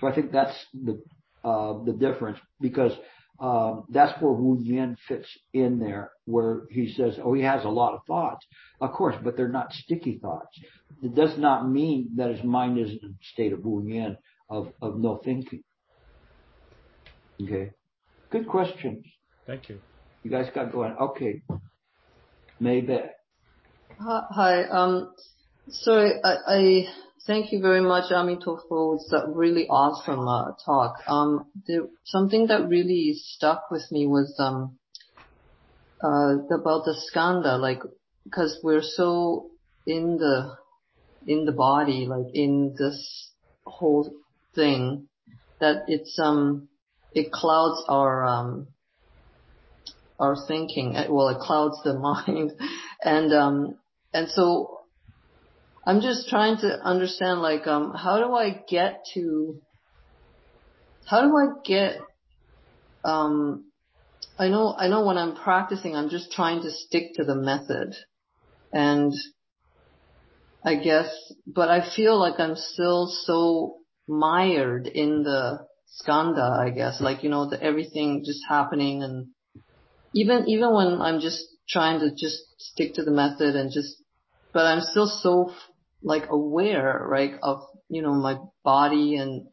So 0.00 0.06
I 0.06 0.14
think 0.14 0.32
that's 0.32 0.56
the, 0.74 1.00
uh, 1.44 1.84
the 1.84 1.92
difference 1.92 2.38
because 2.60 2.92
um, 3.38 3.84
that's 3.88 4.20
where 4.20 4.32
Wu 4.32 4.58
Nian 4.58 4.96
fits 5.08 5.26
in 5.54 5.78
there, 5.78 6.10
where 6.26 6.62
he 6.70 6.92
says, 6.92 7.18
oh, 7.22 7.32
he 7.32 7.42
has 7.42 7.64
a 7.64 7.70
lot 7.70 7.94
of 7.94 8.00
thoughts. 8.06 8.44
Of 8.80 8.92
course, 8.92 9.16
but 9.22 9.36
they're 9.36 9.48
not 9.48 9.72
sticky 9.72 10.18
thoughts. 10.20 10.58
It 11.02 11.14
does 11.14 11.38
not 11.38 11.68
mean 11.68 12.10
that 12.16 12.30
his 12.34 12.44
mind 12.44 12.78
is 12.78 12.90
in 12.90 12.98
a 13.08 13.24
state 13.32 13.52
of 13.54 13.64
Wu 13.64 13.82
Nian, 13.82 14.16
of, 14.50 14.72
of 14.82 14.98
no 14.98 15.16
thinking. 15.24 15.62
Okay. 17.42 17.70
Good 18.30 18.48
questions. 18.48 19.04
Thank 19.46 19.68
you. 19.68 19.80
You 20.22 20.30
guys 20.30 20.50
got 20.54 20.72
going. 20.72 20.94
Okay. 21.00 21.42
Maybe. 22.58 22.98
Hi. 23.98 24.64
Um, 24.64 25.12
sorry, 25.68 26.12
I, 26.22 26.36
I 26.46 26.86
Thank 27.26 27.52
you 27.52 27.60
very 27.60 27.82
much, 27.82 28.10
Amitofo. 28.10 28.96
It's 28.96 29.12
a 29.12 29.30
really 29.30 29.68
awesome 29.68 30.26
uh, 30.26 30.52
talk. 30.64 30.96
Um, 31.06 31.44
something 32.04 32.46
that 32.46 32.66
really 32.66 33.12
stuck 33.14 33.70
with 33.70 33.84
me 33.92 34.06
was 34.06 34.34
um, 34.38 34.78
uh, 36.02 36.38
about 36.52 36.86
the 36.86 36.96
skandha, 37.12 37.60
like 37.60 37.82
because 38.24 38.58
we're 38.62 38.82
so 38.82 39.50
in 39.86 40.16
the 40.16 40.56
in 41.26 41.44
the 41.44 41.52
body, 41.52 42.06
like 42.06 42.32
in 42.32 42.74
this 42.78 43.32
whole 43.66 44.10
thing, 44.54 45.06
that 45.60 45.84
it's 45.88 46.18
um 46.18 46.69
it 47.12 47.32
clouds 47.32 47.82
our 47.88 48.24
um 48.24 48.68
our 50.18 50.36
thinking. 50.46 50.94
Well, 51.08 51.28
it 51.28 51.38
clouds 51.40 51.80
the 51.84 51.98
mind, 51.98 52.52
and 53.02 53.32
um 53.32 53.78
and 54.12 54.28
so 54.28 54.80
I'm 55.86 56.00
just 56.02 56.28
trying 56.28 56.58
to 56.58 56.80
understand, 56.84 57.40
like, 57.40 57.66
um, 57.66 57.94
how 57.94 58.18
do 58.18 58.34
I 58.34 58.62
get 58.68 59.02
to, 59.14 59.60
how 61.06 61.22
do 61.22 61.34
I 61.36 61.46
get, 61.64 61.96
um, 63.02 63.72
I 64.38 64.48
know, 64.48 64.74
I 64.76 64.88
know 64.88 65.06
when 65.06 65.16
I'm 65.16 65.36
practicing, 65.36 65.96
I'm 65.96 66.10
just 66.10 66.32
trying 66.32 66.62
to 66.62 66.70
stick 66.70 67.14
to 67.14 67.24
the 67.24 67.34
method. 67.34 67.94
And 68.72 69.12
I 70.64 70.76
guess, 70.76 71.10
but 71.46 71.70
I 71.70 71.94
feel 71.96 72.18
like 72.18 72.38
I'm 72.38 72.56
still 72.56 73.06
so 73.24 73.78
mired 74.06 74.86
in 74.86 75.22
the 75.22 75.66
skandha, 75.98 76.58
I 76.58 76.70
guess, 76.70 77.00
like, 77.00 77.22
you 77.22 77.30
know, 77.30 77.48
the 77.48 77.62
everything 77.62 78.22
just 78.24 78.40
happening 78.48 79.02
and 79.02 79.28
even, 80.14 80.48
even 80.48 80.72
when 80.74 81.00
I'm 81.00 81.20
just 81.20 81.44
trying 81.68 82.00
to 82.00 82.10
just 82.10 82.42
stick 82.58 82.94
to 82.94 83.04
the 83.04 83.10
method 83.10 83.54
and 83.56 83.70
just, 83.72 83.96
but 84.52 84.66
I'm 84.66 84.80
still 84.80 85.06
so 85.06 85.52
like 86.02 86.24
aware, 86.30 87.04
right, 87.08 87.34
of, 87.42 87.62
you 87.88 88.02
know, 88.02 88.14
my 88.14 88.38
body 88.64 89.16
and 89.16 89.46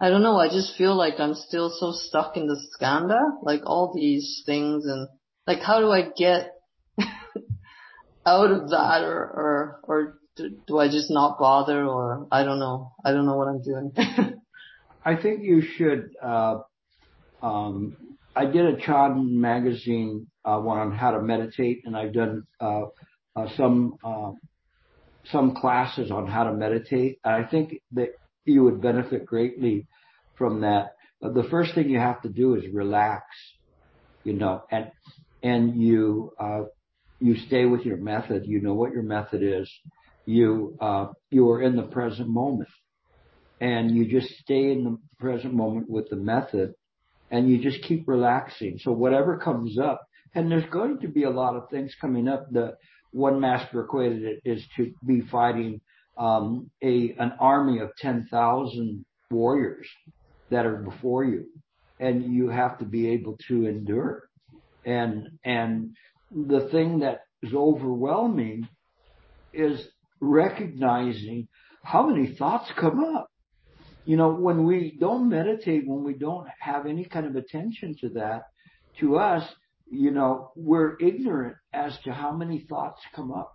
I 0.00 0.10
don't 0.10 0.22
know, 0.22 0.38
I 0.38 0.48
just 0.48 0.76
feel 0.76 0.94
like 0.94 1.14
I'm 1.18 1.34
still 1.34 1.70
so 1.70 1.92
stuck 1.92 2.36
in 2.36 2.46
the 2.46 2.56
skandha, 2.78 3.20
like 3.42 3.62
all 3.66 3.92
these 3.94 4.42
things 4.46 4.86
and 4.86 5.08
like 5.46 5.60
how 5.60 5.80
do 5.80 5.90
I 5.90 6.10
get 6.16 6.52
out 8.26 8.50
of 8.50 8.70
that 8.70 9.02
or, 9.02 9.18
or, 9.18 9.80
or 9.82 10.18
do, 10.36 10.50
do 10.66 10.78
I 10.78 10.88
just 10.88 11.10
not 11.10 11.38
bother 11.38 11.84
or 11.84 12.28
I 12.30 12.44
don't 12.44 12.60
know. 12.60 12.92
I 13.04 13.12
don't 13.12 13.26
know 13.26 13.36
what 13.36 13.48
I'm 13.48 13.62
doing. 13.62 13.92
I 15.04 15.16
think 15.16 15.42
you 15.42 15.62
should, 15.62 16.10
uh, 16.22 16.58
um, 17.42 17.96
I 18.34 18.46
did 18.46 18.66
a 18.66 18.80
Chan 18.80 19.40
magazine, 19.40 20.26
uh, 20.44 20.58
one 20.58 20.78
on 20.78 20.92
how 20.92 21.12
to 21.12 21.22
meditate 21.22 21.82
and 21.84 21.96
I've 21.96 22.12
done, 22.12 22.44
uh, 22.60 22.82
uh 23.36 23.48
some, 23.56 23.94
uh, 24.04 24.32
some 25.30 25.54
classes 25.54 26.10
on 26.10 26.26
how 26.26 26.44
to 26.44 26.52
meditate. 26.52 27.18
I 27.24 27.44
think 27.44 27.80
that 27.92 28.10
you 28.44 28.64
would 28.64 28.80
benefit 28.80 29.26
greatly 29.26 29.86
from 30.36 30.62
that. 30.62 30.94
The 31.20 31.46
first 31.50 31.74
thing 31.74 31.88
you 31.90 31.98
have 31.98 32.22
to 32.22 32.28
do 32.28 32.54
is 32.54 32.64
relax, 32.72 33.24
you 34.24 34.34
know, 34.34 34.62
and 34.70 34.90
and 35.42 35.80
you 35.80 36.32
uh, 36.38 36.62
you 37.20 37.36
stay 37.46 37.64
with 37.64 37.82
your 37.82 37.96
method. 37.96 38.46
You 38.46 38.60
know 38.60 38.74
what 38.74 38.92
your 38.92 39.02
method 39.02 39.42
is. 39.42 39.70
You 40.26 40.76
uh, 40.80 41.08
you 41.30 41.50
are 41.50 41.62
in 41.62 41.76
the 41.76 41.82
present 41.82 42.28
moment, 42.28 42.68
and 43.60 43.90
you 43.90 44.06
just 44.06 44.32
stay 44.38 44.72
in 44.72 44.84
the 44.84 44.98
present 45.18 45.54
moment 45.54 45.88
with 45.90 46.08
the 46.08 46.16
method, 46.16 46.74
and 47.30 47.48
you 47.48 47.58
just 47.58 47.82
keep 47.82 48.06
relaxing. 48.06 48.78
So 48.78 48.92
whatever 48.92 49.38
comes 49.38 49.78
up, 49.78 50.06
and 50.34 50.50
there's 50.50 50.70
going 50.70 51.00
to 51.00 51.08
be 51.08 51.24
a 51.24 51.30
lot 51.30 51.56
of 51.56 51.68
things 51.70 51.94
coming 52.00 52.28
up. 52.28 52.50
The 52.50 52.76
one 53.12 53.40
master 53.40 53.84
equated 53.84 54.22
it 54.22 54.40
is 54.44 54.64
to 54.76 54.92
be 55.04 55.22
fighting 55.22 55.80
um, 56.16 56.70
a 56.82 57.14
an 57.18 57.32
army 57.40 57.80
of 57.80 57.90
ten 57.98 58.26
thousand 58.30 59.04
warriors 59.30 59.88
that 60.50 60.66
are 60.66 60.76
before 60.76 61.24
you, 61.24 61.46
and 61.98 62.32
you 62.32 62.48
have 62.48 62.78
to 62.78 62.84
be 62.84 63.08
able 63.08 63.36
to 63.48 63.66
endure. 63.66 64.28
And 64.84 65.28
and 65.44 65.96
the 66.30 66.68
thing 66.70 67.00
that 67.00 67.20
is 67.42 67.54
overwhelming 67.54 68.68
is 69.52 69.88
recognizing 70.20 71.48
how 71.82 72.06
many 72.06 72.34
thoughts 72.34 72.70
come 72.78 73.02
up. 73.02 73.27
You 74.08 74.16
know, 74.16 74.30
when 74.30 74.64
we 74.64 74.96
don't 74.98 75.28
meditate, 75.28 75.86
when 75.86 76.02
we 76.02 76.14
don't 76.14 76.48
have 76.60 76.86
any 76.86 77.04
kind 77.04 77.26
of 77.26 77.36
attention 77.36 77.94
to 78.00 78.08
that, 78.20 78.44
to 79.00 79.16
us, 79.16 79.46
you 79.90 80.10
know, 80.10 80.50
we're 80.56 80.96
ignorant 80.98 81.56
as 81.74 81.98
to 82.04 82.14
how 82.14 82.32
many 82.32 82.60
thoughts 82.70 83.02
come 83.14 83.30
up. 83.30 83.52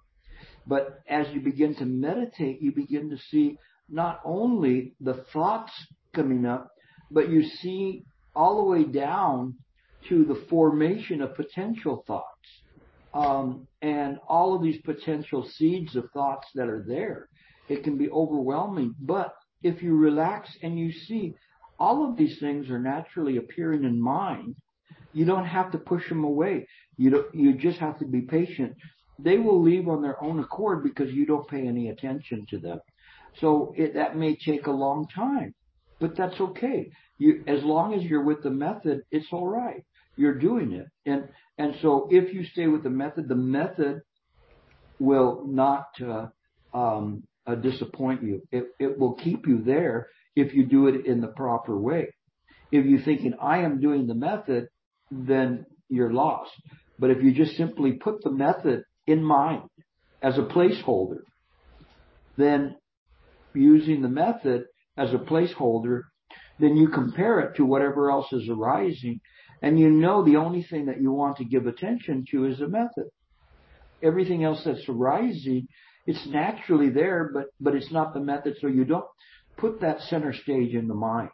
But 0.68 1.00
as 1.10 1.26
you 1.34 1.42
begin 1.42 1.74
to 1.78 1.86
meditate, 1.86 2.62
you 2.62 2.72
begin 2.72 3.10
to 3.10 3.18
see 3.18 3.58
not 3.90 4.20
only 4.24 4.94
the 5.02 5.26
thoughts 5.34 5.72
coming 6.16 6.46
up, 6.46 6.70
but 7.10 7.30
you 7.30 7.42
see 7.42 8.04
all 8.36 8.58
the 8.58 8.70
way 8.70 8.84
down 8.84 9.56
to 10.10 10.24
the 10.24 10.46
formation 10.52 11.24
of 11.24 11.34
potential 11.34 12.04
thoughts. 12.06 12.28
Um, 13.16 13.68
and 13.82 14.20
all 14.28 14.56
of 14.56 14.62
these 14.62 14.80
potential 14.84 15.50
seeds 15.56 15.96
of 15.96 16.12
thoughts 16.14 16.46
that 16.54 16.70
are 16.70 16.86
there. 16.88 17.28
It 17.70 17.84
can 17.84 17.98
be 17.98 18.12
overwhelming, 18.12 18.94
but 19.00 19.34
if 19.64 19.82
you 19.82 19.96
relax 19.96 20.50
and 20.62 20.78
you 20.78 20.92
see 20.92 21.36
all 21.80 22.08
of 22.08 22.18
these 22.18 22.40
things 22.40 22.70
are 22.70 22.80
naturally 22.80 23.38
appearing 23.38 23.84
in 23.84 24.00
mind, 24.00 24.56
you 25.14 25.26
don't 25.26 25.46
have 25.46 25.72
to 25.72 25.78
push 25.78 26.08
them 26.10 26.24
away. 26.24 26.68
You 26.98 27.10
don't, 27.10 27.36
you 27.36 27.54
just 27.54 27.80
have 27.80 28.00
to 28.00 28.06
be 28.06 28.22
patient. 28.22 28.76
They 29.20 29.38
will 29.38 29.62
leave 29.62 29.88
on 29.88 30.02
their 30.02 30.22
own 30.24 30.40
accord 30.40 30.84
because 30.84 31.12
you 31.12 31.26
don't 31.26 31.48
pay 31.48 31.68
any 31.68 31.90
attention 31.90 32.46
to 32.50 32.60
them. 32.60 32.80
So 33.40 33.74
it, 33.78 33.94
that 33.96 34.18
may 34.18 34.36
take 34.36 34.68
a 34.68 34.72
long 34.72 35.08
time, 35.14 35.54
but 36.00 36.16
that's 36.16 36.40
okay. 36.40 36.90
You, 37.18 37.44
as 37.48 37.64
long 37.64 37.94
as 37.94 38.04
you're 38.04 38.24
with 38.24 38.44
the 38.44 38.50
method, 38.50 39.02
it's 39.12 39.28
all 39.32 39.48
right. 39.48 39.84
You're 40.16 40.38
doing 40.38 40.74
it. 40.74 40.88
And, 41.06 41.30
and 41.58 41.76
so 41.82 42.08
if 42.12 42.34
you 42.34 42.44
stay 42.46 42.68
with 42.68 42.84
the 42.84 42.90
method, 42.90 43.28
the 43.28 43.36
method 43.36 44.02
will 45.00 45.44
not, 45.48 45.88
uh, 46.02 46.28
um, 46.74 47.24
disappoint 47.56 48.24
you. 48.24 48.42
It, 48.52 48.66
it 48.80 48.98
will 49.00 49.14
keep 49.16 49.48
you 49.48 49.64
there 49.64 50.08
if 50.36 50.54
you 50.54 50.66
do 50.66 50.88
it 50.88 51.06
in 51.06 51.22
the 51.22 51.28
proper 51.28 51.80
way. 51.80 52.08
If 52.72 52.86
you're 52.86 53.02
thinking, 53.02 53.34
I 53.42 53.60
am 53.60 53.80
doing 53.80 54.08
the 54.08 54.16
method, 54.16 54.68
then 55.12 55.66
you're 55.90 56.14
lost. 56.14 56.52
But 56.98 57.12
if 57.12 57.24
you 57.24 57.34
just 57.34 57.56
simply 57.58 57.94
put 57.94 58.24
the 58.24 58.32
method 58.32 58.84
in 59.06 59.24
mind 59.24 59.70
as 60.22 60.38
a 60.38 60.44
placeholder, 60.44 61.22
then 62.38 62.76
using 63.54 64.02
the 64.02 64.10
method 64.10 64.66
as 64.98 65.14
a 65.14 65.18
placeholder, 65.18 66.02
then 66.60 66.78
you 66.78 66.88
compare 66.88 67.40
it 67.42 67.56
to 67.58 67.66
whatever 67.66 68.10
else 68.10 68.32
is 68.32 68.50
arising 68.50 69.20
And 69.62 69.80
you 69.80 69.90
know 69.90 70.24
the 70.24 70.38
only 70.38 70.64
thing 70.64 70.88
that 70.88 71.02
you 71.02 71.12
want 71.12 71.38
to 71.38 71.46
give 71.46 71.68
attention 71.68 72.26
to 72.32 72.46
is 72.46 72.60
the 72.60 72.68
method. 72.68 73.06
Everything 74.02 74.44
else 74.44 74.64
that's 74.66 74.88
arising, 74.90 75.68
it's 76.06 76.26
naturally 76.28 76.90
there, 76.90 77.32
but, 77.34 77.46
but 77.60 77.76
it's 77.76 77.92
not 77.92 78.14
the 78.14 78.20
method. 78.20 78.58
So 78.60 78.68
you 78.68 78.86
don't 78.86 79.06
put 79.58 79.82
that 79.82 80.02
center 80.02 80.34
stage 80.34 80.74
in 80.74 80.88
the 80.88 80.94
mind. 80.94 81.30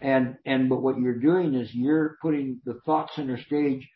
And, 0.00 0.36
and, 0.44 0.68
but 0.68 0.82
what 0.82 0.98
you're 0.98 1.18
doing 1.18 1.54
is 1.54 1.72
you're 1.72 2.16
putting 2.20 2.60
the 2.64 2.80
thought 2.84 3.10
center 3.14 3.38
stage, 3.40 3.88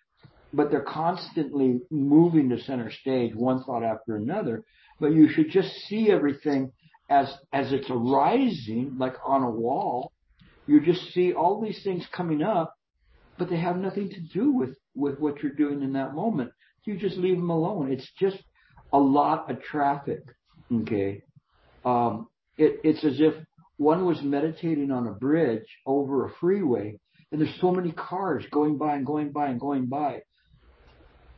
but 0.53 0.71
they're 0.71 0.81
constantly 0.81 1.81
moving 1.91 2.49
to 2.51 2.61
center 2.61 2.91
stage, 2.91 3.35
one 3.35 3.63
thought 3.65 3.83
after 3.83 4.17
another. 4.17 4.65
But 5.01 5.13
you 5.13 5.29
should 5.29 5.51
just 5.51 5.73
see 5.89 6.11
everything 6.11 6.73
as, 7.11 7.33
as 7.53 7.73
it's 7.73 7.91
arising, 7.91 8.97
like 8.99 9.15
on 9.25 9.43
a 9.43 9.51
wall. 9.51 10.13
You 10.67 10.81
just 10.81 11.13
see 11.13 11.33
all 11.33 11.61
these 11.61 11.83
things 11.85 12.07
coming 12.13 12.43
up, 12.43 12.75
but 13.39 13.51
they 13.51 13.59
have 13.59 13.77
nothing 13.77 14.09
to 14.11 14.21
do 14.21 14.53
with, 14.53 14.77
with 14.95 15.19
what 15.19 15.43
you're 15.43 15.53
doing 15.53 15.83
in 15.83 15.93
that 15.95 16.15
moment. 16.15 16.51
You 16.85 16.97
just 16.97 17.17
leave 17.17 17.37
them 17.37 17.51
alone. 17.51 17.93
It's 17.93 18.09
just 18.19 18.39
a 18.93 18.99
lot 18.99 19.51
of 19.51 19.63
traffic. 19.63 20.23
Okay. 20.73 21.23
Um, 21.85 22.29
it, 22.59 22.81
it's 22.83 23.05
as 23.05 23.21
if 23.21 23.35
one 23.77 24.07
was 24.07 24.23
meditating 24.23 24.91
on 24.91 25.07
a 25.07 25.13
bridge 25.13 25.67
over 25.87 26.27
a 26.27 26.33
freeway 26.41 26.99
and 27.31 27.41
there's 27.41 27.61
so 27.61 27.73
many 27.73 27.93
cars 27.93 28.45
going 28.51 28.79
by 28.79 28.97
and 28.97 29.05
going 29.05 29.33
by 29.33 29.49
and 29.49 29.61
going 29.61 29.87
by, 29.87 30.21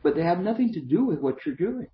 but 0.03 0.15
they 0.15 0.23
have 0.23 0.39
nothing 0.39 0.73
to 0.73 0.81
do 0.81 1.03
with 1.03 1.19
what 1.19 1.37
you're 1.45 1.55
doing. 1.55 1.87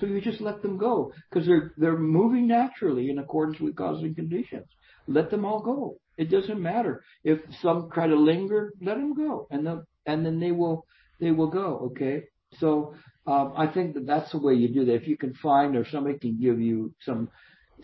So 0.00 0.06
you 0.06 0.20
just 0.20 0.40
let 0.40 0.62
them 0.62 0.78
go 0.78 1.12
because 1.30 1.46
they're, 1.46 1.72
they're 1.76 1.98
moving 1.98 2.48
naturally 2.48 3.10
in 3.10 3.18
accordance 3.18 3.60
with 3.60 3.76
causing 3.76 4.14
conditions. 4.14 4.66
Let 5.06 5.30
them 5.30 5.44
all 5.44 5.60
go. 5.60 5.98
It 6.16 6.30
doesn't 6.30 6.60
matter. 6.60 7.04
If 7.22 7.40
some 7.62 7.90
try 7.92 8.08
to 8.08 8.16
linger, 8.16 8.72
let 8.80 8.94
them 8.94 9.14
go 9.14 9.46
and 9.50 9.66
the, 9.66 9.84
and 10.06 10.24
then 10.26 10.40
they 10.40 10.50
will, 10.50 10.86
they 11.20 11.30
will 11.30 11.50
go. 11.50 11.90
Okay. 11.92 12.24
So, 12.58 12.94
Um, 13.26 13.54
I 13.56 13.66
think 13.68 13.94
that 13.94 14.06
that's 14.06 14.30
the 14.32 14.38
way 14.38 14.54
you 14.54 14.68
do 14.68 14.84
that. 14.84 14.94
If 14.94 15.08
you 15.08 15.16
can 15.16 15.34
find 15.34 15.76
or 15.76 15.86
somebody 15.88 16.18
can 16.18 16.38
give 16.40 16.60
you 16.60 16.94
some 17.02 17.30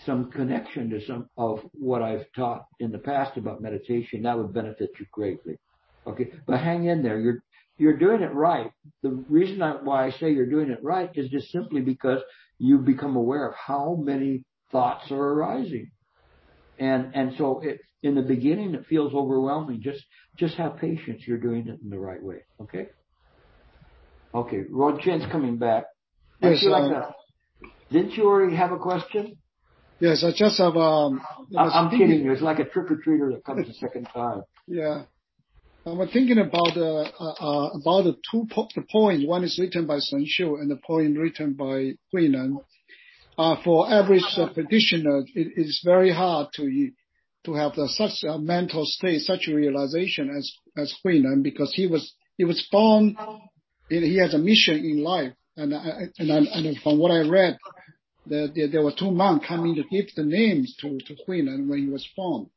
some 0.06 0.30
connection 0.30 0.90
to 0.90 1.04
some 1.04 1.28
of 1.36 1.60
what 1.72 2.02
I've 2.02 2.24
taught 2.34 2.64
in 2.78 2.90
the 2.90 2.98
past 2.98 3.36
about 3.36 3.60
meditation, 3.60 4.22
that 4.22 4.38
would 4.38 4.52
benefit 4.52 4.90
you 4.98 5.06
greatly. 5.12 5.56
Okay, 6.06 6.30
but 6.46 6.60
hang 6.60 6.84
in 6.84 7.02
there. 7.02 7.18
You're 7.18 7.42
you're 7.78 7.96
doing 7.96 8.22
it 8.22 8.34
right. 8.34 8.70
The 9.02 9.24
reason 9.28 9.62
I, 9.62 9.72
why 9.82 10.06
I 10.06 10.10
say 10.12 10.30
you're 10.32 10.50
doing 10.50 10.70
it 10.70 10.82
right 10.82 11.10
is 11.14 11.30
just 11.30 11.50
simply 11.50 11.80
because 11.80 12.20
you 12.58 12.78
become 12.78 13.16
aware 13.16 13.48
of 13.48 13.54
how 13.54 13.96
many 13.98 14.44
thoughts 14.70 15.10
are 15.10 15.16
arising, 15.32 15.90
and 16.78 17.14
and 17.14 17.32
so 17.38 17.60
it, 17.60 17.80
in 18.02 18.14
the 18.14 18.22
beginning 18.22 18.74
it 18.74 18.86
feels 18.86 19.14
overwhelming. 19.14 19.80
Just 19.82 20.04
just 20.36 20.56
have 20.56 20.76
patience. 20.76 21.22
You're 21.26 21.38
doing 21.38 21.68
it 21.68 21.80
in 21.82 21.88
the 21.88 21.98
right 21.98 22.22
way. 22.22 22.44
Okay. 22.60 22.88
Okay, 24.34 24.62
Ron 24.70 25.00
Chen's 25.00 25.24
coming 25.30 25.56
back. 25.56 25.84
Yes, 26.40 26.62
like 26.64 26.92
uh. 26.92 27.10
Didn't 27.90 28.12
you 28.12 28.24
already 28.24 28.56
have 28.56 28.70
a 28.72 28.78
question? 28.78 29.36
Yes, 29.98 30.24
I 30.24 30.30
just 30.34 30.58
have. 30.58 30.76
Um, 30.76 31.20
I'm 31.58 31.90
thinking- 31.90 32.08
kidding 32.08 32.24
you. 32.24 32.32
It's 32.32 32.42
like 32.42 32.58
a 32.58 32.64
trick 32.64 32.90
or 32.90 32.96
treater 32.96 33.32
that 33.32 33.44
comes 33.44 33.68
a 33.68 33.74
second 33.74 34.04
time. 34.06 34.42
Yeah. 34.66 35.02
I 35.86 35.90
was 35.90 36.10
thinking 36.12 36.38
about 36.38 36.76
uh, 36.76 37.08
uh, 37.18 37.34
uh, 37.40 37.68
about 37.78 38.04
the 38.04 38.16
two 38.30 38.46
po- 38.52 38.68
the 38.74 38.82
poems. 38.92 39.26
One 39.26 39.44
is 39.44 39.58
written 39.58 39.86
by 39.86 39.98
Shen 39.98 40.26
Xiu 40.26 40.60
and 40.60 40.70
the 40.70 40.78
poem 40.86 41.14
written 41.14 41.54
by 41.54 41.92
Huineng. 42.14 42.62
Uh, 43.38 43.56
for 43.64 43.90
average 43.90 44.22
uh, 44.36 44.52
practitioner, 44.52 45.22
it 45.34 45.52
is 45.56 45.80
very 45.82 46.12
hard 46.12 46.48
to 46.56 46.90
to 47.44 47.54
have 47.54 47.74
the, 47.74 47.88
such 47.88 48.22
a 48.28 48.38
mental 48.38 48.84
state, 48.84 49.22
such 49.22 49.48
a 49.48 49.54
realization 49.54 50.28
as 50.28 50.52
as 50.76 50.94
Huineng, 51.02 51.42
because 51.42 51.72
he 51.74 51.86
was 51.86 52.12
he 52.36 52.44
was 52.44 52.66
born, 52.70 53.16
he 53.90 54.18
has 54.18 54.34
a 54.34 54.38
mission 54.38 54.76
in 54.76 55.02
life, 55.02 55.32
and 55.56 55.74
I, 55.74 56.08
and, 56.18 56.30
and 56.30 56.78
from 56.82 56.98
what 56.98 57.10
I 57.10 57.28
read, 57.28 57.58
the, 58.26 58.50
the, 58.54 58.68
there 58.68 58.82
were 58.82 58.92
two 58.96 59.10
monks 59.10 59.46
coming 59.46 59.74
to 59.74 59.82
give 59.90 60.06
the 60.14 60.24
names 60.24 60.76
to 60.80 60.98
to 60.98 61.16
Huineng 61.26 61.68
when 61.68 61.84
he 61.84 61.90
was 61.90 62.08
born. 62.16 62.48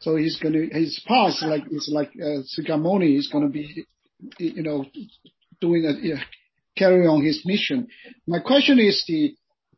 So 0.00 0.16
he's 0.16 0.38
to 0.40 0.68
his 0.72 1.00
past 1.06 1.42
like 1.42 1.64
is 1.70 1.90
like 1.92 2.10
uh, 2.20 2.42
Shakyamuni 2.56 3.18
is 3.18 3.28
to 3.30 3.48
be, 3.48 3.86
you 4.38 4.62
know, 4.62 4.84
doing 5.60 5.84
a, 5.84 6.18
carry 6.76 7.06
on 7.06 7.24
his 7.24 7.42
mission. 7.44 7.88
My 8.26 8.38
question 8.38 8.78
is 8.78 9.04
the 9.06 9.34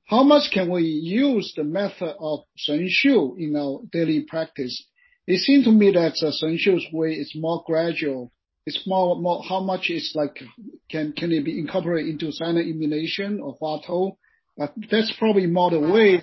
how 0.07 0.25
much 0.25 0.51
can 0.53 0.71
we 0.71 0.83
use 0.83 1.55
the 1.57 1.65
method 1.65 2.17
of 2.19 2.41
Shen 2.57 2.89
Xiu 2.89 3.37
in 3.39 3.57
our 3.57 3.81
daily 3.93 4.23
practice? 4.23 4.85
It 5.27 5.39
seems 5.39 5.65
to 5.65 5.73
me 5.73 5.93
that 5.93 6.15
uh, 6.21 6.33
Shen 6.33 6.59
Xiu's 6.59 6.87
way 6.93 7.13
is 7.13 7.33
more 7.35 7.63
gradual. 7.67 8.33
It's 8.71 8.87
more, 8.87 9.43
how 9.49 9.61
much 9.61 9.91
is 9.91 10.13
like 10.15 10.37
can 10.91 11.13
can 11.13 11.33
it 11.33 11.45
be 11.45 11.59
incorporated 11.59 12.11
into 12.13 12.33
silent 12.33 12.67
illumination 12.69 13.41
or 13.43 13.57
Hua 13.59 13.81
Tou? 13.87 14.17
But 14.57 14.75
that's 14.91 15.13
probably 15.19 15.47
more 15.47 15.71
the 15.71 15.81
way, 15.81 16.23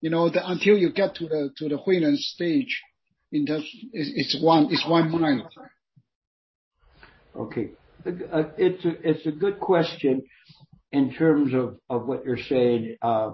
you 0.00 0.10
know, 0.10 0.30
until 0.34 0.76
you 0.76 0.92
get 0.92 1.14
to 1.16 1.24
the 1.32 1.42
to 1.58 1.68
the 1.70 1.78
Huineng 1.78 2.16
stage. 2.16 2.72
In 3.32 3.46
terms, 3.46 3.64
it's, 3.92 4.36
one 4.42 4.68
it's 4.72 4.84
one 4.88 5.10
mind. 5.10 5.42
Okay. 7.36 7.70
Uh, 8.04 8.44
It's 8.58 9.26
a, 9.26 9.30
good 9.30 9.60
question 9.60 10.22
in 10.90 11.12
terms 11.14 11.52
of, 11.54 11.78
what 12.08 12.24
you're 12.24 12.44
saying. 12.54 12.96
Uh, 13.00 13.32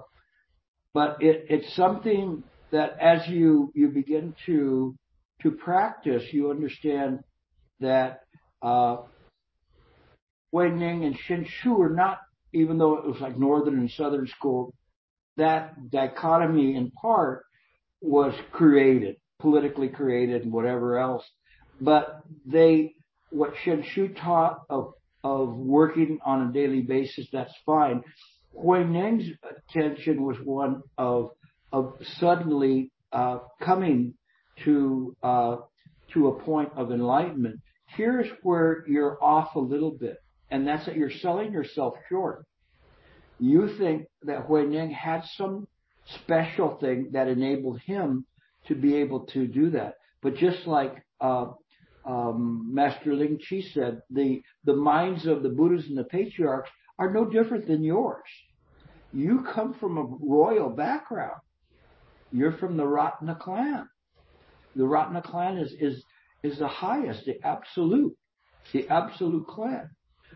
but 0.93 1.17
it, 1.21 1.45
it's 1.49 1.75
something 1.75 2.43
that 2.71 2.97
as 2.99 3.27
you, 3.27 3.71
you 3.73 3.87
begin 3.87 4.35
to, 4.45 4.95
to 5.41 5.51
practice, 5.51 6.23
you 6.31 6.51
understand 6.51 7.21
that, 7.79 8.21
uh, 8.61 8.97
Hui 10.51 10.69
Neng 10.69 11.03
and 11.03 11.17
Shen 11.17 11.45
Xiu 11.45 11.81
are 11.81 11.89
not, 11.89 12.19
even 12.53 12.77
though 12.77 12.97
it 12.97 13.05
was 13.05 13.19
like 13.19 13.37
Northern 13.37 13.79
and 13.79 13.91
Southern 13.91 14.27
school, 14.27 14.73
that 15.35 15.91
dichotomy 15.91 16.75
in 16.75 16.91
part 16.91 17.45
was 18.01 18.33
created, 18.51 19.17
politically 19.39 19.89
created 19.89 20.43
and 20.43 20.51
whatever 20.51 20.97
else. 20.97 21.23
But 21.79 22.21
they, 22.45 22.95
what 23.29 23.53
Shen 23.63 23.83
Xiu 23.83 24.15
taught 24.19 24.61
of, 24.69 24.93
of 25.23 25.55
working 25.55 26.19
on 26.25 26.47
a 26.47 26.53
daily 26.53 26.81
basis, 26.81 27.27
that's 27.31 27.53
fine. 27.65 28.03
Hui 28.55 28.83
Neng's 28.83 29.27
attention 29.69 30.23
was 30.23 30.37
one 30.43 30.81
of, 30.97 31.31
of 31.71 31.97
suddenly, 32.19 32.91
uh, 33.11 33.39
coming 33.61 34.15
to, 34.63 35.15
uh, 35.21 35.57
to 36.13 36.27
a 36.29 36.39
point 36.41 36.71
of 36.75 36.91
enlightenment. 36.91 37.59
Here's 37.87 38.27
where 38.43 38.83
you're 38.87 39.21
off 39.23 39.55
a 39.55 39.59
little 39.59 39.91
bit. 39.91 40.17
And 40.49 40.67
that's 40.67 40.85
that 40.85 40.95
you're 40.95 41.11
selling 41.11 41.51
yourself 41.51 41.95
short. 42.09 42.45
You 43.39 43.77
think 43.77 44.07
that 44.23 44.45
Hui 44.45 44.65
Neng 44.65 44.91
had 44.91 45.23
some 45.35 45.67
special 46.23 46.77
thing 46.77 47.09
that 47.11 47.27
enabled 47.27 47.79
him 47.81 48.25
to 48.67 48.75
be 48.75 48.95
able 48.95 49.21
to 49.27 49.47
do 49.47 49.69
that. 49.71 49.95
But 50.21 50.35
just 50.35 50.65
like, 50.65 51.03
uh, 51.21 51.47
um, 52.05 52.73
Master 52.73 53.13
Lin 53.13 53.37
Chi 53.37 53.61
said, 53.73 54.01
the, 54.09 54.41
the 54.63 54.75
minds 54.75 55.25
of 55.25 55.43
the 55.43 55.49
Buddhas 55.49 55.87
and 55.87 55.97
the 55.97 56.05
patriarchs 56.05 56.69
are 56.97 57.11
no 57.11 57.25
different 57.25 57.67
than 57.67 57.83
yours. 57.83 58.23
You 59.13 59.45
come 59.53 59.73
from 59.73 59.97
a 59.97 60.07
royal 60.21 60.69
background. 60.69 61.41
You're 62.31 62.57
from 62.57 62.77
the 62.77 62.87
Ratna 62.87 63.35
clan. 63.35 63.87
The 64.75 64.85
Ratna 64.85 65.21
clan 65.21 65.57
is, 65.57 65.73
is, 65.79 66.03
is 66.47 66.59
the 66.59 66.67
highest, 66.67 67.25
the 67.25 67.35
absolute, 67.43 68.15
the 68.73 68.87
absolute 68.89 69.47
clan. 69.47 69.89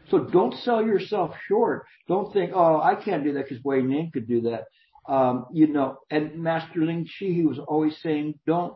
So 0.09 0.25
don't 0.25 0.55
sell 0.55 0.81
yourself 0.85 1.31
short. 1.47 1.85
Don't 2.07 2.31
think, 2.33 2.51
oh, 2.53 2.81
I 2.81 2.95
can't 2.95 3.23
do 3.23 3.33
that 3.33 3.45
because 3.47 3.63
Hui 3.63 3.81
Neng 3.81 4.11
could 4.13 4.27
do 4.27 4.41
that. 4.41 4.65
Um, 5.07 5.45
you 5.51 5.67
know, 5.67 5.97
and 6.09 6.41
Master 6.41 6.79
Lin 6.79 7.05
Chi, 7.05 7.25
he 7.25 7.45
was 7.45 7.59
always 7.59 7.97
saying, 8.01 8.35
don't, 8.45 8.73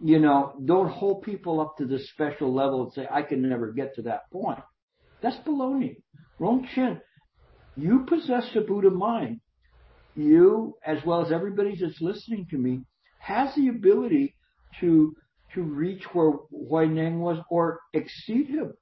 you 0.00 0.18
know, 0.18 0.54
don't 0.64 0.90
hold 0.90 1.22
people 1.22 1.60
up 1.60 1.76
to 1.78 1.86
this 1.86 2.08
special 2.10 2.54
level 2.54 2.84
and 2.84 2.92
say, 2.92 3.06
I 3.10 3.22
can 3.22 3.42
never 3.42 3.72
get 3.72 3.94
to 3.96 4.02
that 4.02 4.30
point. 4.32 4.60
That's 5.22 5.36
baloney. 5.46 5.96
Rong 6.38 6.68
Chen, 6.74 7.00
you 7.76 8.06
possess 8.08 8.44
a 8.54 8.60
Buddha 8.60 8.90
mind. 8.90 9.40
You, 10.14 10.76
as 10.84 10.98
well 11.04 11.24
as 11.24 11.32
everybody 11.32 11.76
that's 11.80 12.00
listening 12.00 12.46
to 12.50 12.58
me, 12.58 12.82
has 13.18 13.54
the 13.54 13.68
ability 13.68 14.34
to, 14.80 15.14
to 15.54 15.62
reach 15.62 16.04
where 16.12 16.32
Hui 16.50 16.86
Neng 16.86 17.20
was 17.20 17.38
or 17.50 17.80
exceed 17.92 18.48
him. 18.48 18.74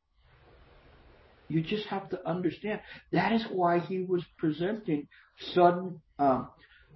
You 1.49 1.63
just 1.63 1.87
have 1.87 2.09
to 2.11 2.29
understand. 2.29 2.81
That 3.13 3.33
is 3.33 3.45
why 3.51 3.79
he 3.79 4.03
was 4.03 4.25
presenting 4.37 5.07
sudden, 5.55 6.01
uh, 6.19 6.45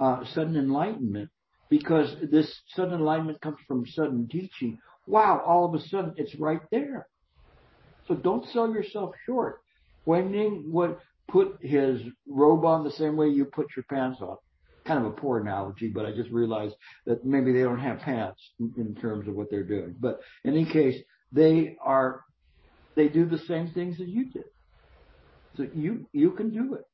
uh, 0.01 0.25
sudden 0.35 0.57
enlightenment 0.57 1.31
because 1.69 2.17
this 2.31 2.53
sudden 2.75 2.95
enlightenment 2.95 3.41
comes 3.41 3.59
from 3.69 3.87
sudden 3.87 4.29
teaching. 4.29 4.79
Wow, 5.07 5.43
all 5.47 5.65
of 5.65 5.75
a 5.75 5.87
sudden 5.87 6.15
it's 6.17 6.35
right 6.35 6.61
there. 6.73 7.07
So 8.09 8.17
don't 8.17 8.45
sell 8.49 8.73
yourself 8.73 9.15
short. 9.25 9.61
Ning 10.07 10.65
would 10.67 10.97
put 11.29 11.59
his 11.61 12.01
robe 12.29 12.65
on 12.65 12.83
the 12.83 12.91
same 12.91 13.17
way 13.17 13.29
you 13.29 13.45
put 13.45 13.69
your 13.77 13.85
pants 13.85 14.21
on. 14.21 14.37
Kind 14.87 15.05
of 15.05 15.13
a 15.13 15.17
poor 15.17 15.39
analogy, 15.41 15.89
but 15.89 16.07
I 16.07 16.13
just 16.13 16.31
realized 16.31 16.75
that 17.07 17.25
maybe 17.25 17.53
they 17.53 17.63
don't 17.63 17.79
have 17.79 18.01
pants 18.01 18.41
in, 18.59 18.97
terms 19.01 19.29
of 19.29 19.35
what 19.35 19.49
they're 19.51 19.65
doing. 19.65 19.95
But 19.99 20.21
in 20.45 20.55
any 20.55 20.65
case, 20.65 21.01
they 21.33 21.77
are 21.85 22.23
they 22.97 23.09
do 23.09 23.27
the 23.27 23.39
same 23.39 23.71
things 23.73 24.01
as 24.01 24.09
you 24.09 24.31
did. 24.31 24.45
So 25.57 25.67
you 25.75 26.07
you 26.13 26.33
can 26.33 26.51
do 26.51 26.75
it. 26.75 26.85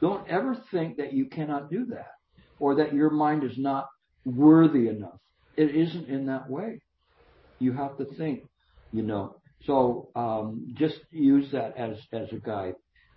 Don't 0.00 0.28
ever 0.28 0.56
think 0.70 0.96
that 0.98 1.12
you 1.12 1.26
cannot 1.26 1.70
do 1.70 1.86
that 1.86 2.12
or 2.58 2.76
that 2.76 2.94
your 2.94 3.10
mind 3.10 3.44
is 3.44 3.56
not 3.56 3.86
worthy 4.24 4.88
enough. 4.88 5.18
It 5.56 5.74
isn't 5.74 6.08
in 6.08 6.26
that 6.26 6.50
way. 6.50 6.80
You 7.60 7.72
have 7.72 7.96
to 7.98 8.04
think, 8.16 8.44
you 8.92 9.02
know. 9.02 9.36
So 9.64 10.10
um, 10.14 10.74
just 10.74 10.98
use 11.10 11.50
that 11.52 11.76
as 11.76 11.98
as 12.12 12.32
a 12.32 12.36
guide. 12.36 12.74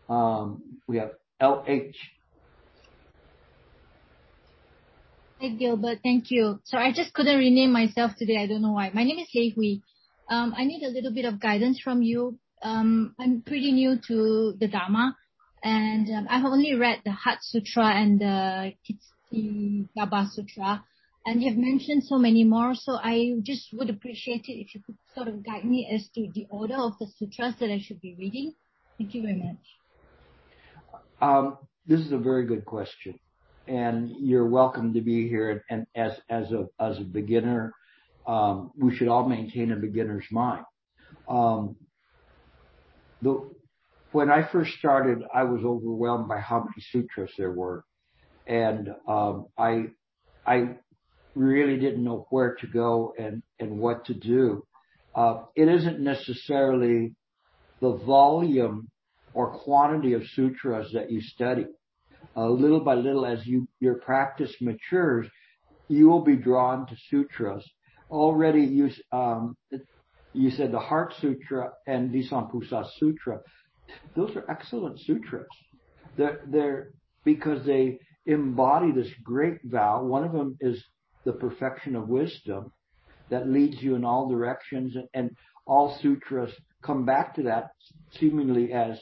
Um, 0.07 0.79
we 0.87 0.97
have 0.97 1.11
LH. 1.41 1.95
Hi 5.39 5.49
Gilbert, 5.49 5.99
thank 6.01 6.31
you. 6.31 6.59
I 6.73 6.91
just 6.91 7.13
couldn't 7.13 7.37
rename 7.37 7.71
myself 7.71 8.13
today. 8.17 8.37
I 8.37 8.47
don't 8.47 8.63
know 8.63 8.71
why. 8.71 8.89
My 8.91 9.03
name 9.03 9.19
is 9.19 9.27
Lei 9.35 9.49
Hui. 9.49 9.81
Um, 10.29 10.55
I 10.57 10.65
need 10.65 10.81
a 10.81 10.89
little 10.89 11.13
bit 11.13 11.25
of 11.25 11.39
guidance 11.39 11.79
from 11.79 12.01
you. 12.01 12.39
Um, 12.63 13.13
I'm 13.19 13.43
pretty 13.43 13.71
new 13.71 13.99
to 14.07 14.55
the 14.59 14.67
Dharma, 14.67 15.15
and 15.63 16.09
um, 16.09 16.27
I've 16.27 16.43
only 16.43 16.73
read 16.73 17.01
the 17.05 17.11
Heart 17.11 17.37
Sutra 17.43 17.85
and 17.85 18.19
the 18.19 18.73
Gaba 19.95 20.27
Sutra, 20.31 20.83
and 21.27 21.43
you've 21.43 21.55
mentioned 21.57 22.05
so 22.05 22.17
many 22.17 22.43
more. 22.43 22.73
So 22.73 22.93
I 22.93 23.35
just 23.43 23.67
would 23.73 23.91
appreciate 23.91 24.45
it 24.47 24.53
if 24.53 24.73
you 24.73 24.81
could 24.83 24.97
sort 25.13 25.27
of 25.27 25.45
guide 25.45 25.65
me 25.65 25.87
as 25.93 26.09
to 26.15 26.31
the 26.33 26.47
order 26.49 26.77
of 26.77 26.93
the 26.99 27.05
sutras 27.19 27.53
that 27.59 27.69
I 27.69 27.77
should 27.79 28.01
be 28.01 28.15
reading. 28.17 28.55
Thank 28.97 29.13
you 29.13 29.21
very 29.21 29.35
much. 29.35 29.57
This 31.85 31.99
is 31.99 32.11
a 32.11 32.17
very 32.17 32.47
good 32.47 32.65
question, 32.65 33.19
and 33.67 34.11
you're 34.19 34.47
welcome 34.47 34.93
to 34.93 35.01
be 35.01 35.27
here. 35.27 35.63
And 35.69 35.85
as 35.95 36.13
as 36.29 36.51
a 36.51 36.67
as 36.79 36.97
a 36.99 37.03
beginner, 37.03 37.73
um, 38.25 38.71
we 38.77 38.95
should 38.95 39.07
all 39.07 39.27
maintain 39.27 39.71
a 39.71 39.75
beginner's 39.75 40.25
mind. 40.31 40.65
Um, 41.27 41.75
the 43.21 43.49
when 44.11 44.31
I 44.31 44.47
first 44.51 44.71
started, 44.79 45.23
I 45.33 45.43
was 45.43 45.63
overwhelmed 45.63 46.27
by 46.27 46.39
how 46.39 46.59
many 46.59 46.83
sutras 46.91 47.31
there 47.37 47.51
were, 47.51 47.83
and 48.45 48.89
um, 49.07 49.47
I 49.57 49.87
I 50.45 50.77
really 51.35 51.77
didn't 51.77 52.03
know 52.03 52.25
where 52.29 52.55
to 52.55 52.67
go 52.67 53.13
and 53.17 53.43
and 53.59 53.79
what 53.79 54.05
to 54.05 54.13
do. 54.13 54.65
Uh, 55.13 55.43
it 55.55 55.67
isn't 55.67 55.99
necessarily 55.99 57.15
the 57.81 57.93
volume 57.93 58.89
or 59.33 59.51
quantity 59.59 60.13
of 60.13 60.23
sutras 60.33 60.91
that 60.93 61.11
you 61.11 61.21
study. 61.21 61.65
Little 62.45 62.81
by 62.81 62.93
little, 62.93 63.25
as 63.25 63.45
you 63.47 63.67
your 63.79 63.95
practice 63.95 64.53
matures, 64.61 65.27
you 65.87 66.07
will 66.07 66.23
be 66.23 66.35
drawn 66.35 66.85
to 66.87 66.95
sutras. 67.09 67.67
Already, 68.11 68.61
you 68.61 68.91
um, 69.11 69.57
you 70.33 70.51
said 70.51 70.71
the 70.71 70.79
Heart 70.79 71.15
Sutra 71.19 71.71
and 71.87 72.11
Dizang 72.11 72.51
Pusa 72.51 72.85
Sutra. 72.99 73.39
Those 74.15 74.35
are 74.35 74.49
excellent 74.51 74.99
sutras. 74.99 75.47
They're, 76.15 76.41
they're 76.47 76.91
because 77.23 77.65
they 77.65 77.99
embody 78.25 78.91
this 78.91 79.11
great 79.23 79.59
vow. 79.63 80.03
One 80.03 80.23
of 80.23 80.31
them 80.31 80.57
is 80.61 80.83
the 81.23 81.33
perfection 81.33 81.95
of 81.95 82.07
wisdom 82.07 82.71
that 83.29 83.49
leads 83.49 83.81
you 83.81 83.95
in 83.95 84.05
all 84.05 84.29
directions, 84.29 84.95
and, 84.95 85.07
and 85.13 85.35
all 85.65 85.97
sutras 86.01 86.51
come 86.81 87.05
back 87.05 87.35
to 87.35 87.43
that 87.43 87.71
seemingly 88.11 88.73
as 88.73 88.99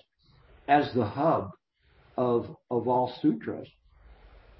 as 0.67 0.93
the 0.93 1.05
hub 1.05 1.51
of 2.17 2.54
of 2.71 2.87
all 2.87 3.13
sutras. 3.21 3.67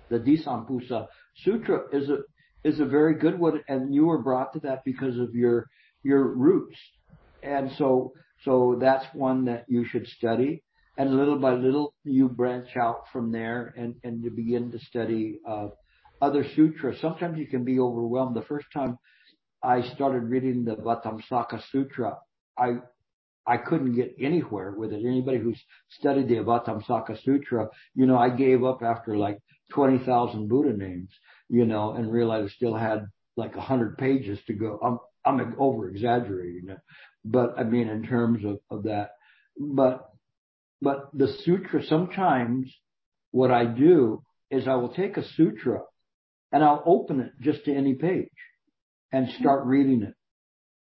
The 0.09 0.19
Dizang 0.19 0.69
Pusa 0.69 1.07
Sutra 1.43 1.83
is 1.91 2.09
a 2.09 2.19
is 2.63 2.79
a 2.79 2.85
very 2.85 3.15
good 3.15 3.37
one, 3.39 3.61
and 3.67 3.93
you 3.93 4.05
were 4.05 4.21
brought 4.21 4.53
to 4.53 4.59
that 4.61 4.83
because 4.85 5.17
of 5.17 5.33
your 5.35 5.67
your 6.03 6.35
roots, 6.35 6.77
and 7.43 7.71
so 7.77 8.13
so 8.43 8.77
that's 8.79 9.05
one 9.13 9.45
that 9.45 9.65
you 9.67 9.85
should 9.85 10.07
study. 10.07 10.63
And 10.97 11.17
little 11.17 11.39
by 11.39 11.53
little, 11.55 11.93
you 12.05 12.29
branch 12.29 12.77
out 12.77 13.03
from 13.11 13.31
there 13.31 13.73
and 13.77 13.95
and 14.03 14.23
you 14.23 14.31
begin 14.31 14.71
to 14.71 14.79
study 14.79 15.39
uh, 15.47 15.67
other 16.21 16.45
sutras. 16.55 16.99
Sometimes 17.01 17.37
you 17.37 17.47
can 17.47 17.65
be 17.65 17.79
overwhelmed. 17.79 18.35
The 18.35 18.43
first 18.43 18.67
time 18.73 18.97
I 19.61 19.81
started 19.95 20.23
reading 20.23 20.63
the 20.63 20.75
Avatamsaka 20.75 21.61
Sutra, 21.71 22.17
I 22.57 22.77
I 23.47 23.57
couldn't 23.57 23.95
get 23.95 24.15
anywhere 24.19 24.71
with 24.71 24.91
it. 24.91 25.05
Anybody 25.05 25.37
who's 25.37 25.61
studied 25.89 26.27
the 26.27 26.35
Avatamsaka 26.35 27.23
Sutra, 27.23 27.69
you 27.93 28.05
know, 28.05 28.17
I 28.17 28.29
gave 28.29 28.63
up 28.63 28.81
after 28.81 29.17
like 29.17 29.39
20,000 29.71 30.47
Buddha 30.47 30.75
names, 30.75 31.09
you 31.49 31.65
know, 31.65 31.93
and 31.93 32.11
realized 32.11 32.47
I 32.47 32.55
still 32.55 32.75
had 32.75 33.07
like 33.37 33.55
a 33.55 33.61
hundred 33.61 33.97
pages 33.97 34.39
to 34.47 34.53
go. 34.53 34.79
I'm, 34.81 34.99
I'm 35.25 35.55
over 35.59 35.89
exaggerating 35.89 36.69
it, 36.69 36.79
but 37.23 37.57
I 37.57 37.63
mean, 37.63 37.87
in 37.87 38.03
terms 38.03 38.43
of, 38.45 38.59
of 38.69 38.83
that, 38.83 39.11
but, 39.59 40.09
but 40.81 41.09
the 41.13 41.27
sutra, 41.43 41.83
sometimes 41.85 42.73
what 43.31 43.51
I 43.51 43.65
do 43.65 44.23
is 44.49 44.67
I 44.67 44.75
will 44.75 44.93
take 44.93 45.17
a 45.17 45.27
sutra 45.35 45.81
and 46.51 46.63
I'll 46.63 46.83
open 46.85 47.19
it 47.19 47.31
just 47.41 47.65
to 47.65 47.75
any 47.75 47.95
page 47.95 48.29
and 49.11 49.29
start 49.39 49.61
mm-hmm. 49.61 49.69
reading 49.69 50.03
it. 50.03 50.13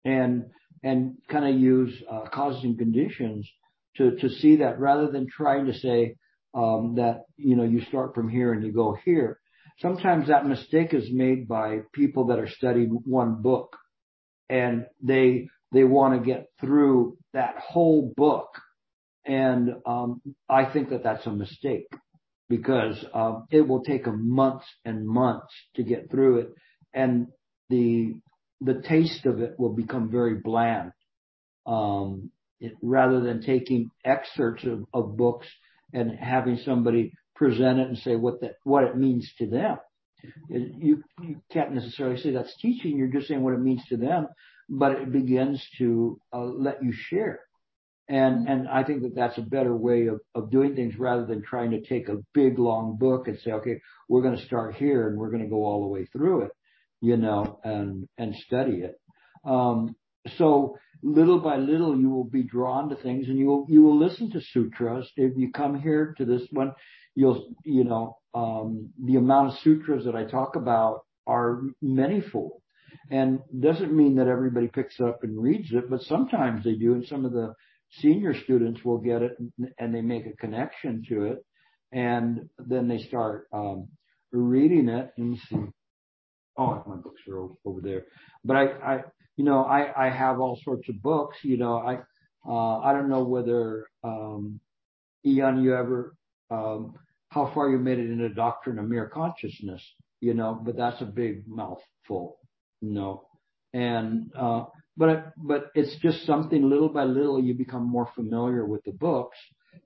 And 0.05 0.45
and 0.83 1.17
kind 1.29 1.53
of 1.53 1.59
use 1.59 1.93
uh, 2.11 2.29
causes 2.29 2.63
and 2.63 2.77
conditions 2.77 3.49
to 3.97 4.29
see 4.29 4.57
that 4.57 4.79
rather 4.79 5.11
than 5.11 5.27
trying 5.27 5.67
to 5.67 5.73
say 5.73 6.15
um, 6.53 6.95
that 6.95 7.25
you 7.37 7.55
know 7.55 7.63
you 7.63 7.81
start 7.81 8.13
from 8.13 8.29
here 8.29 8.53
and 8.53 8.63
you 8.63 8.71
go 8.71 8.97
here. 9.05 9.39
Sometimes 9.79 10.27
that 10.27 10.45
mistake 10.45 10.93
is 10.93 11.09
made 11.11 11.47
by 11.47 11.79
people 11.93 12.27
that 12.27 12.39
are 12.39 12.49
studying 12.49 13.01
one 13.05 13.41
book, 13.41 13.75
and 14.49 14.85
they 15.01 15.47
they 15.71 15.83
want 15.83 16.19
to 16.19 16.25
get 16.25 16.47
through 16.59 17.17
that 17.33 17.55
whole 17.57 18.13
book, 18.15 18.49
and 19.25 19.75
um, 19.85 20.21
I 20.49 20.65
think 20.65 20.89
that 20.89 21.03
that's 21.03 21.25
a 21.25 21.31
mistake 21.31 21.87
because 22.49 23.03
um, 23.13 23.47
it 23.49 23.67
will 23.67 23.83
take 23.83 24.05
months 24.07 24.65
and 24.85 25.07
months 25.07 25.53
to 25.75 25.83
get 25.83 26.11
through 26.11 26.39
it, 26.39 26.49
and 26.93 27.27
the 27.69 28.13
the 28.63 28.81
taste 28.81 29.25
of 29.25 29.41
it 29.41 29.55
will 29.57 29.73
become 29.73 30.09
very 30.09 30.35
bland. 30.35 30.91
Um, 31.65 32.31
it, 32.59 32.73
rather 32.81 33.19
than 33.19 33.41
taking 33.41 33.89
excerpts 34.05 34.63
of, 34.65 34.85
of 34.93 35.17
books 35.17 35.47
and 35.93 36.11
having 36.17 36.57
somebody 36.57 37.13
present 37.35 37.79
it 37.79 37.87
and 37.87 37.97
say 37.97 38.15
what 38.15 38.41
that 38.41 38.55
what 38.63 38.83
it 38.83 38.97
means 38.97 39.31
to 39.37 39.47
them. 39.47 39.77
It, 40.49 40.73
you 40.77 41.03
you 41.21 41.41
can't 41.51 41.73
necessarily 41.73 42.17
say 42.17 42.31
that's 42.31 42.55
teaching. 42.57 42.97
You're 42.97 43.07
just 43.07 43.27
saying 43.27 43.41
what 43.41 43.53
it 43.53 43.59
means 43.59 43.83
to 43.89 43.97
them, 43.97 44.27
but 44.69 44.93
it 44.93 45.11
begins 45.11 45.65
to 45.77 46.19
uh, 46.33 46.43
let 46.43 46.83
you 46.83 46.93
share. 46.93 47.41
And 48.07 48.47
and 48.47 48.67
I 48.67 48.83
think 48.83 49.03
that 49.03 49.15
that's 49.15 49.37
a 49.37 49.41
better 49.41 49.75
way 49.75 50.07
of, 50.07 50.21
of 50.35 50.51
doing 50.51 50.75
things 50.75 50.97
rather 50.97 51.25
than 51.25 51.43
trying 51.43 51.71
to 51.71 51.81
take 51.81 52.07
a 52.07 52.23
big 52.33 52.59
long 52.59 52.97
book 52.97 53.27
and 53.27 53.37
say, 53.39 53.51
okay, 53.51 53.81
we're 54.07 54.21
going 54.21 54.37
to 54.37 54.45
start 54.45 54.75
here 54.75 55.09
and 55.09 55.17
we're 55.17 55.31
going 55.31 55.43
to 55.43 55.49
go 55.49 55.63
all 55.65 55.81
the 55.81 55.87
way 55.87 56.05
through 56.05 56.43
it 56.43 56.51
you 57.03 57.17
know, 57.17 57.59
and, 57.65 58.07
and 58.17 58.33
study 58.33 58.77
it. 58.77 58.95
Um, 59.43 59.93
so 60.37 60.77
little 61.03 61.39
by 61.39 61.57
little 61.57 61.99
you 61.99 62.09
will 62.09 62.23
be 62.23 62.43
drawn 62.43 62.87
to 62.89 62.95
things 62.95 63.27
and 63.27 63.37
you 63.37 63.45
will, 63.45 63.65
you 63.67 63.83
will 63.83 63.99
listen 63.99 64.31
to 64.31 64.39
sutras. 64.39 65.11
If 65.17 65.33
you 65.35 65.51
come 65.51 65.81
here 65.81 66.15
to 66.17 66.23
this 66.23 66.43
one, 66.51 66.71
you'll, 67.13 67.45
you 67.65 67.83
know, 67.83 68.19
um, 68.33 68.89
the 69.03 69.17
amount 69.17 69.49
of 69.49 69.59
sutras 69.59 70.05
that 70.05 70.15
I 70.15 70.23
talk 70.23 70.55
about 70.55 71.01
are 71.27 71.63
manyfold. 71.83 72.61
And 73.11 73.39
doesn't 73.59 73.93
mean 73.93 74.15
that 74.15 74.27
everybody 74.27 74.67
picks 74.67 75.01
up 75.01 75.23
and 75.23 75.43
reads 75.43 75.73
it, 75.73 75.89
but 75.89 76.03
sometimes 76.03 76.63
they 76.63 76.75
do. 76.75 76.93
And 76.93 77.05
some 77.05 77.25
of 77.25 77.33
the 77.33 77.53
senior 77.99 78.33
students 78.33 78.81
will 78.85 78.99
get 78.99 79.21
it 79.21 79.33
and 79.77 79.93
they 79.93 80.01
make 80.01 80.25
a 80.25 80.37
connection 80.37 81.03
to 81.09 81.23
it. 81.25 81.45
And 81.91 82.49
then 82.57 82.87
they 82.87 82.99
start, 82.99 83.47
um, 83.51 83.89
reading 84.31 84.87
it 84.87 85.11
and 85.17 85.37
see 85.49 85.57
Oh, 86.57 86.83
my 86.87 86.95
books 86.95 87.21
are 87.29 87.49
over 87.65 87.81
there. 87.81 88.05
But 88.45 88.57
I, 88.57 88.63
I, 88.63 89.03
you 89.37 89.43
know, 89.43 89.63
I, 89.63 90.07
I 90.07 90.09
have 90.09 90.39
all 90.39 90.59
sorts 90.63 90.87
of 90.89 91.01
books. 91.01 91.37
You 91.43 91.57
know, 91.57 91.77
I, 91.77 91.99
uh, 92.47 92.79
I 92.79 92.93
don't 92.93 93.09
know 93.09 93.23
whether, 93.23 93.87
um, 94.03 94.59
Ian, 95.25 95.63
you 95.63 95.75
ever, 95.75 96.15
um, 96.51 96.95
how 97.29 97.51
far 97.53 97.69
you 97.69 97.79
made 97.79 97.99
it 97.99 98.11
in 98.11 98.21
the 98.21 98.29
doctrine 98.29 98.77
of 98.77 98.85
mere 98.87 99.07
consciousness, 99.07 99.81
you 100.21 100.33
know, 100.33 100.59
but 100.63 100.77
that's 100.77 101.01
a 101.01 101.05
big 101.05 101.47
mouthful, 101.47 102.37
you 102.81 102.91
know, 102.91 103.25
and, 103.73 104.31
uh, 104.37 104.65
but, 104.97 105.33
but 105.37 105.71
it's 105.73 105.95
just 106.01 106.25
something 106.25 106.69
little 106.69 106.89
by 106.89 107.05
little 107.05 107.41
you 107.41 107.55
become 107.55 107.89
more 107.89 108.09
familiar 108.13 108.65
with 108.65 108.83
the 108.83 108.91
books 108.91 109.37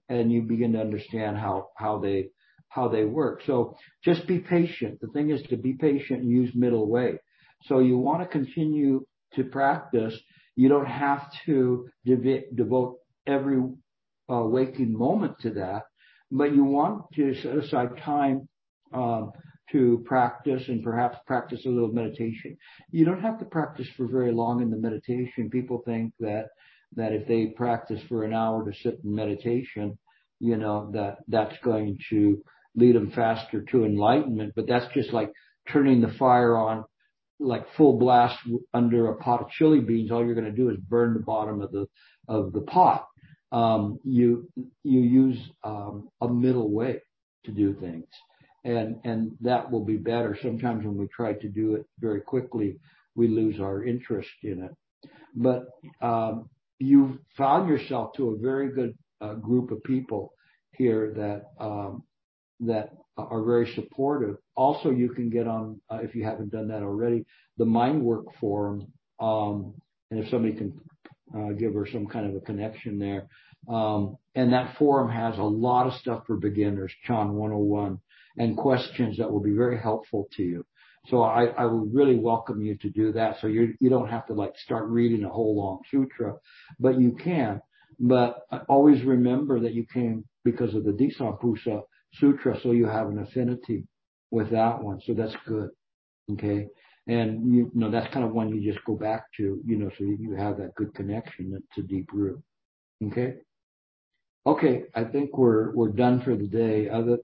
and 0.09 0.31
you 0.31 0.41
begin 0.41 0.73
to 0.73 0.81
understand 0.81 1.37
how, 1.37 1.69
how 1.77 1.99
they, 1.99 2.29
how 2.77 2.87
they 2.87 3.05
work. 3.05 3.41
So 3.45 3.75
just 4.03 4.27
be 4.27 4.37
patient. 4.37 4.99
The 5.01 5.07
thing 5.07 5.31
is 5.31 5.41
to 5.49 5.57
be 5.57 5.73
patient 5.73 6.21
and 6.21 6.29
use 6.29 6.51
middle 6.53 6.87
way. 6.87 7.17
So 7.63 7.79
you 7.79 7.97
want 7.97 8.21
to 8.21 8.27
continue 8.27 9.03
to 9.35 9.43
practice. 9.45 10.15
You 10.55 10.69
don't 10.69 10.85
have 11.05 11.23
to 11.47 11.89
dev- 12.05 12.55
devote 12.55 12.99
every 13.25 13.59
uh, 14.31 14.43
waking 14.57 14.93
moment 14.95 15.39
to 15.39 15.49
that, 15.61 15.81
but 16.31 16.53
you 16.55 16.63
want 16.63 17.01
to 17.15 17.33
set 17.41 17.57
aside 17.57 17.97
time 17.97 18.47
um, 18.93 19.31
to 19.71 20.03
practice 20.05 20.63
and 20.67 20.83
perhaps 20.83 21.17
practice 21.25 21.65
a 21.65 21.69
little 21.69 21.91
meditation. 21.91 22.55
You 22.91 23.05
don't 23.05 23.21
have 23.21 23.39
to 23.39 23.45
practice 23.45 23.87
for 23.97 24.07
very 24.07 24.31
long 24.31 24.61
in 24.61 24.69
the 24.69 24.77
meditation. 24.77 25.49
People 25.49 25.81
think 25.83 26.13
that 26.19 26.45
that 26.95 27.11
if 27.11 27.27
they 27.27 27.47
practice 27.47 28.01
for 28.07 28.23
an 28.23 28.33
hour 28.33 28.63
to 28.63 28.77
sit 28.83 28.99
in 29.03 29.13
meditation, 29.13 29.97
you 30.39 30.57
know, 30.57 30.89
that 30.93 31.17
that's 31.27 31.57
going 31.63 31.97
to 32.11 32.41
lead 32.77 32.95
them 32.95 33.11
faster 33.11 33.61
to 33.71 33.83
enlightenment. 33.83 34.53
But 34.55 34.67
that's 34.67 34.93
just 34.93 35.11
like 35.11 35.31
turning 35.69 35.99
the 35.99 36.13
fire 36.17 36.55
on 36.55 36.85
like 37.39 37.65
full 37.75 37.99
blast 37.99 38.37
under 38.73 39.09
a 39.09 39.17
pot 39.17 39.41
of 39.41 39.49
chili 39.49 39.81
beans. 39.81 40.11
All 40.11 40.25
you're 40.25 40.35
going 40.35 40.45
to 40.45 40.51
do 40.51 40.69
is 40.69 40.77
burn 40.77 41.13
the 41.13 41.19
bottom 41.19 41.61
of 41.61 41.71
the 41.71 41.87
of 42.27 42.53
the 42.53 42.61
pot. 42.61 43.05
Um, 43.51 43.99
you 44.03 44.49
you 44.83 44.99
use 45.01 45.37
um, 45.63 46.09
a 46.21 46.27
middle 46.27 46.71
way 46.71 47.01
to 47.45 47.51
do 47.51 47.73
things, 47.73 48.07
and 48.63 48.99
and 49.03 49.31
that 49.41 49.69
will 49.71 49.85
be 49.85 49.97
better. 49.97 50.37
Sometimes 50.41 50.85
when 50.85 50.97
we 50.97 51.07
try 51.07 51.33
to 51.33 51.49
do 51.49 51.75
it 51.75 51.85
very 51.99 52.21
quickly, 52.21 52.77
we 53.15 53.27
lose 53.27 53.59
our 53.59 53.83
interest 53.83 54.29
in 54.43 54.63
it. 54.63 54.71
But 55.35 55.65
um, 56.01 56.49
you've 56.79 57.17
found 57.37 57.69
yourself 57.69 58.13
to 58.17 58.29
a 58.29 58.37
very 58.37 58.73
good 58.73 58.97
uh, 59.21 59.35
group 59.35 59.71
of 59.71 59.83
people 59.83 60.33
here 60.71 61.13
that 61.15 61.63
um, 61.63 62.03
that 62.61 62.89
are 63.17 63.43
very 63.43 63.71
supportive. 63.73 64.37
Also, 64.55 64.91
you 64.91 65.09
can 65.09 65.29
get 65.29 65.47
on 65.47 65.79
uh, 65.91 65.97
if 65.97 66.15
you 66.15 66.23
haven't 66.23 66.51
done 66.51 66.67
that 66.69 66.83
already, 66.83 67.25
the 67.57 67.65
Mindwork 67.65 68.25
forum, 68.39 68.91
um, 69.19 69.73
and 70.11 70.19
if 70.19 70.29
somebody 70.29 70.53
can 70.53 70.79
uh, 71.35 71.51
give 71.53 71.73
her 71.73 71.87
some 71.91 72.07
kind 72.07 72.27
of 72.27 72.35
a 72.35 72.45
connection 72.45 72.99
there. 72.99 73.27
Um, 73.67 74.17
and 74.35 74.53
that 74.53 74.77
forum 74.77 75.09
has 75.09 75.37
a 75.37 75.43
lot 75.43 75.87
of 75.87 75.93
stuff 75.93 76.23
for 76.25 76.37
beginners, 76.37 76.93
Chan 77.05 77.33
101, 77.33 77.99
and 78.37 78.55
questions 78.55 79.17
that 79.17 79.31
will 79.31 79.41
be 79.41 79.53
very 79.53 79.79
helpful 79.79 80.27
to 80.37 80.43
you. 80.43 80.65
So 81.09 81.21
I, 81.21 81.65
would 81.65 81.93
really 81.93 82.17
welcome 82.17 82.61
you 82.61 82.75
to 82.77 82.89
do 82.89 83.13
that. 83.13 83.37
So 83.39 83.47
you 83.47 83.75
you 83.79 83.89
don't 83.89 84.09
have 84.09 84.25
to 84.27 84.33
like 84.33 84.57
start 84.57 84.89
reading 84.89 85.23
a 85.23 85.29
whole 85.29 85.55
long 85.55 85.79
sutra, 85.89 86.35
but 86.79 86.99
you 86.99 87.13
can. 87.13 87.61
But 87.99 88.41
always 88.67 89.03
remember 89.03 89.61
that 89.61 89.73
you 89.73 89.85
came 89.91 90.25
because 90.43 90.75
of 90.75 90.83
the 90.83 90.91
Dizang 90.91 91.39
Pusa 91.41 91.83
Sutra, 92.19 92.59
so 92.61 92.71
you 92.71 92.87
have 92.87 93.07
an 93.07 93.19
affinity 93.19 93.83
with 94.31 94.51
that 94.51 94.81
one. 94.81 94.99
So 95.05 95.13
that's 95.13 95.35
good. 95.45 95.69
Okay. 96.33 96.67
And 97.07 97.55
you, 97.55 97.71
know, 97.73 97.89
that's 97.89 98.13
kind 98.13 98.25
of 98.25 98.33
one 98.33 98.49
you 98.49 98.71
just 98.71 98.83
go 98.85 98.95
back 98.95 99.25
to, 99.37 99.61
you 99.65 99.77
know, 99.77 99.89
so 99.97 100.03
you 100.03 100.35
have 100.37 100.57
that 100.57 100.75
good 100.75 100.93
connection 100.93 101.61
to 101.75 101.81
deep 101.81 102.09
root. 102.13 102.41
Okay. 103.05 103.35
Okay. 104.45 104.83
I 104.93 105.05
think 105.05 105.37
we're, 105.37 105.73
we're 105.73 105.89
done 105.89 106.21
for 106.21 106.35
the 106.35 106.47
day. 106.47 106.85
The 106.85 107.19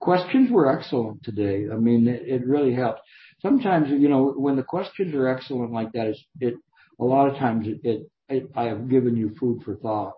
questions 0.00 0.50
were 0.50 0.70
excellent 0.70 1.22
today. 1.24 1.66
I 1.72 1.76
mean, 1.76 2.06
it, 2.08 2.22
it 2.26 2.46
really 2.46 2.74
helps. 2.74 3.00
Sometimes, 3.40 3.88
you 3.90 4.08
know, 4.08 4.34
when 4.36 4.56
the 4.56 4.62
questions 4.62 5.14
are 5.14 5.28
excellent 5.28 5.72
like 5.72 5.92
that, 5.92 6.08
it's, 6.08 6.24
it, 6.40 6.54
a 7.00 7.04
lot 7.04 7.28
of 7.28 7.36
times 7.38 7.66
it, 7.66 7.80
it, 7.82 8.10
it 8.28 8.50
I 8.54 8.64
have 8.64 8.90
given 8.90 9.16
you 9.16 9.34
food 9.40 9.62
for 9.64 9.76
thought. 9.76 10.12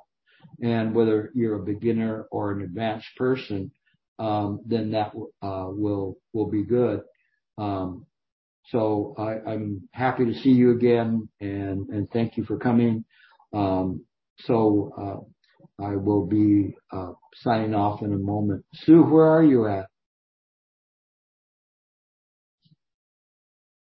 And 0.63 0.95
whether 0.95 1.31
you're 1.35 1.57
a 1.57 1.65
beginner 1.65 2.27
or 2.31 2.53
an 2.53 2.63
advanced 2.63 3.09
person, 3.17 3.71
then 4.66 4.93
that 4.93 5.12
uh, 5.43 5.66
will 5.69 6.19
will 6.32 6.51
be 6.51 6.65
good. 6.65 7.03
Um, 7.59 8.07
I'm 9.47 9.89
happy 9.93 10.24
to 10.27 10.35
see 10.35 10.51
you 10.51 10.73
again, 10.73 11.28
and 11.41 11.89
and 11.91 12.11
thank 12.12 12.36
you 12.36 12.45
for 12.45 12.59
coming. 12.59 13.05
Um, 13.53 14.05
so 14.41 14.93
uh, 14.99 15.85
I 15.85 15.97
will 15.97 16.27
be 16.27 16.77
uh, 16.93 17.12
signing 17.36 17.74
off 17.74 18.03
in 18.03 18.12
a 18.12 18.19
moment. 18.19 18.65
Sue, 18.74 19.03
where 19.03 19.27
are 19.27 19.45
you 19.45 19.66
at? 19.66 19.86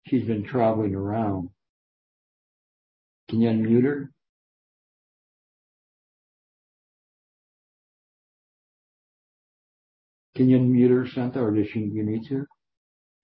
She's 0.08 0.26
been 0.26 0.44
traveling 0.46 0.96
around. 0.96 1.50
Can 3.30 3.42
you 3.42 3.50
unmute 3.50 3.84
her? 3.84 4.13
Can 10.36 10.50
you 10.50 10.58
unmute 10.58 10.90
her, 10.90 11.08
Santa, 11.08 11.42
or 11.42 11.52
does 11.52 11.68
she, 11.68 11.80
you 11.80 12.04
need 12.04 12.28
to? 12.30 12.46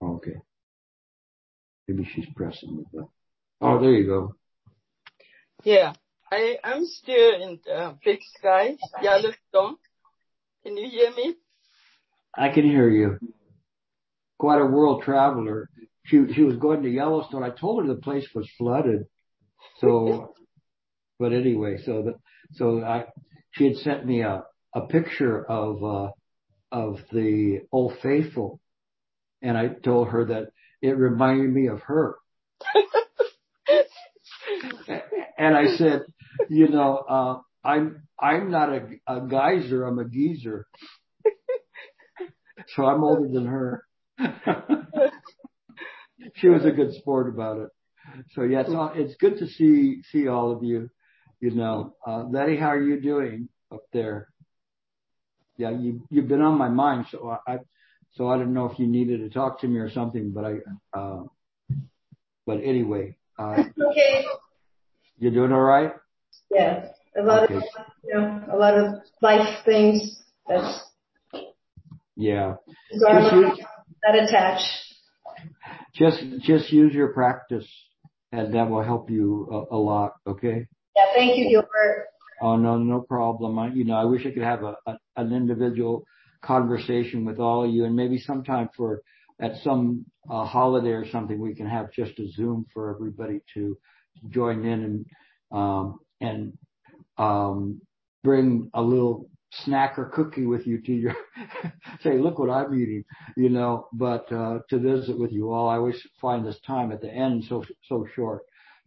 Okay. 0.01 0.35
Maybe 1.87 2.07
she's 2.13 2.27
pressing 2.35 2.77
the 2.77 2.83
button. 2.93 3.09
Oh, 3.61 3.81
there 3.81 3.91
you 3.91 4.05
go. 4.05 4.35
Yeah. 5.63 5.93
I, 6.31 6.57
I'm 6.63 6.85
still 6.85 7.41
in 7.41 7.59
the 7.65 7.97
big 8.05 8.19
sky, 8.37 8.77
Yellowstone. 9.01 9.77
Can 10.63 10.77
you 10.77 10.87
hear 10.87 11.11
me? 11.11 11.35
I 12.37 12.49
can 12.49 12.63
hear 12.63 12.87
you. 12.89 13.17
Quite 14.37 14.61
a 14.61 14.65
world 14.65 15.01
traveler. 15.03 15.69
She, 16.05 16.21
she 16.35 16.43
was 16.43 16.57
going 16.57 16.83
to 16.83 16.89
Yellowstone. 16.89 17.43
I 17.43 17.49
told 17.49 17.81
her 17.81 17.87
the 17.93 17.99
place 17.99 18.27
was 18.35 18.47
flooded. 18.57 19.05
So, 19.79 20.35
but 21.19 21.33
anyway, 21.33 21.77
so 21.83 22.03
the, 22.03 22.13
so 22.53 22.83
I, 22.83 23.05
she 23.51 23.65
had 23.65 23.77
sent 23.77 24.05
me 24.05 24.21
a, 24.21 24.43
a 24.75 24.81
picture 24.81 25.43
of, 25.43 25.83
uh, 25.83 26.11
of 26.71 26.97
the 27.11 27.61
Old 27.71 27.93
Faithful, 28.01 28.59
and 29.41 29.57
I 29.57 29.67
told 29.67 30.09
her 30.09 30.25
that 30.25 30.49
it 30.81 30.97
reminded 30.97 31.51
me 31.51 31.67
of 31.67 31.81
her. 31.81 32.15
and 35.37 35.55
I 35.55 35.75
said, 35.77 36.03
you 36.49 36.67
know, 36.69 36.97
uh, 36.97 37.39
I'm 37.63 38.03
I'm 38.19 38.51
not 38.51 38.69
a, 38.69 38.87
a 39.07 39.21
geyser, 39.27 39.85
I'm 39.85 39.99
a 39.99 40.07
geezer. 40.07 40.67
so 42.75 42.85
I'm 42.85 43.03
older 43.03 43.27
than 43.27 43.45
her. 43.45 43.83
she 46.35 46.47
was 46.47 46.65
a 46.65 46.71
good 46.71 46.93
sport 46.93 47.29
about 47.29 47.59
it. 47.59 47.69
So 48.33 48.43
yeah, 48.43 48.61
it's, 48.61 48.69
all, 48.69 48.91
it's 48.95 49.15
good 49.15 49.37
to 49.39 49.47
see 49.47 50.01
see 50.11 50.27
all 50.27 50.51
of 50.51 50.63
you. 50.63 50.89
You 51.39 51.51
know, 51.51 51.95
uh, 52.05 52.23
Letty, 52.23 52.57
how 52.57 52.67
are 52.67 52.81
you 52.81 52.99
doing 52.99 53.47
up 53.71 53.83
there? 53.93 54.27
Yeah, 55.59 55.71
you, 55.71 56.01
you've 56.09 56.29
been 56.29 56.41
on 56.41 56.57
my 56.57 56.69
mind. 56.69 57.07
So 57.11 57.37
I, 57.45 57.57
so 58.11 58.29
I 58.29 58.37
don't 58.37 58.53
know 58.53 58.65
if 58.65 58.79
you 58.79 58.87
needed 58.87 59.19
to 59.19 59.29
talk 59.29 59.59
to 59.59 59.67
me 59.67 59.77
or 59.79 59.91
something, 59.91 60.31
but 60.31 60.45
I, 60.45 60.53
uh, 60.97 61.23
but 62.47 62.59
anyway, 62.63 63.17
uh, 63.37 63.63
okay. 63.91 64.25
You're 65.17 65.33
doing 65.33 65.51
all 65.51 65.59
right? 65.59 65.91
Yeah. 66.49 66.85
A 67.19 67.21
lot 67.21 67.43
okay. 67.43 67.55
of, 67.55 67.63
you 68.05 68.13
know, 68.13 68.41
a 68.53 68.55
lot 68.55 68.77
of 68.77 69.01
life 69.21 69.65
things 69.65 70.23
that's. 70.47 70.81
Yeah. 72.15 72.55
Not 72.93 74.15
attached. 74.15 74.63
Just, 75.93 76.23
just 76.41 76.71
use 76.71 76.93
your 76.93 77.09
practice 77.09 77.67
and 78.31 78.53
that 78.53 78.69
will 78.69 78.83
help 78.83 79.09
you 79.09 79.49
a, 79.51 79.75
a 79.75 79.77
lot. 79.77 80.13
Okay. 80.25 80.67
Yeah. 80.95 81.03
Thank 81.13 81.37
you, 81.37 81.49
Gilbert. 81.49 82.08
Oh, 82.41 82.55
no, 82.55 82.77
no 82.77 83.01
problem. 83.01 83.59
I, 83.59 83.69
you 83.69 83.83
know, 83.85 83.95
I 83.95 84.05
wish 84.05 84.25
I 84.25 84.31
could 84.31 84.43
have 84.43 84.63
a, 84.63 84.75
a, 84.87 84.97
an 85.17 85.33
individual 85.33 86.03
conversation 86.41 87.25
with 87.25 87.39
all 87.39 87.65
of 87.65 87.71
you 87.71 87.85
and 87.85 87.95
maybe 87.95 88.17
sometime 88.19 88.69
for 88.75 89.01
at 89.41 89.55
some 89.63 90.05
uh, 90.29 90.45
holiday 90.45 90.89
or 90.91 91.09
something 91.09 91.39
we 91.39 91.55
can 91.55 91.67
have 91.67 91.91
just 91.91 92.17
a 92.19 92.29
Zoom 92.31 92.65
for 92.73 92.93
everybody 92.93 93.41
to 93.53 93.77
join 94.29 94.65
in 94.65 94.83
and 94.83 95.05
um, 95.51 95.99
and 96.21 96.53
um, 97.17 97.81
bring 98.23 98.69
a 98.73 98.81
little 98.81 99.29
snack 99.51 99.97
or 99.97 100.05
cookie 100.05 100.45
with 100.45 100.67
you 100.67 100.81
to 100.81 100.93
your 100.93 101.15
say, 102.01 102.17
look 102.17 102.37
what 102.37 102.49
I'm 102.49 102.73
eating, 102.79 103.03
you 103.35 103.49
know. 103.49 103.87
But 103.93 104.31
uh, 104.31 104.59
to 104.69 104.79
visit 104.79 105.17
with 105.17 105.31
you 105.31 105.51
all, 105.51 105.69
I 105.69 105.75
always 105.77 106.01
find 106.21 106.45
this 106.45 106.59
time 106.65 106.91
at 106.91 107.01
the 107.01 107.09
end 107.09 107.45
so 107.49 107.63
so 107.83 108.05
short. 108.15 108.41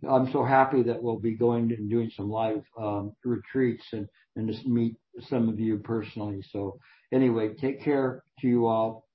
I'm 0.09 0.31
so 0.33 0.45
happy 0.45 0.83
that 0.83 1.03
we'll 1.03 1.19
be 1.19 1.35
going 1.35 1.73
and 1.73 1.89
doing 1.89 2.11
some 2.17 2.31
live 2.31 2.63
um, 2.81 3.13
retreats 3.25 3.85
and, 3.93 4.07
and 4.37 4.49
just 4.49 4.67
meet 4.67 4.97
some 5.29 5.49
of 5.49 5.61
you 5.61 5.79
personally. 5.79 6.43
So 6.51 6.79
anyway, 7.13 7.55
take 7.55 7.83
care 7.83 8.25
to 8.41 8.49
you 8.49 8.67
all. 8.67 9.07